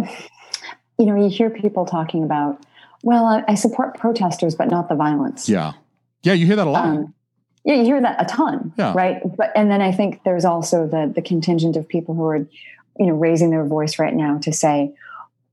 you 0.97 1.05
know, 1.05 1.15
you 1.15 1.29
hear 1.29 1.49
people 1.49 1.85
talking 1.85 2.23
about, 2.23 2.63
well, 3.03 3.25
I, 3.25 3.43
I 3.47 3.55
support 3.55 3.97
protesters, 3.97 4.55
but 4.55 4.69
not 4.69 4.89
the 4.89 4.95
violence. 4.95 5.49
Yeah, 5.49 5.73
yeah, 6.23 6.33
you 6.33 6.45
hear 6.45 6.55
that 6.57 6.67
a 6.67 6.69
lot. 6.69 6.85
Um, 6.85 7.13
yeah, 7.65 7.75
you 7.75 7.83
hear 7.83 8.01
that 8.01 8.21
a 8.21 8.25
ton, 8.25 8.73
Yeah. 8.77 8.93
right? 8.93 9.21
But 9.37 9.51
and 9.55 9.69
then 9.71 9.81
I 9.81 9.91
think 9.91 10.23
there's 10.23 10.45
also 10.45 10.87
the 10.87 11.11
the 11.13 11.21
contingent 11.21 11.75
of 11.75 11.87
people 11.87 12.15
who 12.15 12.25
are, 12.25 12.37
you 12.37 13.05
know, 13.05 13.13
raising 13.13 13.49
their 13.49 13.65
voice 13.65 13.99
right 13.99 14.13
now 14.13 14.37
to 14.39 14.53
say, 14.53 14.93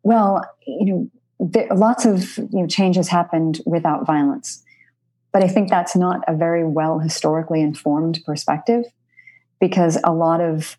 well, 0.02 0.44
you 0.66 0.84
know, 0.86 1.10
there, 1.38 1.68
lots 1.74 2.04
of 2.04 2.38
you 2.38 2.48
know 2.60 2.66
changes 2.66 3.08
happened 3.08 3.60
without 3.66 4.06
violence, 4.06 4.62
but 5.32 5.42
I 5.42 5.48
think 5.48 5.68
that's 5.68 5.96
not 5.96 6.20
a 6.26 6.34
very 6.34 6.64
well 6.64 6.98
historically 6.98 7.60
informed 7.60 8.20
perspective, 8.24 8.84
because 9.60 9.98
a 10.04 10.12
lot 10.12 10.40
of 10.40 10.76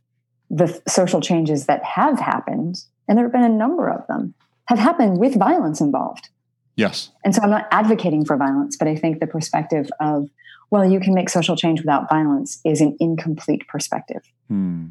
the 0.50 0.82
social 0.88 1.22
changes 1.22 1.66
that 1.66 1.84
have 1.84 2.20
happened, 2.20 2.78
and 3.08 3.18
there 3.18 3.26
have 3.26 3.34
been 3.34 3.44
a 3.44 3.50
number 3.50 3.90
of 3.90 4.06
them, 4.08 4.34
have 4.68 4.80
happened 4.80 5.20
with 5.20 5.36
violence 5.36 5.82
involved. 5.82 6.30
yes, 6.76 7.10
And 7.24 7.36
so 7.36 7.42
I'm 7.42 7.50
not 7.50 7.68
advocating 7.72 8.24
for 8.26 8.38
violence, 8.38 8.78
but 8.78 8.88
I 8.88 8.96
think 8.96 9.20
the 9.20 9.28
perspective 9.28 9.90
of, 10.00 10.30
well, 10.72 10.90
you 10.90 11.00
can 11.00 11.14
make 11.14 11.30
social 11.30 11.56
change 11.56 11.82
without 11.82 12.10
violence 12.10 12.62
is 12.64 12.82
an 12.82 12.96
incomplete 13.00 13.68
perspective. 13.68 14.24
Hmm. 14.48 14.88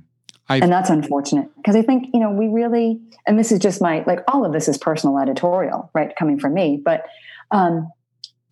I 0.48 0.58
And 0.58 0.70
that's 0.70 0.90
unfortunate 0.90 1.48
because 1.56 1.74
I 1.74 1.82
think, 1.82 2.08
you 2.14 2.20
know, 2.20 2.30
we 2.30 2.46
really, 2.48 3.00
and 3.26 3.38
this 3.38 3.50
is 3.50 3.58
just 3.58 3.82
my, 3.82 4.04
like, 4.06 4.20
all 4.28 4.44
of 4.44 4.52
this 4.52 4.68
is 4.68 4.78
personal 4.78 5.18
editorial, 5.18 5.90
right, 5.92 6.14
coming 6.14 6.38
from 6.38 6.54
me. 6.54 6.80
But 6.82 7.04
um, 7.50 7.90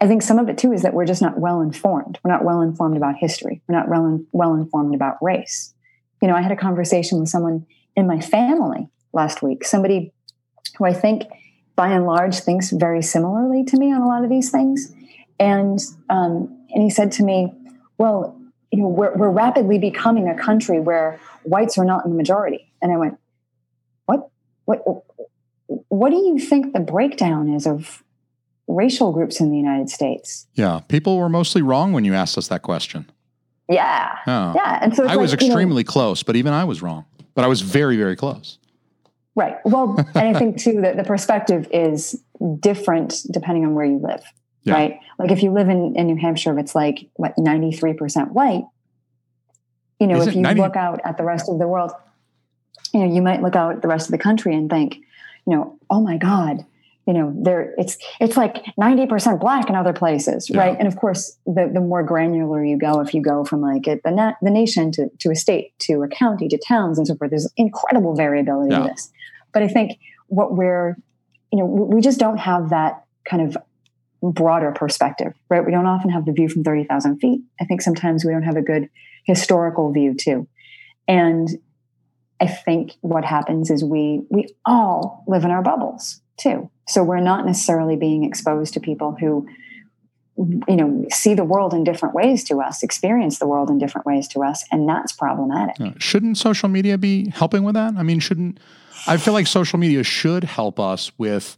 I 0.00 0.08
think 0.08 0.22
some 0.22 0.38
of 0.38 0.48
it 0.48 0.58
too 0.58 0.72
is 0.72 0.82
that 0.82 0.92
we're 0.92 1.06
just 1.06 1.22
not 1.22 1.38
well 1.38 1.60
informed. 1.60 2.18
We're 2.24 2.32
not 2.32 2.44
well 2.44 2.62
informed 2.62 2.96
about 2.96 3.14
history. 3.16 3.62
We're 3.68 3.76
not 3.76 3.88
well, 3.88 4.20
well 4.32 4.54
informed 4.54 4.94
about 4.94 5.18
race. 5.22 5.72
You 6.20 6.28
know, 6.28 6.34
I 6.34 6.42
had 6.42 6.52
a 6.52 6.56
conversation 6.56 7.20
with 7.20 7.28
someone 7.28 7.66
in 7.96 8.06
my 8.06 8.20
family 8.20 8.88
last 9.12 9.42
week, 9.42 9.64
somebody 9.64 10.12
who 10.76 10.84
I 10.84 10.92
think 10.92 11.24
by 11.76 11.88
and 11.90 12.06
large 12.06 12.38
thinks 12.40 12.70
very 12.70 13.02
similarly 13.02 13.64
to 13.64 13.76
me 13.76 13.92
on 13.92 14.00
a 14.00 14.06
lot 14.08 14.24
of 14.24 14.30
these 14.30 14.50
things. 14.50 14.92
And 15.38 15.78
um, 16.10 16.66
and 16.70 16.82
he 16.82 16.90
said 16.90 17.12
to 17.12 17.24
me, 17.24 17.52
"Well, 17.98 18.40
you 18.74 18.82
know, 18.82 18.88
we're 18.88 19.14
we're 19.14 19.30
rapidly 19.30 19.78
becoming 19.78 20.28
a 20.28 20.34
country 20.36 20.80
where 20.80 21.20
whites 21.44 21.78
are 21.78 21.84
not 21.84 22.04
in 22.04 22.10
the 22.10 22.16
majority." 22.16 22.72
And 22.82 22.92
I 22.92 22.96
went, 22.96 23.18
"What? 24.06 24.30
What? 24.64 24.82
What 25.88 26.10
do 26.10 26.16
you 26.16 26.40
think 26.40 26.72
the 26.72 26.80
breakdown 26.80 27.48
is 27.48 27.66
of 27.68 28.02
racial 28.66 29.12
groups 29.12 29.40
in 29.40 29.50
the 29.50 29.56
United 29.56 29.90
States?" 29.90 30.48
yeah, 30.54 30.80
people 30.88 31.18
were 31.18 31.28
mostly 31.28 31.62
wrong 31.62 31.92
when 31.92 32.04
you 32.04 32.14
asked 32.14 32.36
us 32.36 32.48
that 32.48 32.62
question. 32.62 33.08
Yeah, 33.68 34.18
Yeah. 34.26 34.52
yeah. 34.56 34.78
And 34.82 34.94
so 34.94 35.06
I 35.06 35.16
was 35.16 35.30
like, 35.30 35.40
you 35.40 35.48
know, 35.48 35.54
extremely 35.54 35.84
close, 35.84 36.22
but 36.22 36.36
even 36.36 36.52
I 36.52 36.64
was 36.64 36.82
wrong. 36.82 37.06
But 37.34 37.44
I 37.44 37.48
was 37.48 37.62
very, 37.62 37.96
very 37.96 38.16
close. 38.16 38.58
Right. 39.36 39.56
Well, 39.64 39.96
and 40.14 40.36
I 40.36 40.38
think 40.38 40.58
too 40.58 40.82
that 40.82 40.96
the 40.96 41.04
perspective 41.04 41.66
is 41.72 42.20
different 42.60 43.22
depending 43.30 43.64
on 43.64 43.74
where 43.74 43.86
you 43.86 43.98
live. 43.98 44.22
Yeah. 44.64 44.74
Right. 44.74 45.00
Like 45.18 45.30
if 45.30 45.42
you 45.42 45.52
live 45.52 45.68
in, 45.68 45.94
in 45.96 46.06
New 46.06 46.16
Hampshire, 46.16 46.58
it's 46.58 46.74
like 46.74 47.08
what 47.14 47.34
ninety 47.38 47.70
three 47.70 47.92
percent 47.92 48.32
white, 48.32 48.64
you 50.00 50.06
know, 50.06 50.16
Is 50.18 50.26
if 50.28 50.34
you 50.34 50.40
90? 50.40 50.60
look 50.60 50.76
out 50.76 51.00
at 51.04 51.16
the 51.18 51.24
rest 51.24 51.48
of 51.48 51.58
the 51.58 51.68
world, 51.68 51.92
you 52.92 53.00
know, 53.00 53.14
you 53.14 53.22
might 53.22 53.42
look 53.42 53.56
out 53.56 53.76
at 53.76 53.82
the 53.82 53.88
rest 53.88 54.06
of 54.08 54.12
the 54.12 54.18
country 54.18 54.54
and 54.54 54.68
think, 54.70 54.96
you 55.46 55.54
know, 55.54 55.78
oh 55.90 56.00
my 56.00 56.16
God, 56.16 56.64
you 57.06 57.12
know, 57.12 57.32
there 57.42 57.74
it's 57.76 57.98
it's 58.20 58.36
like 58.36 58.64
ninety 58.78 59.06
percent 59.06 59.38
black 59.40 59.68
in 59.68 59.74
other 59.76 59.92
places, 59.92 60.48
Yeah. 60.48 60.58
right? 60.60 60.76
And 60.78 60.88
of 60.88 60.96
course, 60.96 61.36
the 61.46 61.70
the 61.72 61.80
more 61.80 62.02
granular 62.02 62.64
you 62.64 62.78
go, 62.78 63.00
if 63.00 63.12
you 63.12 63.20
go 63.22 63.44
from 63.44 63.60
like 63.60 63.86
a, 63.86 64.00
the 64.02 64.10
na- 64.10 64.34
the 64.40 64.50
nation 64.50 64.90
to 64.92 65.10
to 65.20 65.30
a 65.30 65.34
state 65.36 65.78
to 65.80 66.02
a 66.02 66.08
county 66.08 66.48
to 66.48 66.58
towns 66.66 66.96
and 66.98 67.06
so 67.06 67.14
forth, 67.16 67.30
there's 67.30 67.52
incredible 67.58 68.14
variability 68.16 68.70
Yeah. 68.72 68.80
in 68.82 68.86
this. 68.86 69.12
But 69.52 69.62
I 69.62 69.68
think 69.68 69.98
what 70.28 70.56
we're, 70.56 70.96
you 71.52 71.58
know, 71.58 71.66
we 71.66 71.96
we 71.96 72.00
just 72.00 72.18
don't 72.18 72.38
have 72.38 72.70
that 72.70 73.04
kind 73.26 73.42
of 73.42 73.58
broader 74.32 74.72
perspective, 74.72 75.34
right? 75.48 75.64
We 75.64 75.72
don't 75.72 75.86
often 75.86 76.10
have 76.10 76.24
the 76.24 76.32
view 76.32 76.48
from 76.48 76.64
30,000 76.64 77.18
feet. 77.18 77.42
I 77.60 77.64
think 77.64 77.82
sometimes 77.82 78.24
we 78.24 78.32
don't 78.32 78.42
have 78.42 78.56
a 78.56 78.62
good 78.62 78.88
historical 79.24 79.92
view 79.92 80.14
too. 80.14 80.46
And 81.06 81.48
I 82.40 82.46
think 82.46 82.92
what 83.00 83.24
happens 83.24 83.70
is 83.70 83.84
we 83.84 84.22
we 84.28 84.48
all 84.64 85.24
live 85.26 85.44
in 85.44 85.50
our 85.50 85.62
bubbles 85.62 86.20
too. 86.36 86.70
So 86.88 87.02
we're 87.02 87.20
not 87.20 87.46
necessarily 87.46 87.96
being 87.96 88.24
exposed 88.24 88.74
to 88.74 88.80
people 88.80 89.16
who 89.18 89.46
you 90.36 90.76
know 90.76 91.06
see 91.10 91.34
the 91.34 91.44
world 91.44 91.72
in 91.72 91.84
different 91.84 92.14
ways 92.14 92.42
to 92.44 92.60
us, 92.60 92.82
experience 92.82 93.38
the 93.38 93.46
world 93.46 93.70
in 93.70 93.78
different 93.78 94.06
ways 94.06 94.26
to 94.28 94.42
us, 94.42 94.64
and 94.72 94.88
that's 94.88 95.12
problematic. 95.12 95.76
Shouldn't 96.00 96.38
social 96.38 96.68
media 96.68 96.98
be 96.98 97.30
helping 97.30 97.62
with 97.62 97.74
that? 97.74 97.94
I 97.96 98.02
mean, 98.02 98.18
shouldn't 98.18 98.58
I 99.06 99.16
feel 99.16 99.34
like 99.34 99.46
social 99.46 99.78
media 99.78 100.02
should 100.02 100.44
help 100.44 100.80
us 100.80 101.12
with 101.18 101.56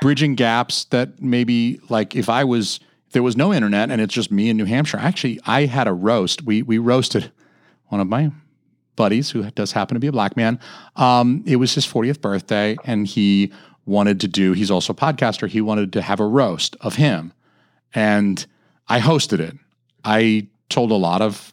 bridging 0.00 0.34
gaps 0.34 0.84
that 0.86 1.20
maybe 1.22 1.80
like 1.88 2.14
if 2.14 2.28
I 2.28 2.44
was 2.44 2.80
if 3.06 3.12
there 3.12 3.22
was 3.22 3.36
no 3.36 3.52
internet 3.52 3.90
and 3.90 4.00
it's 4.00 4.14
just 4.14 4.30
me 4.30 4.48
in 4.50 4.56
New 4.56 4.64
Hampshire. 4.64 4.98
Actually, 4.98 5.40
I 5.46 5.66
had 5.66 5.86
a 5.86 5.92
roast. 5.92 6.42
We 6.42 6.62
we 6.62 6.78
roasted 6.78 7.32
one 7.88 8.00
of 8.00 8.08
my 8.08 8.30
buddies 8.96 9.30
who 9.30 9.42
does 9.50 9.72
happen 9.72 9.94
to 9.94 10.00
be 10.00 10.06
a 10.06 10.12
black 10.12 10.36
man. 10.36 10.60
Um, 10.96 11.42
it 11.46 11.56
was 11.56 11.74
his 11.74 11.86
40th 11.86 12.20
birthday, 12.20 12.76
and 12.84 13.06
he 13.06 13.52
wanted 13.86 14.20
to 14.20 14.28
do. 14.28 14.52
He's 14.52 14.70
also 14.70 14.92
a 14.92 14.96
podcaster. 14.96 15.48
He 15.48 15.60
wanted 15.60 15.92
to 15.94 16.02
have 16.02 16.20
a 16.20 16.26
roast 16.26 16.76
of 16.80 16.96
him, 16.96 17.32
and 17.94 18.44
I 18.88 19.00
hosted 19.00 19.40
it. 19.40 19.56
I 20.04 20.48
told 20.68 20.90
a 20.90 20.96
lot 20.96 21.22
of 21.22 21.52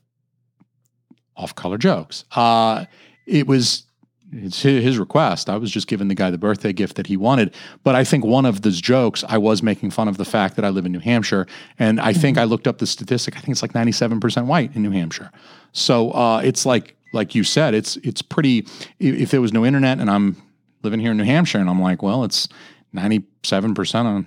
off-color 1.35 1.77
jokes. 1.77 2.25
Uh, 2.35 2.85
it 3.25 3.47
was 3.47 3.83
it's 4.31 4.61
his 4.61 4.97
request. 4.97 5.49
I 5.49 5.57
was 5.57 5.71
just 5.71 5.87
giving 5.87 6.07
the 6.07 6.15
guy 6.15 6.29
the 6.29 6.37
birthday 6.37 6.73
gift 6.73 6.95
that 6.97 7.07
he 7.07 7.17
wanted. 7.17 7.53
But 7.83 7.95
I 7.95 8.03
think 8.03 8.23
one 8.23 8.45
of 8.45 8.61
those 8.61 8.79
jokes, 8.79 9.23
I 9.27 9.37
was 9.37 9.63
making 9.63 9.91
fun 9.91 10.07
of 10.07 10.17
the 10.17 10.25
fact 10.25 10.55
that 10.55 10.65
I 10.65 10.69
live 10.69 10.85
in 10.85 10.91
New 10.91 10.99
Hampshire, 10.99 11.47
and 11.77 11.99
I 11.99 12.13
think 12.13 12.37
I 12.37 12.43
looked 12.43 12.67
up 12.67 12.77
the 12.77 12.87
statistic. 12.87 13.35
I 13.35 13.39
think 13.39 13.53
it's 13.53 13.61
like 13.61 13.75
ninety-seven 13.75 14.19
percent 14.19 14.47
white 14.47 14.75
in 14.75 14.83
New 14.83 14.91
Hampshire. 14.91 15.31
So 15.71 16.11
uh, 16.11 16.41
it's 16.43 16.65
like 16.65 16.95
like 17.13 17.33
you 17.33 17.43
said, 17.43 17.73
it's 17.73 17.97
it's 17.97 18.21
pretty. 18.21 18.67
If 18.99 19.31
there 19.31 19.41
was 19.41 19.53
no 19.53 19.65
internet 19.65 19.99
and 19.99 20.09
I'm 20.09 20.35
living 20.83 20.99
here 20.99 21.11
in 21.11 21.17
New 21.17 21.23
Hampshire, 21.25 21.59
and 21.59 21.69
I'm 21.69 21.81
like, 21.81 22.03
well, 22.03 22.23
it's 22.23 22.47
ninety-seven 22.93 23.73
percent 23.73 24.07
of 24.07 24.25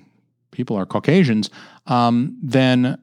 people 0.50 0.76
are 0.76 0.84
Caucasians, 0.84 1.48
um, 1.86 2.36
then 2.42 2.98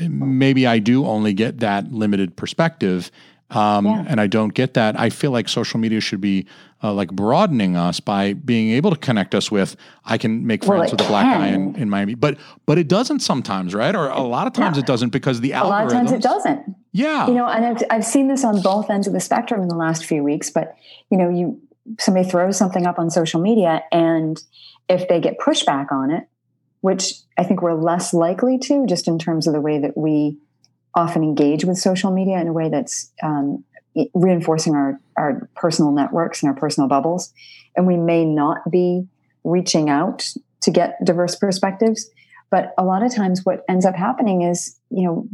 maybe 0.00 0.66
I 0.66 0.80
do 0.80 1.06
only 1.06 1.32
get 1.32 1.60
that 1.60 1.92
limited 1.92 2.36
perspective. 2.36 3.10
Um, 3.50 3.86
Yeah. 3.86 4.04
And 4.06 4.20
I 4.20 4.26
don't 4.26 4.52
get 4.52 4.74
that. 4.74 4.98
I 5.00 5.08
feel 5.10 5.30
like 5.30 5.48
social 5.48 5.80
media 5.80 6.00
should 6.00 6.20
be 6.20 6.46
uh, 6.82 6.92
like 6.92 7.10
broadening 7.10 7.76
us 7.76 7.98
by 7.98 8.34
being 8.34 8.70
able 8.70 8.90
to 8.90 8.96
connect 8.96 9.34
us 9.34 9.50
with. 9.50 9.74
I 10.04 10.18
can 10.18 10.46
make 10.46 10.64
friends 10.64 10.92
it 10.92 10.98
with 10.98 11.06
a 11.06 11.08
black 11.08 11.38
guy 11.38 11.48
in, 11.48 11.74
in 11.76 11.88
Miami, 11.90 12.14
but 12.14 12.36
but 12.66 12.78
it 12.78 12.88
doesn't 12.88 13.20
sometimes, 13.20 13.74
right? 13.74 13.94
Or 13.96 14.08
a 14.08 14.20
lot 14.20 14.46
of 14.46 14.52
times 14.52 14.76
No. 14.76 14.80
it 14.80 14.86
doesn't 14.86 15.10
because 15.10 15.40
the 15.40 15.52
A 15.52 15.64
lot 15.64 15.86
of 15.86 15.92
times 15.92 16.12
it 16.12 16.22
doesn't. 16.22 16.76
Yeah, 16.92 17.26
you 17.26 17.34
know 17.34 17.46
and 17.46 17.64
I've, 17.64 17.82
I've 17.90 18.04
seen 18.04 18.28
this 18.28 18.44
on 18.44 18.60
both 18.62 18.90
ends 18.90 19.06
of 19.06 19.12
the 19.12 19.20
spectrum 19.20 19.62
in 19.62 19.68
the 19.68 19.76
last 19.76 20.04
few 20.06 20.24
weeks 20.24 20.50
but 20.50 20.74
you 21.10 21.18
know 21.18 21.28
you 21.28 21.60
somebody 21.98 22.28
throws 22.28 22.56
something 22.56 22.86
up 22.86 22.98
on 22.98 23.10
social 23.10 23.40
media 23.40 23.82
and 23.92 24.42
if 24.88 25.06
they 25.08 25.20
get 25.20 25.38
pushback 25.38 25.92
on 25.92 26.10
it 26.10 26.24
which 26.80 27.12
i 27.36 27.44
think 27.44 27.60
we're 27.62 27.74
less 27.74 28.12
likely 28.14 28.58
to 28.58 28.86
just 28.86 29.06
in 29.06 29.18
terms 29.18 29.46
of 29.46 29.52
the 29.52 29.60
way 29.60 29.78
that 29.78 29.96
we 29.96 30.38
often 30.98 31.22
engage 31.22 31.64
with 31.64 31.78
social 31.78 32.10
media 32.10 32.40
in 32.40 32.48
a 32.48 32.52
way 32.52 32.68
that's 32.68 33.10
um, 33.22 33.64
reinforcing 34.14 34.74
our, 34.74 35.00
our 35.16 35.48
personal 35.54 35.92
networks 35.92 36.42
and 36.42 36.50
our 36.50 36.56
personal 36.56 36.88
bubbles 36.88 37.32
and 37.76 37.86
we 37.86 37.96
may 37.96 38.24
not 38.24 38.58
be 38.70 39.06
reaching 39.44 39.88
out 39.88 40.32
to 40.60 40.70
get 40.70 41.02
diverse 41.04 41.34
perspectives 41.36 42.10
but 42.50 42.74
a 42.78 42.84
lot 42.84 43.02
of 43.02 43.14
times 43.14 43.44
what 43.44 43.64
ends 43.68 43.86
up 43.86 43.94
happening 43.94 44.42
is 44.42 44.76
you 44.90 45.04
know 45.04 45.28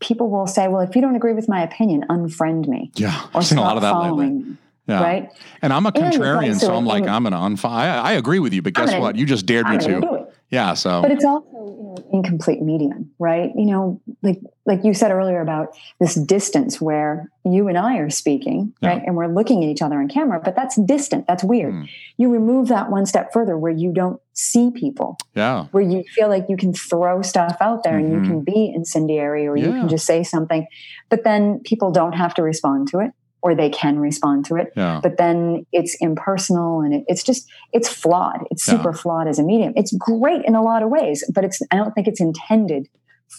people 0.00 0.28
will 0.28 0.46
say 0.46 0.68
well 0.68 0.80
if 0.80 0.94
you 0.94 1.00
don't 1.00 1.16
agree 1.16 1.32
with 1.32 1.48
my 1.48 1.62
opinion 1.62 2.04
unfriend 2.10 2.68
me 2.68 2.90
yeah. 2.94 3.26
or 3.32 3.38
I've 3.38 3.46
seen 3.46 3.58
a 3.58 3.62
lot 3.62 3.76
of 3.76 3.82
that 3.82 3.92
lately. 3.92 4.08
following 4.08 4.50
me 4.50 4.56
Yeah. 4.86 5.02
right 5.02 5.30
And 5.62 5.72
I'm 5.72 5.86
a 5.86 5.92
And, 5.94 5.96
contrarian, 6.14 6.54
so 6.60 6.66
so 6.66 6.74
I'm 6.74 6.84
like, 6.84 7.06
I'm 7.06 7.24
to 7.24 7.30
unfollow. 7.30 7.70
I, 7.70 7.96
I 7.96 8.12
agree 8.12 8.38
with 8.38 8.52
you, 8.52 8.60
but 8.62 8.74
guess 8.74 8.90
gonna- 8.90 9.00
what? 9.00 9.16
You 9.16 9.24
just 9.26 9.46
dared 9.46 9.66
me 9.68 9.78
to 9.78 9.84
to. 9.94 10.00
do 10.00 10.14
it 10.16 10.24
Yeah. 10.50 10.74
So 10.74 11.00
but 11.02 11.10
it's 11.10 11.24
also 11.24 11.46
you 11.50 11.82
know 11.82 11.94
incomplete 12.12 12.60
medium 12.62 13.10
right 13.18 13.50
you 13.56 13.66
know 13.66 14.00
like 14.22 14.38
like 14.66 14.84
you 14.84 14.92
said 14.94 15.10
earlier 15.10 15.40
about 15.40 15.68
this 16.00 16.14
distance 16.14 16.80
where 16.80 17.28
you 17.44 17.66
and 17.68 17.78
i 17.78 17.96
are 17.98 18.10
speaking 18.10 18.72
Yeah. 18.80 18.88
right 18.90 19.02
and 19.06 19.16
we're 19.16 19.26
looking 19.28 19.64
at 19.64 19.70
each 19.70 19.80
other 19.82 19.96
on 19.98 20.08
camera 20.08 20.40
but 20.44 20.54
that's 20.54 20.76
distant 20.76 21.26
that's 21.26 21.42
weird 21.42 21.72
Hmm. 21.72 21.82
you 22.18 22.30
remove 22.30 22.68
that 22.68 22.90
one 22.90 23.06
step 23.06 23.32
further 23.32 23.56
where 23.58 23.72
you 23.72 23.92
don't 23.92 24.20
see 24.32 24.70
people 24.70 25.16
yeah. 25.34 25.66
where 25.70 25.82
you 25.82 26.04
feel 26.14 26.28
like 26.28 26.46
you 26.48 26.56
can 26.56 26.72
throw 26.72 27.22
stuff 27.22 27.56
out 27.60 27.82
there 27.84 27.96
and 27.96 28.08
Mhm. 28.12 28.14
you 28.24 28.28
can 28.30 28.40
be 28.42 28.72
incendiary 28.74 29.46
or 29.46 29.56
you 29.56 29.70
can 29.70 29.88
just 29.88 30.04
say 30.06 30.22
something 30.22 30.66
but 31.08 31.24
then 31.24 31.60
people 31.64 31.90
don't 31.90 32.12
have 32.14 32.34
to 32.34 32.42
respond 32.42 32.88
to 32.88 32.98
it 33.00 33.12
or 33.44 33.54
they 33.54 33.68
can 33.70 33.98
respond 34.00 34.44
to 34.46 34.56
it 34.56 34.72
Yeah. 34.74 35.00
but 35.02 35.18
then 35.18 35.66
it's 35.70 35.94
impersonal 36.00 36.80
and 36.80 36.92
it, 36.94 37.04
it's 37.06 37.22
just 37.22 37.46
it's 37.72 37.88
flawed 37.88 38.40
it's 38.50 38.66
Yeah. 38.66 38.74
super 38.78 38.92
flawed 38.92 39.28
as 39.28 39.38
a 39.38 39.44
medium 39.44 39.72
it's 39.76 39.92
great 39.96 40.42
in 40.44 40.54
a 40.54 40.62
lot 40.62 40.82
of 40.82 40.88
ways 40.88 41.22
but 41.34 41.44
it's 41.44 41.60
i 41.70 41.76
don't 41.76 41.92
think 41.94 42.08
it's 42.08 42.20
intended 42.20 42.88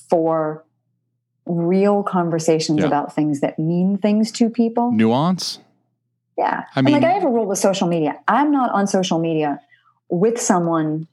for 0.10 0.64
real 1.46 2.04
conversations 2.04 2.80
Yeah. 2.80 2.86
about 2.88 3.14
things 3.14 3.42
that 3.42 3.60
mean 3.60 3.98
things 3.98 4.32
to 4.34 4.50
people 4.50 4.92
Nuance. 4.92 5.60
yeah 6.38 6.64
I 6.76 6.80
and 6.80 6.86
mean- 6.86 6.94
like 6.96 7.04
i 7.04 7.12
have 7.12 7.24
a 7.24 7.30
rule 7.30 7.46
with 7.48 7.60
social 7.60 7.88
media 7.88 8.20
i'm 8.28 8.52
not 8.52 8.72
on 8.72 8.88
social 8.88 9.20
media 9.20 9.60
with 10.10 10.40
someone 10.40 11.08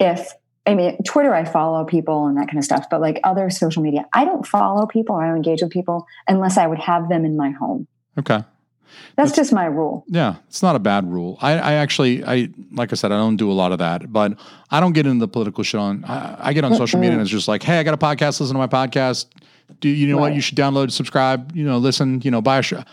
if 0.00 0.32
I 0.66 0.74
mean, 0.74 0.96
Twitter, 1.04 1.34
I 1.34 1.44
follow 1.44 1.84
people 1.84 2.26
and 2.26 2.38
that 2.38 2.46
kind 2.46 2.56
of 2.56 2.64
stuff, 2.64 2.86
but 2.90 2.98
like 3.02 3.20
other 3.22 3.50
social 3.50 3.82
media, 3.82 4.06
I 4.14 4.24
don't 4.24 4.46
follow 4.46 4.86
people 4.86 5.14
or 5.14 5.22
I 5.22 5.26
don't 5.26 5.36
engage 5.36 5.60
with 5.60 5.70
people 5.70 6.06
unless 6.26 6.56
I 6.56 6.66
would 6.66 6.78
have 6.78 7.10
them 7.10 7.26
in 7.26 7.36
my 7.36 7.50
home. 7.50 7.86
Okay. 8.18 8.42
That's, 9.16 9.30
That's- 9.30 9.36
just 9.36 9.52
my 9.52 9.64
rule. 9.64 10.04
Yeah, 10.08 10.36
it's 10.48 10.62
not 10.62 10.76
a 10.76 10.78
bad 10.78 11.10
rule. 11.10 11.36
I, 11.40 11.52
I 11.58 11.72
actually, 11.74 12.24
I 12.24 12.48
like 12.72 12.92
I 12.92 12.96
said, 12.96 13.10
I 13.12 13.16
don't 13.16 13.36
do 13.36 13.50
a 13.50 13.54
lot 13.54 13.72
of 13.72 13.78
that, 13.78 14.12
but 14.12 14.38
I 14.70 14.78
don't 14.80 14.92
get 14.92 15.06
into 15.06 15.20
the 15.20 15.28
political 15.28 15.64
shit 15.64 15.80
on. 15.80 16.04
I, 16.04 16.48
I 16.48 16.52
get 16.52 16.64
on 16.64 16.74
social 16.76 17.00
media 17.00 17.12
and 17.14 17.22
it's 17.22 17.30
just 17.30 17.48
like, 17.48 17.62
hey, 17.62 17.78
I 17.80 17.82
got 17.82 17.94
a 17.94 17.96
podcast. 17.96 18.40
Listen 18.40 18.54
to 18.54 18.54
my 18.54 18.66
podcast. 18.68 19.26
Do 19.80 19.88
you 19.88 20.06
know 20.08 20.18
what? 20.18 20.34
You 20.34 20.40
should 20.40 20.56
download, 20.56 20.90
subscribe. 20.92 21.54
You 21.56 21.64
know, 21.64 21.78
listen. 21.78 22.20
You 22.22 22.30
know, 22.30 22.40
buy 22.40 22.58
a 22.58 22.62
show. 22.62 22.84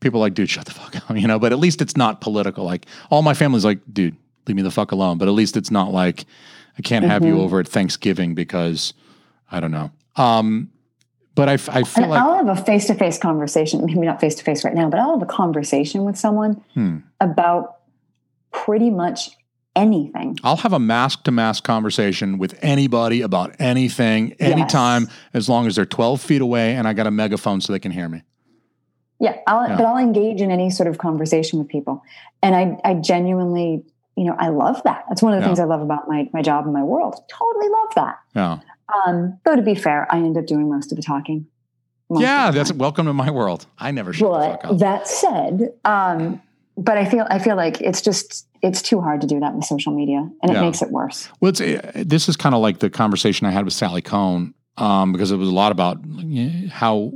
People 0.00 0.20
are 0.20 0.22
like, 0.26 0.34
dude, 0.34 0.48
shut 0.48 0.64
the 0.64 0.70
fuck 0.72 0.96
up. 0.96 1.02
You 1.16 1.26
know, 1.26 1.38
but 1.38 1.52
at 1.52 1.58
least 1.58 1.82
it's 1.82 1.96
not 1.96 2.20
political. 2.22 2.64
Like 2.64 2.86
all 3.10 3.20
my 3.22 3.34
family's 3.34 3.64
like, 3.64 3.80
dude, 3.92 4.16
leave 4.46 4.56
me 4.56 4.62
the 4.62 4.70
fuck 4.70 4.92
alone. 4.92 5.18
But 5.18 5.28
at 5.28 5.32
least 5.34 5.56
it's 5.58 5.70
not 5.70 5.92
like 5.92 6.24
I 6.78 6.82
can't 6.82 7.04
have 7.04 7.22
you 7.24 7.34
Mhm. 7.34 7.40
over 7.40 7.60
at 7.60 7.68
Thanksgiving 7.68 8.34
because 8.34 8.94
I 9.50 9.60
don't 9.60 9.72
know. 9.72 9.90
Um, 10.16 10.70
but 11.34 11.48
I, 11.48 11.52
I 11.54 11.56
feel 11.84 12.04
And 12.04 12.10
like 12.10 12.22
I'll 12.22 12.34
have 12.44 12.48
a 12.48 12.56
face 12.62 12.86
to 12.86 12.94
face 12.94 13.18
conversation, 13.18 13.84
maybe 13.86 14.00
not 14.00 14.20
face 14.20 14.34
to 14.36 14.44
face 14.44 14.64
right 14.64 14.74
now, 14.74 14.88
but 14.90 14.98
I'll 15.00 15.12
have 15.18 15.22
a 15.22 15.32
conversation 15.32 16.04
with 16.04 16.16
someone 16.16 16.62
Hmm. 16.74 16.98
about 17.20 17.76
pretty 18.52 18.90
much 18.90 19.30
anything. 19.76 20.36
I'll 20.42 20.56
have 20.56 20.72
a 20.72 20.78
mask 20.80 21.22
to 21.24 21.30
mask 21.30 21.62
conversation 21.64 22.38
with 22.38 22.58
anybody 22.60 23.22
about 23.22 23.54
anything, 23.60 24.32
anytime, 24.40 25.08
as 25.32 25.48
long 25.48 25.66
as 25.68 25.76
they're 25.76 25.86
12 25.86 26.20
feet 26.20 26.42
away 26.42 26.74
and 26.74 26.88
I 26.88 26.92
got 26.92 27.06
a 27.06 27.10
megaphone 27.12 27.60
so 27.60 27.72
they 27.72 27.78
can 27.78 27.92
hear 27.92 28.08
me. 28.08 28.22
Yeah, 29.20 29.36
I'll, 29.46 29.68
Yeah. 29.68 29.76
but 29.76 29.84
I'll 29.86 29.98
engage 29.98 30.40
in 30.40 30.50
any 30.50 30.70
sort 30.70 30.88
of 30.88 30.98
conversation 30.98 31.58
with 31.58 31.68
people, 31.68 32.02
and 32.42 32.56
I, 32.56 32.78
I 32.84 32.94
genuinely, 32.94 33.84
you 34.16 34.24
know, 34.24 34.34
I 34.38 34.48
love 34.48 34.82
that. 34.84 35.04
That's 35.08 35.22
one 35.22 35.32
of 35.34 35.38
the 35.38 35.42
Yeah. 35.42 35.48
things 35.48 35.60
I 35.60 35.64
love 35.64 35.82
about 35.82 36.08
my 36.08 36.28
my 36.32 36.40
job 36.42 36.64
and 36.64 36.72
my 36.72 36.82
world. 36.82 37.16
Totally 37.28 37.68
love 37.68 37.88
that. 37.96 38.18
Yeah. 38.34 38.58
Um, 39.06 39.38
though 39.44 39.56
to 39.56 39.62
be 39.62 39.74
fair, 39.74 40.06
I 40.12 40.16
end 40.18 40.36
up 40.36 40.46
doing 40.46 40.68
most 40.70 40.92
of 40.92 40.96
the 40.96 41.02
talking. 41.02 41.46
yeah, 42.10 42.50
the 42.50 42.58
that's 42.58 42.72
welcome 42.72 43.06
to 43.06 43.12
my 43.12 43.30
world. 43.30 43.66
I 43.78 43.90
never 43.90 44.12
shut 44.12 44.30
the 44.32 44.48
fuck 44.50 44.64
up. 44.64 44.78
that 44.78 45.06
said, 45.08 45.72
um, 45.84 46.40
but 46.76 46.96
I 46.98 47.04
feel 47.04 47.26
I 47.30 47.38
feel 47.38 47.56
like 47.56 47.80
it's 47.80 48.00
just 48.02 48.46
it's 48.62 48.82
too 48.82 49.00
hard 49.00 49.20
to 49.22 49.26
do 49.26 49.40
that 49.40 49.54
with 49.54 49.64
social 49.64 49.92
media, 49.94 50.18
and 50.42 50.50
it 50.50 50.54
Yeah. 50.54 50.60
makes 50.62 50.82
it 50.82 50.90
worse. 50.90 51.28
Well, 51.40 51.50
it's, 51.50 51.60
uh, 51.60 51.92
this 51.94 52.28
is 52.28 52.36
kind 52.36 52.54
of 52.54 52.60
like 52.60 52.80
the 52.80 52.90
conversation 52.90 53.46
I 53.46 53.50
had 53.50 53.64
with 53.64 53.74
Sally 53.74 54.02
Kohn 54.02 54.54
um, 54.76 55.12
because 55.12 55.30
it 55.30 55.36
was 55.36 55.48
a 55.48 55.52
lot 55.54 55.72
about 55.72 55.98
how 56.70 57.12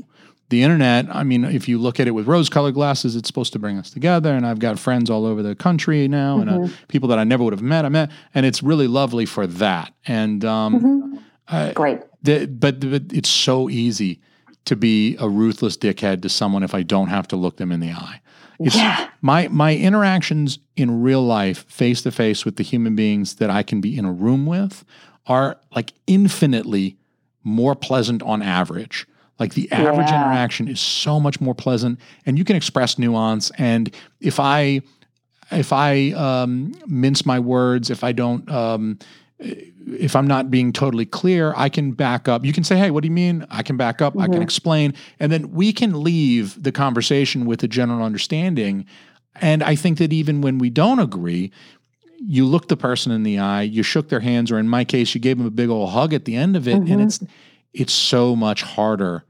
the 0.51 0.63
internet. 0.63 1.07
I 1.11 1.23
mean, 1.25 1.45
if 1.45 1.69
you 1.69 1.79
look 1.79 1.99
at 2.01 2.07
it 2.07 2.13
with 2.13 2.27
rose-colored 2.27 2.75
glasses, 2.75 3.17
it's 3.17 3.27
supposed 3.27 3.53
to 3.55 3.59
bring 3.59 3.79
us 3.79 3.91
together. 3.91 4.33
And 4.35 4.47
I've 4.47 4.59
got 4.59 4.79
friends 4.79 5.11
all 5.11 5.27
over 5.27 5.43
the 5.43 5.55
country 5.55 6.07
now, 6.09 6.39
and 6.41 6.49
uh, 6.51 6.69
people 6.89 7.09
that 7.09 7.19
I 7.19 7.25
never 7.25 7.43
would 7.45 7.53
have 7.53 7.63
met. 7.63 7.85
I 7.85 7.89
met, 7.89 8.11
and 8.35 8.47
it's 8.47 8.63
really 8.63 8.87
lovely 8.87 9.27
for 9.27 9.47
that. 9.47 9.93
And 10.07 10.45
um, 10.45 10.81
Mhm. 10.81 11.19
I- 11.49 11.73
Great. 11.73 12.01
the, 12.23 12.47
but, 12.47 12.81
but 12.81 13.03
it's 13.13 13.29
so 13.29 13.69
easy 13.69 14.21
to 14.65 14.77
be 14.77 15.17
a 15.19 15.29
ruthless 15.29 15.77
dickhead 15.77 16.23
to 16.23 16.29
someone 16.29 16.63
if 16.63 16.75
I 16.75 16.83
don't 16.83 17.09
have 17.09 17.29
to 17.29 17.37
look 17.37 17.59
them 17.59 17.71
in 17.71 17.81
the 17.81 17.91
eye. 17.93 18.21
It's, 18.61 18.77
Yeah. 18.77 19.09
my 19.21 19.49
my 19.49 19.77
interactions 19.77 20.59
in 20.77 21.03
real 21.03 21.23
life, 21.23 21.65
face 21.69 22.03
to 22.03 22.11
face 22.13 22.45
with 22.45 22.57
the 22.57 22.63
human 22.63 22.95
beings 22.95 23.35
that 23.37 23.51
I 23.51 23.63
can 23.65 23.81
be 23.81 23.99
in 23.99 24.05
a 24.05 24.13
room 24.13 24.47
with, 24.47 24.85
are 25.27 25.59
like 25.75 25.93
infinitely 26.07 26.97
more 27.43 27.75
pleasant 27.75 28.23
on 28.23 28.43
average. 28.43 29.07
Like 29.41 29.55
the 29.55 29.71
average 29.73 30.09
Yeah. 30.09 30.23
interaction 30.25 30.69
is 30.69 30.81
so 30.81 31.19
much 31.19 31.41
more 31.41 31.55
pleasant, 31.55 31.99
and 32.25 32.39
you 32.39 32.45
can 32.45 32.55
express 32.57 32.97
nuance. 32.99 33.51
And 33.59 33.93
if 34.21 34.39
I 34.39 34.81
if 35.51 35.73
I 35.73 36.13
um, 36.13 36.73
mince 36.87 37.27
my 37.27 37.39
words, 37.41 37.91
if 37.91 38.03
I 38.05 38.13
don't, 38.13 38.49
um, 38.51 38.99
if 39.87 40.17
I'm 40.17 40.27
not 40.27 40.51
being 40.51 40.73
totally 40.73 41.07
clear, 41.07 41.53
I 41.57 41.69
can 41.69 41.93
back 41.93 42.29
up. 42.29 42.45
You 42.45 42.53
can 42.53 42.65
say, 42.65 42.77
"Hey, 42.77 42.91
what 42.91 43.03
do 43.03 43.09
you 43.09 43.15
mean?" 43.15 43.47
I 43.51 43.63
can 43.63 43.77
back 43.77 44.01
up. 44.01 44.17
I 44.19 44.25
can 44.25 44.35
mm-hmm. 44.35 44.43
explain, 44.43 44.95
and 45.21 45.31
then 45.31 45.53
we 45.53 45.73
can 45.73 46.03
leave 46.03 46.63
the 46.63 46.73
conversation 46.73 47.47
with 47.47 47.63
a 47.63 47.69
general 47.69 48.03
understanding. 48.03 48.87
And 49.37 49.63
I 49.63 49.75
think 49.75 49.99
that 49.99 50.13
even 50.13 50.41
when 50.41 50.59
we 50.59 50.71
don't 50.71 51.01
agree, 51.01 51.51
you 52.19 52.47
look 52.47 52.69
the 52.69 52.77
person 52.77 53.13
in 53.13 53.23
the 53.23 53.39
eye, 53.39 53.63
you 53.63 53.83
shook 53.83 54.09
their 54.09 54.21
hands, 54.21 54.51
or 54.51 54.59
in 54.59 54.69
my 54.69 54.85
case, 54.85 55.15
you 55.15 55.21
gave 55.21 55.39
them 55.39 55.47
a 55.47 55.51
big 55.51 55.69
old 55.69 55.91
hug 55.91 56.15
at 56.15 56.25
the 56.25 56.37
end 56.37 56.57
of 56.57 56.67
it, 56.69 56.75
and 56.75 56.89
mm-hmm. 56.89 57.01
it's 57.01 57.21
it's 57.73 57.93
so 57.93 58.35
much 58.37 58.63
harder 58.63 59.25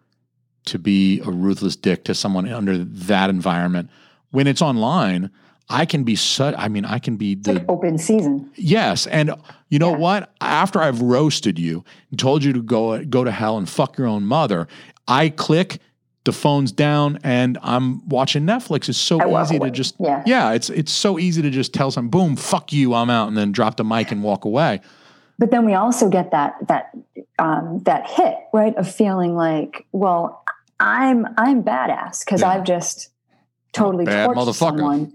to 0.67 0.79
be 0.79 1.21
a 1.21 1.31
ruthless 1.31 1.77
dick 1.77 2.05
to 2.05 2.15
someone 2.15 2.49
under 2.49 2.79
that 2.79 3.31
environment. 3.31 3.91
When 4.31 4.47
it's 4.47 4.63
online, 4.63 5.31
I 5.69 5.87
can 5.87 6.05
be 6.05 6.15
such. 6.17 6.55
I 6.59 6.69
mean, 6.69 6.85
I 6.85 6.99
can 6.99 7.17
be 7.17 7.35
the 7.35 7.55
like 7.55 7.65
open 7.69 7.97
season. 7.99 8.51
Yes, 8.57 9.07
and 9.07 9.33
you 9.71 9.79
know 9.79 9.93
Yeah. 9.93 9.97
what? 9.99 10.31
After 10.41 10.81
I've 10.81 11.01
roasted 11.01 11.59
you 11.59 11.85
and 12.11 12.19
told 12.19 12.45
you 12.45 12.53
to 12.53 12.63
go 12.63 13.03
go 13.05 13.25
to 13.25 13.31
hell 13.31 13.57
and 13.57 13.69
fuck 13.69 13.97
your 13.97 14.07
own 14.07 14.25
mother, 14.27 14.69
I 15.09 15.31
click 15.31 15.79
the 16.25 16.33
phone's 16.33 16.73
down 16.73 17.19
and 17.23 17.59
I'm 17.63 18.07
watching 18.09 18.45
Netflix. 18.47 18.89
It's 18.89 18.99
so 18.99 19.21
I 19.21 19.43
easy 19.43 19.59
to 19.59 19.71
just 19.71 19.95
Yeah. 19.99 20.53
it's 20.53 20.69
it's 20.71 20.93
so 20.93 21.19
easy 21.19 21.41
to 21.43 21.51
just 21.51 21.73
tell 21.75 21.91
someone, 21.91 22.11
boom, 22.11 22.37
fuck 22.37 22.73
you, 22.73 22.95
I'm 22.95 23.11
out, 23.11 23.29
and 23.29 23.37
then 23.37 23.53
drop 23.53 23.77
the 23.77 23.85
mic 23.85 24.11
and 24.11 24.23
walk 24.23 24.45
away. 24.45 24.81
but 25.39 25.51
then 25.51 25.65
we 25.67 25.75
also 25.75 26.09
get 26.09 26.31
that 26.31 26.55
that 26.69 26.91
um, 27.39 27.81
that 27.85 28.09
hit 28.09 28.37
right 28.53 28.75
of 28.77 28.89
feeling 28.89 29.35
like 29.35 29.85
well 29.91 30.45
i'm 30.79 31.27
i'm 31.37 31.63
badass 31.65 32.25
because 32.25 32.41
Yeah. 32.43 32.51
i've 32.51 32.63
just 32.65 33.09
totally 33.73 34.05
Bad 34.05 34.29
torched 34.31 34.37
motherfucker. 34.37 34.55
someone 34.55 35.13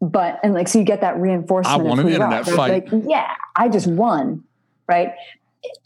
but 0.00 0.38
and 0.42 0.54
like 0.54 0.68
so 0.68 0.78
you 0.78 0.84
get 0.84 1.00
that 1.00 1.16
reinforcement 1.18 1.76
I 1.80 1.80
of 1.82 1.86
won 1.88 1.98
an 1.98 2.06
who 2.06 2.10
you 2.12 2.18
are. 2.18 2.24
internet 2.24 2.46
It's 2.48 2.56
fight. 2.56 2.92
like 2.92 3.04
yeah 3.08 3.34
i 3.56 3.68
just 3.68 3.86
won 3.86 4.44
right 4.88 5.12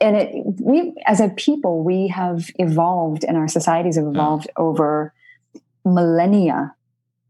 and 0.00 0.16
it 0.16 0.30
we 0.60 0.94
as 1.06 1.20
a 1.20 1.28
people 1.30 1.82
we 1.82 2.08
have 2.08 2.48
evolved 2.56 3.24
and 3.24 3.36
our 3.36 3.48
societies 3.48 3.96
have 3.96 4.06
evolved 4.06 4.48
over 4.56 5.12
millennia 5.84 6.74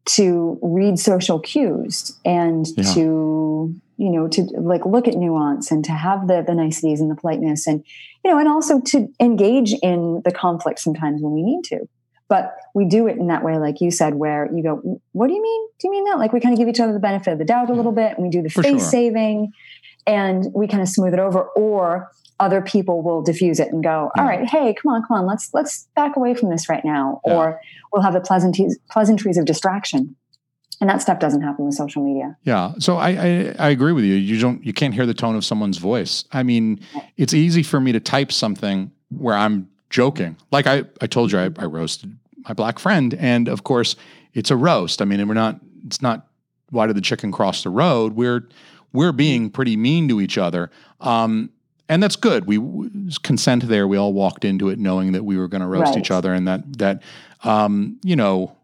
to 0.07 0.59
read 0.63 0.99
social 0.99 1.39
cues 1.41 2.19
and 2.25 2.67
Yeah. 2.77 2.93
to 2.95 3.75
you 3.97 4.11
know 4.11 4.29
to 4.29 4.43
like 4.59 4.85
look 4.85 5.09
at 5.09 5.15
nuance 5.15 5.71
and 5.71 5.85
to 5.85 5.93
have 5.93 6.27
the 6.29 6.43
the 6.47 6.55
niceties 6.55 7.01
and 7.01 7.11
the 7.11 7.15
politeness 7.17 7.67
and 7.67 7.85
you 8.25 8.31
know 8.31 8.39
and 8.39 8.49
also 8.49 8.81
to 8.81 9.09
engage 9.21 9.73
in 9.83 10.21
the 10.25 10.33
conflict 10.33 10.81
sometimes 10.81 11.23
when 11.23 11.33
we 11.33 11.43
need 11.43 11.63
to 11.65 11.79
but 12.29 12.55
we 12.75 12.85
do 12.85 13.07
it 13.07 13.17
in 13.17 13.29
that 13.29 13.45
way 13.45 13.59
like 13.59 13.81
you 13.81 13.91
said 13.91 14.15
where 14.15 14.49
you 14.55 14.63
go 14.63 15.01
what 15.13 15.29
do 15.29 15.35
you 15.35 15.43
mean 15.43 15.69
do 15.79 15.89
you 15.89 15.91
mean 15.91 16.05
that 16.05 16.19
like 16.19 16.33
we 16.33 16.41
kind 16.41 16.53
of 16.53 16.59
give 16.59 16.69
each 16.69 16.81
other 16.81 16.93
the 16.93 16.99
benefit 16.99 17.33
of 17.33 17.39
the 17.39 17.45
doubt 17.45 17.71
a 17.71 17.73
little 17.73 17.93
mm. 17.93 17.97
bit 17.97 18.17
and 18.17 18.23
we 18.25 18.31
do 18.31 18.43
the 18.43 18.51
For 18.51 18.63
face 18.63 18.83
sure. 18.83 18.91
saving 18.91 19.53
and 20.07 20.47
we 20.55 20.67
kind 20.69 20.83
of 20.83 20.89
smooth 20.89 21.15
it 21.15 21.21
over 21.21 21.43
or 21.57 22.11
other 22.41 22.61
people 22.61 23.03
will 23.03 23.23
diffuse 23.23 23.61
it 23.61 23.73
and 23.73 23.83
go 23.83 24.11
all 24.19 24.25
right 24.25 24.49
hey 24.49 24.75
come 24.75 24.93
on 24.93 25.03
come 25.07 25.19
on 25.19 25.27
let's 25.27 25.51
let's 25.55 25.89
back 25.95 26.17
away 26.17 26.35
from 26.35 26.51
this 26.51 26.69
right 26.69 26.85
now 26.85 27.21
Yeah. 27.27 27.35
or 27.35 27.61
we'll 27.93 28.03
have 28.03 28.15
the 28.15 28.21
pleasantries 28.21 28.79
pleasantries 28.91 29.37
of 29.37 29.45
distraction 29.45 30.17
and 30.81 30.91
that 30.91 31.01
stuff 31.01 31.21
doesn't 31.21 31.43
happen 31.43 31.65
with 31.65 31.75
social 31.75 32.05
media 32.05 32.37
Yeah. 32.43 32.73
So 32.81 32.97
I, 32.97 33.09
I 33.11 33.55
I 33.59 33.69
agree 33.71 33.93
with 33.93 34.05
you. 34.05 34.15
You 34.17 34.41
don't 34.41 34.65
you 34.65 34.73
can't 34.73 34.93
hear 34.93 35.07
the 35.07 35.15
tone 35.15 35.37
of 35.37 35.45
someone's 35.45 35.79
voice. 35.79 36.25
I 36.33 36.43
mean, 36.43 36.81
it's 37.17 37.33
easy 37.33 37.63
for 37.63 37.79
me 37.81 37.93
to 37.93 38.01
type 38.01 38.33
something 38.33 38.91
where 39.11 39.37
I'm 39.37 39.69
joking. 39.95 40.37
Like 40.51 40.67
I 40.67 40.83
I 41.01 41.07
told 41.07 41.31
you 41.33 41.39
I, 41.39 41.45
I 41.59 41.65
roasted 41.67 42.17
my 42.49 42.53
black 42.55 42.79
friend, 42.81 43.15
and 43.15 43.49
of 43.49 43.63
course 43.63 43.95
it's 44.35 44.51
a 44.51 44.57
roast. 44.57 45.01
I 45.01 45.05
mean, 45.05 45.21
and 45.21 45.29
we're 45.29 45.35
not. 45.35 45.61
It's 45.87 46.03
not. 46.03 46.27
Why 46.71 46.87
did 46.89 46.97
the 46.97 47.01
chicken 47.01 47.31
cross 47.31 47.63
the 47.63 47.71
road? 47.71 48.15
We're 48.15 48.49
we're 48.93 49.13
being 49.13 49.51
pretty 49.51 49.77
mean 49.77 50.09
to 50.09 50.21
each 50.21 50.37
other. 50.37 50.71
Um, 51.01 51.51
and 51.89 52.03
that's 52.03 52.17
good. 52.17 52.47
We 52.47 52.59
consent 53.23 53.69
there. 53.69 53.87
We 53.87 53.97
all 53.97 54.13
walked 54.13 54.45
into 54.45 54.69
it 54.71 54.79
knowing 54.79 55.13
that 55.13 55.25
we 55.25 55.37
were 55.37 55.49
going 55.49 55.61
to 55.61 55.67
roast 55.69 55.91
Right. 55.95 55.99
each 55.99 56.11
other, 56.11 56.35
and 56.35 56.49
that 56.49 56.79
that 56.79 57.03
um, 57.45 57.99
you 58.03 58.17
know. 58.17 58.57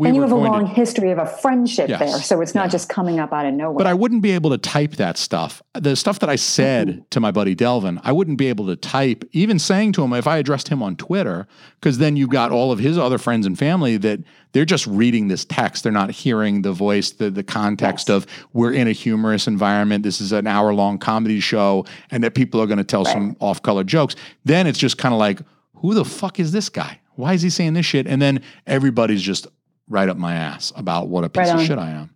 We 0.00 0.08
and 0.08 0.16
you 0.16 0.22
have 0.22 0.32
a 0.32 0.34
going 0.34 0.44
to- 0.46 0.50
long 0.50 0.66
history 0.66 1.10
of 1.10 1.18
a 1.18 1.26
friendship 1.26 1.90
Yes. 1.90 1.98
there 2.00 2.22
so 2.22 2.40
it's 2.40 2.54
not 2.54 2.64
Yeah. 2.64 2.70
just 2.70 2.88
coming 2.88 3.20
up 3.20 3.32
out 3.34 3.44
of 3.44 3.52
nowhere 3.52 3.76
But 3.76 3.86
I 3.86 3.92
wouldn't 3.92 4.22
be 4.22 4.30
able 4.30 4.48
to 4.50 4.56
type 4.58 4.92
that 4.96 5.18
stuff. 5.18 5.62
The 5.74 5.94
stuff 5.94 6.18
that 6.20 6.30
I 6.30 6.36
said 6.36 6.88
mm-hmm. 6.88 7.00
to 7.10 7.20
my 7.20 7.30
buddy 7.30 7.54
Delvin, 7.54 8.00
I 8.02 8.12
wouldn't 8.12 8.38
be 8.38 8.46
able 8.46 8.66
to 8.68 8.76
type, 8.76 9.24
even 9.32 9.58
saying 9.58 9.92
to 9.92 10.02
him 10.02 10.14
if 10.14 10.26
I 10.26 10.38
addressed 10.38 10.68
him 10.68 10.82
on 10.82 10.96
Twitter, 10.96 11.46
because 11.78 11.98
then 11.98 12.16
you've 12.16 12.30
got 12.30 12.50
all 12.50 12.72
of 12.72 12.78
his 12.78 12.96
other 12.96 13.18
friends 13.18 13.44
and 13.46 13.58
family 13.58 13.98
that 13.98 14.20
they're 14.52 14.64
just 14.64 14.86
reading 14.86 15.28
this 15.28 15.44
text. 15.44 15.82
They're 15.84 15.92
not 15.92 16.10
hearing 16.10 16.62
the 16.62 16.72
voice, 16.72 17.10
the, 17.10 17.30
the 17.30 17.44
context 17.44 18.08
Yes. 18.08 18.16
of 18.16 18.26
we're 18.54 18.72
in 18.72 18.88
a 18.88 18.92
humorous 18.92 19.46
environment. 19.46 20.02
This 20.02 20.20
is 20.20 20.32
an 20.32 20.46
hour 20.46 20.72
long 20.72 20.96
comedy 20.98 21.40
show, 21.40 21.84
and 22.10 22.24
that 22.24 22.34
people 22.34 22.60
are 22.62 22.66
going 22.66 22.78
to 22.78 22.84
tell 22.84 23.04
some 23.04 23.36
off 23.38 23.62
color 23.62 23.84
jokes. 23.84 24.16
Then 24.46 24.66
it's 24.66 24.78
just 24.78 24.96
kind 24.96 25.12
of 25.12 25.18
like, 25.20 25.40
who 25.74 25.92
the 25.92 26.04
fuck 26.06 26.40
is 26.40 26.52
this 26.52 26.68
guy? 26.70 27.00
Why 27.16 27.34
is 27.34 27.42
he 27.42 27.50
saying 27.50 27.74
this 27.74 27.84
shit? 27.84 28.06
And 28.06 28.20
then 28.22 28.40
everybody's 28.66 29.20
just 29.20 29.46
right 29.90 30.08
up 30.08 30.16
my 30.16 30.34
ass 30.34 30.72
about 30.76 31.08
what 31.08 31.24
a 31.24 31.28
piece 31.28 31.48
Right 31.48 31.60
of 31.60 31.66
shit 31.66 31.78
I 31.78 31.90
am. 31.90 32.10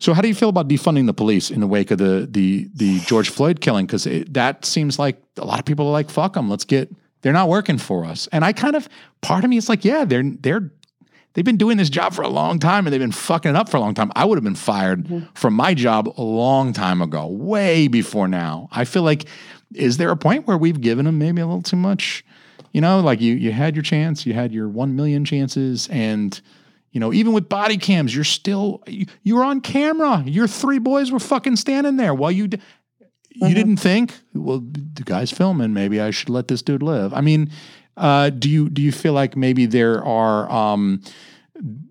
So, 0.00 0.14
how 0.14 0.22
do 0.22 0.28
you 0.28 0.34
feel 0.34 0.48
about 0.48 0.66
defunding 0.68 1.06
the 1.06 1.12
police 1.12 1.50
in 1.50 1.60
the 1.60 1.66
wake 1.66 1.90
of 1.90 1.98
the 1.98 2.26
the 2.30 2.68
the 2.74 3.00
George 3.00 3.28
Floyd 3.28 3.60
killing? 3.60 3.86
Because 3.86 4.08
that 4.30 4.64
seems 4.64 4.98
like 4.98 5.22
a 5.36 5.44
lot 5.44 5.58
of 5.58 5.66
people 5.66 5.86
are 5.86 5.92
like, 5.92 6.10
"Fuck 6.10 6.34
them, 6.34 6.48
let's 6.48 6.64
get." 6.64 6.90
They're 7.22 7.34
not 7.34 7.50
working 7.50 7.76
for 7.76 8.06
us, 8.06 8.26
and 8.32 8.42
I 8.42 8.54
kind 8.54 8.76
of 8.76 8.88
part 9.20 9.44
of 9.44 9.50
me 9.50 9.58
is 9.58 9.68
like, 9.68 9.84
"Yeah, 9.84 10.06
they're 10.06 10.22
they're 10.24 10.70
they've 11.34 11.44
been 11.44 11.58
doing 11.58 11.76
this 11.76 11.90
job 11.90 12.14
for 12.14 12.22
a 12.22 12.28
long 12.28 12.58
time, 12.58 12.86
and 12.86 12.94
they've 12.94 13.00
been 13.00 13.12
fucking 13.12 13.50
it 13.50 13.56
up 13.56 13.68
for 13.68 13.76
a 13.76 13.80
long 13.80 13.92
time." 13.92 14.10
I 14.16 14.24
would 14.24 14.38
have 14.38 14.44
been 14.44 14.54
fired 14.54 15.04
mm-hmm. 15.04 15.26
from 15.34 15.52
my 15.52 15.74
job 15.74 16.08
a 16.16 16.22
long 16.22 16.72
time 16.72 17.02
ago, 17.02 17.26
way 17.26 17.86
before 17.86 18.26
now. 18.26 18.70
I 18.72 18.86
feel 18.86 19.02
like, 19.02 19.26
is 19.74 19.98
there 19.98 20.10
a 20.10 20.16
point 20.16 20.46
where 20.46 20.56
we've 20.56 20.80
given 20.80 21.04
them 21.04 21.18
maybe 21.18 21.42
a 21.42 21.46
little 21.46 21.62
too 21.62 21.76
much? 21.76 22.24
You 22.72 22.80
know, 22.80 23.00
like 23.00 23.20
you 23.20 23.34
you 23.34 23.52
had 23.52 23.76
your 23.76 23.82
chance, 23.82 24.24
you 24.24 24.32
had 24.32 24.50
your 24.50 24.66
one 24.66 24.96
million 24.96 25.26
chances, 25.26 25.88
and 25.88 26.40
you 26.92 26.98
know, 26.98 27.12
even 27.12 27.32
with 27.32 27.48
body 27.48 27.76
cams, 27.76 28.14
you're 28.14 28.24
still 28.24 28.82
you, 28.86 29.06
you 29.22 29.36
were 29.36 29.44
on 29.44 29.60
camera. 29.60 30.22
Your 30.26 30.48
three 30.48 30.78
boys 30.78 31.12
were 31.12 31.20
fucking 31.20 31.56
standing 31.56 31.96
there 31.96 32.14
while 32.14 32.32
you 32.32 32.48
d- 32.48 32.60
you 33.32 33.54
didn't 33.54 33.76
think, 33.76 34.12
well, 34.34 34.60
the 34.60 35.04
guy's 35.04 35.30
filming. 35.30 35.72
Maybe 35.72 36.00
I 36.00 36.10
should 36.10 36.30
let 36.30 36.48
this 36.48 36.62
dude 36.62 36.82
live. 36.82 37.14
I 37.14 37.20
mean, 37.20 37.50
uh, 37.96 38.30
do 38.30 38.50
you 38.50 38.68
do 38.68 38.82
you 38.82 38.92
feel 38.92 39.12
like 39.12 39.36
maybe 39.36 39.66
there 39.66 40.04
are 40.04 40.50
um, 40.50 41.00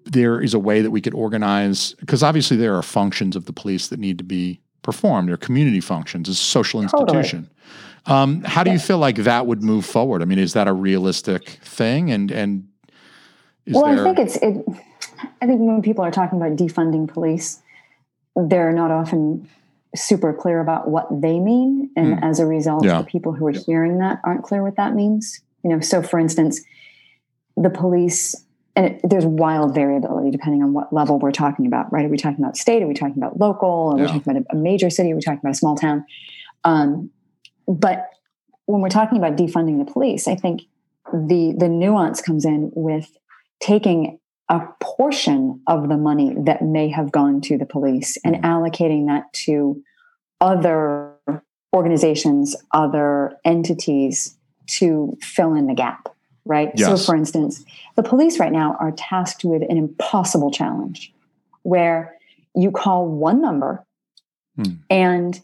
there 0.04 0.42
is 0.42 0.54
a 0.54 0.60
way 0.60 0.82
that 0.82 0.92
we 0.92 1.02
could 1.02 1.14
organize? 1.14 1.94
Because 1.94 2.22
obviously 2.24 2.58
there 2.58 2.76
are 2.76 2.84
functions 2.84 3.36
of 3.36 3.46
the 3.46 3.54
police 3.54 3.88
that 3.88 4.00
need 4.00 4.18
to 4.18 4.24
be 4.24 4.60
performed. 4.82 5.30
They're 5.30 5.38
community 5.38 5.80
functions. 5.82 6.28
It's 6.28 6.42
a 6.42 6.44
social 6.44 6.82
Totally. 6.82 7.20
institution. 7.20 7.50
Um, 8.06 8.44
how 8.44 8.64
do 8.64 8.72
you 8.72 8.80
feel 8.80 8.98
like 8.98 9.18
that 9.18 9.46
would 9.46 9.64
move 9.64 9.86
forward? 9.86 10.22
I 10.22 10.26
mean, 10.26 10.40
is 10.40 10.54
that 10.54 10.68
a 10.68 10.74
realistic 10.74 11.50
thing? 11.64 12.12
And 12.12 12.32
and 12.32 12.68
is 13.66 13.76
well 13.76 13.86
there, 13.86 14.02
i 14.02 14.04
think 14.04 14.20
it's 14.20 14.38
it 14.38 14.66
i 15.42 15.46
think 15.48 15.60
when 15.62 15.82
people 15.82 16.04
are 16.04 16.12
talking 16.12 16.40
about 16.42 16.56
defunding 16.58 17.08
police 17.08 17.62
they're 18.36 18.72
not 18.72 18.92
often 18.92 19.48
super 19.96 20.34
clear 20.34 20.60
about 20.62 20.88
what 20.88 21.08
they 21.10 21.40
mean. 21.40 21.90
And 21.96 22.24
as 22.24 22.40
a 22.40 22.46
result 22.46 22.86
Yeah. 22.86 23.00
the 23.00 23.06
people 23.06 23.34
who 23.34 23.48
are 23.48 23.52
hearing 23.52 23.98
that 23.98 24.20
aren't 24.24 24.44
clear 24.44 24.62
what 24.62 24.76
that 24.78 24.94
means. 24.94 25.42
You 25.64 25.72
know 25.72 25.80
so 25.80 26.02
for 26.04 26.20
instance 26.20 26.62
the 27.58 27.70
police 27.72 28.36
and 28.76 28.86
it, 28.86 29.02
there's 29.04 29.26
wild 29.26 29.74
variability 29.74 30.30
depending 30.32 30.62
on 30.64 30.74
what 30.74 30.94
level 30.94 31.18
we're 31.20 31.32
talking 31.32 31.66
about 31.66 31.92
right? 31.92 32.06
Are 32.06 32.10
we 32.10 32.18
talking 32.18 32.42
about 32.44 32.56
state? 32.56 32.84
Are 32.84 32.88
we 32.88 32.94
talking 32.94 33.18
about 33.18 33.40
local? 33.40 33.94
Are 33.94 33.98
we 33.98 34.06
talking 34.06 34.22
about 34.26 34.44
a, 34.44 34.56
a 34.56 34.56
major 34.56 34.90
city? 34.92 35.12
Are 35.12 35.16
we 35.16 35.22
talking 35.22 35.40
about 35.40 35.52
a 35.52 35.56
small 35.58 35.76
town? 35.76 36.06
Um, 36.64 37.10
but 37.68 38.10
when 38.68 38.82
we're 38.82 38.90
talking 38.90 39.18
about 39.18 39.36
defunding 39.36 39.84
the 39.84 39.92
police 39.92 40.28
i 40.28 40.36
think 40.36 40.62
the 41.12 41.56
the 41.58 41.68
nuance 41.68 42.22
comes 42.22 42.46
in 42.46 42.72
with 42.76 43.18
taking 43.60 44.19
a 44.50 44.62
portion 44.80 45.62
of 45.68 45.90
the 45.90 45.98
money 45.98 46.36
that 46.36 46.62
may 46.64 46.90
have 46.90 47.12
gone 47.12 47.40
to 47.42 47.58
the 47.58 47.66
police 47.66 48.18
and 48.26 48.36
Mhm. 48.36 48.42
allocating 48.42 49.08
that 49.08 49.32
to 49.34 49.82
other 50.42 51.14
organizations, 51.76 52.56
other 52.74 53.38
entities 53.46 54.38
to 54.66 55.16
fill 55.22 55.54
in 55.54 55.68
the 55.68 55.74
gap, 55.74 56.10
right? 56.46 56.72
Yes. 56.76 56.88
So, 56.88 57.12
for 57.12 57.16
instance, 57.16 57.64
the 57.96 58.04
police 58.04 58.40
right 58.40 58.52
now 58.52 58.76
are 58.80 58.92
tasked 58.92 59.46
with 59.46 59.62
an 59.62 59.78
impossible 59.78 60.50
challenge 60.50 61.14
where 61.64 62.16
you 62.56 62.72
call 62.72 63.08
one 63.08 63.42
number 63.42 63.86
Hmm. 64.56 64.64
and 64.90 65.40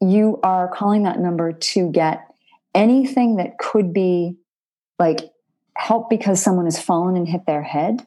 you 0.00 0.38
are 0.42 0.68
calling 0.68 1.02
that 1.04 1.18
number 1.18 1.52
to 1.52 1.90
get 1.90 2.26
anything 2.74 3.36
that 3.36 3.58
could 3.58 3.92
be 3.92 4.36
like 4.98 5.32
help 5.76 6.10
because 6.10 6.42
someone 6.42 6.66
has 6.66 6.78
fallen 6.78 7.16
and 7.16 7.26
hit 7.28 7.46
their 7.46 7.62
head 7.62 8.06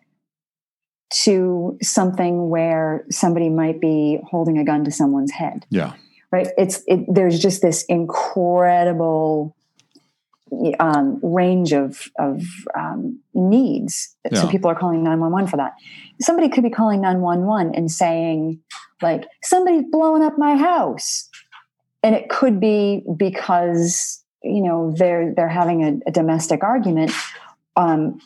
to 1.22 1.78
something 1.82 2.50
where 2.50 3.06
somebody 3.10 3.50
might 3.50 3.80
be 3.80 4.20
holding 4.30 4.58
a 4.58 4.64
gun 4.64 4.84
to 4.86 4.92
someone's 4.92 5.32
head. 5.32 5.66
Yeah, 5.70 5.94
right? 6.32 6.48
It's 6.58 6.82
it, 6.88 7.06
there's 7.08 7.40
just 7.40 7.62
this 7.62 7.84
incredible 7.86 9.56
um, 10.80 11.20
range 11.22 11.74
of 11.74 12.10
of 12.18 12.44
um, 12.78 13.20
needs. 13.34 14.16
So 14.34 14.48
people 14.48 14.70
are 14.70 14.76
calling 14.76 15.04
911 15.04 15.50
for 15.50 15.58
that. 15.58 15.74
Somebody 16.22 16.50
could 16.50 16.64
be 16.64 16.70
calling 16.70 17.02
911 17.02 17.76
and 17.76 17.92
saying 17.92 18.60
like 19.02 19.26
somebody's 19.44 19.84
blowing 19.92 20.24
up 20.24 20.38
my 20.38 20.56
house. 20.56 21.30
And 22.02 22.16
it 22.16 22.30
could 22.30 22.60
be 22.60 23.04
because 23.16 24.24
you 24.44 24.62
know 24.62 24.94
they're 24.98 25.34
they're 25.36 25.48
having 25.48 25.84
a, 25.84 26.10
a 26.10 26.12
domestic 26.12 26.64
argument 26.64 27.12
um, 27.76 28.20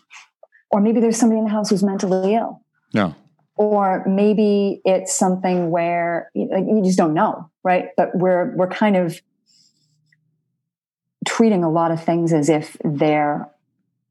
or 0.72 0.82
maybe 0.82 1.00
there's 1.00 1.18
somebody 1.18 1.40
in 1.40 1.46
the 1.46 1.52
house 1.52 1.70
who's 1.70 1.84
mentally 1.84 2.34
ill 2.34 2.62
yeah, 2.98 3.14
or 3.56 4.04
maybe 4.08 4.82
it's 4.86 5.14
something 5.16 5.72
where 5.72 6.30
you, 6.34 6.50
like, 6.52 6.66
you 6.68 6.82
just 6.84 6.98
don't 6.98 7.14
know 7.14 7.50
right 7.64 7.86
but 7.98 8.10
we're 8.16 8.56
we're 8.56 8.68
kind 8.84 8.96
of 8.96 9.22
treating 11.28 11.64
a 11.64 11.70
lot 11.70 11.92
of 11.92 12.04
things 12.04 12.32
as 12.34 12.50
if 12.50 12.78
they're 12.84 13.50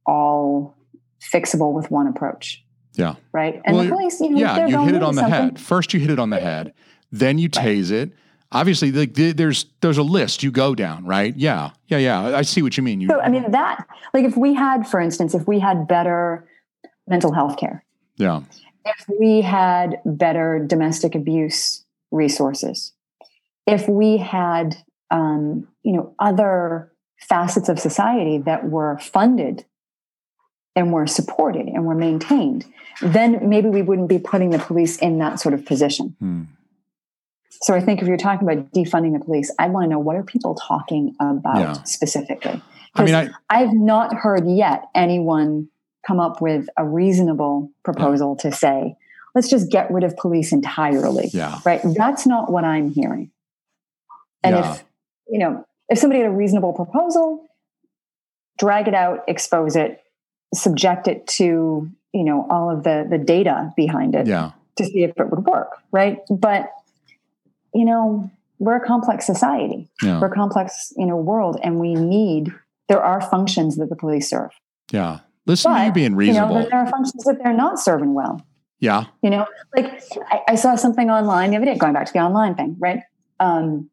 all 0.05 0.75
fixable 1.21 1.73
with 1.73 1.91
one 1.91 2.07
approach 2.07 2.63
yeah. 2.95 3.15
right 3.33 3.61
and 3.65 3.77
Well, 3.77 3.85
the 3.85 3.91
police 3.91 4.21
you 4.21 4.31
know 4.31 4.39
yeah, 4.39 4.67
you 4.67 4.85
hit 4.85 4.95
it 4.95 5.03
on 5.03 5.15
the 5.15 5.23
something- 5.23 5.43
head. 5.43 5.61
First, 5.61 5.93
you 5.95 6.01
hit 6.01 6.11
it 6.11 6.19
on 6.19 6.31
the 6.31 6.41
head. 6.41 6.73
Then 7.13 7.39
you 7.39 7.49
tase 7.49 7.91
it. 7.91 8.11
Obviously, 8.53 8.91
like 8.93 9.15
the- 9.15 9.33
there's 9.33 9.67
there's 9.81 9.99
a 9.99 10.03
list 10.03 10.43
you 10.43 10.51
go 10.51 10.75
down, 10.75 11.05
right? 11.05 11.35
Yeah, 11.37 11.71
yeah, 11.89 11.99
yeah. 11.99 12.37
I 12.37 12.43
see 12.43 12.63
what 12.63 12.77
you 12.77 12.83
mean. 12.83 13.01
You, 13.01 13.09
so 13.09 13.21
i 13.21 13.29
mean 13.29 13.51
that 13.51 13.87
like 14.15 14.25
if 14.25 14.37
we 14.37 14.55
had 14.55 14.87
for 14.89 15.01
instance 15.01 15.35
if 15.35 15.47
we 15.47 15.59
had 15.61 15.87
better 15.89 16.47
mental 17.07 17.33
health 17.33 17.57
care 17.59 17.85
yeah, 18.17 18.41
if 18.87 19.05
we 19.21 19.41
had 19.43 20.01
better 20.05 20.65
domestic 20.65 21.15
abuse 21.15 21.85
resources, 22.11 22.93
if 23.67 23.89
we 23.89 24.17
had, 24.17 24.77
um, 25.11 25.67
you 25.83 25.93
know, 25.93 26.15
other 26.19 26.93
facets 27.19 27.69
of 27.69 27.79
society 27.79 28.39
that 28.39 28.69
were 28.69 28.99
funded 28.99 29.65
and 30.77 30.93
were 30.93 31.07
supported 31.07 31.67
and 31.67 31.85
were 31.85 31.95
maintained, 31.95 32.65
then 33.03 33.49
maybe 33.49 33.69
we 33.69 33.83
wouldn't 33.83 34.09
be 34.09 34.19
putting 34.19 34.51
the 34.51 34.59
police 34.59 34.99
in 34.99 35.19
that 35.19 35.41
sort 35.41 35.55
of 35.55 35.65
position. 35.65 36.15
Hmm. 36.21 36.43
So 37.63 37.75
I 37.75 37.81
think 37.81 38.03
if 38.03 38.09
you're 38.09 38.19
talking 38.19 38.47
about 38.47 38.71
defunding 38.73 39.19
the 39.19 39.25
police, 39.25 39.51
I 39.59 39.69
want 39.69 39.85
to 39.85 39.89
know 39.89 39.99
what 39.99 40.17
are 40.17 40.23
people 40.23 40.55
talking 40.55 41.17
about 41.19 41.59
Yeah. 41.59 41.73
specifically. 41.85 42.63
I 42.95 43.05
mean, 43.05 43.15
I 43.15 43.31
I've 43.51 43.73
not 43.73 44.15
heard 44.15 44.47
yet 44.47 44.85
anyone 44.95 45.69
come 46.07 46.21
up 46.21 46.41
with 46.41 46.69
a 46.77 46.85
reasonable 46.85 47.71
proposal 47.85 48.37
to 48.37 48.53
say, 48.53 48.97
let's 49.35 49.49
just 49.49 49.71
get 49.71 49.91
rid 49.91 50.05
of 50.05 50.17
police 50.17 50.53
entirely. 50.53 51.29
Yeah. 51.33 51.59
Right. 51.65 51.81
That's 51.85 52.27
not 52.27 52.51
what 52.51 52.65
I'm 52.65 52.91
hearing. 52.91 53.31
And 54.43 54.55
Yeah. 54.57 54.73
if, 54.75 54.85
you 55.29 55.39
know, 55.39 55.65
if 55.89 55.99
somebody 55.99 56.21
had 56.23 56.31
a 56.31 56.35
reasonable 56.35 56.73
proposal, 56.73 57.45
drag 58.59 58.89
it 58.89 58.95
out, 58.95 59.25
expose 59.29 59.77
it, 59.77 60.03
subject 60.55 61.09
it 61.09 61.27
to, 61.27 61.91
you 62.13 62.25
know, 62.25 62.47
all 62.49 62.71
of 62.71 62.85
the 62.85 63.07
the 63.09 63.19
data 63.19 63.73
behind 63.77 64.15
it 64.15 64.27
Yeah. 64.27 64.53
to 64.77 64.85
see 64.85 65.03
if 65.03 65.13
it 65.19 65.31
would 65.31 65.45
work. 65.45 65.83
Right. 65.93 66.21
But, 66.31 66.71
you 67.75 67.85
know, 67.85 68.31
we're 68.59 68.77
a 68.77 68.87
complex 68.87 69.27
society. 69.27 69.89
Yeah. 70.03 70.21
We're 70.21 70.29
a 70.29 70.35
complex, 70.35 70.93
you 70.97 71.05
know, 71.07 71.17
world 71.17 71.59
and 71.63 71.79
we 71.79 71.95
need 71.95 72.55
there 72.89 73.03
are 73.03 73.21
functions 73.21 73.77
that 73.77 73.89
the 73.91 73.97
police 73.97 74.31
serve. 74.31 74.53
Yeah. 74.93 75.19
Listen 75.47 75.73
to 75.73 75.79
you 75.81 75.85
But, 75.87 75.95
being 75.95 76.05
You 76.05 76.11
know, 76.11 76.17
reasonable. 76.17 76.55
there 76.71 76.75
are 76.81 76.87
functions 76.89 77.25
that 77.25 77.39
they're 77.43 77.53
not 77.53 77.79
serving 77.79 78.15
well. 78.15 78.41
yeah. 78.81 79.05
You 79.23 79.31
know, 79.31 79.47
like 79.77 80.03
I, 80.31 80.41
I 80.49 80.55
saw 80.57 80.75
something 80.77 81.09
online 81.11 81.51
the 81.51 81.57
other 81.57 81.67
day, 81.67 81.77
going 81.77 81.93
back 81.95 82.07
to 82.07 82.13
the 82.13 82.19
online 82.21 82.55
thing, 82.55 82.77
right? 82.79 83.01
Um, 83.41 83.89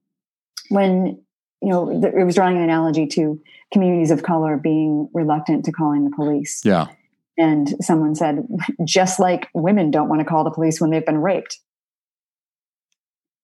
when 0.69 1.19
you 1.61 1.69
know, 1.69 2.01
th- 2.01 2.13
it 2.13 2.23
was 2.25 2.35
drawing 2.35 2.57
an 2.57 2.63
analogy 2.63 3.07
to 3.07 3.39
communities 3.71 4.11
of 4.11 4.21
color 4.23 4.57
being 4.57 5.07
reluctant 5.13 5.63
to 5.65 5.71
calling 5.71 6.03
the 6.03 6.11
police, 6.13 6.61
Yeah. 6.65 6.87
and 7.37 7.73
someone 7.81 8.15
said, 8.15 8.45
just 8.83 9.17
like 9.19 9.47
women 9.53 9.89
don't 9.89 10.09
want 10.09 10.19
to 10.19 10.25
call 10.25 10.43
the 10.43 10.51
police 10.51 10.81
when 10.81 10.89
they've 10.89 11.05
been 11.05 11.19
raped. 11.19 11.59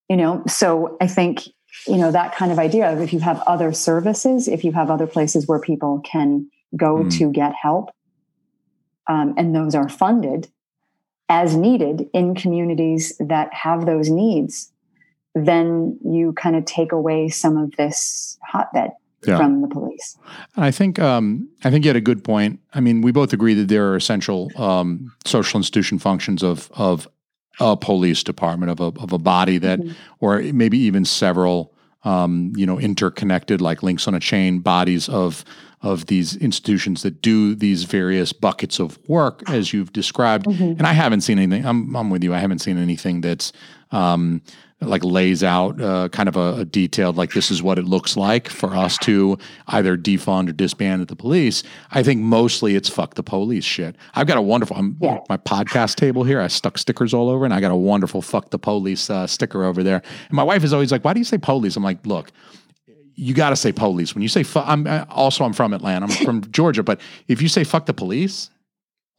You 0.09 0.17
know, 0.17 0.43
so 0.47 0.97
I 0.99 1.07
think 1.07 1.43
you 1.87 1.97
know 1.97 2.11
that 2.11 2.35
kind 2.35 2.51
of 2.51 2.59
idea 2.59 2.91
of 2.91 2.99
if 2.99 3.13
you 3.13 3.19
have 3.19 3.41
other 3.47 3.71
services, 3.71 4.47
if 4.47 4.63
you 4.65 4.71
have 4.73 4.89
other 4.89 5.07
places 5.07 5.47
where 5.47 5.59
people 5.59 6.01
can 6.01 6.49
go 6.75 6.97
Mm. 7.03 7.17
to 7.19 7.31
get 7.31 7.53
help, 7.53 7.91
um, 9.09 9.33
and 9.37 9.53
those 9.53 9.75
are 9.75 9.89
funded 9.89 10.47
as 11.27 11.55
needed 11.55 12.09
in 12.13 12.33
communities 12.35 13.15
that 13.19 13.53
have 13.53 13.85
those 13.85 14.09
needs, 14.09 14.71
then 15.35 15.99
you 16.03 16.33
kind 16.33 16.55
of 16.55 16.65
take 16.65 16.91
away 16.91 17.27
some 17.29 17.57
of 17.57 17.71
this 17.77 18.37
hotbed 18.43 18.91
Yeah. 19.27 19.37
from 19.37 19.61
the 19.61 19.67
police. 19.67 20.17
I 20.55 20.71
think 20.71 20.97
um, 20.97 21.49
I 21.65 21.69
think 21.69 21.83
you 21.85 21.89
had 21.89 21.95
a 21.97 22.01
good 22.01 22.23
point. 22.23 22.59
I 22.73 22.79
mean, 22.79 23.01
we 23.01 23.11
both 23.11 23.33
agree 23.33 23.53
that 23.55 23.67
there 23.67 23.91
are 23.91 23.95
essential 23.97 24.49
um, 24.55 25.11
social 25.25 25.57
institution 25.59 25.99
functions 25.99 26.41
of 26.43 26.69
of 26.73 27.07
a 27.59 27.75
police 27.75 28.23
department 28.23 28.71
of 28.71 28.79
a 28.79 28.97
of 29.01 29.11
a 29.13 29.17
body 29.19 29.57
that, 29.59 29.79
Mhm. 29.79 29.93
or 30.19 30.39
maybe 30.53 30.77
even 30.77 31.03
several, 31.05 31.73
um, 32.03 32.53
you 32.55 32.65
know, 32.65 32.79
interconnected 32.79 33.61
like 33.61 33.83
links 33.83 34.07
on 34.07 34.13
a 34.13 34.19
chain 34.19 34.59
bodies 34.59 35.09
of 35.09 35.43
of 35.81 36.07
these 36.07 36.35
institutions 36.35 37.03
that 37.03 37.21
do 37.21 37.55
these 37.55 37.83
various 37.85 38.33
buckets 38.33 38.79
of 38.79 38.99
work 39.07 39.41
as 39.49 39.71
you've 39.71 39.93
described. 39.93 40.45
Mhm. 40.45 40.77
And 40.77 40.81
I 40.85 40.91
haven't 40.91 41.21
seen 41.21 41.39
anything. 41.39 41.65
I'm 41.65 41.95
I'm 41.95 42.09
with 42.09 42.23
you. 42.23 42.33
I 42.33 42.39
haven't 42.39 42.59
seen 42.59 42.77
anything 42.77 43.21
that's 43.21 43.53
um, 43.91 44.41
like 44.81 45.03
lays 45.03 45.43
out 45.43 45.81
uh, 45.81 46.07
kind 46.09 46.29
of 46.29 46.37
a, 46.37 46.61
a 46.61 46.65
detailed 46.65 47.17
like 47.17 47.33
this 47.33 47.51
is 47.51 47.61
what 47.61 47.77
it 47.77 47.83
looks 47.85 48.15
like 48.15 48.47
for 48.47 48.73
us 48.75 48.97
to 48.99 49.37
either 49.67 49.97
defund 49.97 50.47
or 50.47 50.53
disband 50.53 51.05
the 51.07 51.15
police. 51.17 51.63
I 51.91 52.01
think 52.01 52.21
mostly 52.21 52.75
it's 52.75 52.87
fuck 52.87 53.15
the 53.15 53.23
police 53.23 53.65
shit. 53.65 53.95
I've 54.15 54.27
got 54.27 54.37
a 54.37 54.41
wonderful 54.41 54.77
I'm, 54.77 54.95
Yeah. 55.01 55.19
my 55.27 55.35
podcast 55.37 55.95
table 55.95 56.23
here. 56.23 56.39
I 56.39 56.47
stuck 56.47 56.77
stickers 56.77 57.13
all 57.13 57.29
over, 57.29 57.43
and 57.45 57.53
I 57.53 57.59
got 57.59 57.71
a 57.71 57.75
wonderful 57.75 58.21
fuck 58.21 58.51
the 58.51 58.59
police 58.59 59.09
uh, 59.09 59.27
sticker 59.27 59.65
over 59.65 59.83
there. 59.83 60.01
And 60.29 60.33
my 60.33 60.43
wife 60.43 60.63
is 60.63 60.71
always 60.71 60.91
like, 60.93 61.03
"Why 61.03 61.13
do 61.13 61.19
you 61.19 61.25
say 61.25 61.37
police?" 61.37 61.75
I'm 61.75 61.83
like, 61.83 62.05
"Look." 62.05 62.31
You 63.21 63.33
got 63.33 63.49
to 63.49 63.57
say 63.57 63.73
police 63.73 64.15
when 64.15 64.21
you 64.21 64.29
say. 64.29 64.43
Fu- 64.43 64.59
I'm 64.61 64.87
uh, 64.87 65.03
also 65.09 65.43
I'm 65.43 65.51
from 65.51 65.73
Atlanta. 65.73 66.05
I'm 66.05 66.11
from 66.25 66.39
Georgia, 66.51 66.83
but 66.83 67.01
if 67.27 67.41
you 67.41 67.49
say 67.49 67.65
"fuck 67.65 67.85
the 67.85 67.93
police," 67.93 68.49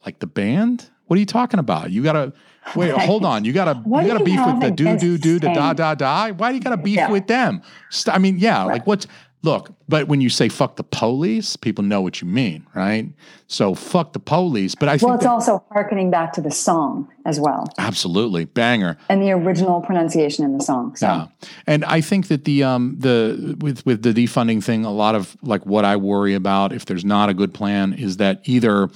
like 0.07 0.17
the 0.17 0.25
band, 0.25 0.89
what 1.05 1.17
are 1.17 1.19
you 1.19 1.27
talking 1.27 1.59
about? 1.59 1.91
You 1.91 2.01
got 2.01 2.13
to 2.13 2.33
wait. 2.75 2.91
Hold 2.97 3.25
on. 3.25 3.45
You 3.45 3.53
got 3.53 3.65
to 3.65 3.75
What 3.79 4.03
you 4.05 4.11
got 4.11 4.19
to 4.19 4.19
you 4.31 4.37
beef 4.37 4.45
with 4.45 4.59
the 4.61 4.71
do 4.71 4.97
do 4.97 5.17
do 5.17 5.39
the 5.39 5.53
da 5.53 5.73
da 5.73 5.95
da. 5.95 6.31
Why 6.31 6.49
do 6.51 6.55
you 6.57 6.61
got 6.61 6.71
to 6.71 6.77
beef 6.77 6.95
Yeah. 6.97 7.09
with 7.11 7.27
them? 7.27 7.61
I 8.07 8.17
mean, 8.17 8.37
yeah. 8.39 8.63
Like 8.63 8.71
Right. 8.71 8.87
what's 8.87 9.07
look? 9.43 9.71
But 9.89 10.07
when 10.07 10.21
you 10.21 10.29
say 10.29 10.47
"fuck 10.49 10.75
the 10.75 10.83
police," 10.83 11.55
people 11.57 11.83
know 11.83 11.99
what 12.01 12.21
you 12.21 12.27
mean, 12.27 12.65
right? 12.75 13.09
So 13.47 13.73
fuck 13.73 14.13
the 14.13 14.19
police. 14.19 14.75
But 14.75 14.87
I 14.87 14.93
think 14.93 15.07
Well, 15.07 15.15
it's 15.15 15.23
that- 15.23 15.31
also 15.31 15.63
harkening 15.71 16.09
back 16.11 16.31
to 16.33 16.41
the 16.41 16.51
song 16.51 17.07
as 17.25 17.39
well 17.39 17.67
absolutely 17.77 18.45
banger. 18.45 18.97
and 19.09 19.21
the 19.21 19.31
original 19.31 19.81
pronunciation 19.81 20.45
in 20.45 20.57
the 20.57 20.63
song. 20.63 20.95
So 20.95 21.07
Yeah, 21.07 21.25
and 21.67 21.83
I 21.85 21.99
think 22.01 22.27
that 22.27 22.45
the 22.45 22.63
um 22.63 22.95
the 22.99 23.57
with 23.59 23.85
with 23.85 24.03
the 24.03 24.13
defunding 24.13 24.63
thing, 24.63 24.85
a 24.85 24.91
lot 24.91 25.15
of 25.15 25.35
like 25.41 25.65
what 25.65 25.83
I 25.85 25.95
worry 25.97 26.35
about 26.35 26.71
if 26.71 26.85
there's 26.85 27.03
not 27.05 27.27
a 27.29 27.33
good 27.33 27.53
plan 27.53 27.93
is 27.93 28.17
that 28.17 28.41
either 28.45 28.89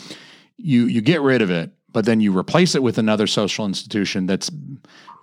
you 0.57 0.85
you 0.85 1.01
get 1.01 1.21
rid 1.21 1.41
of 1.41 1.49
it, 1.49 1.71
but 1.95 2.03
then 2.03 2.19
you 2.19 2.37
replace 2.37 2.75
it 2.75 2.83
with 2.83 2.97
another 2.97 3.25
social 3.25 3.65
institution 3.65 4.25
that's 4.25 4.51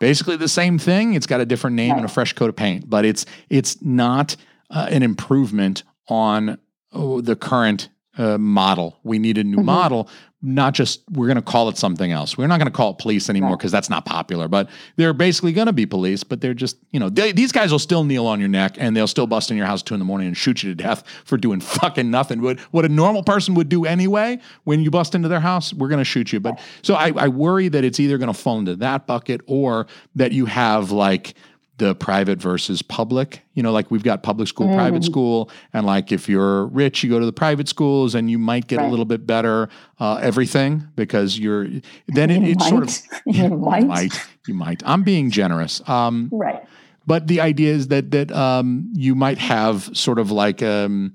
basically 0.01 0.39
the 0.39 0.49
same 0.49 0.79
thing. 0.79 1.13
It's 1.13 1.27
got 1.27 1.39
a 1.39 1.45
different 1.45 1.77
name 1.77 1.95
and 1.95 2.05
a 2.07 2.09
fresh 2.09 2.33
coat 2.33 2.49
of 2.49 2.57
paint, 2.57 2.89
but 2.89 3.05
it's 3.05 3.27
it's 3.51 3.83
not 3.83 4.37
uh, 4.71 4.87
an 4.91 5.03
improvement 5.03 5.83
on 6.09 6.57
oh, 6.91 7.21
the 7.21 7.37
current 7.37 7.91
uh, 8.17 8.39
model. 8.39 8.99
We 9.05 9.19
need 9.19 9.37
a 9.37 9.45
new 9.45 9.59
Mhm. 9.59 9.65
model, 9.67 10.09
not 10.45 10.75
just 10.75 11.03
we're 11.13 11.27
going 11.29 11.37
to 11.37 11.43
call 11.43 11.69
it 11.69 11.79
something 11.79 12.11
else. 12.11 12.37
We're 12.37 12.49
not 12.49 12.59
going 12.59 12.67
to 12.67 12.77
call 12.77 12.91
it 12.91 12.99
police 12.99 13.31
anymore 13.31 13.51
Right. 13.51 13.59
because 13.61 13.71
that's 13.71 13.89
not 13.89 14.05
popular. 14.05 14.49
But 14.49 14.69
they're 14.97 15.13
basically 15.13 15.53
going 15.53 15.69
to 15.69 15.73
be 15.73 15.87
police, 15.87 16.25
but 16.25 16.41
they're 16.41 16.53
just 16.55 16.77
you 16.91 16.99
know 16.99 17.09
they, 17.09 17.31
these 17.33 17.53
guys 17.53 17.71
will 17.71 17.79
still 17.79 18.03
kneel 18.03 18.27
on 18.27 18.41
your 18.41 18.49
neck 18.49 18.75
and 18.79 18.97
they'll 18.97 19.07
still 19.07 19.29
bust 19.29 19.51
in 19.53 19.57
your 19.57 19.67
house 19.67 19.83
at 19.83 19.87
two 19.87 19.95
in 19.95 20.01
the 20.01 20.05
morning 20.05 20.27
and 20.27 20.37
shoot 20.37 20.63
you 20.65 20.71
to 20.71 20.75
death 20.75 21.05
for 21.25 21.37
doing 21.37 21.61
fucking 21.79 22.11
nothing. 22.11 22.43
What 22.43 22.59
what 22.73 22.85
a 22.85 22.89
normal 22.89 23.23
person 23.23 23.55
would 23.55 23.69
do 23.69 23.85
anyway 23.85 24.41
when 24.65 24.81
you 24.81 24.91
bust 24.91 25.15
into 25.15 25.29
their 25.29 25.41
house, 25.41 25.73
we're 25.73 25.89
going 25.89 25.99
to 25.99 26.05
shoot 26.05 26.33
you. 26.33 26.41
But 26.41 26.59
so 26.83 26.95
I, 26.95 27.13
I 27.17 27.29
worry 27.29 27.69
that 27.69 27.85
it's 27.85 28.01
either 28.01 28.19
going 28.19 28.33
to 28.33 28.39
fall 28.39 28.59
into 28.59 28.75
that 28.77 29.07
bucket 29.07 29.43
or 29.47 29.87
that 30.17 30.33
you 30.33 30.47
have 30.47 30.91
like 30.91 31.35
the 31.83 31.97
private 31.97 32.41
versus 32.41 32.81
public. 32.81 33.43
You 33.55 33.63
know, 33.65 33.73
like 33.73 33.91
we've 33.91 34.05
got 34.05 34.23
public 34.23 34.47
school, 34.47 34.73
private 34.73 35.03
school, 35.03 35.51
and 35.73 35.85
like 35.85 36.13
if 36.13 36.29
you're 36.29 36.67
rich, 36.67 37.03
you 37.03 37.11
go 37.11 37.19
to 37.19 37.27
the 37.27 37.33
private 37.33 37.69
schools, 37.69 38.15
and 38.15 38.31
you 38.31 38.39
might 38.39 38.69
get 38.69 38.81
a 38.81 38.87
little 38.87 39.05
bit 39.05 39.27
better 39.27 39.69
uh, 39.99 40.15
everything 40.23 40.87
because 40.95 41.37
you're. 41.39 41.67
Then 42.07 42.31
it, 42.31 42.63
sort 42.63 42.85
of. 42.85 42.97
You 43.27 43.49
might. 43.49 43.87
might 43.87 44.29
you 44.47 44.55
might. 44.55 44.83
I'm 44.87 45.03
being 45.03 45.31
generous. 45.31 45.87
Um, 45.89 46.29
right. 46.33 46.63
but 47.05 47.27
the 47.27 47.41
idea 47.41 47.73
is 47.73 47.89
that 47.89 48.13
that 48.13 48.31
um, 48.31 48.93
you 48.95 49.17
might 49.17 49.39
have 49.39 49.91
sort 49.97 50.21
of 50.21 50.31
like 50.31 50.63
um, 50.63 51.15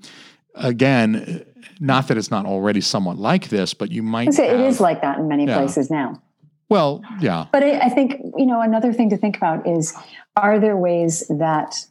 again, 0.54 1.46
not 1.80 2.08
that 2.08 2.18
it's 2.18 2.30
not 2.30 2.44
already 2.44 2.82
somewhat 2.82 3.16
like 3.16 3.48
this, 3.48 3.72
but 3.72 3.90
you 3.90 4.02
might. 4.02 4.36
Have- 4.36 4.60
is 4.60 4.80
like 4.80 5.00
that 5.00 5.18
in 5.18 5.28
many 5.28 5.46
Yeah. 5.46 5.56
places 5.56 5.90
now. 5.90 6.20
Well, 6.68 7.02
yeah, 7.20 7.46
But 7.50 7.62
I, 7.62 7.78
I 7.78 7.88
think, 7.88 8.20
you 8.36 8.46
know, 8.46 8.60
another 8.60 8.92
thing 8.92 9.10
to 9.10 9.16
think 9.16 9.36
about 9.36 9.66
is 9.66 9.94
are 10.36 10.60
there 10.60 10.76
ways 10.76 11.26
that 11.28 11.86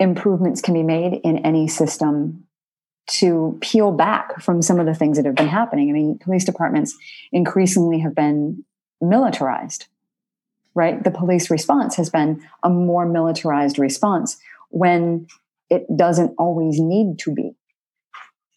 improvements 0.00 0.60
can 0.60 0.74
be 0.74 0.82
made 0.82 1.20
in 1.22 1.38
any 1.38 1.68
system 1.68 2.44
to 3.06 3.58
peel 3.60 3.92
back 3.92 4.40
from 4.40 4.62
some 4.62 4.80
of 4.80 4.86
the 4.86 4.94
things 4.94 5.16
that 5.16 5.26
have 5.26 5.36
been 5.36 5.48
happening? 5.48 5.90
I 5.90 5.92
mean, 5.92 6.18
police 6.18 6.44
departments 6.44 6.96
increasingly 7.30 8.00
have 8.00 8.14
been 8.14 8.64
militarized, 9.00 9.86
right? 10.74 11.02
The 11.02 11.10
police 11.12 11.48
response 11.48 11.94
has 11.96 12.10
been 12.10 12.42
a 12.64 12.70
more 12.70 13.06
militarized 13.06 13.78
response 13.78 14.38
when 14.70 15.28
it 15.68 15.86
doesn't 15.96 16.34
always 16.36 16.80
need 16.80 17.18
to 17.20 17.32
be. 17.32 17.52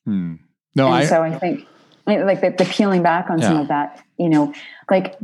Hmm. 0.05 0.35
no, 0.75 0.87
and 0.87 0.95
I 0.95 1.05
so 1.05 1.23
I 1.23 1.37
think 1.37 1.65
like 2.05 2.41
the, 2.41 2.49
the 2.57 2.65
peeling 2.69 3.03
back 3.03 3.29
on 3.29 3.41
some 3.41 3.57
of 3.57 3.69
that, 3.69 4.03
you 4.17 4.29
know, 4.29 4.53
like 4.91 5.17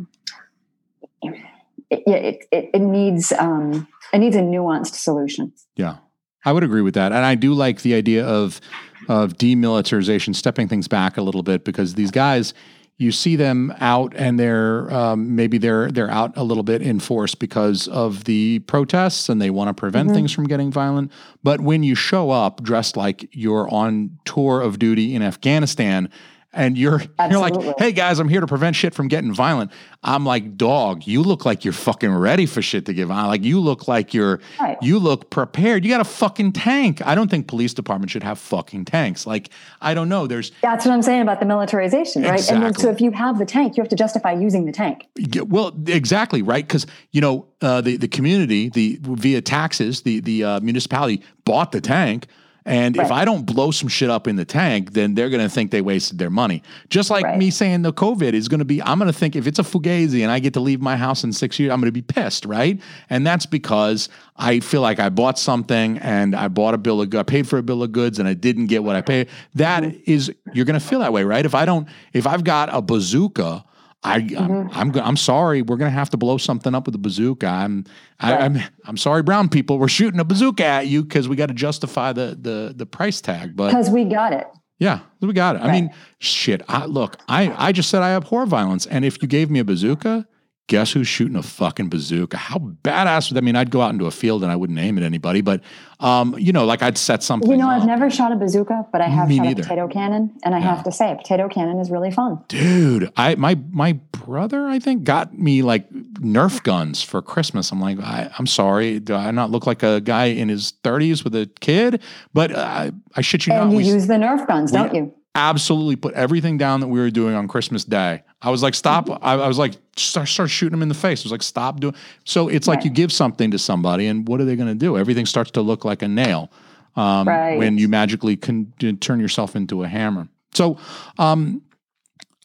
it, 1.22 2.04
yeah, 2.06 2.16
it, 2.16 2.46
it, 2.52 2.70
it 2.74 2.80
needs 2.80 3.32
um, 3.34 3.88
it 4.14 4.20
needs 4.20 4.36
a 4.36 4.42
nuanced 4.42 4.96
solution. 4.96 5.54
Yeah, 5.76 5.98
I 6.46 6.52
would 6.52 6.64
agree 6.64 6.82
with 6.82 6.94
that, 6.96 7.12
and 7.12 7.26
I 7.26 7.36
do 7.36 7.54
like 7.54 7.82
the 7.82 7.94
idea 7.94 8.26
of 8.26 8.60
of 9.08 9.34
demilitarization, 9.38 10.36
stepping 10.36 10.68
things 10.68 10.88
back 10.88 11.18
a 11.18 11.22
little 11.22 11.42
bit, 11.44 11.64
because 11.66 11.96
these 11.96 12.12
guys, 12.12 12.54
you 12.98 13.12
see 13.12 13.36
them 13.36 13.74
out, 13.80 14.14
and 14.16 14.40
they're 14.40 14.92
um, 14.94 15.36
maybe 15.36 15.58
they're 15.58 15.90
they're 15.90 16.12
out 16.12 16.36
a 16.38 16.44
little 16.44 16.64
bit 16.64 16.82
in 16.82 17.00
force 17.00 17.34
because 17.34 17.88
of 17.88 18.26
the 18.26 18.60
protests, 18.60 19.28
and 19.30 19.42
they 19.42 19.50
want 19.50 19.70
to 19.70 19.74
prevent 19.74 20.10
Mhm. 20.10 20.14
things 20.14 20.32
from 20.32 20.46
getting 20.48 20.72
violent. 20.72 21.12
But 21.44 21.62
when 21.62 21.82
you 21.82 21.96
show 21.96 22.30
up 22.30 22.62
dressed 22.62 22.96
like 22.98 23.28
you're 23.32 23.68
on 23.74 24.12
tour 24.26 24.62
of 24.62 24.78
duty 24.80 25.16
in 25.16 25.22
Afghanistan. 25.24 26.10
And 26.52 26.80
you're 26.80 27.00
you're 27.30 27.40
like, 27.40 27.54
hey 27.78 27.92
guys, 27.92 28.18
I'm 28.18 28.28
here 28.28 28.42
to 28.42 28.48
prevent 28.48 28.76
shit 28.76 28.96
from 28.96 29.08
getting 29.08 29.32
violent. 29.34 29.72
I'm 30.04 30.26
like, 30.26 30.58
dog, 30.58 31.06
you 31.06 31.22
look 31.22 31.46
like 31.46 31.64
you're 31.64 31.74
fucking 31.74 32.12
ready 32.12 32.48
for 32.48 32.62
shit 32.64 32.88
to 32.88 32.94
get 32.94 33.06
violent. 33.06 33.28
Like 33.30 33.44
you 33.44 33.60
look 33.60 33.88
like 33.88 34.16
you're 34.16 34.40
Right. 34.60 34.76
you 34.82 34.98
look 34.98 35.30
prepared. 35.30 35.86
You 35.86 35.92
got 35.92 36.02
a 36.02 36.06
fucking 36.06 36.54
tank. 36.54 37.06
I 37.06 37.14
don't 37.14 37.30
think 37.30 37.48
police 37.48 37.76
departments 37.76 38.14
should 38.14 38.24
have 38.24 38.40
fucking 38.40 38.86
tanks. 38.86 39.28
Like, 39.28 39.50
I 39.80 39.94
don't 39.94 40.10
know. 40.10 40.26
There's 40.26 40.52
That's 40.64 40.86
what 40.86 40.92
I'm 40.94 41.04
saying 41.04 41.22
about 41.22 41.40
the 41.40 41.46
militarization, 41.46 42.24
right? 42.24 42.40
And 42.50 42.64
then, 42.64 42.70
Exactly. 42.70 42.84
so 42.84 42.90
if 42.90 43.00
you 43.02 43.12
have 43.12 43.38
the 43.38 43.46
tank, 43.46 43.78
you 43.78 43.84
have 43.84 43.90
to 43.90 43.96
justify 43.96 44.32
using 44.32 44.66
the 44.66 44.72
tank. 44.72 45.06
Yeah, 45.18 45.42
well, 45.44 45.72
exactly 45.86 46.42
right 46.42 46.66
because 46.66 46.88
you 47.12 47.22
know 47.22 47.46
uh, 47.62 47.82
the 47.82 47.98
the 47.98 48.08
community 48.08 48.70
the 48.70 48.98
via 49.02 49.42
taxes 49.42 50.02
the 50.02 50.20
the 50.22 50.44
uh, 50.44 50.60
municipality 50.62 51.22
bought 51.46 51.72
the 51.74 51.82
tank, 51.82 52.26
And 52.66 52.98
if 52.98 53.12
I 53.12 53.26
don't 53.26 53.46
blow 53.46 53.72
some 53.72 53.88
shit 53.88 54.10
up 54.10 54.28
in 54.28 54.36
the 54.36 54.46
tank, 54.46 54.94
then 54.94 55.16
they're 55.16 55.30
going 55.30 55.42
to 55.42 55.50
think 55.50 55.72
they 55.72 55.82
wasted 55.82 56.20
their 56.20 56.30
money. 56.30 56.62
Just 56.90 57.10
like 57.10 57.24
Right. 57.24 57.38
me 57.38 57.50
saying 57.50 57.82
the 57.82 57.94
COVID 57.94 58.34
is 58.34 58.48
going 58.48 58.60
to 58.60 58.66
be, 58.66 58.82
I'm 58.84 59.00
going 59.00 59.12
to 59.12 59.18
think 59.18 59.36
if 59.36 59.48
it's 59.48 59.60
a 59.60 59.64
fugazi 59.64 60.22
and 60.22 60.32
I 60.32 60.40
get 60.40 60.54
to 60.54 60.60
leave 60.60 60.82
my 60.82 60.98
house 60.98 61.24
in 61.24 61.34
six 61.34 61.60
years, 61.60 61.72
I'm 61.72 61.80
going 61.80 61.88
to 61.88 61.92
be 61.92 62.02
pissed, 62.02 62.46
right? 62.46 62.80
And 63.10 63.26
that's 63.26 63.46
because 63.46 64.10
I 64.36 64.60
feel 64.60 64.82
like 64.82 65.00
I 65.00 65.10
bought 65.10 65.40
something 65.40 65.98
and 66.00 66.36
I 66.36 66.48
bought 66.48 66.74
a 66.74 66.78
bill 66.78 67.02
of, 67.02 67.14
I 67.16 67.24
paid 67.24 67.48
for 67.48 67.58
a 67.58 67.64
bill 67.64 67.84
of 67.84 67.92
goods 67.92 68.20
and 68.20 68.28
I 68.28 68.34
didn't 68.34 68.68
get 68.68 68.84
what 68.84 68.96
I 68.96 69.02
paid. 69.02 69.30
That 69.56 69.84
mm-hmm. 69.84 70.00
is, 70.06 70.32
you're 70.54 70.66
going 70.66 70.80
to 70.80 70.86
feel 70.86 71.00
that 71.00 71.14
way, 71.14 71.24
right? 71.24 71.46
If 71.46 71.56
I 71.56 71.66
don't, 71.66 71.88
if 72.14 72.28
I've 72.28 72.44
got 72.44 72.70
a 72.74 72.82
bazooka, 72.82 73.66
I, 74.04 74.16
I'm, 74.16 74.30
mm-hmm. 74.30 74.78
I'm, 74.78 74.96
I'm 74.96 75.18
sorry. 75.18 75.62
We're 75.62 75.76
gonna 75.76 75.92
have 75.92 76.10
to 76.12 76.18
blow 76.18 76.38
something 76.38 76.74
up 76.74 76.86
with 76.86 76.96
a 76.96 77.00
bazooka. 77.00 77.48
I'm, 77.48 77.86
I, 78.20 78.38
I'm, 78.38 78.58
I'm 78.86 78.98
sorry, 78.98 79.24
brown 79.24 79.50
people. 79.50 79.78
We're 79.78 79.90
shooting 79.90 80.20
a 80.20 80.24
bazooka 80.24 80.64
at 80.64 80.88
you 80.88 81.04
because 81.04 81.28
we 81.28 81.36
got 81.36 81.48
to 81.48 81.54
justify 81.54 82.14
the, 82.14 82.38
the, 82.40 82.74
the 82.76 82.86
price 82.86 83.20
tag. 83.20 83.56
But 83.56 83.68
Because 83.68 83.90
we 83.90 84.06
got 84.06 84.32
it. 84.32 84.48
yeah, 84.80 85.00
we 85.20 85.34
got 85.34 85.58
it. 85.58 85.62
I 85.62 85.72
mean, 85.72 85.90
shit. 86.20 86.62
I, 86.70 86.86
look, 86.86 87.18
I, 87.28 87.54
I 87.58 87.72
just 87.74 87.90
said 87.90 88.02
I 88.02 88.12
abhor 88.12 88.46
violence, 88.46 88.86
and 88.86 89.04
if 89.04 89.22
you 89.22 89.28
gave 89.28 89.50
me 89.50 89.60
a 89.60 89.66
bazooka, 89.66 90.26
guess 90.70 90.94
who's 90.94 91.08
shooting 91.08 91.36
a 91.36 91.44
fucking 91.44 91.90
bazooka? 91.90 92.38
How 92.38 92.60
badass 92.60 93.30
would 93.30 93.36
that 93.36 93.44
I 93.44 93.46
mean? 93.46 93.58
I'd 93.58 93.70
go 93.72 93.82
out 93.82 93.92
into 93.92 94.06
a 94.06 94.12
field 94.12 94.44
and 94.44 94.52
I 94.52 94.56
wouldn't 94.56 94.80
aim 94.80 94.98
at 94.98 95.04
anybody, 95.04 95.42
but 95.42 95.62
um, 96.00 96.34
you 96.40 96.54
know, 96.54 96.64
like 96.64 96.82
I'd 96.82 96.98
set 96.98 97.24
something. 97.24 97.52
You 97.52 97.58
know, 97.58 97.70
up. 97.70 97.82
I've 97.82 97.88
never 97.88 98.10
shot 98.10 98.32
a 98.32 98.36
bazooka, 98.38 98.86
but 98.94 99.02
I 99.02 99.08
have 99.08 99.28
Me 99.28 99.36
shot 99.36 99.44
neither. 99.44 99.62
a 99.64 99.66
potato 99.66 99.88
cannon, 99.90 100.32
and 100.46 100.56
I 100.56 100.60
have 100.60 100.84
to 100.86 100.92
say, 100.94 101.12
a 101.12 101.16
potato 101.18 101.50
cannon 101.50 101.80
is 101.80 101.92
really 101.92 102.12
fun. 102.12 102.42
dude 102.48 103.12
i 103.18 103.36
my 103.36 103.56
my 103.72 103.94
brother 104.12 104.68
i 104.68 104.80
think 104.80 105.04
got 105.04 105.38
me 105.38 105.62
like 105.62 105.90
nerf 105.92 106.62
guns 106.64 107.02
for 107.02 107.22
christmas 107.22 107.72
i'm 107.72 107.82
like 107.82 108.00
I, 108.00 108.30
i'm 108.38 108.46
sorry 108.48 109.00
do 109.00 109.16
i 109.16 109.32
not 109.32 109.50
look 109.52 109.66
like 109.66 109.82
a 109.84 110.00
guy 110.02 110.26
in 110.26 110.50
his 110.50 110.74
30s 110.84 111.24
with 111.24 111.34
a 111.36 111.50
kid 111.60 112.02
but 112.34 112.52
uh, 112.56 112.60
I, 112.60 112.92
I 113.16 113.22
shit 113.22 113.48
you 113.48 113.54
And 113.54 113.66
not 113.66 113.72
you 113.72 113.78
we 113.78 113.84
use 113.86 114.08
the 114.08 114.14
Nerf 114.14 114.46
guns, 114.48 114.72
don't 114.72 114.94
you? 114.94 115.14
Absolutely 115.36 115.96
put 115.96 116.14
everything 116.16 116.58
down 116.58 116.80
that 116.80 116.88
we 116.88 117.00
were 117.00 117.12
doing 117.12 117.36
on 117.36 117.48
christmas 117.48 117.86
day. 117.86 118.24
I 118.42 118.50
was 118.50 118.64
like 118.64 118.74
stop 118.74 119.06
Mm-hmm. 119.08 119.24
I, 119.26 119.34
I 119.34 119.48
was 119.48 119.58
like 119.58 119.76
start, 119.96 120.28
start 120.28 120.50
shooting 120.50 120.74
him 120.74 120.82
in 120.82 120.90
the 120.90 120.96
face. 120.96 121.22
I 121.22 121.26
was 121.26 121.32
like 121.32 121.44
stop 121.44 121.80
doing 121.80 121.94
so 122.26 122.48
it's 122.48 122.68
like 122.68 122.84
you 122.84 122.90
give 122.90 123.12
something 123.12 123.52
to 123.52 123.60
somebody 123.60 124.08
and 124.08 124.28
what 124.28 124.42
are 124.42 124.46
they 124.46 124.56
going 124.56 124.70
to 124.70 124.76
do? 124.76 124.98
Everything 124.98 125.26
starts 125.26 125.52
to 125.52 125.62
look 125.62 125.86
like 125.86 126.02
a 126.02 126.08
nail 126.08 126.52
um, 126.96 127.28
Right. 127.28 127.58
when 127.58 127.78
you 127.78 127.88
magically 127.88 128.36
can 128.36 128.74
turn 129.00 129.20
yourself 129.20 129.56
into 129.56 129.84
a 129.84 129.88
hammer. 129.88 130.28
So 130.54 130.78
um, 131.20 131.62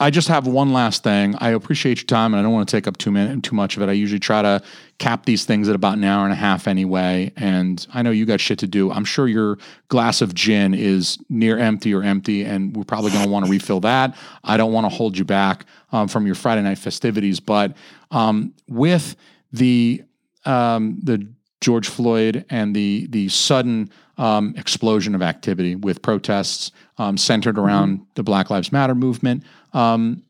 I 0.04 0.10
just 0.10 0.28
have 0.28 0.46
one 0.46 0.74
last 0.74 1.02
thing. 1.02 1.34
I 1.38 1.52
appreciate 1.52 1.96
your 1.96 2.04
time, 2.04 2.34
and 2.34 2.38
I 2.40 2.42
don't 2.42 2.52
want 2.52 2.68
to 2.68 2.76
take 2.76 2.86
up 2.86 2.98
too 2.98 3.10
min- 3.10 3.40
too 3.40 3.56
much 3.56 3.78
of 3.78 3.82
it. 3.82 3.88
I 3.88 3.92
usually 3.92 4.20
try 4.20 4.42
to 4.42 4.62
cap 4.98 5.24
these 5.24 5.46
things 5.46 5.66
at 5.66 5.74
about 5.74 5.96
an 5.96 6.04
hour 6.04 6.24
and 6.24 6.32
a 6.32 6.36
half 6.36 6.68
anyway. 6.68 7.32
And 7.36 7.86
I 7.94 8.02
know 8.02 8.10
you 8.10 8.26
got 8.26 8.38
shit 8.38 8.58
to 8.58 8.66
do. 8.66 8.92
I'm 8.92 9.06
sure 9.06 9.26
your 9.26 9.56
glass 9.88 10.20
of 10.20 10.34
gin 10.34 10.74
is 10.74 11.16
near 11.30 11.56
empty 11.56 11.94
or 11.94 12.02
empty, 12.02 12.42
and 12.42 12.76
we're 12.76 12.84
probably 12.84 13.12
going 13.12 13.24
to 13.24 13.30
want 13.30 13.46
to 13.46 13.50
refill 13.50 13.80
that. 13.80 14.14
I 14.44 14.58
don't 14.58 14.74
want 14.74 14.84
to 14.84 14.94
hold 14.94 15.16
you 15.16 15.24
back 15.24 15.64
um, 15.90 16.06
from 16.08 16.26
your 16.26 16.34
Friday 16.34 16.60
night 16.60 16.76
festivities, 16.76 17.40
but 17.40 17.74
um, 18.10 18.52
with 18.68 19.16
the 19.54 20.02
um, 20.44 21.00
the 21.02 21.26
George 21.62 21.88
Floyd 21.88 22.44
and 22.50 22.76
the 22.76 23.06
the 23.08 23.30
sudden 23.30 23.90
um, 24.18 24.54
explosion 24.58 25.14
of 25.14 25.22
activity 25.22 25.74
with 25.76 26.02
protests 26.02 26.72
um, 26.98 27.16
centered 27.16 27.58
around 27.58 28.06
the 28.14 28.22
Black 28.22 28.50
Lives 28.50 28.70
Matter 28.70 28.94
movement. 28.94 29.42
Um, 29.74 30.22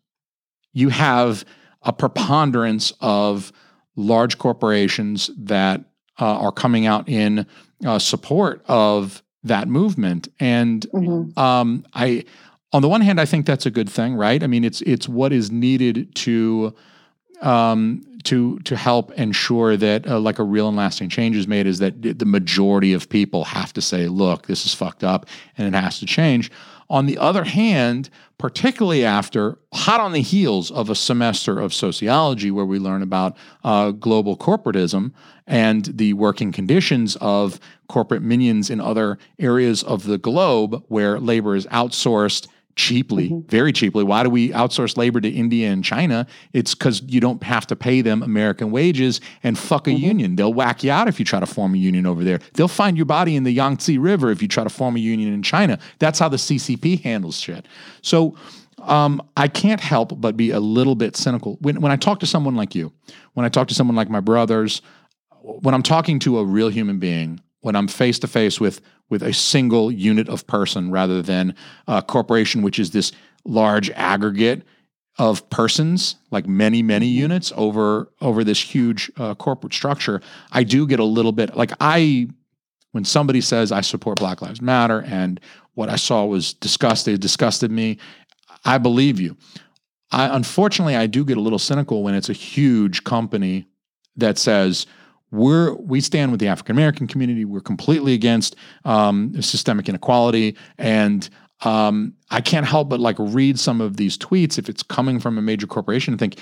you 0.72 0.88
have 0.88 1.44
a 1.82 1.92
preponderance 1.92 2.92
of 3.00 3.52
large 3.94 4.38
corporations 4.38 5.30
that 5.38 5.84
uh, 6.20 6.24
are 6.38 6.52
coming 6.52 6.86
out 6.86 7.08
in 7.08 7.46
uh, 7.84 7.98
support 7.98 8.64
of 8.66 9.22
that 9.42 9.68
movement, 9.68 10.28
and 10.40 10.86
Mhm. 10.94 11.36
um, 11.38 11.84
I, 11.92 12.24
on 12.72 12.80
the 12.82 12.88
one 12.88 13.02
hand, 13.02 13.20
I 13.20 13.26
think 13.26 13.44
that's 13.46 13.66
a 13.66 13.70
good 13.70 13.90
thing, 13.90 14.14
right? 14.14 14.42
I 14.42 14.46
mean, 14.46 14.64
it's 14.64 14.80
it's 14.82 15.08
what 15.08 15.32
is 15.32 15.50
needed 15.50 16.14
to 16.16 16.74
um, 17.42 18.02
to 18.24 18.58
to 18.60 18.74
help 18.76 19.12
ensure 19.12 19.76
that 19.76 20.06
uh, 20.08 20.18
like 20.18 20.38
a 20.38 20.42
real 20.44 20.68
and 20.68 20.76
lasting 20.76 21.10
change 21.10 21.36
is 21.36 21.46
made. 21.46 21.66
Is 21.66 21.78
that 21.80 22.00
the 22.18 22.24
majority 22.24 22.94
of 22.94 23.08
people 23.08 23.44
have 23.44 23.72
to 23.74 23.82
say, 23.82 24.08
"Look, 24.08 24.46
this 24.46 24.64
is 24.64 24.72
fucked 24.74 25.04
up," 25.04 25.26
and 25.58 25.66
it 25.74 25.78
has 25.78 25.98
to 25.98 26.06
change. 26.06 26.50
On 26.90 27.06
the 27.06 27.18
other 27.18 27.44
hand, 27.44 28.10
particularly 28.38 29.04
after 29.04 29.58
hot 29.72 30.00
on 30.00 30.12
the 30.12 30.20
heels 30.20 30.70
of 30.70 30.90
a 30.90 30.94
semester 30.94 31.58
of 31.58 31.72
sociology 31.72 32.50
where 32.50 32.64
we 32.64 32.78
learn 32.78 33.02
about 33.02 33.36
uh, 33.62 33.90
global 33.90 34.36
corporatism 34.36 35.12
and 35.46 35.84
the 35.86 36.12
working 36.14 36.52
conditions 36.52 37.16
of 37.16 37.60
corporate 37.88 38.22
minions 38.22 38.70
in 38.70 38.80
other 38.80 39.18
areas 39.38 39.82
of 39.82 40.04
the 40.04 40.18
globe 40.18 40.84
where 40.88 41.18
labor 41.18 41.54
is 41.54 41.66
outsourced 41.66 42.48
cheaply, 42.76 43.32
very 43.46 43.72
cheaply. 43.72 44.04
Why 44.04 44.22
do 44.22 44.30
we 44.30 44.50
outsource 44.50 44.96
labor 44.96 45.20
to 45.20 45.28
India 45.28 45.70
and 45.70 45.84
China? 45.84 46.26
It's 46.52 46.74
because 46.74 47.02
you 47.06 47.20
don't 47.20 47.42
have 47.42 47.66
to 47.68 47.76
pay 47.76 48.00
them 48.00 48.22
American 48.22 48.70
wages 48.70 49.20
and 49.42 49.58
fuck 49.58 49.86
a 49.86 49.92
union. 49.92 50.36
They'll 50.36 50.54
whack 50.54 50.82
you 50.82 50.90
out 50.90 51.08
if 51.08 51.18
you 51.18 51.24
try 51.24 51.40
to 51.40 51.46
form 51.46 51.74
a 51.74 51.78
union 51.78 52.06
over 52.06 52.24
there. 52.24 52.40
They'll 52.54 52.68
find 52.68 52.96
your 52.96 53.06
body 53.06 53.36
in 53.36 53.44
the 53.44 53.52
Yangtze 53.52 53.98
River 53.98 54.30
if 54.30 54.42
you 54.42 54.48
try 54.48 54.64
to 54.64 54.70
form 54.70 54.96
a 54.96 55.00
union 55.00 55.32
in 55.32 55.42
China. 55.42 55.78
That's 55.98 56.18
how 56.18 56.28
the 56.28 56.36
CCP 56.36 57.02
handles 57.02 57.38
shit. 57.38 57.66
So 58.02 58.36
um, 58.82 59.22
I 59.36 59.48
can't 59.48 59.80
help 59.80 60.20
but 60.20 60.36
be 60.36 60.50
a 60.50 60.60
little 60.60 60.94
bit 60.94 61.16
cynical 61.16 61.56
when 61.60 61.80
when 61.80 61.92
I 61.92 61.96
talk 61.96 62.20
to 62.20 62.26
someone 62.26 62.54
like 62.54 62.74
you, 62.74 62.92
when 63.34 63.46
I 63.46 63.48
talk 63.48 63.68
to 63.68 63.74
someone 63.74 63.96
like 63.96 64.10
my 64.10 64.20
brothers, 64.20 64.82
when 65.42 65.74
I'm 65.74 65.82
talking 65.82 66.18
to 66.20 66.38
a 66.38 66.44
real 66.44 66.68
human 66.68 66.98
being, 66.98 67.40
when 67.64 67.74
I'm 67.74 67.88
face 67.88 68.18
to 68.18 68.26
face 68.26 68.60
with 68.60 68.82
with 69.08 69.22
a 69.22 69.32
single 69.32 69.90
unit 69.90 70.28
of 70.28 70.46
person 70.46 70.90
rather 70.90 71.22
than 71.22 71.54
a 71.88 72.02
corporation, 72.02 72.60
which 72.60 72.78
is 72.78 72.90
this 72.90 73.10
large 73.46 73.90
aggregate 73.90 74.62
of 75.18 75.48
persons, 75.48 76.16
like 76.30 76.46
many 76.46 76.82
many 76.82 77.06
units 77.06 77.54
over 77.56 78.12
over 78.20 78.44
this 78.44 78.60
huge 78.60 79.10
uh, 79.16 79.34
corporate 79.34 79.72
structure, 79.72 80.20
I 80.52 80.62
do 80.62 80.86
get 80.86 81.00
a 81.00 81.04
little 81.04 81.32
bit 81.32 81.56
like 81.56 81.72
I 81.80 82.28
when 82.92 83.06
somebody 83.06 83.40
says 83.40 83.72
I 83.72 83.80
support 83.80 84.18
Black 84.18 84.42
Lives 84.42 84.60
Matter 84.60 85.02
and 85.06 85.40
what 85.72 85.88
I 85.88 85.96
saw 85.96 86.26
was 86.26 86.52
disgusting, 86.52 87.14
it 87.14 87.20
disgusted 87.22 87.70
me. 87.70 87.96
I 88.66 88.76
believe 88.76 89.18
you. 89.18 89.38
I 90.12 90.36
unfortunately 90.36 90.96
I 90.96 91.06
do 91.06 91.24
get 91.24 91.38
a 91.38 91.40
little 91.40 91.58
cynical 91.58 92.02
when 92.02 92.14
it's 92.14 92.28
a 92.28 92.34
huge 92.34 93.04
company 93.04 93.68
that 94.16 94.36
says 94.36 94.86
we're 95.34 95.74
we 95.74 96.00
stand 96.00 96.30
with 96.30 96.40
the 96.40 96.48
African 96.48 96.76
American 96.76 97.06
community. 97.06 97.44
We're 97.44 97.60
completely 97.60 98.14
against 98.14 98.56
um, 98.84 99.40
systemic 99.42 99.88
inequality, 99.88 100.56
and 100.78 101.28
um, 101.62 102.14
I 102.30 102.40
can't 102.40 102.66
help 102.66 102.88
but 102.88 103.00
like 103.00 103.16
read 103.18 103.58
some 103.58 103.80
of 103.80 103.96
these 103.96 104.16
tweets 104.16 104.58
if 104.58 104.68
it's 104.68 104.82
coming 104.82 105.18
from 105.18 105.38
a 105.38 105.42
major 105.42 105.66
corporation 105.66 106.12
and 106.12 106.20
think, 106.20 106.38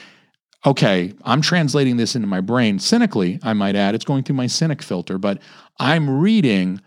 okay, 0.66 1.12
I'm 1.24 1.40
translating 1.40 1.96
this 1.96 2.14
into 2.14 2.28
my 2.28 2.40
brain 2.40 2.78
cynically. 2.78 3.38
I 3.42 3.52
might 3.52 3.76
add, 3.76 3.94
it's 3.94 4.04
going 4.04 4.24
through 4.24 4.36
my 4.36 4.46
cynic 4.46 4.82
filter, 4.82 5.18
but 5.18 5.40
I'm 5.78 6.20
reading. 6.20 6.80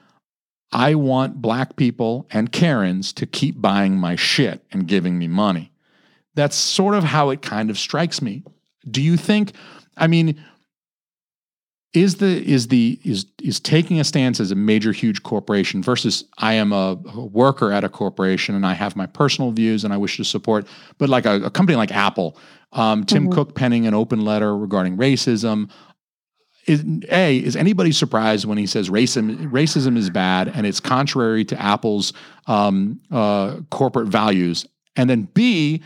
I 0.71 0.95
want 0.95 1.41
black 1.41 1.77
people 1.77 2.27
and 2.31 2.51
Karens 2.51 3.13
to 3.13 3.25
keep 3.25 3.61
buying 3.61 3.97
my 3.97 4.15
shit 4.15 4.65
and 4.71 4.87
giving 4.87 5.17
me 5.17 5.27
money. 5.27 5.71
That's 6.33 6.55
sort 6.55 6.95
of 6.95 7.05
how 7.05 7.29
it 7.29 7.41
kind 7.41 7.69
of 7.69 7.77
strikes 7.77 8.21
me. 8.21 8.43
Do 8.89 9.01
you 9.01 9.15
think? 9.15 9.53
I 9.95 10.07
mean, 10.07 10.43
is 11.95 12.15
the 12.15 12.45
is 12.47 12.67
the 12.67 12.99
is 13.03 13.25
is 13.41 13.59
taking 13.59 13.99
a 13.99 14.03
stance 14.03 14.39
as 14.39 14.51
a 14.51 14.55
major 14.55 14.91
huge 14.91 15.23
corporation 15.23 15.81
versus 15.81 16.25
I 16.37 16.53
am 16.53 16.71
a, 16.73 16.97
a 17.05 17.25
worker 17.25 17.71
at 17.71 17.83
a 17.83 17.89
corporation 17.89 18.55
and 18.55 18.65
I 18.65 18.73
have 18.73 18.95
my 18.95 19.05
personal 19.05 19.51
views 19.51 19.83
and 19.83 19.93
I 19.93 19.97
wish 19.97 20.17
to 20.17 20.23
support, 20.23 20.67
but 20.97 21.09
like 21.09 21.25
a, 21.25 21.43
a 21.43 21.49
company 21.49 21.75
like 21.75 21.91
Apple, 21.91 22.37
um, 22.73 23.03
Tim 23.05 23.27
Mhm. 23.27 23.31
Cook 23.33 23.55
penning 23.55 23.87
an 23.87 23.93
open 23.93 24.25
letter 24.25 24.57
regarding 24.57 24.97
racism. 24.97 25.69
Is, 26.67 26.83
a 27.11 27.37
is 27.37 27.55
anybody 27.55 27.91
surprised 27.91 28.45
when 28.45 28.57
he 28.57 28.65
says 28.65 28.89
racism 28.89 29.51
racism 29.51 29.95
is 29.97 30.09
bad 30.09 30.47
and 30.47 30.65
it's 30.65 30.79
contrary 30.79 31.45
to 31.45 31.61
Apple's 31.61 32.11
um, 32.47 32.99
uh, 33.11 33.57
corporate 33.69 34.07
values? 34.07 34.65
And 34.95 35.09
then 35.09 35.23
B, 35.33 35.83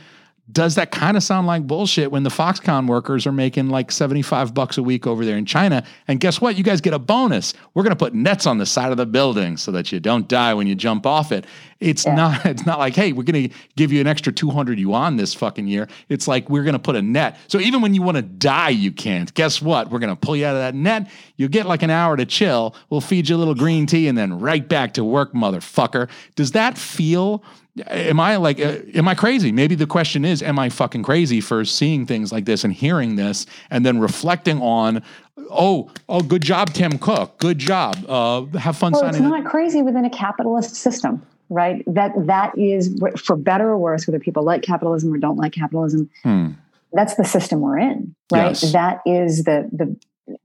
does 0.51 0.75
that 0.75 0.91
kind 0.91 1.15
of 1.15 1.21
sound 1.21 1.45
like 1.45 1.67
bullshit 1.67 2.11
when 2.11 2.23
the 2.23 2.29
Foxconn 2.29 2.87
workers 2.87 3.27
are 3.27 3.31
making 3.31 3.69
like 3.69 3.91
75 3.91 4.53
bucks 4.53 4.77
a 4.77 4.83
week 4.83 5.05
over 5.05 5.23
there 5.23 5.37
in 5.37 5.45
China? 5.45 5.83
And 6.07 6.19
guess 6.19 6.41
what? 6.41 6.57
You 6.57 6.63
guys 6.63 6.81
get 6.81 6.93
a 6.93 6.99
bonus. 6.99 7.53
We're 7.73 7.83
going 7.83 7.91
to 7.95 7.95
put 7.99 8.13
nets 8.15 8.47
on 8.47 8.57
the 8.57 8.65
side 8.65 8.91
of 8.91 8.97
the 8.97 9.05
building 9.05 9.57
so 9.57 9.71
that 9.73 9.91
you 9.91 9.99
don't 9.99 10.27
die 10.27 10.53
when 10.55 10.65
you 10.65 10.75
jump 10.75 11.05
off 11.05 11.31
it. 11.31 11.45
It's 11.79 12.05
Yeah. 12.05 12.15
not 12.15 12.45
it's 12.45 12.65
not 12.65 12.79
like, 12.79 12.95
"Hey, 12.95 13.13
we're 13.13 13.23
going 13.23 13.49
to 13.49 13.55
give 13.75 13.93
you 13.93 14.01
an 14.01 14.07
extra 14.07 14.33
200 14.33 14.79
yuan 14.79 15.15
this 15.17 15.33
fucking 15.33 15.67
year." 15.67 15.87
It's 16.09 16.27
like 16.27 16.49
we're 16.49 16.63
going 16.63 16.73
to 16.73 16.79
put 16.79 16.95
a 16.95 17.01
net. 17.01 17.37
So 17.47 17.59
even 17.59 17.81
when 17.81 17.93
you 17.93 18.01
want 18.01 18.17
to 18.17 18.23
die, 18.23 18.69
you 18.69 18.91
can't. 18.91 19.33
Guess 19.33 19.61
what? 19.61 19.89
We're 19.91 19.99
going 19.99 20.09
to 20.09 20.15
pull 20.19 20.35
you 20.35 20.45
out 20.45 20.55
of 20.55 20.61
that 20.61 20.75
net. 20.75 21.09
You'll 21.37 21.49
get 21.49 21.67
like 21.67 21.83
an 21.83 21.89
hour 21.89 22.17
to 22.17 22.25
chill. 22.25 22.75
We'll 22.89 23.01
feed 23.01 23.29
you 23.29 23.35
a 23.35 23.37
little 23.37 23.55
green 23.55 23.85
tea 23.85 24.07
and 24.07 24.17
then 24.17 24.39
right 24.39 24.67
back 24.67 24.95
to 24.95 25.03
work, 25.05 25.33
motherfucker. 25.33 26.09
Does 26.35 26.51
that 26.51 26.77
feel 26.77 27.43
am 27.87 28.19
I 28.19 28.35
like, 28.37 28.59
uh, 28.59 28.77
am 28.95 29.07
I 29.07 29.15
crazy? 29.15 29.51
Maybe 29.51 29.75
the 29.75 29.87
question 29.87 30.25
is, 30.25 30.41
am 30.41 30.59
I 30.59 30.69
fucking 30.69 31.03
crazy 31.03 31.41
for 31.41 31.65
seeing 31.65 32.05
things 32.05 32.31
like 32.31 32.45
this 32.45 32.63
and 32.63 32.73
hearing 32.73 33.15
this 33.15 33.45
and 33.69 33.85
then 33.85 33.99
reflecting 33.99 34.61
on, 34.61 35.03
oh, 35.49 35.91
oh, 36.07 36.21
good 36.21 36.41
job, 36.41 36.73
Tim 36.73 36.97
Cook. 36.97 37.37
Good 37.39 37.59
job. 37.59 38.03
Uh, 38.07 38.45
have 38.57 38.77
fun 38.77 38.91
Well, 38.93 39.05
it's 39.05 39.17
signing. 39.17 39.29
not 39.29 39.45
crazy 39.45 39.81
within 39.81 40.05
a 40.05 40.09
capitalist 40.09 40.75
system, 40.75 41.25
right? 41.49 41.83
That 41.87 42.13
that 42.27 42.57
is 42.57 43.01
for 43.17 43.35
better 43.35 43.69
or 43.69 43.77
worse, 43.77 44.07
whether 44.07 44.19
people 44.19 44.43
like 44.43 44.61
capitalism 44.61 45.13
or 45.13 45.17
don't 45.17 45.37
like 45.37 45.53
capitalism. 45.53 46.09
Hmm. 46.23 46.49
That's 46.91 47.15
the 47.15 47.23
system 47.25 47.61
we're 47.61 47.77
in, 47.77 48.15
right? 48.31 48.49
Yes. 48.49 48.71
That 48.71 49.01
is 49.05 49.43
the 49.43 49.69
the 49.71 49.95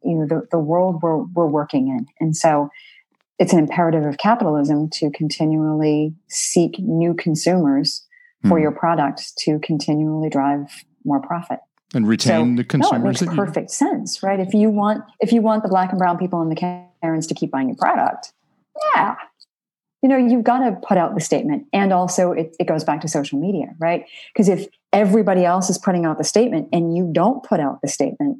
you 0.02 0.14
know 0.14 0.26
the, 0.26 0.46
the 0.50 0.58
world 0.58 1.02
we're 1.02 1.18
we're 1.18 1.46
working 1.46 1.88
in, 1.88 2.06
and 2.20 2.36
so 2.36 2.70
it's 3.38 3.52
an 3.52 3.58
imperative 3.58 4.04
of 4.04 4.16
capitalism 4.18 4.88
to 4.90 5.10
continually 5.10 6.14
seek 6.28 6.78
new 6.78 7.14
consumers 7.14 8.06
for 8.48 8.58
Hmm. 8.58 8.62
your 8.62 8.72
product 8.72 9.36
to 9.38 9.58
continually 9.60 10.28
drive 10.30 10.84
more 11.04 11.20
profit. 11.20 11.60
and 11.94 12.08
retain 12.08 12.56
the 12.56 12.64
consumers. 12.64 12.92
No, 12.92 13.04
it 13.04 13.08
makes 13.08 13.20
that 13.20 13.30
you- 13.30 13.36
perfect 13.36 13.70
sense, 13.70 14.20
right? 14.20 14.40
If 14.40 14.52
you 14.52 14.68
want 14.68 15.04
if 15.20 15.32
you 15.32 15.40
want 15.42 15.62
the 15.62 15.68
black 15.68 15.90
and 15.90 15.98
brown 15.98 16.18
people 16.18 16.40
and 16.42 16.50
the 16.50 16.56
Karens 17.00 17.26
to 17.28 17.34
keep 17.34 17.52
buying 17.52 17.68
your 17.68 17.76
product, 17.76 18.32
yeah. 18.96 19.14
You 20.02 20.08
know, 20.08 20.16
you've 20.16 20.42
got 20.42 20.58
to 20.58 20.72
put 20.86 20.98
out 20.98 21.14
the 21.14 21.20
statement. 21.20 21.66
And 21.72 21.92
also 21.92 22.32
it, 22.32 22.56
it 22.58 22.66
goes 22.66 22.82
back 22.82 23.00
to 23.02 23.08
social 23.08 23.38
media, 23.38 23.74
right? 23.78 24.04
Because 24.32 24.48
if 24.48 24.66
everybody 24.92 25.44
else 25.44 25.70
is 25.70 25.78
putting 25.78 26.04
out 26.04 26.18
the 26.18 26.24
statement 26.24 26.68
and 26.72 26.96
you 26.96 27.08
don't 27.12 27.44
put 27.44 27.60
out 27.60 27.80
the 27.80 27.88
statement, 27.88 28.38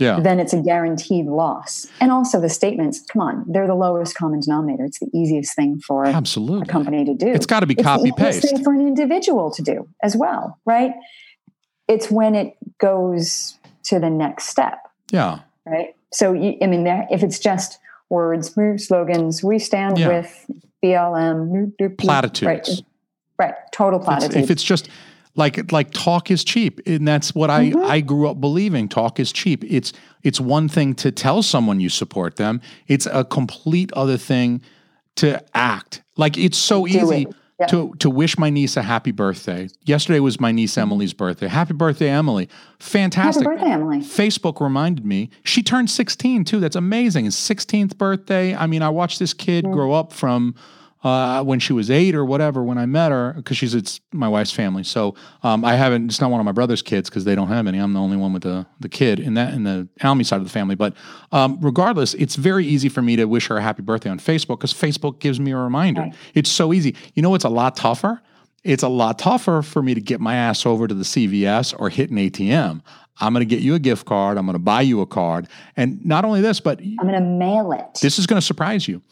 yeah. 0.00 0.18
then 0.20 0.40
it's 0.40 0.52
a 0.52 0.60
guaranteed 0.62 1.26
loss. 1.26 1.86
And 2.00 2.10
also 2.10 2.40
the 2.40 2.48
statements, 2.48 3.00
come 3.12 3.22
on, 3.22 3.44
they're 3.46 3.66
the 3.66 3.74
lowest 3.74 4.16
common 4.16 4.40
denominator. 4.40 4.84
It's 4.84 4.98
the 4.98 5.10
easiest 5.14 5.54
thing 5.54 5.80
for 5.86 6.06
Absolutely. 6.06 6.62
a 6.68 6.72
company 6.72 7.04
to 7.04 7.14
do. 7.14 7.28
It's 7.28 7.46
got 7.46 7.60
to 7.60 7.66
be 7.66 7.74
It's 7.74 7.82
the 7.82 7.84
copy 7.84 8.02
easiest 8.08 8.18
paste. 8.42 8.42
thing 8.54 8.64
for 8.64 8.72
an 8.72 8.80
individual 8.80 9.50
to 9.52 9.62
do 9.62 9.88
as 10.02 10.16
well, 10.16 10.58
right? 10.64 10.92
It's 11.88 12.10
when 12.10 12.34
it 12.34 12.56
goes 12.78 13.58
to 13.84 13.98
the 13.98 14.10
next 14.10 14.46
step, 14.48 14.78
Yeah. 15.10 15.40
right? 15.66 15.94
So, 16.12 16.32
you, 16.32 16.56
I 16.62 16.66
mean, 16.66 16.86
if 17.10 17.22
it's 17.22 17.38
just 17.38 17.78
words, 18.08 18.54
slogans, 18.78 19.42
we 19.44 19.58
stand 19.58 19.98
Yeah. 19.98 20.08
with 20.08 20.50
BLM, 20.82 21.50
noop, 21.50 21.72
doop, 21.80 21.90
doop, 21.96 21.98
Platitudes. 21.98 22.46
right? 22.46 22.68
Right, 23.38 23.54
total 23.72 24.00
It's- 24.00 24.06
platitudes. 24.18 24.44
if 24.44 24.50
it's 24.50 24.62
just 24.62 24.88
like 25.36 25.70
like 25.72 25.90
talk 25.92 26.30
is 26.30 26.44
cheap 26.44 26.80
and 26.86 27.06
that's 27.06 27.34
what 27.34 27.50
I 27.50 27.70
Mm-hmm. 27.70 27.84
I 27.84 28.00
grew 28.00 28.28
up 28.28 28.40
believing 28.40 28.88
talk 28.88 29.20
is 29.20 29.32
cheap 29.32 29.62
it's 29.64 29.92
it's 30.22 30.40
one 30.40 30.68
thing 30.68 30.94
to 30.94 31.12
tell 31.12 31.42
someone 31.42 31.78
you 31.80 31.88
support 31.88 32.36
them 32.36 32.60
it's 32.88 33.06
a 33.06 33.24
complete 33.24 33.92
other 33.92 34.16
thing 34.16 34.62
to 35.16 35.42
act 35.54 36.02
like 36.16 36.36
it's 36.36 36.58
so 36.58 36.86
Do 36.86 36.98
easy 36.98 37.22
it. 37.22 37.34
Yeah. 37.60 37.66
to 37.66 37.94
to 37.98 38.08
wish 38.08 38.38
my 38.38 38.48
niece 38.50 38.76
a 38.76 38.82
happy 38.82 39.12
birthday 39.12 39.68
yesterday 39.84 40.18
was 40.20 40.40
my 40.40 40.50
niece 40.50 40.78
Emily's 40.78 41.12
birthday 41.12 41.46
happy 41.46 41.74
birthday 41.74 42.08
Emily 42.08 42.48
fantastic 42.78 43.44
Happy 43.46 43.56
birthday, 43.56 43.72
Emily. 43.72 43.98
Facebook 43.98 44.60
reminded 44.60 45.04
me 45.04 45.28
she 45.44 45.62
turned 45.62 45.90
16 45.90 46.44
too. 46.44 46.58
That's 46.60 46.76
amazing. 46.76 47.26
It's 47.26 47.36
16th 47.36 47.98
birthday. 47.98 48.54
I 48.56 48.66
mean, 48.66 48.82
I 48.82 48.88
watched 48.88 49.18
this 49.18 49.34
kid 49.34 49.64
grow 49.64 49.92
up 49.92 50.12
from 50.12 50.54
uh, 51.02 51.42
when 51.42 51.58
she 51.58 51.72
was 51.72 51.90
eight 51.90 52.14
or 52.14 52.24
whatever 52.24 52.62
when 52.62 52.78
I 52.78 52.86
met 52.86 53.10
her 53.10 53.32
because 53.34 53.56
she's 53.56 53.74
it's 53.74 54.00
my 54.12 54.28
wife's 54.28 54.52
family. 54.52 54.84
So 54.84 55.14
um, 55.42 55.64
I 55.64 55.74
haven't. 55.74 56.06
It's 56.06 56.20
not 56.20 56.30
one 56.30 56.40
of 56.40 56.46
my 56.46 56.52
brother's 56.52 56.82
kids 56.82 57.08
because 57.08 57.24
they 57.24 57.34
don't 57.34 57.48
have 57.48 57.66
any. 57.66 57.78
I'm 57.78 57.92
the 57.92 58.00
only 58.00 58.16
one 58.16 58.32
with 58.32 58.42
the 58.42 58.66
the 58.80 58.88
kid 58.88 59.20
in 59.20 59.34
that 59.34 59.54
in 59.54 59.64
the 59.64 59.88
Alme 60.02 60.24
side 60.24 60.36
of 60.36 60.44
the 60.44 60.50
family. 60.50 60.74
But 60.74 60.94
um, 61.32 61.58
regardless, 61.60 62.14
it's 62.14 62.36
very 62.36 62.66
easy 62.66 62.88
for 62.88 63.02
me 63.02 63.16
to 63.16 63.24
wish 63.26 63.48
her 63.48 63.56
a 63.56 63.62
happy 63.62 63.82
birthday 63.82 64.10
on 64.10 64.18
Facebook 64.18 64.58
because 64.58 64.74
Facebook 64.74 65.20
gives 65.20 65.40
me 65.40 65.52
a 65.52 65.56
reminder. 65.56 66.02
Right. 66.02 66.14
It's 66.34 66.50
so 66.50 66.72
easy. 66.72 66.94
You 67.14 67.22
know, 67.22 67.34
it's 67.34 67.44
a 67.44 67.50
lot 67.50 67.76
tougher 67.76 68.20
it's 68.62 68.82
a 68.82 68.88
lot 68.88 69.18
tougher 69.18 69.62
for 69.62 69.82
me 69.82 69.94
to 69.94 70.00
get 70.00 70.20
my 70.20 70.34
ass 70.34 70.66
over 70.66 70.86
to 70.86 70.94
the 70.94 71.04
CVS 71.04 71.74
or 71.78 71.88
hit 71.88 72.10
an 72.10 72.18
ATM. 72.18 72.82
I'm 73.20 73.32
going 73.32 73.46
to 73.46 73.54
get 73.54 73.62
you 73.62 73.74
a 73.74 73.78
gift 73.78 74.06
card. 74.06 74.38
I'm 74.38 74.46
going 74.46 74.54
to 74.54 74.58
buy 74.58 74.82
you 74.82 75.00
a 75.00 75.06
card. 75.06 75.48
And 75.76 76.04
not 76.04 76.24
only 76.24 76.40
this, 76.40 76.60
but 76.60 76.80
I'm 76.80 76.96
going 76.96 77.12
to 77.12 77.20
mail 77.20 77.72
it. 77.72 77.98
this 78.00 78.18
is 78.18 78.26
going 78.26 78.40
to 78.40 78.46
surprise 78.46 78.88
you. 78.88 79.02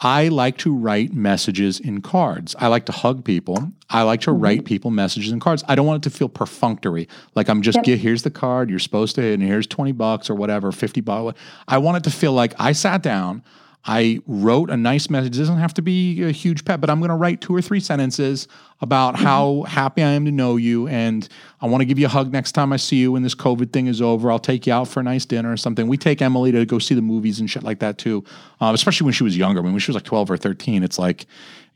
I 0.00 0.28
like 0.28 0.58
to 0.58 0.74
write 0.74 1.12
messages 1.12 1.80
in 1.80 2.02
cards. 2.02 2.54
I 2.58 2.68
like 2.68 2.86
to 2.86 2.92
hug 2.92 3.24
people. 3.24 3.72
I 3.90 4.02
like 4.02 4.20
to 4.22 4.32
write 4.32 4.58
mm-hmm. 4.58 4.66
people 4.66 4.90
messages 4.90 5.32
in 5.32 5.40
cards. 5.40 5.64
I 5.66 5.74
don't 5.74 5.86
want 5.86 6.06
it 6.06 6.10
to 6.10 6.16
feel 6.16 6.28
perfunctory. 6.28 7.08
Like 7.34 7.48
I'm 7.48 7.62
just, 7.62 7.78
Yep. 7.84 7.98
here's 7.98 8.22
the 8.22 8.30
card, 8.30 8.70
you're 8.70 8.78
supposed 8.78 9.16
to, 9.16 9.32
and 9.32 9.42
here's 9.42 9.66
20 9.66 9.92
bucks 9.92 10.30
or 10.30 10.36
whatever, 10.36 10.70
50 10.70 11.00
bucks. 11.00 11.38
I 11.66 11.78
want 11.78 11.96
it 11.96 12.04
to 12.04 12.10
feel 12.10 12.32
like 12.32 12.54
I 12.58 12.72
sat 12.72 13.02
down, 13.02 13.42
I 13.84 14.20
wrote 14.26 14.70
a 14.70 14.76
nice 14.76 15.08
message. 15.08 15.36
It 15.36 15.40
doesn't 15.40 15.58
have 15.58 15.72
to 15.74 15.82
be 15.82 16.22
a 16.22 16.30
huge 16.30 16.64
pet, 16.64 16.80
but 16.80 16.90
I'm 16.90 16.98
going 16.98 17.10
to 17.10 17.16
write 17.16 17.40
two 17.40 17.54
or 17.54 17.62
three 17.62 17.80
sentences 17.80 18.48
about 18.80 19.16
how 19.16 19.62
happy 19.62 20.02
I 20.02 20.10
am 20.10 20.24
to 20.26 20.30
know 20.30 20.56
you. 20.56 20.88
And 20.88 21.26
I 21.60 21.66
want 21.66 21.80
to 21.82 21.84
give 21.86 21.98
you 21.98 22.06
a 22.06 22.10
hug 22.10 22.32
next 22.32 22.52
time 22.52 22.72
I 22.72 22.76
see 22.76 22.96
you 22.96 23.12
when 23.12 23.22
this 23.22 23.34
COVID 23.34 23.72
thing 23.72 23.86
is 23.86 24.02
over. 24.02 24.30
I'll 24.30 24.38
take 24.38 24.66
you 24.66 24.72
out 24.72 24.88
for 24.88 25.00
a 25.00 25.02
nice 25.02 25.24
dinner 25.24 25.50
or 25.50 25.56
something. 25.56 25.88
We 25.88 25.96
take 25.96 26.20
Emily 26.20 26.52
to 26.52 26.66
go 26.66 26.78
see 26.78 26.94
the 26.94 27.02
movies 27.02 27.40
and 27.40 27.48
shit 27.48 27.62
like 27.62 27.78
that 27.78 27.98
too, 27.98 28.24
um, 28.60 28.74
especially 28.74 29.06
when 29.06 29.14
she 29.14 29.24
was 29.24 29.36
younger. 29.36 29.60
I 29.60 29.62
mean, 29.62 29.72
when 29.72 29.80
she 29.80 29.90
was 29.90 29.96
like 29.96 30.04
12 30.04 30.30
or 30.30 30.36
13, 30.36 30.82
it's 30.82 30.98
like, 30.98 31.26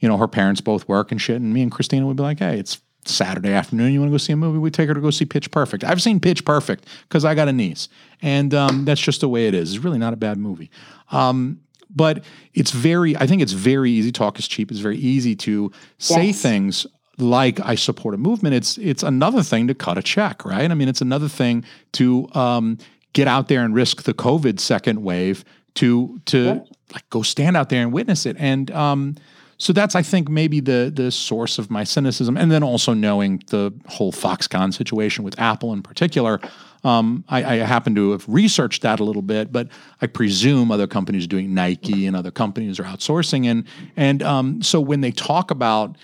you 0.01 0.09
know, 0.09 0.19
her 0.19 0.29
parents 0.29 0.61
both 0.61 0.87
work 0.89 1.13
and 1.13 1.21
shit. 1.21 1.37
And 1.37 1.55
me 1.55 1.63
and 1.63 1.73
Christina 1.73 2.07
would 2.07 2.17
be 2.17 2.23
like, 2.23 2.41
hey, 2.41 2.59
it's 2.59 2.81
Saturday 3.05 3.53
afternoon. 3.53 3.93
You 3.93 4.01
want 4.01 4.11
to 4.11 4.15
go 4.15 4.19
see 4.19 4.33
a 4.33 4.37
movie? 4.37 4.59
We 4.59 4.71
take 4.71 4.89
her 4.89 4.95
to 4.95 5.01
go 5.01 5.11
see 5.11 5.25
Pitch 5.25 5.51
Perfect. 5.51 5.85
I've 5.85 6.03
seen 6.03 6.21
Pitch 6.21 6.45
Perfect 6.45 6.87
because 7.09 7.25
I 7.25 7.35
got 7.35 7.49
a 7.49 7.53
niece, 7.53 7.89
and 8.21 8.55
um, 8.55 8.85
that's 8.85 9.01
just 9.01 9.21
the 9.21 9.29
way 9.29 9.49
it 9.49 9.55
is. 9.55 9.75
It's 9.75 9.85
really 9.85 9.99
not 9.99 10.13
a 10.13 10.17
bad 10.17 10.39
movie. 10.39 10.71
Um, 11.11 11.61
but 11.95 12.25
it's 12.55 12.71
very, 12.71 13.17
I 13.17 13.27
think 13.27 13.43
it's 13.43 13.53
very 13.53 13.91
easy. 13.91 14.13
Talk 14.13 14.39
is 14.39 14.49
cheap. 14.49 14.71
It's 14.71 14.81
very 14.81 14.97
easy 14.99 15.35
to 15.37 15.71
say 15.99 16.27
Yes. 16.27 16.43
things 16.43 16.87
like 17.19 17.61
I 17.61 17.75
support 17.75 18.15
a 18.15 18.19
movement. 18.19 18.55
It's 18.55 18.79
it's 18.79 19.03
another 19.03 19.43
thing 19.43 19.69
to 19.69 19.75
cut 19.75 19.99
a 19.99 20.03
check, 20.03 20.45
right? 20.45 20.71
I 20.71 20.75
mean, 20.75 20.89
it's 20.89 21.01
another 21.03 21.29
thing 21.29 21.65
to 21.93 22.29
um, 22.35 22.79
get 23.13 23.29
out 23.29 23.49
there 23.49 23.65
and 23.65 23.75
risk 23.75 24.03
the 24.03 24.15
COVID 24.15 24.59
second 24.59 25.03
wave 25.03 25.45
to 25.75 26.21
to 26.27 26.65
like 26.93 27.09
go 27.11 27.23
stand 27.23 27.57
out 27.57 27.69
there 27.69 27.83
and 27.83 27.93
witness 27.93 28.27
it. 28.27 28.37
And 28.39 28.71
um, 28.71 29.17
so 29.59 29.73
that's 29.73 29.95
I 29.95 30.03
think 30.03 30.29
maybe 30.29 30.61
the 30.61 30.91
the 30.95 31.11
source 31.11 31.59
of 31.59 31.71
my 31.71 31.85
cynicism, 31.85 32.37
and 32.37 32.51
then 32.51 32.63
also 32.63 32.95
knowing 32.95 33.43
the 33.49 33.73
whole 33.87 34.13
Foxconn 34.13 34.73
situation 34.75 35.23
with 35.25 35.39
Apple 35.39 35.73
in 35.73 35.83
particular. 35.83 36.41
Um, 36.85 37.25
I, 37.29 37.45
I 37.45 37.57
happen 37.59 37.95
to 37.95 38.13
have 38.13 38.25
researched 38.29 38.83
that 38.83 38.99
a 38.99 39.05
little 39.05 39.23
bit, 39.23 39.53
but 39.53 39.69
I 40.01 40.07
presume 40.07 40.73
other 40.73 40.87
companies 40.87 41.27
doing 41.27 41.55
Nike 41.55 42.07
and 42.07 42.17
other 42.17 42.31
companies 42.31 42.81
are 42.81 42.85
outsourcing, 42.85 43.47
and 43.47 43.65
and 43.97 44.23
um, 44.23 44.63
so 44.63 44.81
when 44.81 45.01
they 45.01 45.13
talk 45.13 45.51
about 45.51 45.97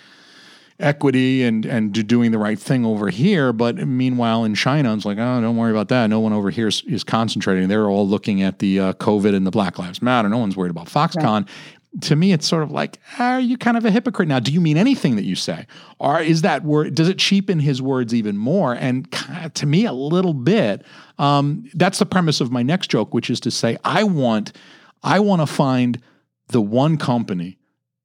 equity 0.81 1.43
and 1.43 1.67
and 1.67 2.07
doing 2.07 2.31
the 2.31 2.39
right 2.39 2.59
thing 2.59 2.85
over 2.85 3.09
here. 3.09 3.53
But 3.53 3.77
meanwhile, 3.77 4.45
in 4.45 4.55
China, 4.55 4.95
it's 4.95 5.05
like, 5.05 5.19
oh, 5.19 5.41
don't 5.41 5.57
worry 5.57 5.71
about 5.71 5.89
that. 5.89 6.07
No 6.09 6.21
one 6.21 6.33
over 6.33 6.51
here 6.51 6.69
is, 6.69 6.83
is 6.87 7.05
concentrating. 7.05 7.69
They're 7.69 7.89
all 7.89 8.09
looking 8.09 8.43
at 8.43 8.59
the 8.59 8.81
uh, 8.81 8.93
COVID 8.95 9.35
and 9.35 9.47
the 9.47 9.51
Black 9.51 9.79
Lives 9.79 10.01
Matter. 10.01 10.29
No 10.29 10.39
one's 10.39 10.57
worried 10.57 10.71
about 10.71 10.87
Foxconn. 10.87 11.49
To 12.03 12.17
me, 12.17 12.33
it's 12.33 12.47
sort 12.47 12.63
of 12.63 12.71
like, 12.71 12.99
are 13.19 13.41
you 13.41 13.57
kind 13.57 13.77
of 13.77 13.85
a 13.85 13.91
hypocrite 13.91 14.29
now? 14.29 14.41
Do 14.41 14.53
you 14.53 14.61
mean 14.61 14.77
anything 14.77 15.17
that 15.17 15.25
you 15.25 15.35
say, 15.35 15.67
or 15.99 16.21
is 16.21 16.43
that 16.43 16.63
word? 16.63 16.95
Does 16.95 17.09
it 17.09 17.19
cheapen 17.19 17.61
his 17.61 17.81
words 17.81 18.15
even 18.15 18.37
more? 18.37 18.75
And 18.75 19.11
to 19.55 19.67
me, 19.67 19.87
a 19.87 19.93
little 19.93 20.35
bit. 20.35 20.85
Um, 21.19 21.65
that's 21.75 21.99
the 21.99 22.07
premise 22.07 22.41
of 22.41 22.53
my 22.53 22.63
next 22.63 22.91
joke, 22.91 23.15
which 23.15 23.31
is 23.31 23.41
to 23.41 23.51
say, 23.51 23.79
I 23.85 24.05
want, 24.05 24.53
I 25.03 25.21
want 25.21 25.41
to 25.41 25.47
find 25.47 26.01
the 26.49 26.61
one 26.61 26.99
company 26.99 27.59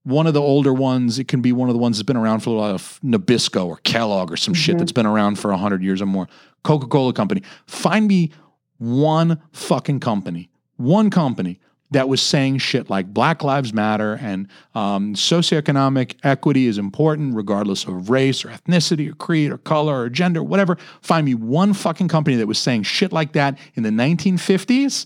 one 0.03 0.27
of 0.27 0.33
the 0.33 0.41
older 0.41 0.73
ones. 0.73 1.17
It 1.17 1.27
can 1.27 1.41
be 1.41 1.51
one 1.51 1.69
of 1.69 1.73
the 1.73 1.79
ones 1.79 1.97
that's 1.97 2.05
been 2.05 2.17
around 2.17 2.41
for 2.41 2.51
a 2.51 2.53
lot 2.53 2.71
of 2.71 2.99
Nabisco 3.03 3.65
or 3.65 3.77
Kellogg 3.77 4.31
or 4.31 4.37
some 4.37 4.53
shit 4.53 4.77
that's 4.77 4.91
been 4.91 5.05
around 5.05 5.39
for 5.39 5.49
100 5.51 5.81
years 5.81 6.01
or 6.01 6.05
more. 6.05 6.27
Coca 6.63 6.87
Cola 6.87 7.13
Company. 7.13 7.41
Find 7.67 8.07
me 8.07 8.31
one 8.77 9.41
fucking 9.53 10.01
company, 10.01 10.49
one 10.75 11.09
company 11.09 11.59
that 11.93 12.09
was 12.09 12.21
saying 12.21 12.57
shit 12.57 12.89
like 12.89 13.13
Black 13.13 13.43
Lives 13.43 13.73
Matter 13.73 14.19
and 14.21 14.47
um, 14.75 15.13
socioeconomic 15.13 16.15
equity 16.23 16.67
is 16.67 16.77
important 16.77 17.35
regardless 17.35 17.85
of 17.85 18.09
race 18.09 18.43
or 18.43 18.49
ethnicity 18.49 19.11
or 19.11 19.15
creed 19.15 19.51
or 19.51 19.57
color 19.57 20.01
or 20.01 20.09
gender, 20.09 20.43
whatever. 20.43 20.77
Find 21.01 21.25
me 21.25 21.35
one 21.35 21.73
fucking 21.73 22.07
company 22.07 22.35
that 22.37 22.47
was 22.47 22.59
saying 22.59 22.83
shit 22.83 23.11
like 23.11 23.33
that 23.33 23.57
in 23.75 23.83
the 23.83 23.89
1950s. 23.89 25.05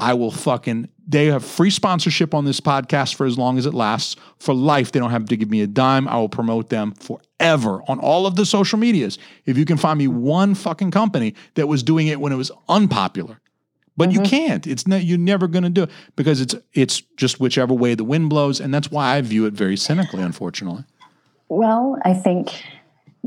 I 0.00 0.14
will 0.14 0.30
fucking, 0.30 0.88
they 1.08 1.26
have 1.26 1.44
free 1.44 1.70
sponsorship 1.70 2.32
on 2.32 2.44
this 2.44 2.60
podcast 2.60 3.16
for 3.16 3.26
as 3.26 3.36
long 3.36 3.58
as 3.58 3.66
it 3.66 3.74
lasts. 3.74 4.14
For 4.38 4.54
life, 4.54 4.92
they 4.92 5.00
don't 5.00 5.10
have 5.10 5.26
to 5.26 5.36
give 5.36 5.50
me 5.50 5.60
a 5.62 5.66
dime. 5.66 6.06
I 6.06 6.16
will 6.18 6.28
promote 6.28 6.68
them 6.68 6.92
forever 6.92 7.82
on 7.88 7.98
all 7.98 8.24
of 8.24 8.36
the 8.36 8.46
social 8.46 8.78
medias. 8.78 9.18
If 9.44 9.58
you 9.58 9.64
can 9.64 9.76
find 9.76 9.98
me 9.98 10.06
one 10.06 10.54
fucking 10.54 10.92
company 10.92 11.34
that 11.54 11.66
was 11.66 11.82
doing 11.82 12.06
it 12.06 12.20
when 12.20 12.32
it 12.32 12.36
was 12.36 12.52
unpopular. 12.68 13.40
But 13.98 14.12
you 14.12 14.20
can't. 14.20 14.66
It's 14.66 14.86
not, 14.86 15.02
you're 15.02 15.18
never 15.18 15.48
going 15.48 15.64
to 15.64 15.70
do 15.70 15.82
it 15.82 15.90
because 16.16 16.40
it's 16.40 16.54
it's 16.72 17.02
just 17.16 17.40
whichever 17.40 17.74
way 17.74 17.94
the 17.94 18.04
wind 18.04 18.30
blows, 18.30 18.60
and 18.60 18.72
that's 18.72 18.90
why 18.90 19.16
I 19.16 19.20
view 19.20 19.44
it 19.44 19.52
very 19.54 19.76
cynically. 19.76 20.22
Unfortunately, 20.22 20.84
Well, 21.48 21.98
I 22.04 22.14
think 22.14 22.64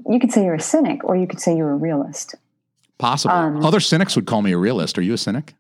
you 0.10 0.18
could 0.18 0.32
say 0.32 0.46
you're 0.46 0.56
a 0.56 0.62
cynic 0.62 1.04
or 1.04 1.16
you 1.18 1.28
could 1.28 1.42
say 1.42 1.56
you're 1.56 1.72
a 1.72 1.76
realist. 1.76 2.36
possible. 2.98 3.36
Um, 3.36 3.66
Other 3.66 3.82
cynics 3.82 4.16
would 4.16 4.26
call 4.26 4.42
me 4.42 4.54
a 4.54 4.58
realist. 4.58 4.98
Are 4.98 5.02
you 5.02 5.14
a 5.14 5.18
cynic? 5.18 5.54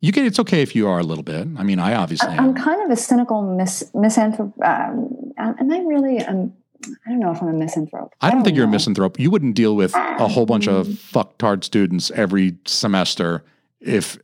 You 0.00 0.12
can. 0.12 0.24
It's 0.24 0.38
okay 0.38 0.62
if 0.62 0.74
you 0.76 0.88
are 0.88 0.98
a 0.98 1.02
little 1.02 1.24
bit. 1.24 1.46
I 1.58 1.62
mean, 1.62 1.78
I 1.78 1.94
obviously. 1.94 2.28
I, 2.30 2.34
am. 2.36 2.40
I'm 2.40 2.54
kind 2.54 2.80
of 2.84 2.90
a 2.90 2.96
cynical 2.96 3.42
mis, 3.42 3.90
misanthrope. 3.92 4.54
Um, 4.64 5.32
am 5.36 5.70
I 5.70 5.80
really? 5.80 6.24
Um, 6.24 6.54
I 6.84 7.10
don't 7.10 7.20
know 7.20 7.30
if 7.30 7.42
I'm 7.42 7.48
a 7.48 7.52
misanthrope. 7.52 8.14
I 8.20 8.30
don't 8.30 8.42
think 8.42 8.56
you're 8.56 8.64
a 8.66 8.68
misanthrope. 8.68 9.18
You 9.18 9.30
wouldn't 9.30 9.54
deal 9.54 9.76
with 9.76 9.94
a 9.94 10.28
whole 10.28 10.46
bunch 10.46 10.66
of 10.66 10.86
Um, 10.86 10.92
fucktard 10.94 11.64
students 11.64 12.10
every 12.12 12.56
semester 12.66 13.44
if 13.80 14.18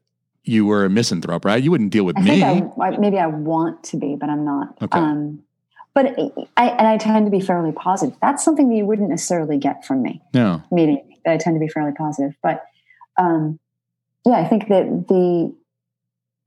you 0.44 0.64
were 0.64 0.84
a 0.84 0.90
misanthrope, 0.90 1.44
right? 1.44 1.62
You 1.62 1.70
wouldn't 1.70 1.90
deal 1.90 2.04
with 2.04 2.16
I 2.18 2.22
me. 2.22 2.40
think 2.40 2.72
I, 2.80 2.86
I- 2.88 2.96
maybe 2.98 3.18
I 3.18 3.26
want 3.26 3.82
to 3.84 3.96
be, 3.96 4.16
but 4.16 4.28
I'm 4.30 4.44
not. 4.44 4.76
Okay. 4.80 4.98
Um, 4.98 5.42
but 5.94 6.06
I 6.56 6.68
and 6.68 6.86
I 6.86 6.98
tend 6.98 7.26
to 7.26 7.30
be 7.30 7.40
fairly 7.40 7.72
positive. 7.72 8.16
That's 8.20 8.44
something 8.44 8.68
that 8.68 8.74
you 8.76 8.84
wouldn't 8.86 9.08
necessarily 9.08 9.56
get 9.58 9.84
from 9.84 10.02
me. 10.02 10.22
no. 10.34 10.62
meeting 10.70 11.02
that 11.24 11.32
I 11.32 11.36
tend 11.38 11.56
to 11.56 11.60
be 11.60 11.68
fairly 11.68 11.92
positive. 11.92 12.36
But 12.42 12.64
um, 13.18 13.58
yeah, 14.26 14.34
I 14.34 14.44
think 14.46 14.68
that 14.68 15.08
the 15.08 15.54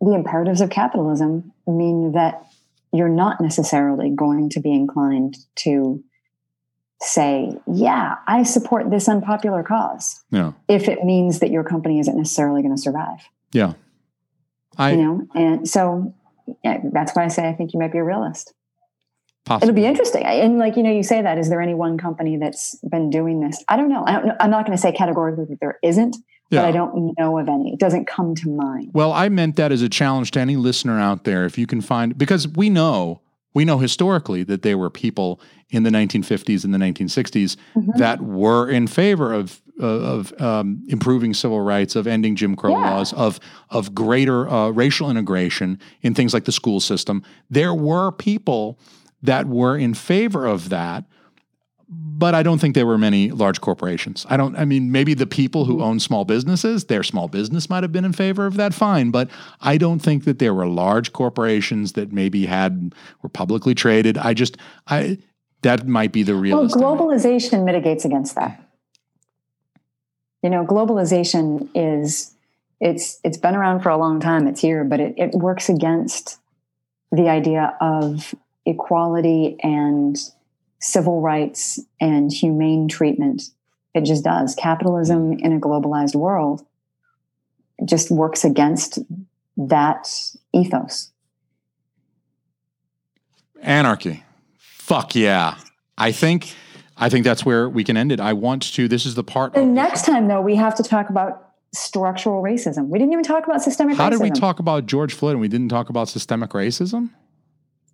the 0.01 0.13
imperatives 0.13 0.61
of 0.61 0.69
capitalism 0.69 1.51
mean 1.67 2.13
that 2.13 2.45
you're 2.91 3.09
not 3.09 3.39
necessarily 3.41 4.09
going 4.09 4.49
to 4.51 4.59
be 4.59 4.73
inclined 4.73 5.37
to 5.57 6.03
say, 7.01 7.57
"Yeah, 7.67 8.15
I 8.27 8.43
support 8.43 8.89
this 8.89 9.07
unpopular 9.07 9.63
cause," 9.63 10.23
No. 10.31 10.55
if 10.67 10.87
it 10.87 11.03
means 11.03 11.39
that 11.39 11.49
your 11.51 11.63
company 11.63 11.99
isn't 11.99 12.17
necessarily 12.17 12.61
going 12.61 12.75
to 12.75 12.81
survive. 12.81 13.19
Yeah. 13.53 13.73
I 14.77 14.91
you 14.91 14.97
know, 14.97 15.27
and 15.35 15.67
so 15.67 16.13
yeah, 16.63 16.81
that's 16.91 17.15
why 17.15 17.25
I 17.25 17.27
say 17.27 17.47
I 17.47 17.53
think 17.53 17.73
you 17.73 17.79
might 17.79 17.91
be 17.91 17.97
a 17.99 18.03
realist. 18.03 18.53
possibly. 19.45 19.69
It'll 19.69 19.75
be 19.75 19.85
interesting. 19.85 20.23
And 20.23 20.57
like, 20.57 20.77
you 20.77 20.83
know, 20.83 20.91
you 20.91 21.03
say 21.03 21.21
that, 21.21 21.37
is 21.37 21.49
there 21.49 21.61
any 21.61 21.73
one 21.73 21.97
company 21.97 22.37
that's 22.37 22.75
been 22.89 23.09
doing 23.09 23.39
this? 23.39 23.63
I 23.67 23.77
don't 23.77 23.89
know. 23.89 24.03
I 24.05 24.11
don't 24.13 24.25
know. 24.27 24.35
I'm 24.39 24.49
not 24.51 24.65
going 24.65 24.75
to 24.77 24.81
say 24.81 24.91
categorically 24.91 25.45
that 25.45 25.59
there 25.59 25.79
isn't, 25.83 26.15
Yeah. 26.49 26.61
but 26.61 26.67
I 26.69 26.71
don't 26.71 27.13
know 27.19 27.37
of 27.37 27.47
any. 27.47 27.73
It 27.73 27.79
doesn't 27.79 28.07
come 28.07 28.33
to 28.35 28.49
mind. 28.49 28.91
Well, 28.93 29.11
I 29.13 29.29
meant 29.29 29.55
that 29.57 29.71
as 29.71 29.81
a 29.81 29.89
challenge 29.89 30.31
to 30.31 30.39
any 30.39 30.55
listener 30.55 30.99
out 30.99 31.23
there. 31.23 31.45
If 31.45 31.57
you 31.57 31.67
can 31.67 31.81
find, 31.81 32.17
because 32.17 32.47
we 32.47 32.69
know, 32.69 33.21
we 33.53 33.65
know 33.65 33.77
historically 33.77 34.43
that 34.43 34.63
there 34.63 34.77
were 34.77 34.89
people 34.89 35.39
in 35.69 35.83
the 35.83 35.91
1950s 35.91 36.63
and 36.63 36.73
the 36.73 36.79
1960s 36.79 37.55
Mhm. 37.75 37.97
that 37.97 38.21
were 38.21 38.67
in 38.69 38.87
favor 38.87 39.33
of 39.33 39.61
uh, 39.81 39.85
of 39.85 40.33
um, 40.41 40.83
improving 40.89 41.33
civil 41.33 41.61
rights, 41.61 41.95
of 41.95 42.05
ending 42.05 42.35
Jim 42.35 42.53
Crow 42.57 42.71
Yeah. 42.71 42.95
laws, 42.97 43.13
of 43.13 43.39
of 43.69 43.95
greater 43.95 44.49
uh, 44.49 44.69
racial 44.71 45.09
integration 45.09 45.79
in 46.01 46.13
things 46.13 46.33
like 46.33 46.43
the 46.43 46.51
school 46.51 46.81
system. 46.81 47.23
There 47.49 47.73
were 47.73 48.11
people 48.11 48.77
that 49.23 49.47
were 49.47 49.77
in 49.77 49.93
favor 49.93 50.45
of 50.45 50.67
that. 50.69 51.05
But 51.91 52.35
I 52.35 52.43
don't 52.43 52.59
think 52.59 52.75
there 52.75 52.85
were 52.85 52.99
many 52.99 53.31
large 53.31 53.61
corporations. 53.61 54.25
I 54.29 54.37
don't, 54.37 54.55
I 54.55 54.63
mean, 54.65 54.91
maybe 54.91 55.15
the 55.15 55.25
people 55.25 55.65
who 55.65 55.81
own 55.81 55.99
small 55.99 56.23
businesses, 56.23 56.85
their 56.85 57.01
small 57.01 57.27
business 57.27 57.67
might 57.67 57.81
have 57.81 57.91
been 57.91 58.05
in 58.05 58.13
favor 58.13 58.45
of 58.45 58.57
that, 58.57 58.75
fine. 58.75 59.09
But 59.09 59.29
I 59.61 59.77
don't 59.77 59.99
think 59.99 60.25
that 60.25 60.37
there 60.37 60.53
were 60.53 60.67
large 60.67 61.13
corporations 61.13 61.93
that 61.93 62.11
maybe 62.11 62.45
had, 62.45 62.93
were 63.23 63.29
publicly 63.29 63.73
traded. 63.73 64.19
I 64.19 64.35
just, 64.35 64.57
I, 64.85 65.17
that 65.61 65.87
might 65.87 66.11
be 66.11 66.21
the 66.21 66.35
real. 66.35 66.57
Well, 66.57 66.67
realist. 66.67 66.75
in 66.75 66.81
me. 66.81 66.87
globalization 66.87 67.65
mitigates 67.65 68.05
against 68.05 68.35
that. 68.35 68.63
You 70.43 70.49
know, 70.49 70.65
globalization 70.65 71.69
is 71.73 72.33
it's 72.79 73.19
it's 73.23 73.37
been 73.37 73.55
around 73.55 73.81
for 73.81 73.89
a 73.89 73.97
long 73.97 74.19
time. 74.19 74.47
It's 74.47 74.61
here, 74.61 74.83
but 74.83 74.99
it, 74.99 75.15
it 75.17 75.31
works 75.33 75.69
against 75.69 76.39
the 77.11 77.27
idea 77.27 77.75
of 77.81 78.33
equality 78.65 79.57
and 79.61 80.17
civil 80.79 81.21
rights 81.21 81.79
and 81.99 82.31
humane 82.31 82.87
treatment. 82.87 83.43
It 83.93 84.05
just 84.05 84.23
does. 84.23 84.55
Capitalism 84.55 85.33
in 85.33 85.53
a 85.53 85.59
globalized 85.59 86.15
world 86.15 86.65
just 87.85 88.11
works 88.11 88.43
against 88.43 88.99
that 89.57 90.09
ethos. 90.53 91.11
Anarchy. 93.61 94.23
Fuck 94.57 95.15
yeah. 95.15 95.55
I 95.97 96.11
think, 96.11 96.53
I 96.97 97.09
think 97.09 97.25
that's 97.25 97.45
where 97.45 97.67
we 97.67 97.83
can 97.83 97.97
end 97.97 98.11
it. 98.11 98.19
I 98.19 98.33
want 98.33 98.63
to, 98.73 98.87
this 98.87 99.05
is 99.05 99.15
the 99.15 99.23
part. 99.23 99.53
The 99.53 99.65
next 99.65 100.05
time, 100.05 100.27
though, 100.27 100.41
we 100.41 100.55
have 100.55 100.75
to 100.75 100.83
talk 100.83 101.09
about 101.09 101.49
structural 101.73 102.41
racism. 102.41 102.87
We 102.87 102.97
didn't 102.99 103.13
even 103.13 103.23
talk 103.23 103.45
about 103.45 103.61
systemic 103.61 103.97
How 103.97 104.09
racism. 104.09 104.11
did 104.11 104.21
we 104.21 104.31
talk 104.31 104.59
about 104.59 104.85
George 104.85 105.13
Floyd 105.13 105.33
and 105.33 105.41
we 105.41 105.47
didn't 105.47 105.69
talk 105.69 105.89
about 105.89 106.09
systemic 106.09 106.51
racism? 106.51 107.09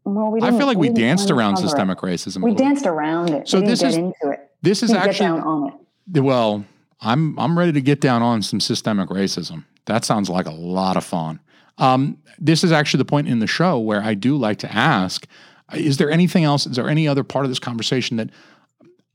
Well, 0.06 0.32
we 0.32 0.41
I 0.41 0.52
feel 0.52 0.68
like 0.68 0.77
we 0.77 0.88
didn't 0.88 0.99
danced 0.99 1.32
around 1.32 1.56
it. 1.56 1.61
systemic 1.61 1.98
racism. 1.99 2.44
We 2.44 2.53
danced 2.53 2.86
around 2.86 3.32
it. 3.32 3.48
So 3.49 3.57
we 3.60 3.61
didn't 3.65 3.72
this 3.72 3.82
get 3.82 3.90
is- 3.90 3.95
into 3.98 4.30
it. 4.32 4.52
This 4.61 4.82
is 4.84 4.91
actually 4.94 5.11
get 5.11 5.19
down 5.19 5.41
on 5.41 5.73
it. 6.14 6.22
Well, 6.22 6.65
I'm 7.02 7.38
I'm 7.40 7.57
ready 7.57 7.72
to 7.73 7.82
get 7.82 8.02
down 8.02 8.22
on 8.22 8.41
some 8.41 8.60
systemic 8.60 9.10
racism. 9.10 9.65
That 9.86 10.06
sounds 10.06 10.30
like 10.30 10.45
a 10.45 10.52
lot 10.52 10.98
of 10.98 11.03
fun. 11.03 11.40
Um, 11.77 12.18
this 12.40 12.64
is 12.64 12.72
actually 12.72 12.99
the 12.99 13.06
point 13.06 13.27
in 13.27 13.40
the 13.40 13.48
show 13.48 13.80
where 13.80 14.02
I 14.02 14.14
do 14.14 14.38
like 14.38 14.57
to 14.60 14.72
ask: 14.73 15.27
Is 15.73 15.98
there 15.98 16.10
anything 16.10 16.44
else? 16.44 16.65
Is 16.65 16.76
there 16.76 16.90
any 16.90 17.07
other 17.07 17.23
part 17.23 17.45
of 17.45 17.52
this 17.52 17.60
conversation 17.60 18.18
that 18.18 18.30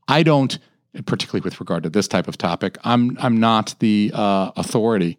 I 0.07 0.23
don't, 0.23 0.57
particularly 1.05 1.43
with 1.43 1.59
regard 1.59 1.83
to 1.83 1.89
this 1.89 2.07
type 2.07 2.27
of 2.27 2.37
topic? 2.37 2.77
I'm 2.83 3.17
I'm 3.19 3.37
not 3.37 3.75
the 3.79 4.11
uh, 4.13 4.51
authority 4.55 5.17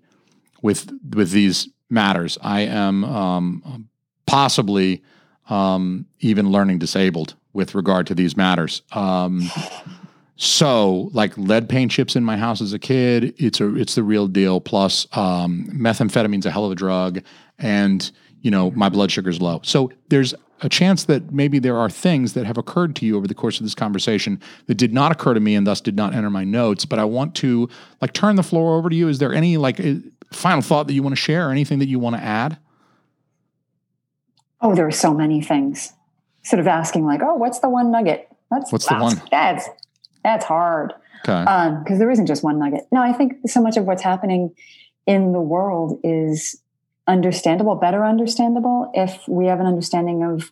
with 0.62 0.90
with 1.14 1.30
these 1.32 1.68
matters. 1.90 2.38
I 2.42 2.60
am 2.60 3.04
um, 3.04 3.88
possibly 4.26 5.02
um, 5.48 6.06
even 6.20 6.50
learning 6.50 6.78
disabled 6.78 7.34
with 7.52 7.74
regard 7.74 8.06
to 8.06 8.14
these 8.14 8.36
matters. 8.36 8.82
Um, 8.92 9.50
so, 10.36 11.10
like 11.12 11.36
lead 11.36 11.68
paint 11.68 11.90
chips 11.90 12.16
in 12.16 12.24
my 12.24 12.36
house 12.36 12.60
as 12.60 12.72
a 12.72 12.78
kid, 12.78 13.34
it's 13.38 13.60
a 13.60 13.76
it's 13.76 13.94
the 13.94 14.02
real 14.02 14.26
deal. 14.26 14.60
Plus, 14.60 15.06
um, 15.12 15.68
methamphetamine's 15.72 16.46
a 16.46 16.50
hell 16.50 16.64
of 16.64 16.72
a 16.72 16.74
drug, 16.74 17.22
and 17.58 18.10
you 18.40 18.50
know 18.50 18.70
my 18.72 18.88
blood 18.88 19.10
sugar's 19.10 19.40
low. 19.40 19.60
So 19.62 19.92
there's 20.08 20.34
a 20.62 20.68
chance 20.68 21.04
that 21.04 21.32
maybe 21.32 21.58
there 21.58 21.76
are 21.76 21.90
things 21.90 22.34
that 22.34 22.46
have 22.46 22.56
occurred 22.56 22.94
to 22.96 23.06
you 23.06 23.16
over 23.16 23.26
the 23.26 23.34
course 23.34 23.58
of 23.58 23.64
this 23.64 23.74
conversation 23.74 24.40
that 24.66 24.76
did 24.76 24.92
not 24.92 25.10
occur 25.12 25.34
to 25.34 25.40
me 25.40 25.54
and 25.56 25.66
thus 25.66 25.80
did 25.80 25.96
not 25.96 26.14
enter 26.14 26.30
my 26.30 26.44
notes. 26.44 26.84
But 26.84 26.98
I 26.98 27.04
want 27.04 27.34
to 27.36 27.68
like 28.00 28.12
turn 28.12 28.36
the 28.36 28.42
floor 28.42 28.76
over 28.76 28.88
to 28.88 28.96
you. 28.96 29.08
Is 29.08 29.18
there 29.18 29.34
any 29.34 29.56
like 29.56 29.80
uh, 29.80 29.94
final 30.32 30.62
thought 30.62 30.86
that 30.86 30.94
you 30.94 31.02
want 31.02 31.14
to 31.14 31.20
share, 31.20 31.48
or 31.48 31.50
anything 31.50 31.78
that 31.80 31.88
you 31.88 31.98
want 31.98 32.16
to 32.16 32.22
add? 32.22 32.58
Oh, 34.62 34.74
there 34.74 34.86
are 34.86 34.92
so 34.92 35.12
many 35.12 35.42
things. 35.42 35.92
Sort 36.44 36.60
of 36.60 36.66
asking, 36.66 37.04
like, 37.04 37.20
oh, 37.22 37.34
what's 37.34 37.58
the 37.58 37.68
one 37.68 37.90
nugget? 37.90 38.28
That's 38.50 38.72
What's 38.72 38.86
the 38.86 38.96
one? 38.96 39.20
That's 39.30 39.68
that's 40.24 40.44
hard 40.44 40.94
Okay. 41.24 41.32
Um, 41.32 41.82
because 41.82 41.98
there 41.98 42.10
isn't 42.10 42.26
just 42.26 42.42
one 42.42 42.58
nugget. 42.58 42.86
No, 42.90 43.00
I 43.00 43.12
think 43.12 43.34
so 43.46 43.60
much 43.60 43.76
of 43.76 43.84
what's 43.84 44.02
happening 44.02 44.54
in 45.06 45.32
the 45.32 45.40
world 45.40 46.00
is 46.02 46.60
understandable, 47.06 47.74
better 47.76 48.04
understandable 48.04 48.90
if 48.94 49.20
we 49.28 49.46
have 49.46 49.60
an 49.60 49.66
understanding 49.66 50.22
of 50.22 50.50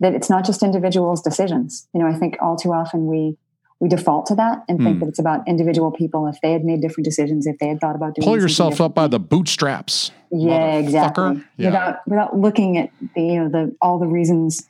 that 0.00 0.14
it's 0.14 0.28
not 0.28 0.44
just 0.44 0.62
individuals' 0.62 1.22
decisions. 1.22 1.86
You 1.94 2.00
know, 2.00 2.08
I 2.08 2.14
think 2.14 2.36
all 2.40 2.56
too 2.56 2.72
often 2.72 3.06
we 3.06 3.36
we 3.82 3.88
default 3.88 4.26
to 4.26 4.34
that 4.36 4.62
and 4.68 4.78
think 4.78 4.94
Hmm. 4.94 5.00
that 5.00 5.08
it's 5.08 5.18
about 5.18 5.46
individual 5.48 5.90
people 5.90 6.28
if 6.28 6.40
they 6.40 6.52
had 6.52 6.64
made 6.64 6.80
different 6.80 7.04
decisions, 7.04 7.46
if 7.48 7.58
they 7.58 7.66
had 7.66 7.80
thought 7.80 7.96
about 7.96 8.14
doing 8.14 8.24
Pull 8.24 8.40
yourself 8.40 8.80
up 8.80 8.94
by 8.94 9.08
the 9.08 9.18
bootstraps. 9.18 10.12
Yeah, 10.30 10.74
exactly. 10.76 11.42
Yeah. 11.56 11.66
Without 11.70 11.96
without 12.06 12.38
looking 12.38 12.78
at 12.78 12.90
the 13.16 13.22
you 13.22 13.40
know 13.42 13.48
the 13.48 13.74
all 13.82 13.98
the 13.98 14.06
reasons 14.06 14.64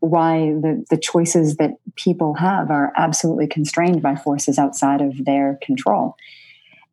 why 0.00 0.54
the 0.64 0.82
the 0.88 0.96
choices 0.96 1.56
that 1.56 1.72
people 1.96 2.34
have 2.34 2.70
are 2.70 2.90
absolutely 2.96 3.46
constrained 3.46 4.00
by 4.00 4.16
forces 4.16 4.58
outside 4.58 5.02
of 5.02 5.24
their 5.26 5.58
control. 5.62 6.16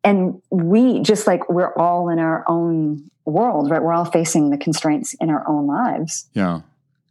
And 0.04 0.42
we 0.50 1.00
just 1.00 1.26
like 1.26 1.48
we're 1.48 1.72
all 1.74 2.10
in 2.10 2.18
our 2.18 2.44
own 2.48 3.10
world, 3.24 3.70
right? 3.70 3.82
We're 3.82 3.94
all 3.94 4.04
facing 4.04 4.50
the 4.50 4.58
constraints 4.58 5.14
in 5.14 5.30
our 5.30 5.48
own 5.48 5.66
lives, 5.66 6.28
Yeah. 6.34 6.60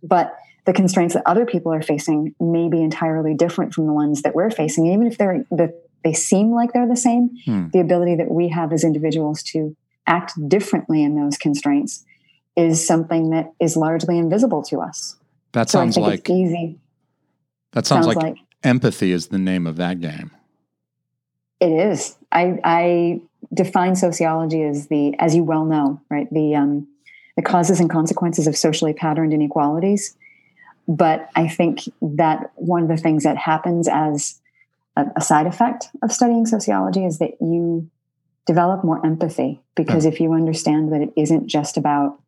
but 0.03 0.35
the 0.71 0.75
constraints 0.77 1.13
that 1.15 1.23
other 1.25 1.45
people 1.45 1.73
are 1.73 1.81
facing 1.81 2.33
may 2.39 2.69
be 2.69 2.81
entirely 2.81 3.33
different 3.33 3.73
from 3.73 3.87
the 3.87 3.91
ones 3.91 4.21
that 4.21 4.33
we're 4.33 4.49
facing, 4.49 4.85
even 4.87 5.05
if 5.05 5.17
they're 5.17 5.45
the, 5.51 5.77
they 6.05 6.13
seem 6.13 6.53
like 6.53 6.71
they're 6.71 6.87
the 6.87 6.95
same. 6.95 7.29
Hmm. 7.43 7.67
The 7.73 7.81
ability 7.81 8.15
that 8.15 8.31
we 8.31 8.47
have 8.47 8.71
as 8.71 8.85
individuals 8.85 9.43
to 9.51 9.75
act 10.07 10.31
differently 10.47 11.03
in 11.03 11.21
those 11.21 11.37
constraints 11.37 12.05
is 12.55 12.87
something 12.87 13.31
that 13.31 13.51
is 13.59 13.75
largely 13.75 14.17
invisible 14.17 14.63
to 14.63 14.79
us. 14.79 15.17
That 15.51 15.69
So 15.69 15.79
sounds 15.79 15.95
think 15.95 16.07
like 16.07 16.29
easy. 16.29 16.79
that 17.73 17.85
sounds, 17.85 18.05
Sounds 18.05 18.15
like, 18.15 18.23
like 18.23 18.37
empathy 18.63 19.11
is 19.11 19.27
the 19.27 19.39
name 19.39 19.67
of 19.67 19.75
that 19.75 19.99
game. 19.99 20.31
It 21.59 21.71
is. 21.73 22.15
I, 22.31 22.59
I 22.63 23.21
define 23.53 23.97
sociology 23.97 24.63
as 24.63 24.87
the, 24.87 25.15
as 25.19 25.35
you 25.35 25.43
well 25.43 25.65
know, 25.65 25.99
right? 26.09 26.31
The 26.31 26.55
um, 26.55 26.87
the 27.35 27.41
causes 27.41 27.81
and 27.81 27.89
consequences 27.89 28.47
of 28.47 28.55
socially 28.55 28.93
patterned 28.93 29.33
inequalities. 29.33 30.15
But 30.91 31.29
I 31.37 31.47
think 31.47 31.83
that 32.01 32.51
one 32.55 32.83
of 32.83 32.89
the 32.89 32.97
things 32.97 33.23
that 33.23 33.37
happens 33.37 33.87
as 33.87 34.41
a, 34.97 35.05
a 35.15 35.21
side 35.21 35.47
effect 35.47 35.87
of 36.03 36.11
studying 36.11 36.45
sociology 36.45 37.05
is 37.05 37.19
that 37.19 37.37
you 37.39 37.89
develop 38.45 38.83
more 38.83 39.03
empathy 39.05 39.61
because 39.75 40.03
if 40.03 40.19
you 40.19 40.33
understand 40.33 40.91
that 40.91 40.99
it 40.99 41.13
isn't 41.15 41.47
just 41.47 41.77
about 41.77 42.19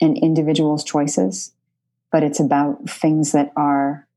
an 0.00 0.16
individual's 0.16 0.82
choices, 0.82 1.52
but 2.10 2.22
it's 2.22 2.40
about 2.40 2.88
things 2.88 3.32
that 3.32 3.52
are 3.54 4.08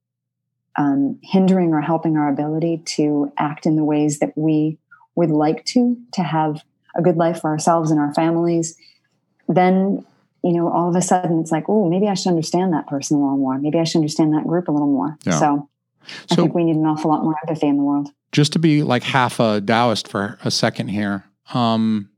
um, 0.78 1.20
hindering 1.22 1.74
or 1.74 1.82
helping 1.82 2.16
our 2.16 2.30
ability 2.30 2.82
to 2.86 3.34
act 3.38 3.66
in 3.66 3.76
the 3.76 3.84
ways 3.84 4.20
that 4.20 4.32
we 4.38 4.78
would 5.16 5.30
like 5.30 5.66
to 5.66 5.98
to 6.14 6.24
have 6.24 6.64
a 6.96 7.02
good 7.02 7.18
life 7.18 7.42
for 7.42 7.50
ourselves 7.50 7.92
and 7.92 8.00
our 8.00 8.14
families 8.14 8.78
then 9.50 10.06
you 10.44 10.53
know 10.53 10.70
all 10.72 10.90
of 10.90 10.95
a 10.95 11.02
sudden 11.02 11.40
it's 11.40 11.52
like 11.52 11.66
oh 11.68 11.90
maybe 11.90 12.07
i 12.07 12.14
should 12.14 12.30
understand 12.30 12.74
that 12.74 12.88
person 12.88 13.18
a 13.18 13.20
little 13.22 13.38
more 13.38 13.57
maybe 13.57 13.80
i 13.80 13.84
should 13.84 13.98
understand 13.99 14.34
that 14.34 14.45
group 14.45 14.68
a 14.68 14.72
little 14.72 14.88
more 14.88 15.18
Yeah. 15.26 15.40
so 15.40 15.70
i 16.32 16.36
think 16.36 16.53
we 16.53 16.64
need 16.64 16.76
an 16.76 16.86
awful 16.86 17.11
lot 17.11 17.24
more 17.24 17.36
empathy 17.44 17.68
in 17.68 17.78
the 17.78 17.84
world 17.84 18.10
just 18.32 18.53
to 18.53 18.60
be 18.60 18.84
like 18.84 19.03
half 19.03 19.40
a 19.40 19.61
Taoist 19.61 20.07
for 20.07 20.38
a 20.44 20.52
second 20.52 20.90
here, 20.90 21.26
um, 21.53 22.10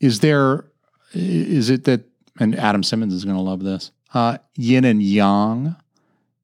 is 0.00 0.20
there, 0.20 0.64
is 1.12 1.70
it 1.70 1.84
that, 1.84 2.02
and 2.38 2.54
Adam 2.56 2.82
Simmons 2.82 3.12
is 3.12 3.24
going 3.24 3.36
to 3.36 3.42
love 3.42 3.62
this, 3.62 3.90
uh, 4.14 4.38
yin 4.56 4.84
and 4.84 5.02
yang? 5.02 5.74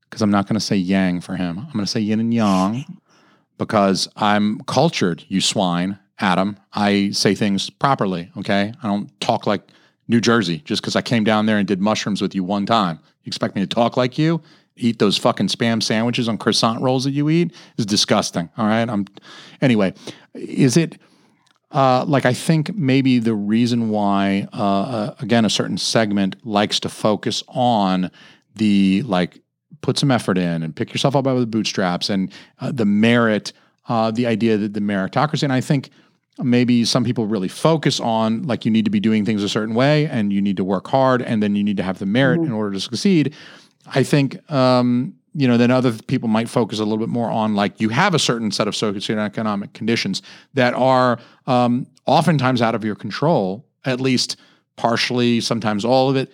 Because 0.03 0.23
I'm 0.23 0.31
not 0.31 0.47
going 0.49 0.55
to 0.59 0.65
say 0.65 0.77
yang 0.77 1.21
for 1.21 1.37
him. 1.37 1.59
I'm 1.59 1.73
going 1.73 1.85
to 1.85 1.91
say 1.91 2.01
yin 2.01 2.21
and 2.21 2.33
yang 2.33 2.85
because 3.59 4.09
I'm 4.17 4.61
cultured, 4.63 5.25
you 5.29 5.41
swine, 5.41 5.99
Adam. 6.19 6.59
I 6.73 7.11
say 7.11 7.35
things 7.35 7.71
properly, 7.71 8.31
okay? 8.39 8.73
I 8.83 8.87
don't 8.87 9.09
talk 9.21 9.47
like 9.47 9.63
New 10.09 10.21
Jersey 10.21 10.59
just 10.65 10.83
because 10.83 10.97
I 10.97 11.03
came 11.03 11.25
down 11.25 11.47
there 11.47 11.59
and 11.59 11.69
did 11.69 11.81
mushrooms 11.81 12.21
with 12.21 12.35
you 12.35 12.43
one 12.43 12.67
time. 12.67 12.99
You 13.23 13.31
expect 13.31 13.55
me 13.55 13.61
to 13.61 13.67
talk 13.67 13.97
like 13.97 14.19
you? 14.19 14.41
Eat 14.77 14.99
those 14.99 15.19
fucking 15.19 15.49
spam 15.49 15.83
sandwiches 15.83 16.29
on 16.29 16.39
croissant 16.39 16.81
rolls 16.81 17.05
that 17.05 17.11
you 17.11 17.29
eat 17.29 17.55
is 17.77 17.87
disgusting. 17.87 18.49
All 18.57 18.67
right. 18.67 18.89
I'm 18.89 19.07
anyway. 19.61 19.93
Is 20.35 20.77
it 20.77 20.99
uh, 21.71 22.05
like 22.07 22.25
I 22.25 22.33
think 22.33 22.75
maybe 22.75 23.19
the 23.19 23.35
reason 23.35 23.91
why 23.91 24.49
uh, 24.53 24.57
uh, 24.57 25.15
again 25.21 25.45
a 25.45 25.51
certain 25.51 25.77
segment 25.77 26.37
likes 26.47 26.81
to 26.81 26.89
focus 26.89 27.43
on 27.49 28.11
the 28.55 29.03
like 29.03 29.43
put 29.81 29.99
some 29.99 30.11
effort 30.11 30.39
in 30.39 30.63
and 30.63 30.75
pick 30.75 30.93
yourself 30.93 31.15
up 31.15 31.25
by 31.25 31.35
the 31.35 31.47
bootstraps 31.47 32.11
and 32.11 32.33
uh, 32.61 32.73
the 32.73 32.85
merit, 32.85 33.53
uh, 33.89 34.11
the 34.11 34.27
idea 34.27 34.57
that 34.57 34.75
the 34.75 34.81
meritocracy, 34.81 35.43
and 35.43 35.53
I 35.53 35.61
think 35.61 35.91
maybe 36.39 36.85
some 36.85 37.05
people 37.05 37.27
really 37.27 37.49
focus 37.49 38.01
on 38.01 38.43
like 38.45 38.65
you 38.65 38.71
need 38.71 38.85
to 38.85 38.91
be 38.91 39.01
doing 39.01 39.25
things 39.25 39.43
a 39.43 39.49
certain 39.49 39.75
way 39.75 40.07
and 40.07 40.33
you 40.33 40.41
need 40.41 40.57
to 40.57 40.65
work 40.65 40.87
hard 40.87 41.23
and 41.23 41.43
then 41.43 41.57
you 41.57 41.65
need 41.65 41.77
to 41.77 41.83
have 41.83 41.99
the 41.99 42.07
merit 42.07 42.41
in 42.41 42.53
order 42.53 42.73
to 42.73 42.81
succeed. 42.81 43.35
I 43.87 44.03
think 44.03 44.51
um, 44.51 45.15
you 45.35 45.49
know 45.49 45.57
then 45.57 45.71
other 45.71 45.93
people 45.93 46.29
might 46.29 46.49
focus 46.49 46.79
a 46.79 46.85
little 46.85 46.99
bit 46.99 47.09
more 47.09 47.31
on 47.31 47.55
like 47.55 47.81
you 47.81 47.89
have 47.89 48.15
a 48.15 48.19
certain 48.19 48.51
set 48.51 48.69
of 48.69 48.75
socioeconomic 48.75 49.73
conditions 49.73 50.23
that 50.55 50.75
are 50.75 51.19
um, 51.47 51.87
oftentimes 52.07 52.63
out 52.63 52.75
of 52.75 52.85
your 52.85 52.95
control, 52.95 53.65
at 53.85 54.01
least 54.01 54.37
partially, 54.77 55.41
sometimes 55.41 55.85
all 55.85 56.09
of 56.09 56.17
it. 56.17 56.33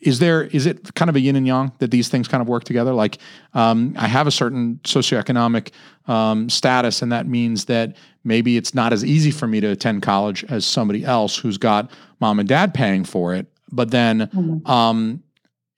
Is 0.00 0.20
there 0.20 0.44
is 0.44 0.66
it 0.66 0.94
kind 0.94 1.08
of 1.08 1.16
a 1.16 1.20
yin 1.20 1.34
and 1.34 1.46
yang 1.46 1.72
that 1.78 1.90
these 1.90 2.08
things 2.08 2.28
kind 2.28 2.40
of 2.40 2.48
work 2.48 2.64
together? 2.64 2.92
Like 2.92 3.18
um, 3.54 3.94
I 3.98 4.06
have 4.06 4.26
a 4.26 4.30
certain 4.30 4.80
socioeconomic 4.84 5.72
um, 6.06 6.48
status, 6.48 7.02
and 7.02 7.10
that 7.10 7.26
means 7.26 7.64
that 7.64 7.96
maybe 8.22 8.56
it's 8.56 8.74
not 8.74 8.92
as 8.92 9.04
easy 9.04 9.32
for 9.32 9.48
me 9.48 9.60
to 9.60 9.68
attend 9.68 10.02
college 10.02 10.44
as 10.44 10.64
somebody 10.64 11.04
else 11.04 11.36
who's 11.36 11.58
got 11.58 11.90
mom 12.20 12.38
and 12.38 12.48
dad 12.48 12.74
paying 12.74 13.04
for 13.04 13.34
it. 13.34 13.46
But 13.72 13.90
then 13.90 14.62
um, 14.66 15.22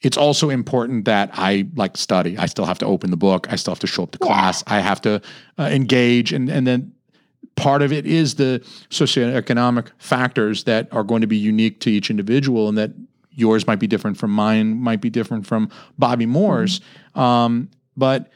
it's 0.02 0.16
also 0.16 0.50
important 0.50 1.06
that 1.06 1.30
I 1.32 1.68
like 1.74 1.96
study. 1.96 2.36
I 2.38 2.46
still 2.46 2.64
have 2.66 2.78
to 2.80 2.86
open 2.86 3.10
the 3.10 3.16
book. 3.16 3.50
I 3.50 3.56
still 3.56 3.72
have 3.72 3.80
to 3.80 3.86
show 3.86 4.02
up 4.02 4.12
to 4.12 4.18
class. 4.18 4.62
I 4.66 4.80
have 4.80 5.00
to 5.02 5.22
uh, 5.58 5.64
engage, 5.64 6.32
and 6.32 6.48
and 6.48 6.66
then 6.66 6.92
part 7.56 7.82
of 7.82 7.92
it 7.92 8.06
is 8.06 8.34
the 8.34 8.60
socioeconomic 8.90 9.88
factors 9.98 10.64
that 10.64 10.88
are 10.92 11.04
going 11.04 11.20
to 11.20 11.26
be 11.26 11.36
unique 11.36 11.80
to 11.80 11.90
each 11.90 12.10
individual, 12.10 12.68
and 12.68 12.78
that 12.78 12.92
yours 13.32 13.66
might 13.66 13.78
be 13.78 13.86
different 13.86 14.16
from 14.18 14.30
mine, 14.30 14.80
might 14.80 15.00
be 15.00 15.10
different 15.10 15.46
from 15.46 15.70
Bobby 15.98 16.26
Moore's, 16.26 16.80
um, 17.14 17.68
but 17.96 18.30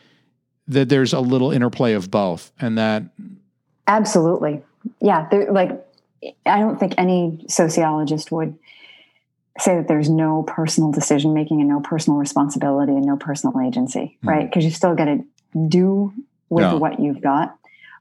that 0.68 0.88
there's 0.88 1.12
a 1.12 1.20
little 1.20 1.50
interplay 1.50 1.92
of 1.94 2.10
both, 2.10 2.52
and 2.60 2.78
that 2.78 3.04
Absolutely. 3.86 4.62
Yeah. 5.00 5.26
there- 5.30 5.52
Like, 5.52 5.84
I 6.46 6.60
don't 6.60 6.80
think 6.80 6.94
any 6.96 7.44
sociologist 7.48 8.32
would 8.32 8.54
say 9.60 9.76
that 9.76 9.88
there's 9.88 10.08
no 10.10 10.42
personal 10.44 10.90
decision 10.90 11.34
making 11.34 11.60
and 11.60 11.68
no 11.68 11.80
personal 11.80 12.18
responsibility 12.18 12.92
and 12.92 13.04
no 13.04 13.16
personal 13.16 13.60
agency, 13.60 14.16
Mhm. 14.24 14.28
right? 14.28 14.46
Because 14.50 14.64
you 14.64 14.70
still 14.70 14.94
got 14.94 15.04
to 15.04 15.22
do 15.68 16.12
with 16.48 16.64
Yeah. 16.64 16.74
what 16.74 16.98
you've 16.98 17.20
got. 17.20 17.56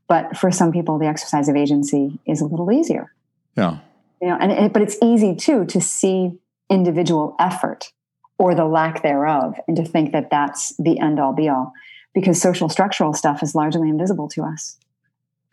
But 0.07 0.37
for 0.37 0.51
some 0.51 0.71
people, 0.71 0.97
the 0.97 1.05
exercise 1.05 1.49
of 1.49 1.55
agency 1.55 2.19
is 2.25 2.41
a 2.41 2.45
little 2.45 2.71
easier, 2.71 3.11
yeah, 3.55 3.77
you 4.21 4.27
know. 4.29 4.37
And 4.39 4.51
it, 4.51 4.73
but 4.73 4.81
it's 4.81 4.97
easy 5.01 5.35
too 5.35 5.65
to 5.65 5.79
see 5.81 6.37
individual 6.73 7.35
effort 7.39 7.91
or 8.37 8.55
the 8.55 8.65
lack 8.65 9.03
thereof, 9.03 9.55
and 9.67 9.77
to 9.77 9.85
think 9.85 10.11
that 10.11 10.29
that's 10.29 10.75
the 10.77 10.99
end 10.99 11.19
all 11.19 11.33
be 11.33 11.47
all, 11.47 11.71
because 12.13 12.41
social 12.41 12.67
structural 12.67 13.13
stuff 13.13 13.43
is 13.43 13.53
largely 13.55 13.87
invisible 13.89 14.27
to 14.29 14.41
us. 14.43 14.77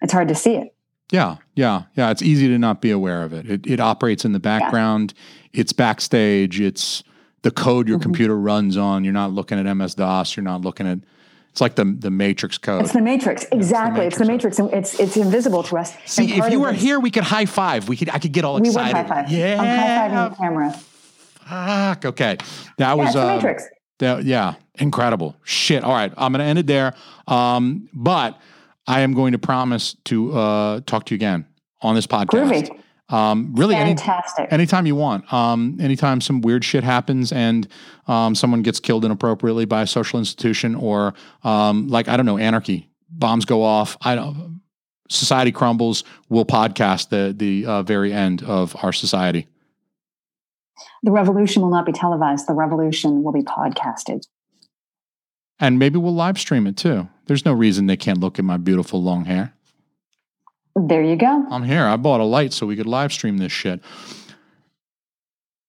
It's 0.03 0.13
hard 0.13 0.29
to 0.29 0.35
see 0.35 0.55
it. 0.55 0.75
Yeah, 1.13 1.37
yeah, 1.55 1.83
yeah. 1.97 2.11
It's 2.11 2.23
easy 2.23 2.49
to 2.49 2.59
not 2.59 2.81
be 2.81 2.91
aware 2.91 3.23
of 3.23 3.33
it. 3.33 3.49
It, 3.51 3.67
it 3.67 3.81
operates 3.81 4.25
in 4.25 4.33
the 4.33 4.41
background. 4.41 5.13
It's 5.53 5.73
backstage. 5.73 6.61
It's 6.61 7.03
the 7.43 7.51
code 7.51 7.89
your 7.89 7.99
Mhm. 7.99 8.03
computer 8.03 8.39
runs 8.39 8.77
on. 8.77 9.03
You're 9.05 9.13
not 9.13 9.33
looking 9.33 9.59
at 9.59 9.67
MS 9.67 9.95
DOS. 9.97 10.37
You're 10.37 10.45
not 10.45 10.63
looking 10.63 10.87
at. 10.87 10.99
It's 11.51 11.61
like 11.61 11.75
the 11.75 11.85
the 11.85 12.11
Matrix 12.13 12.59
code. 12.59 12.83
It's 12.83 12.93
the 12.93 13.01
matrix. 13.03 13.45
Exactly. 13.51 14.07
It's 14.07 14.19
the 14.19 14.25
matrix. 14.25 14.61
and 14.61 14.73
It's 14.73 14.99
it's 15.01 15.17
invisible 15.17 15.65
to 15.65 15.79
us. 15.79 15.93
See, 16.07 16.33
if 16.39 16.51
you 16.53 16.61
were 16.61 16.73
here, 16.73 17.01
we 17.01 17.11
could 17.11 17.25
high 17.25 17.47
five. 17.47 17.89
We 17.89 17.97
could. 17.97 18.09
I 18.11 18.19
could 18.21 18.31
get 18.33 18.45
all 18.45 18.55
we 18.55 18.61
would 18.61 18.69
excited. 18.69 18.95
high 18.95 19.03
five. 19.23 19.31
Yeah. 19.33 19.61
I'm 19.61 19.67
high 19.67 20.17
fiving 20.17 20.31
the 20.31 20.37
camera. 20.37 20.81
Fuck. 21.51 22.05
Okay. 22.07 22.37
That 22.79 22.79
Yeah, 22.79 22.95
was 22.95 23.17
uh, 23.17 23.35
matrix. 23.37 23.65
that- 23.99 24.25
yeah, 24.25 24.55
incredible. 24.77 25.37
Shit. 25.45 25.85
All 25.85 25.93
right, 25.93 26.13
I'm 26.17 26.33
going 26.33 26.39
to 26.41 26.45
end 26.45 26.59
it 26.59 26.67
there. 26.67 26.95
Um, 27.27 27.89
but 27.93 28.39
I 28.87 29.01
am 29.01 29.13
going 29.15 29.33
to 29.33 29.39
promise 29.39 29.95
to 30.07 30.33
uh, 30.33 30.81
talk 30.87 31.05
to 31.07 31.15
you 31.15 31.17
again 31.17 31.47
on 31.83 31.95
this 31.95 32.07
podcast. 32.07 32.29
Groovy. 32.29 32.81
Um, 33.15 33.55
really, 33.57 33.75
any, 33.75 33.91
Fantastic. 33.97 34.53
anytime 34.53 34.87
you 34.87 34.95
want. 34.95 35.31
Um, 35.33 35.79
anytime 35.81 36.21
some 36.21 36.43
weird 36.43 36.65
shit 36.65 36.85
happens 36.85 37.33
and 37.33 37.67
um, 38.07 38.37
someone 38.37 38.63
gets 38.63 38.79
killed 38.79 39.05
inappropriately 39.05 39.65
by 39.65 39.83
a 39.83 39.87
social 39.87 40.21
institution, 40.21 40.77
or 40.77 41.15
um, 41.43 41.89
like 41.89 42.07
I 42.07 42.17
don't 42.17 42.27
know, 42.27 42.39
anarchy, 42.39 42.89
bombs 43.09 43.45
go 43.45 43.63
off. 43.65 43.97
I 44.01 44.15
don't. 44.15 44.61
Society 45.09 45.51
crumbles. 45.51 46.05
We'll 46.29 46.45
podcast 46.45 47.09
the 47.09 47.35
the 47.37 47.67
uh, 47.67 47.83
very 47.83 48.13
end 48.13 48.45
of 48.45 48.77
our 48.85 48.93
society. 48.93 49.49
The 51.03 51.11
revolution 51.11 51.63
will 51.63 51.71
not 51.71 51.87
be 51.87 51.93
televised. 51.93 52.47
The 52.47 52.55
revolution 52.55 53.23
will 53.23 53.33
be 53.33 53.43
podcasted. 53.43 54.27
And 55.59 55.79
maybe 55.79 55.99
we'll 55.99 56.15
live 56.15 56.39
stream 56.39 56.67
it 56.67 56.77
too. 56.77 57.09
There's 57.27 57.45
no 57.45 57.53
reason 57.53 57.87
they 57.87 57.97
can't 57.97 58.19
look 58.19 58.39
at 58.39 58.45
my 58.45 58.57
beautiful 58.57 59.03
long 59.03 59.27
hair. 59.27 59.55
There 60.75 61.03
you 61.03 61.17
go. 61.17 61.47
I'm 61.51 61.65
here. 61.65 61.85
I 61.85 61.97
bought 61.97 62.21
a 62.21 62.25
light 62.25 62.53
so 62.53 62.67
we 62.67 62.77
could 62.77 62.87
live 62.87 63.13
stream 63.13 63.39
this 63.39 63.53
shit. 63.53 63.81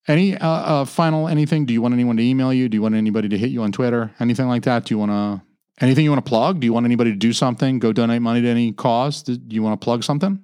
Any 0.08 0.36
uh, 0.36 0.48
uh, 0.48 0.84
final 0.84 1.28
anything? 1.28 1.66
Do 1.66 1.72
you 1.72 1.82
want 1.82 1.94
anyone 1.94 2.16
to 2.16 2.22
email 2.22 2.52
you? 2.52 2.68
Do 2.68 2.76
you 2.76 2.82
want 2.82 2.94
anybody 2.94 3.28
to 3.28 3.38
hit 3.38 3.50
you 3.50 3.62
on 3.62 3.70
Twitter? 3.70 4.12
Anything 4.18 4.48
like 4.48 4.62
that? 4.62 4.86
Do 4.86 4.94
you 4.94 4.98
want 4.98 5.10
to 5.10 5.42
anything 5.84 6.04
you 6.04 6.10
want 6.10 6.24
to 6.24 6.28
plug? 6.28 6.60
Do 6.60 6.64
you 6.64 6.72
want 6.72 6.86
anybody 6.86 7.10
to 7.10 7.16
do 7.16 7.32
something? 7.32 7.78
Go 7.78 7.92
donate 7.92 8.22
money 8.22 8.40
to 8.40 8.48
any 8.48 8.72
cause? 8.72 9.22
Do 9.22 9.38
you 9.48 9.62
want 9.62 9.80
to 9.80 9.84
plug 9.84 10.02
something? 10.02 10.42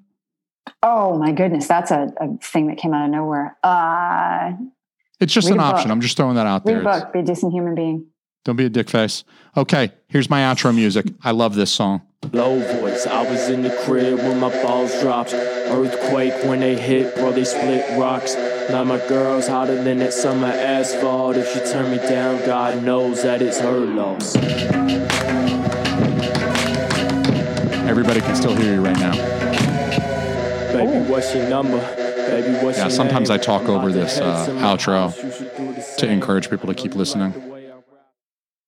Oh 0.82 1.19
my 1.19 1.32
goodness, 1.32 1.66
that's 1.66 1.90
a, 1.90 2.12
a 2.20 2.36
thing 2.39 2.66
that 2.69 2.78
came 2.78 2.95
out 2.95 3.05
of 3.05 3.11
nowhere. 3.11 3.57
Uh, 3.62 4.53
It's 5.20 5.32
just 5.32 5.49
an 5.49 5.55
a 5.55 5.57
book. 5.57 5.74
option. 5.74 5.90
I'm 5.90 6.01
just 6.01 6.16
throwing 6.16 6.36
that 6.36 6.47
out 6.47 6.62
read 6.65 6.74
there. 6.74 6.81
a 6.81 6.85
book. 6.85 7.12
Be 7.12 7.19
a 7.20 7.23
decent 7.23 7.53
human 7.53 7.74
being. 7.74 8.07
Don't 8.45 8.57
be 8.57 8.65
a 8.66 8.70
dick 8.70 8.89
face. 8.89 9.24
Okay, 9.57 9.93
here's 10.09 10.31
my 10.31 10.40
outro 10.40 10.74
music. 10.74 11.07
I 11.23 11.32
love 11.32 11.55
this 11.55 11.70
song. 11.70 12.03
Low 12.32 12.59
voice, 12.81 13.07
I 13.07 13.28
was 13.31 13.49
in 13.49 13.62
the 13.62 13.70
crib 13.85 14.19
when 14.19 14.40
my 14.40 14.51
balls 14.62 14.99
dropped. 15.01 15.32
Earthquake 15.35 16.32
when 16.45 16.61
they 16.61 16.74
hit, 16.77 17.15
bro, 17.15 17.31
they 17.31 17.45
split 17.45 17.85
rocks. 17.99 18.35
Now 18.70 18.82
my 18.85 18.99
girl's 19.07 19.47
hotter 19.47 19.81
than 19.82 19.99
that 19.99 20.12
summer 20.12 20.49
asphalt. 20.49 21.36
If 21.36 21.53
she 21.53 21.61
turn 21.73 21.90
me 21.93 21.99
down, 21.99 22.45
God 22.45 22.82
knows 22.82 23.23
that 23.23 23.40
it's 23.43 23.61
her 23.61 23.78
loss. 23.78 24.35
Everybody 27.86 28.20
can 28.20 28.35
still 28.35 28.55
hear 28.57 28.74
you 28.74 28.81
right 28.85 28.99
now. 28.99 29.12
Baby, 30.73 31.11
what's 31.11 31.35
your 31.35 31.49
number? 31.49 31.78
Baby, 31.97 32.65
what's 32.65 32.78
Yeah, 32.78 32.89
sometimes? 32.89 33.31
I 33.31 33.39
talk 33.39 33.62
over 33.69 33.90
this, 33.90 34.19
uh, 34.19 34.47
outro 34.61 34.93
house. 34.93 35.23
You 35.23 35.32
should 35.32 35.57
do 35.57 35.73
the 35.73 35.82
To 35.99 36.09
encourage 36.09 36.51
people 36.51 36.66
to 36.69 36.74
keep 36.74 36.95
listening. 36.95 37.32